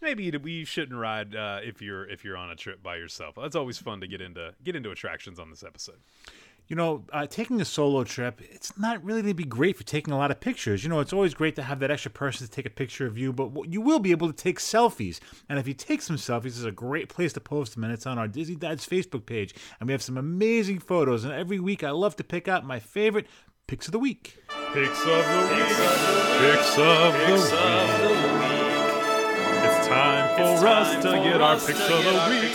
maybe 0.00 0.24
you, 0.24 0.40
you 0.44 0.64
shouldn't 0.64 0.98
ride 0.98 1.34
uh, 1.34 1.60
if 1.62 1.82
you're 1.82 2.08
if 2.08 2.24
you're 2.24 2.36
on 2.36 2.50
a 2.50 2.56
trip 2.56 2.82
by 2.82 2.96
yourself. 2.96 3.36
That's 3.40 3.56
always 3.56 3.78
fun 3.78 4.00
to 4.00 4.06
get 4.06 4.20
into 4.20 4.54
get 4.62 4.76
into 4.76 4.90
attractions 4.90 5.38
on 5.38 5.50
this 5.50 5.62
episode. 5.62 5.98
You 6.66 6.76
know, 6.76 7.04
uh, 7.14 7.26
taking 7.26 7.62
a 7.62 7.64
solo 7.64 8.04
trip, 8.04 8.42
it's 8.42 8.78
not 8.78 9.02
really 9.02 9.22
going 9.22 9.30
to 9.30 9.42
be 9.42 9.44
great 9.44 9.74
for 9.74 9.84
taking 9.84 10.12
a 10.12 10.18
lot 10.18 10.30
of 10.30 10.38
pictures. 10.38 10.84
You 10.84 10.90
know, 10.90 11.00
it's 11.00 11.14
always 11.14 11.32
great 11.32 11.56
to 11.56 11.62
have 11.62 11.80
that 11.80 11.90
extra 11.90 12.10
person 12.10 12.46
to 12.46 12.52
take 12.52 12.66
a 12.66 12.70
picture 12.70 13.06
of 13.06 13.16
you, 13.16 13.32
but 13.32 13.72
you 13.72 13.80
will 13.80 14.00
be 14.00 14.10
able 14.10 14.26
to 14.26 14.34
take 14.34 14.58
selfies. 14.58 15.18
And 15.48 15.58
if 15.58 15.66
you 15.66 15.72
take 15.72 16.02
some 16.02 16.16
selfies, 16.16 16.46
it's 16.46 16.64
a 16.64 16.70
great 16.70 17.08
place 17.08 17.32
to 17.32 17.40
post 17.40 17.74
them, 17.74 17.84
and 17.84 17.92
it's 17.92 18.04
on 18.04 18.18
our 18.18 18.28
Disney 18.28 18.54
Dads 18.54 18.86
Facebook 18.86 19.24
page. 19.24 19.54
And 19.80 19.86
we 19.86 19.92
have 19.92 20.02
some 20.02 20.18
amazing 20.18 20.80
photos. 20.80 21.24
And 21.24 21.32
every 21.32 21.58
week, 21.58 21.82
I 21.82 21.90
love 21.90 22.16
to 22.16 22.24
pick 22.24 22.48
out 22.48 22.66
my 22.66 22.80
favorite 22.80 23.28
pics 23.66 23.86
of 23.86 23.92
the 23.92 23.98
week. 23.98 24.36
Picks 24.74 25.00
of 25.00 25.06
the 25.06 25.48
week. 25.50 25.68
Picks 26.38 26.76
of 26.76 27.14
the 27.14 28.48
week. 28.50 28.67
It's 29.90 29.96
time 29.96 30.58
for 30.58 30.66
us 30.66 31.02
to 31.02 31.12
get 31.22 31.40
our 31.40 31.54
picks 31.56 31.80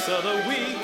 of 0.07 0.23
the 0.23 0.45
week. 0.47 0.77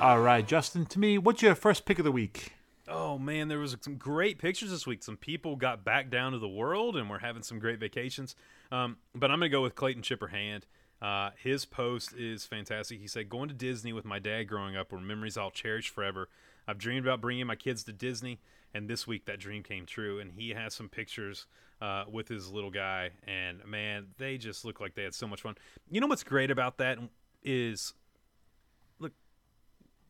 All 0.00 0.18
right, 0.18 0.46
Justin, 0.46 0.86
to 0.86 0.98
me, 0.98 1.18
what's 1.18 1.42
your 1.42 1.54
first 1.54 1.84
pick 1.84 1.98
of 1.98 2.06
the 2.06 2.12
week? 2.12 2.54
Oh 2.88 3.18
man, 3.18 3.48
there 3.48 3.58
was 3.58 3.76
some 3.82 3.96
great 3.96 4.38
pictures 4.38 4.70
this 4.70 4.86
week. 4.86 5.02
Some 5.02 5.18
people 5.18 5.56
got 5.56 5.84
back 5.84 6.10
down 6.10 6.32
to 6.32 6.38
the 6.38 6.48
world 6.48 6.96
and 6.96 7.10
we're 7.10 7.18
having 7.18 7.42
some 7.42 7.58
great 7.58 7.80
vacations. 7.80 8.34
Um, 8.70 8.96
but 9.14 9.30
I'm 9.30 9.40
gonna 9.40 9.50
go 9.50 9.60
with 9.60 9.74
Clayton 9.74 10.02
Chipperhand. 10.02 10.62
Uh, 11.02 11.30
his 11.36 11.66
post 11.66 12.14
is 12.14 12.46
fantastic. 12.46 12.98
He 12.98 13.06
said, 13.06 13.28
"Going 13.28 13.48
to 13.48 13.54
Disney 13.54 13.92
with 13.92 14.06
my 14.06 14.18
dad 14.18 14.44
growing 14.44 14.74
up 14.74 14.90
were 14.90 15.00
memories 15.00 15.36
I'll 15.36 15.50
cherish 15.50 15.90
forever. 15.90 16.30
I've 16.66 16.78
dreamed 16.78 17.04
about 17.04 17.20
bringing 17.20 17.46
my 17.46 17.56
kids 17.56 17.84
to 17.84 17.92
Disney, 17.92 18.40
and 18.74 18.88
this 18.88 19.06
week 19.06 19.26
that 19.26 19.38
dream 19.38 19.62
came 19.62 19.86
true." 19.86 20.18
And 20.20 20.32
he 20.32 20.50
has 20.50 20.74
some 20.74 20.88
pictures 20.88 21.46
uh, 21.80 22.04
with 22.10 22.28
his 22.28 22.50
little 22.50 22.70
guy, 22.70 23.10
and 23.26 23.64
man, 23.66 24.08
they 24.18 24.38
just 24.38 24.64
look 24.64 24.80
like 24.80 24.94
they 24.94 25.02
had 25.02 25.14
so 25.14 25.26
much 25.26 25.42
fun. 25.42 25.56
You 25.90 26.00
know 26.00 26.06
what's 26.06 26.22
great 26.24 26.50
about 26.50 26.78
that 26.78 26.98
is, 27.42 27.94
look, 29.00 29.12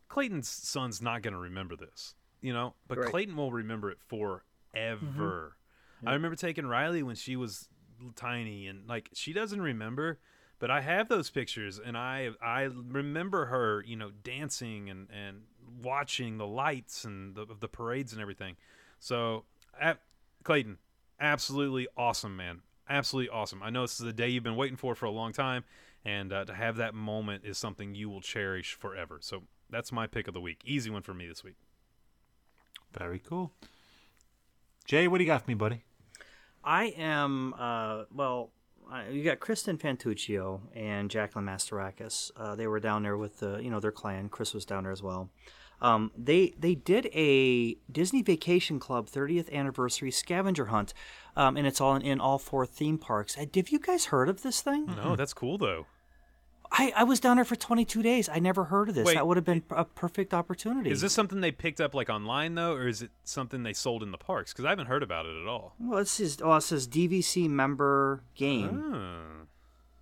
Clayton's 0.09 0.49
son's 0.49 1.01
not 1.01 1.23
going 1.23 1.33
to 1.33 1.41
remember 1.41 1.77
this, 1.77 2.15
you 2.43 2.53
know, 2.53 2.75
but 2.89 2.99
Right. 2.99 3.11
Clayton 3.11 3.37
will 3.37 3.53
remember 3.53 3.91
it 3.91 3.99
forever. 4.07 5.57
I 6.05 6.13
remember 6.13 6.37
taking 6.37 6.67
Riley 6.67 7.03
when 7.03 7.17
she 7.17 7.37
was 7.37 7.69
tiny, 8.17 8.67
and 8.67 8.87
like 8.89 9.09
she 9.15 9.33
doesn't 9.33 9.63
remember, 9.63 10.19
but 10.59 10.71
I 10.71 10.81
have 10.81 11.09
those 11.09 11.31
pictures, 11.31 11.81
and 11.83 11.97
I 11.97 12.31
I 12.43 12.63
remember 12.63 13.47
her, 13.47 13.83
you 13.87 13.97
know, 13.97 14.11
dancing 14.11 14.91
and 14.91 15.09
and 15.11 15.43
watching 15.83 16.39
the 16.39 16.47
lights 16.47 17.05
and 17.05 17.35
the 17.35 17.47
the 17.59 17.69
parades 17.69 18.13
and 18.13 18.21
everything. 18.21 18.57
So, 18.99 19.45
at, 19.81 20.01
Clayton, 20.45 20.79
absolutely 21.21 21.89
awesome, 21.97 22.37
man. 22.37 22.61
Absolutely 22.89 23.31
awesome. 23.31 23.63
I 23.63 23.71
know 23.71 23.83
this 23.83 23.99
is 23.99 24.07
the 24.07 24.13
day 24.13 24.29
you've 24.29 24.45
been 24.45 24.57
waiting 24.57 24.77
for 24.77 24.95
for 24.95 25.07
a 25.07 25.11
long 25.11 25.33
time, 25.33 25.65
and 26.05 26.33
uh, 26.33 26.45
to 26.45 26.55
have 26.55 26.77
that 26.77 26.95
moment 26.95 27.45
is 27.45 27.59
something 27.59 27.95
you 27.95 28.09
will 28.09 28.21
cherish 28.21 28.75
forever. 28.75 29.19
So 29.21 29.45
that's 29.71 29.91
my 29.93 30.07
pick 30.07 30.29
of 30.29 30.35
the 30.35 30.41
week. 30.41 30.61
Easy 30.65 30.91
one 30.91 31.03
for 31.03 31.15
me 31.15 31.27
this 31.27 31.43
week. 31.43 31.57
Very 32.97 33.19
cool. 33.19 33.53
Jay, 34.85 35.09
what 35.09 35.19
do 35.19 35.25
you 35.25 35.29
got 35.29 35.43
for 35.43 35.51
me, 35.51 35.55
buddy? 35.55 35.85
I 36.65 36.87
am 36.97 37.55
uh, 37.59 38.05
well. 38.15 38.51
You 39.11 39.23
got 39.25 39.41
Kristen 39.41 39.79
Fantuccio 39.79 40.61
and 40.75 41.11
Jacqueline 41.11 41.47
Masterakis. 41.47 42.31
Uh, 42.37 42.55
they 42.55 42.67
were 42.67 42.81
down 42.81 43.03
there 43.03 43.17
with 43.17 43.41
the 43.41 43.59
you 43.59 43.71
know 43.71 43.81
their 43.81 43.93
clan. 43.93 44.29
Chris 44.29 44.55
was 44.55 44.65
down 44.65 44.85
there 44.85 44.93
as 44.93 45.03
well. 45.03 45.31
Um, 45.81 46.13
they 46.17 46.55
they 46.59 46.77
did 46.77 47.07
a 47.13 47.75
Disney 47.91 48.23
Vacation 48.23 48.79
Club 48.79 49.09
30th 49.09 49.53
anniversary 49.53 50.13
scavenger 50.13 50.67
hunt, 50.67 50.95
um, 51.37 51.57
and 51.57 51.67
it's 51.67 51.81
all 51.81 51.97
in, 51.97 52.03
in 52.03 52.21
all 52.21 52.39
four 52.39 52.65
theme 52.67 52.99
parks. 52.99 53.35
Have 53.35 53.51
you 53.55 53.81
guys 53.81 54.07
heard 54.07 54.29
of 54.29 54.43
this 54.43 54.61
thing? 54.61 54.87
No, 54.87 55.17
that's 55.17 55.35
cool 55.35 55.59
though. 55.59 55.87
I, 56.75 56.93
I 56.97 57.05
was 57.05 57.21
down 57.21 57.37
there 57.37 57.45
for 57.45 57.55
22 57.55 58.03
days. 58.03 58.29
I 58.31 58.39
never 58.39 58.65
heard 58.65 58.89
of 58.89 58.95
this. 58.95 59.05
Wait, 59.05 59.15
that 59.15 59.27
would 59.27 59.37
have 59.37 59.45
been 59.45 59.63
a 59.71 59.85
perfect 59.85 60.33
opportunity. 60.33 60.91
Is 60.91 61.03
this 61.03 61.13
something 61.13 61.43
they 61.43 61.53
picked 61.53 61.81
up 61.81 61.95
like 61.95 62.09
online 62.09 62.55
though, 62.55 62.73
or 62.73 62.89
is 62.89 63.03
it 63.03 63.11
something 63.25 63.63
they 63.63 63.75
sold 63.75 64.03
in 64.03 64.11
the 64.11 64.19
parks? 64.19 64.53
Because 64.53 64.65
I 64.65 64.71
haven't 64.71 64.87
heard 64.87 65.03
about 65.03 65.27
it 65.27 65.41
at 65.41 65.47
all. 65.47 65.75
Well, 65.79 65.99
it 65.99 66.09
says 66.09 66.39
oh, 66.43 66.55
it 66.55 66.63
says 66.63 66.89
DVC 66.89 67.49
member 67.49 68.23
game. 68.35 68.69
Hmm. 68.69 69.43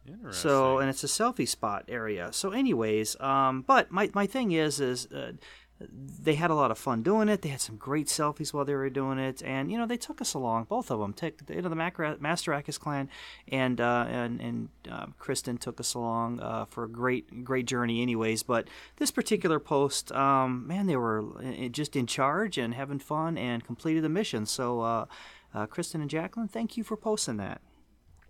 Interesting. 0.07 0.49
So, 0.49 0.79
and 0.79 0.89
it's 0.89 1.05
a 1.05 1.09
selfie 1.09 1.47
spot 1.47 1.85
area. 1.89 2.33
So, 2.33 2.51
anyways, 2.51 3.21
um, 3.21 3.63
but 3.63 3.91
my, 3.91 4.11
my 4.15 4.27
thing 4.27 4.53
is, 4.53 4.81
is 4.81 5.07
uh, 5.07 5.33
they 5.81 6.35
had 6.35 6.51
a 6.51 6.55
lot 6.55 6.71
of 6.71 6.79
fun 6.79 7.03
doing 7.03 7.29
it. 7.29 7.41
They 7.41 7.49
had 7.49 7.61
some 7.61 7.77
great 7.77 8.07
selfies 8.07 8.53
while 8.53 8.65
they 8.65 8.75
were 8.75 8.91
doing 8.91 9.19
it, 9.19 9.43
and 9.43 9.73
you 9.73 9.79
know 9.79 9.87
they 9.87 9.97
took 9.97 10.21
us 10.21 10.35
along, 10.35 10.65
both 10.65 10.91
of 10.91 11.01
them. 11.01 11.15
Took 11.15 11.41
you 11.49 11.63
know 11.63 11.69
the 11.69 11.77
Macra- 11.77 12.19
Masterakis 12.19 12.79
clan 12.79 13.09
and 13.49 13.81
uh, 13.81 14.07
and 14.09 14.41
and 14.41 14.69
uh, 14.91 15.07
Kristen 15.19 15.57
took 15.57 15.81
us 15.81 15.95
along 15.95 16.41
uh, 16.41 16.67
for 16.67 16.85
a 16.85 16.89
great 16.89 17.45
great 17.45 17.67
journey, 17.67 18.03
anyways. 18.03 18.43
But 18.43 18.69
this 18.97 19.11
particular 19.11 19.59
post, 19.59 20.13
um, 20.13 20.67
man, 20.67 20.87
they 20.87 20.97
were 20.97 21.25
uh, 21.39 21.69
just 21.69 21.97
in 21.97 22.07
charge 22.07 22.59
and 22.59 22.75
having 22.75 22.99
fun 22.99 23.39
and 23.39 23.65
completed 23.65 24.05
the 24.05 24.11
mission. 24.11 24.45
So, 24.45 24.81
uh, 24.81 25.07
uh, 25.55 25.67
Kristen 25.67 26.01
and 26.01 26.11
Jacqueline, 26.11 26.49
thank 26.49 26.77
you 26.77 26.85
for 26.85 26.97
posting 26.97 27.39
that. 27.39 27.63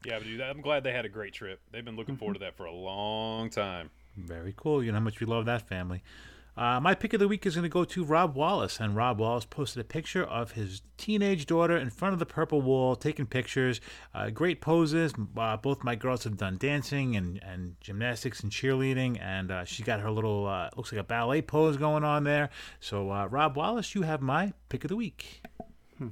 yeah, 0.05 0.19
dude, 0.21 0.41
I'm 0.41 0.61
glad 0.61 0.85
they 0.85 0.93
had 0.93 1.05
a 1.05 1.11
great 1.11 1.33
trip. 1.33 1.61
They've 1.73 1.85
been 1.85 1.97
looking 1.97 2.17
forward 2.17 2.35
to 2.35 2.41
that 2.41 2.57
for 2.57 2.67
a 2.67 2.73
long 2.73 3.51
time. 3.51 3.91
Very 4.17 4.55
cool. 4.57 4.83
You 4.83 4.93
know 4.93 4.99
how 4.99 5.05
much 5.05 5.21
we 5.21 5.27
love 5.27 5.47
that 5.47 5.69
family. 5.69 6.03
Uh, 6.61 6.79
my 6.79 6.95
pick 6.95 7.15
of 7.15 7.21
the 7.21 7.27
week 7.27 7.47
is 7.47 7.55
going 7.55 7.63
to 7.63 7.71
go 7.71 7.85
to 7.85 8.05
Rob 8.05 8.35
Wallace, 8.35 8.81
and 8.81 8.95
Rob 8.95 9.19
Wallace 9.19 9.47
posted 9.47 9.81
a 9.81 9.85
picture 9.85 10.23
of 10.23 10.53
his 10.53 10.83
teenage 10.99 11.47
daughter 11.47 11.75
in 11.75 11.89
front 11.89 12.13
of 12.13 12.19
the 12.19 12.27
purple 12.27 12.61
wall, 12.61 12.95
taking 12.95 13.25
pictures. 13.25 13.81
Uh, 14.15 14.29
great 14.29 14.61
poses. 14.61 15.15
Uh, 15.39 15.57
both 15.57 15.83
my 15.83 15.95
girls 15.95 16.25
have 16.25 16.37
done 16.37 16.59
dancing 16.59 17.17
and, 17.17 17.43
and 17.43 17.77
gymnastics 17.81 18.41
and 18.41 18.53
cheerleading, 18.53 19.19
and 19.23 19.51
uh, 19.51 19.65
she 19.65 19.83
got 19.83 20.01
her 20.01 20.11
little 20.11 20.47
uh, 20.47 20.69
looks 20.77 20.93
like 20.93 21.01
a 21.01 21.05
ballet 21.05 21.41
pose 21.41 21.79
going 21.79 22.05
on 22.05 22.25
there. 22.25 22.51
So, 22.79 23.11
uh, 23.11 23.27
Rob 23.29 23.57
Wallace, 23.57 23.95
you 23.95 24.03
have 24.03 24.21
my 24.21 24.53
pick 24.69 24.85
of 24.85 24.91
the 24.91 24.97
week. 24.97 25.41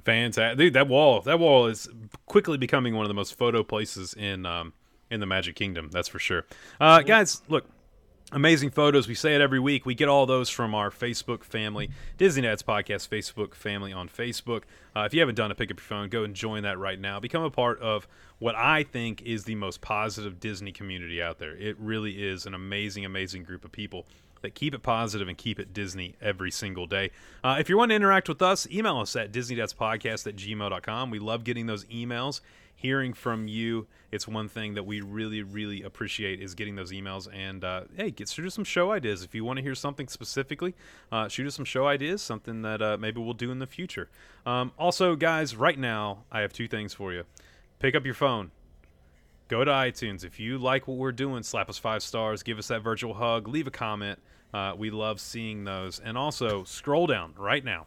Fantastic, 0.03 0.57
dude. 0.57 0.73
That 0.73 0.87
wall, 0.87 1.21
that 1.21 1.37
wall 1.37 1.67
is 1.67 1.87
quickly 2.25 2.57
becoming 2.57 2.95
one 2.95 3.05
of 3.05 3.09
the 3.09 3.13
most 3.13 3.37
photo 3.37 3.61
places 3.61 4.15
in 4.15 4.47
um, 4.47 4.73
in 5.11 5.19
the 5.19 5.27
Magic 5.27 5.55
Kingdom. 5.55 5.89
That's 5.91 6.07
for 6.07 6.17
sure. 6.17 6.45
Uh, 6.79 7.03
guys, 7.03 7.43
look, 7.49 7.67
amazing 8.31 8.69
photos. 8.69 9.07
We 9.07 9.15
say 9.15 9.35
it 9.35 9.41
every 9.41 9.59
week. 9.59 9.85
We 9.85 9.95
get 9.95 10.07
all 10.07 10.25
those 10.25 10.49
from 10.49 10.75
our 10.75 10.89
Facebook 10.89 11.43
family, 11.43 11.89
Disney 12.17 12.43
Dads 12.43 12.63
Podcast 12.63 13.09
Facebook 13.09 13.55
family 13.55 13.91
on 13.91 14.09
Facebook. 14.09 14.63
Uh, 14.95 15.01
if 15.01 15.13
you 15.13 15.19
haven't 15.19 15.35
done 15.35 15.51
it, 15.51 15.57
pick 15.57 15.71
up 15.71 15.77
your 15.77 15.83
phone, 15.83 16.09
go 16.09 16.23
and 16.23 16.35
join 16.35 16.63
that 16.63 16.77
right 16.77 16.99
now. 16.99 17.19
Become 17.19 17.43
a 17.43 17.49
part 17.49 17.79
of 17.81 18.07
what 18.39 18.55
I 18.55 18.83
think 18.83 19.21
is 19.23 19.43
the 19.43 19.55
most 19.55 19.81
positive 19.81 20.39
Disney 20.39 20.71
community 20.71 21.21
out 21.21 21.39
there. 21.39 21.55
It 21.55 21.75
really 21.79 22.23
is 22.23 22.45
an 22.45 22.53
amazing, 22.53 23.05
amazing 23.05 23.43
group 23.43 23.65
of 23.65 23.71
people 23.71 24.05
that 24.41 24.55
keep 24.55 24.73
it 24.73 24.81
positive 24.81 25.27
and 25.27 25.37
keep 25.37 25.59
it 25.59 25.73
Disney 25.73 26.15
every 26.21 26.51
single 26.51 26.85
day. 26.85 27.11
Uh, 27.43 27.57
if 27.59 27.69
you 27.69 27.77
want 27.77 27.91
to 27.91 27.95
interact 27.95 28.29
with 28.29 28.41
us, 28.41 28.67
email 28.71 28.97
us 28.99 29.15
at 29.15 29.31
disneydadspodcast 29.31 30.27
at 30.27 30.35
gmail.com. 30.35 31.11
We 31.11 31.19
love 31.19 31.43
getting 31.43 31.65
those 31.65 31.83
emails, 31.85 32.39
hearing 32.79 33.13
from 33.13 33.47
you. 33.47 33.87
It's 34.11 34.27
one 34.27 34.47
thing 34.47 34.73
that 34.75 34.83
we 34.83 35.01
really, 35.01 35.43
really 35.43 35.83
appreciate 35.83 36.41
is 36.41 36.55
getting 36.55 36.75
those 36.75 36.91
emails. 36.91 37.27
And 37.33 37.63
uh, 37.63 37.83
hey, 37.95 38.11
get 38.11 38.29
shoot 38.29 38.47
us 38.47 38.53
some 38.53 38.63
show 38.63 38.91
ideas. 38.91 39.23
If 39.23 39.35
you 39.35 39.43
want 39.43 39.57
to 39.57 39.63
hear 39.63 39.75
something 39.75 40.07
specifically, 40.07 40.75
uh, 41.11 41.27
shoot 41.27 41.45
us 41.45 41.55
some 41.55 41.65
show 41.65 41.87
ideas, 41.87 42.21
something 42.21 42.61
that 42.61 42.81
uh, 42.81 42.97
maybe 42.97 43.19
we'll 43.19 43.33
do 43.33 43.51
in 43.51 43.59
the 43.59 43.67
future. 43.67 44.09
Um, 44.45 44.71
also, 44.79 45.15
guys, 45.15 45.55
right 45.55 45.77
now, 45.77 46.23
I 46.31 46.39
have 46.39 46.53
two 46.53 46.67
things 46.67 46.93
for 46.93 47.11
you. 47.13 47.23
Pick 47.79 47.95
up 47.95 48.05
your 48.05 48.13
phone, 48.13 48.51
go 49.47 49.63
to 49.63 49.71
iTunes. 49.71 50.23
If 50.23 50.39
you 50.39 50.57
like 50.57 50.87
what 50.87 50.97
we're 50.97 51.11
doing, 51.11 51.43
slap 51.43 51.69
us 51.69 51.77
five 51.77 52.01
stars, 52.01 52.43
give 52.43 52.57
us 52.57 52.69
that 52.69 52.81
virtual 52.81 53.13
hug, 53.13 53.47
leave 53.47 53.67
a 53.67 53.71
comment. 53.71 54.19
Uh, 54.53 54.73
we 54.77 54.89
love 54.89 55.19
seeing 55.19 55.65
those. 55.65 55.99
And 55.99 56.17
also, 56.17 56.63
scroll 56.63 57.07
down 57.07 57.33
right 57.37 57.63
now. 57.63 57.85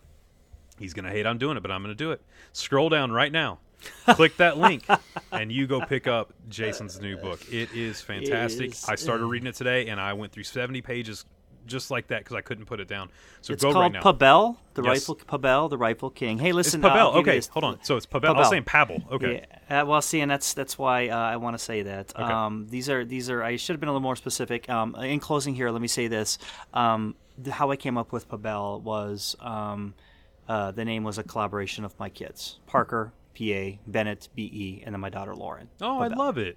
He's 0.79 0.95
going 0.95 1.05
to 1.05 1.11
hate 1.11 1.27
I'm 1.27 1.39
doing 1.39 1.57
it, 1.57 1.61
but 1.61 1.71
I'm 1.71 1.83
going 1.83 1.95
to 1.97 2.05
do 2.05 2.13
it. 2.13 2.23
Scroll 2.53 2.89
down 2.89 3.13
right 3.13 3.33
now. 3.33 3.59
Click 4.15 4.37
that 4.39 4.59
link, 4.59 4.85
and 5.31 5.51
you 5.53 5.67
go 5.67 5.81
pick 5.85 6.07
up 6.07 6.33
Jason's 6.49 7.01
new 7.01 7.17
book. 7.17 7.41
It 7.53 7.73
is 7.75 8.01
fantastic. 8.01 8.73
is. 8.73 8.89
I 8.89 8.95
started 8.97 9.27
reading 9.27 9.47
it 9.49 9.55
today, 9.55 9.89
and 9.89 10.01
I 10.01 10.13
went 10.13 10.33
through 10.33 10.45
70 10.45 10.83
pages 10.83 11.25
just 11.67 11.91
like 11.91 12.09
that 12.09 12.19
because 12.21 12.37
I 12.37 12.41
couldn't 12.41 12.67
put 12.67 12.81
it 12.81 12.89
down. 12.89 13.11
So 13.41 13.53
It's 13.53 13.63
go 13.63 13.73
called 13.73 13.83
right 13.83 13.93
now. 13.93 14.01
Pabel, 14.03 14.57
the 14.75 14.83
Yes. 14.83 15.09
rifle 15.09 15.15
Pabel, 15.15 15.69
the 15.71 15.79
rifle 15.79 16.11
king. 16.11 16.39
Hey, 16.39 16.53
listen, 16.53 16.85
uh, 16.85 16.89
Pabel. 16.91 17.15
You 17.15 17.21
Okay, 17.21 17.41
hold 17.51 17.65
on. 17.65 17.79
So 17.85 17.97
it's 17.97 18.07
Pabel. 18.07 18.31
I 18.31 18.33
was 18.33 18.49
Pabel. 18.49 18.51
saying 18.51 18.65
Pabel. 18.65 19.03
Okay. 19.13 19.47
Yeah. 19.69 19.83
Uh, 19.83 19.87
well, 19.87 20.03
see, 20.03 20.21
and 20.21 20.31
that's 20.31 20.55
that's 20.55 20.77
why 20.77 21.09
uh, 21.09 21.17
I 21.17 21.37
want 21.37 21.55
to 21.57 21.63
say 21.63 21.83
that. 21.83 22.13
Okay. 22.15 22.23
Um, 22.25 22.67
these 22.69 22.89
are 22.91 23.05
these 23.05 23.31
are. 23.31 23.43
I 23.43 23.57
should 23.57 23.75
have 23.75 23.81
been 23.81 23.89
a 23.89 23.93
little 23.93 24.03
more 24.03 24.17
specific. 24.17 24.69
Um, 24.69 24.95
in 24.97 25.21
closing 25.21 25.55
here, 25.55 25.71
let 25.71 25.81
me 25.81 25.89
say 25.89 26.09
this: 26.09 26.39
um, 26.75 27.15
th- 27.43 27.55
how 27.55 27.71
I 27.71 27.77
came 27.77 27.97
up 27.97 28.13
with 28.13 28.29
Pabel 28.29 28.81
was 28.81 29.37
um, 29.41 29.95
uh, 30.49 30.73
the 30.73 30.85
name 30.85 31.05
was 31.05 31.17
a 31.19 31.23
collaboration 31.23 31.85
of 31.85 31.97
my 31.99 32.09
kids, 32.09 32.59
Parker, 32.67 33.13
P.A., 33.35 33.79
Bennett, 33.87 34.29
B.E., 34.35 34.83
and 34.85 34.95
then 34.95 35.01
my 35.01 35.11
daughter 35.11 35.35
Lauren. 35.35 35.69
Oh, 35.81 36.01
I 36.01 36.09
love 36.09 36.39
it. 36.39 36.57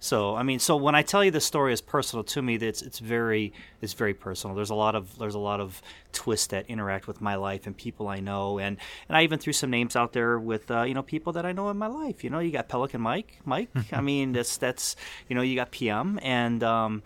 So 0.00 0.36
I 0.36 0.44
mean, 0.44 0.60
so 0.60 0.76
when 0.76 0.94
I 0.94 1.02
tell 1.02 1.24
you 1.24 1.30
the 1.32 1.40
story 1.40 1.72
is 1.72 1.80
personal 1.80 2.22
to 2.24 2.40
me, 2.40 2.56
that's 2.56 2.82
it's 2.82 3.00
very 3.00 3.52
it's 3.82 3.94
very 3.94 4.14
personal. 4.14 4.54
There's 4.54 4.70
a 4.70 4.74
lot 4.76 4.94
of 4.94 5.18
there's 5.18 5.34
a 5.34 5.40
lot 5.40 5.60
of 5.60 5.82
twists 6.12 6.46
that 6.48 6.66
interact 6.68 7.08
with 7.08 7.20
my 7.20 7.34
life 7.34 7.66
and 7.66 7.76
people 7.76 8.06
I 8.06 8.20
know, 8.20 8.58
and 8.58 8.76
and 9.08 9.16
I 9.16 9.24
even 9.24 9.40
threw 9.40 9.52
some 9.52 9.70
names 9.70 9.96
out 9.96 10.12
there 10.12 10.38
with 10.38 10.70
uh, 10.70 10.82
you 10.82 10.94
know 10.94 11.02
people 11.02 11.32
that 11.32 11.44
I 11.44 11.50
know 11.50 11.68
in 11.70 11.78
my 11.78 11.88
life. 11.88 12.22
You 12.22 12.30
know, 12.30 12.38
you 12.38 12.52
got 12.52 12.68
Pelican 12.68 13.00
Mike, 13.00 13.40
Mike. 13.44 13.70
I 13.92 14.00
mean, 14.00 14.32
that's 14.32 14.56
that's 14.56 14.94
you 15.28 15.34
know 15.34 15.42
you 15.42 15.56
got 15.56 15.72
PM 15.72 16.20
and. 16.22 16.62
um 16.62 17.02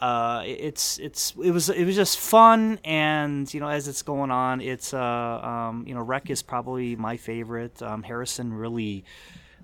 uh, 0.00 0.42
it's 0.46 0.98
it's 0.98 1.34
it 1.42 1.50
was 1.50 1.68
it 1.68 1.84
was 1.84 1.96
just 1.96 2.18
fun, 2.18 2.78
and 2.84 3.52
you 3.52 3.60
know 3.60 3.68
as 3.68 3.88
it's 3.88 4.02
going 4.02 4.30
on, 4.30 4.60
it's 4.60 4.94
uh 4.94 4.98
um 5.42 5.84
you 5.86 5.94
know 5.94 6.02
Wreck 6.02 6.30
is 6.30 6.42
probably 6.42 6.94
my 6.96 7.16
favorite. 7.16 7.82
Um, 7.82 8.02
Harrison 8.02 8.52
really, 8.52 9.04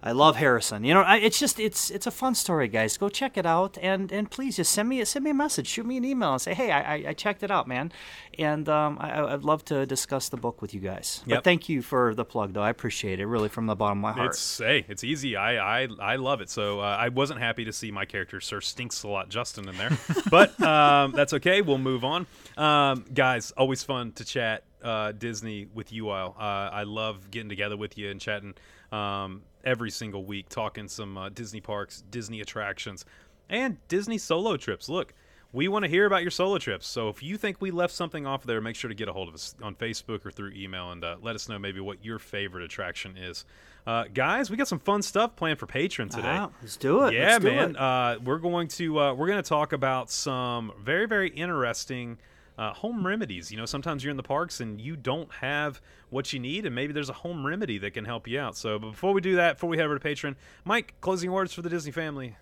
I 0.06 0.12
love 0.12 0.36
Harrison. 0.36 0.84
You 0.84 0.92
know, 0.92 1.00
I, 1.00 1.16
it's 1.16 1.40
just 1.40 1.58
it's 1.58 1.90
it's 1.90 2.06
a 2.06 2.10
fun 2.10 2.34
story, 2.34 2.68
guys. 2.68 2.98
Go 2.98 3.08
check 3.08 3.38
it 3.38 3.46
out, 3.46 3.78
and 3.80 4.12
and 4.12 4.30
please 4.30 4.56
just 4.56 4.70
send 4.70 4.86
me 4.86 5.02
send 5.06 5.24
me 5.24 5.30
a 5.30 5.34
message, 5.34 5.66
shoot 5.66 5.86
me 5.86 5.96
an 5.96 6.04
email, 6.04 6.32
and 6.32 6.42
say, 6.42 6.52
hey, 6.52 6.70
I, 6.70 6.96
I, 6.96 7.04
I 7.08 7.12
checked 7.14 7.42
it 7.42 7.50
out, 7.50 7.66
man, 7.66 7.90
and 8.38 8.68
um, 8.68 8.98
I, 9.00 9.22
I'd 9.32 9.44
love 9.44 9.64
to 9.66 9.86
discuss 9.86 10.28
the 10.28 10.36
book 10.36 10.60
with 10.60 10.74
you 10.74 10.80
guys. 10.80 11.22
Yep. 11.24 11.38
But 11.38 11.44
thank 11.44 11.70
you 11.70 11.80
for 11.80 12.14
the 12.14 12.26
plug, 12.26 12.52
though. 12.52 12.62
I 12.62 12.68
appreciate 12.68 13.18
it 13.18 13.26
really 13.26 13.48
from 13.48 13.64
the 13.64 13.74
bottom 13.74 13.98
of 13.98 14.02
my 14.02 14.12
heart. 14.12 14.32
It's 14.32 14.58
hey, 14.58 14.84
it's 14.90 15.04
easy. 15.04 15.36
I 15.36 15.84
I, 15.84 15.88
I 15.98 16.16
love 16.16 16.42
it. 16.42 16.50
So 16.50 16.80
uh, 16.80 16.82
I 17.00 17.08
wasn't 17.08 17.40
happy 17.40 17.64
to 17.64 17.72
see 17.72 17.90
my 17.90 18.04
character 18.04 18.42
Sir 18.42 18.60
Stinks 18.60 19.04
a 19.04 19.08
lot 19.08 19.30
Justin 19.30 19.70
in 19.70 19.76
there, 19.78 19.98
but 20.30 20.60
um, 20.62 21.12
that's 21.12 21.32
okay. 21.32 21.62
We'll 21.62 21.78
move 21.78 22.04
on. 22.04 22.26
Um, 22.58 23.06
guys, 23.14 23.52
always 23.52 23.82
fun 23.82 24.12
to 24.12 24.24
chat 24.26 24.64
uh, 24.82 25.12
Disney 25.12 25.66
with 25.72 25.94
you 25.94 26.10
all. 26.10 26.36
Uh, 26.38 26.42
I 26.42 26.82
love 26.82 27.30
getting 27.30 27.48
together 27.48 27.78
with 27.78 27.96
you 27.96 28.10
and 28.10 28.20
chatting 28.20 28.52
um, 28.92 29.40
every 29.64 29.90
single 29.90 30.24
week, 30.24 30.48
talking 30.48 30.88
some 30.88 31.16
uh, 31.16 31.28
Disney 31.28 31.60
parks, 31.60 32.04
Disney 32.10 32.40
attractions, 32.40 33.04
and 33.48 33.76
Disney 33.88 34.18
solo 34.18 34.56
trips. 34.56 34.88
Look. 34.88 35.14
We 35.52 35.68
want 35.68 35.84
to 35.84 35.88
hear 35.88 36.04
about 36.04 36.22
your 36.22 36.32
solo 36.32 36.58
trips. 36.58 36.84
So 36.84 37.08
if 37.10 37.22
you 37.22 37.36
think 37.36 37.60
we 37.60 37.70
left 37.70 37.94
something 37.94 38.26
off 38.26 38.42
there, 38.42 38.60
make 38.60 38.74
sure 38.74 38.88
to 38.88 38.94
get 38.94 39.08
a 39.08 39.12
hold 39.12 39.28
of 39.28 39.34
us 39.34 39.54
on 39.62 39.76
Facebook 39.76 40.26
or 40.26 40.32
through 40.32 40.50
email 40.50 40.90
and 40.90 41.04
uh, 41.04 41.14
let 41.22 41.36
us 41.36 41.48
know 41.48 41.60
maybe 41.60 41.78
what 41.78 42.04
your 42.04 42.18
favorite 42.18 42.64
attraction 42.64 43.16
is. 43.16 43.44
Uh, 43.86 44.06
guys, 44.12 44.50
we 44.50 44.56
got 44.56 44.66
some 44.66 44.80
fun 44.80 45.00
stuff 45.00 45.36
planned 45.36 45.60
for 45.60 45.68
Patreon 45.68 46.10
today. 46.10 46.26
Ah, 46.26 46.50
let's 46.60 46.76
do 46.76 47.04
it. 47.04 47.14
Yeah, 47.14 47.38
do 47.38 47.46
man. 47.46 47.70
it. 47.70 47.76
Uh, 47.76 48.18
we're 48.24 48.38
going 48.38 48.66
to 48.66 48.98
uh, 48.98 49.14
we're 49.14 49.28
going 49.28 49.40
to 49.40 49.48
talk 49.48 49.72
about 49.72 50.10
some 50.10 50.72
very 50.82 51.06
very 51.06 51.28
interesting 51.28 52.18
uh, 52.58 52.72
home 52.72 53.06
remedies. 53.06 53.50
You 53.50 53.56
know, 53.56 53.66
sometimes 53.66 54.04
you're 54.04 54.10
in 54.10 54.16
the 54.16 54.22
parks 54.22 54.60
and 54.60 54.80
you 54.80 54.96
don't 54.96 55.30
have 55.34 55.80
what 56.10 56.32
you 56.32 56.38
need, 56.38 56.66
and 56.66 56.74
maybe 56.74 56.92
there's 56.92 57.08
a 57.08 57.14
home 57.14 57.44
remedy 57.46 57.78
that 57.78 57.92
can 57.92 58.04
help 58.04 58.28
you 58.28 58.40
out. 58.40 58.56
So, 58.56 58.78
before 58.78 59.12
we 59.12 59.20
do 59.20 59.36
that, 59.36 59.56
before 59.56 59.70
we 59.70 59.76
head 59.76 59.86
over 59.86 59.98
to 59.98 60.08
Patreon, 60.08 60.36
Mike, 60.64 60.94
closing 61.00 61.32
words 61.32 61.52
for 61.52 61.62
the 61.62 61.68
Disney 61.68 61.92
family. 61.92 62.36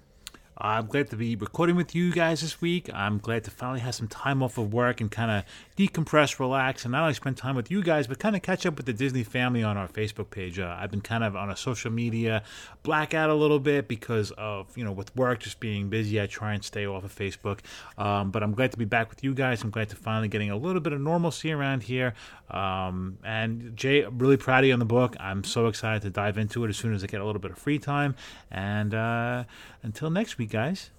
I'm 0.59 0.87
glad 0.87 1.09
to 1.11 1.17
be 1.17 1.35
recording 1.35 1.77
with 1.77 1.95
you 1.95 2.13
guys 2.13 2.43
this 2.43 2.61
week. 2.61 2.91
I'm 2.93 3.19
glad 3.19 3.45
to 3.45 3.51
finally 3.51 3.81
have 3.81 3.95
some 3.95 4.07
time 4.07 4.43
off 4.43 4.59
of 4.59 4.73
work 4.73 5.01
and 5.01 5.11
kind 5.11 5.31
of 5.31 5.45
decompress, 5.77 6.39
relax, 6.39 6.85
and 6.85 6.93
not 6.93 7.03
only 7.03 7.15
spend 7.15 7.37
time 7.37 7.57
with 7.57 7.71
you 7.71 7.83
guys, 7.83 8.07
but 8.07 8.19
kind 8.19 8.37
of 8.37 8.43
catch 8.43 8.67
up 8.67 8.77
with 8.77 8.87
the 8.87 8.93
Disney 8.93 9.23
family 9.23 9.63
on 9.63 9.77
our 9.77 9.89
Facebook 9.89 10.31
page. 10.31 10.59
Uh, 10.59 10.77
I've 10.79 10.91
been 10.91 11.01
kind 11.01 11.25
of 11.25 11.35
on 11.35 11.51
a 11.51 11.57
social 11.57 11.91
media 11.91 12.43
blackout 12.83 13.31
a 13.31 13.35
little 13.35 13.59
bit 13.59 13.89
because 13.89 14.31
of, 14.33 14.77
you 14.77 14.85
know, 14.85 14.93
with 14.93 15.15
work 15.17 15.41
just 15.41 15.61
being 15.61 15.89
busy, 15.89 16.21
I 16.21 16.27
try 16.27 16.55
and 16.55 16.65
stay 16.65 16.87
off 16.87 17.05
of 17.05 17.15
Facebook. 17.15 17.61
Um, 17.97 18.31
but 18.31 18.43
I'm 18.43 18.53
glad 18.53 18.73
to 18.73 18.79
be 18.79 18.85
back 18.85 19.11
with 19.11 19.25
you 19.25 19.35
guys. 19.35 19.63
I'm 19.63 19.71
glad 19.71 19.89
to 19.91 19.97
finally 19.97 20.29
getting 20.29 20.51
a 20.51 20.57
little 20.57 20.81
bit 20.81 20.93
of 20.93 21.01
normalcy 21.01 21.53
around 21.53 21.85
here. 21.85 22.15
Um, 22.51 23.19
and 23.25 23.77
Jay, 23.77 24.03
I'm 24.03 24.19
really 24.19 24.37
proud 24.37 24.65
of 24.65 24.69
you 24.69 24.73
on 24.73 24.79
the 24.79 24.85
book. 24.85 25.17
I'm 25.19 25.45
so 25.45 25.67
excited 25.67 26.03
to 26.03 26.11
dive 26.11 26.39
into 26.39 26.65
it 26.65 26.69
as 26.69 26.77
soon 26.77 26.95
as 26.95 27.03
I 27.03 27.07
get 27.07 27.21
a 27.21 27.25
little 27.25 27.41
bit 27.41 27.51
of 27.51 27.59
free 27.59 27.79
time. 27.79 28.15
And 28.51 28.95
uh, 28.95 29.45
until 29.83 30.11
next 30.11 30.39
week, 30.39 30.51
guys. 30.51 30.91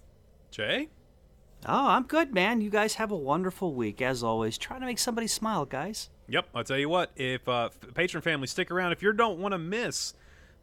Jay, 0.52 0.90
Oh, 1.66 1.88
I'm 1.88 2.04
good, 2.04 2.34
man. 2.34 2.62
You 2.62 2.70
guys 2.70 2.96
have 2.96 3.12
a 3.12 3.16
wonderful 3.16 3.74
week 3.74 4.02
as 4.02 4.24
always. 4.24 4.58
Try 4.58 4.80
to 4.80 4.86
make 4.86 5.00
somebody 5.00 5.28
smile, 5.28 5.66
guys. 5.66 6.10
Yep, 6.28 6.48
I'll 6.54 6.64
tell 6.64 6.78
you 6.78 6.90
what. 6.90 7.12
If 7.16 7.48
uh, 7.48 7.70
patron 7.94 8.22
family 8.22 8.48
stick 8.48 8.72
around, 8.72 8.92
if 8.92 9.02
you 9.02 9.14
don't 9.14 9.40
want 9.40 9.54
to 9.54 9.58
miss 9.58 10.14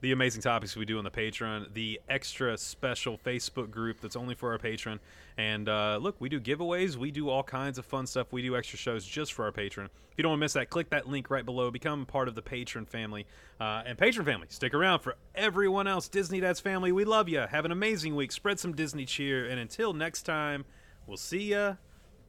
the 0.00 0.12
amazing 0.12 0.40
topics 0.40 0.76
we 0.76 0.84
do 0.84 0.98
on 0.98 1.04
the 1.04 1.10
Patreon, 1.10 1.74
the 1.74 2.00
extra 2.08 2.56
special 2.56 3.18
Facebook 3.18 3.70
group 3.70 4.00
that's 4.00 4.16
only 4.16 4.34
for 4.34 4.50
our 4.52 4.58
patron. 4.58 4.98
And 5.36 5.68
uh, 5.68 5.98
look, 6.00 6.16
we 6.18 6.28
do 6.28 6.40
giveaways, 6.40 6.96
we 6.96 7.10
do 7.10 7.28
all 7.28 7.42
kinds 7.42 7.78
of 7.78 7.84
fun 7.84 8.06
stuff. 8.06 8.32
We 8.32 8.42
do 8.42 8.56
extra 8.56 8.78
shows 8.78 9.04
just 9.04 9.32
for 9.32 9.44
our 9.44 9.52
patron. 9.52 9.90
If 10.10 10.18
you 10.18 10.22
don't 10.22 10.32
want 10.32 10.40
to 10.40 10.44
miss 10.44 10.52
that, 10.54 10.70
click 10.70 10.90
that 10.90 11.06
link 11.06 11.30
right 11.30 11.44
below. 11.44 11.70
Become 11.70 12.06
part 12.06 12.28
of 12.28 12.34
the 12.34 12.42
patron 12.42 12.86
family. 12.86 13.26
Uh, 13.60 13.82
and 13.86 13.96
patron 13.96 14.24
family, 14.24 14.46
stick 14.50 14.74
around 14.74 15.00
for 15.00 15.16
everyone 15.34 15.86
else. 15.86 16.08
Disney 16.08 16.40
Dad's 16.40 16.60
family, 16.60 16.92
we 16.92 17.04
love 17.04 17.28
you. 17.28 17.40
Have 17.40 17.64
an 17.64 17.72
amazing 17.72 18.16
week. 18.16 18.32
Spread 18.32 18.58
some 18.58 18.74
Disney 18.74 19.04
cheer. 19.04 19.46
And 19.46 19.60
until 19.60 19.92
next 19.92 20.22
time, 20.22 20.64
we'll 21.06 21.16
see 21.16 21.50
ya 21.50 21.74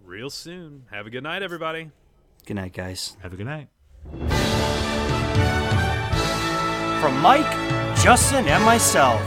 real 0.03 0.29
soon. 0.29 0.85
Have 0.91 1.07
a 1.07 1.09
good 1.09 1.23
night, 1.23 1.43
everybody. 1.43 1.91
Good 2.45 2.55
night, 2.55 2.73
guys. 2.73 3.17
Have 3.21 3.33
a 3.33 3.35
good 3.35 3.45
night. 3.45 3.67
From 7.01 7.19
Mike, 7.21 7.51
Justin, 7.97 8.47
and 8.47 8.63
myself, 8.63 9.21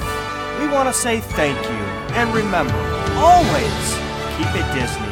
we 0.60 0.68
want 0.68 0.88
to 0.88 0.92
say 0.94 1.20
thank 1.20 1.60
you. 1.64 1.84
And 2.16 2.32
remember, 2.34 2.78
always 3.16 3.98
keep 4.36 4.48
it 4.54 4.74
Disney. 4.74 5.10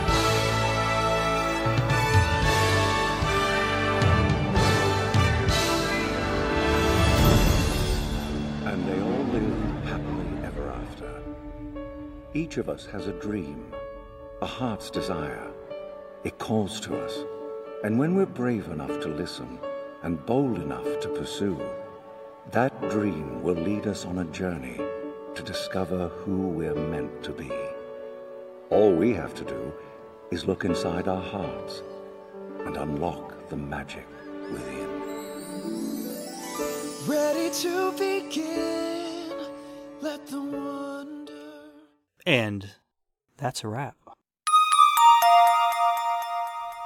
And 8.64 8.88
they 8.88 9.00
all 9.00 9.24
live 9.32 9.84
happily 9.84 10.44
ever 10.44 10.70
after. 10.70 11.22
Each 12.34 12.56
of 12.56 12.68
us 12.68 12.86
has 12.86 13.08
a 13.08 13.12
dream, 13.20 13.64
a 14.42 14.44
heart's 14.44 14.90
desire. 14.90 15.52
It 16.24 16.36
calls 16.38 16.80
to 16.80 16.98
us. 16.98 17.16
And 17.84 17.96
when 17.96 18.16
we're 18.16 18.26
brave 18.26 18.66
enough 18.66 18.98
to 19.02 19.06
listen 19.06 19.60
and 20.02 20.26
bold 20.26 20.58
enough 20.58 20.98
to 21.02 21.08
pursue, 21.10 21.56
that 22.50 22.72
dream 22.90 23.40
will 23.44 23.54
lead 23.54 23.86
us 23.86 24.04
on 24.04 24.18
a 24.18 24.24
journey 24.24 24.80
to 25.36 25.42
discover 25.44 26.08
who 26.08 26.48
we're 26.48 26.74
meant 26.74 27.22
to 27.22 27.30
be. 27.30 27.52
All 28.70 28.92
we 28.92 29.14
have 29.14 29.32
to 29.36 29.44
do 29.44 29.72
is 30.32 30.44
look 30.44 30.64
inside 30.64 31.06
our 31.06 31.22
hearts 31.22 31.84
and 32.66 32.76
unlock 32.76 33.48
the 33.48 33.56
magic 33.56 34.08
within. 34.50 34.90
Ready 37.06 37.48
to 37.62 37.92
begin. 37.92 39.36
Let 40.00 40.26
the 40.26 40.42
wonder. 40.42 41.70
And 42.26 42.68
that's 43.36 43.62
a 43.62 43.68
wrap. 43.68 44.01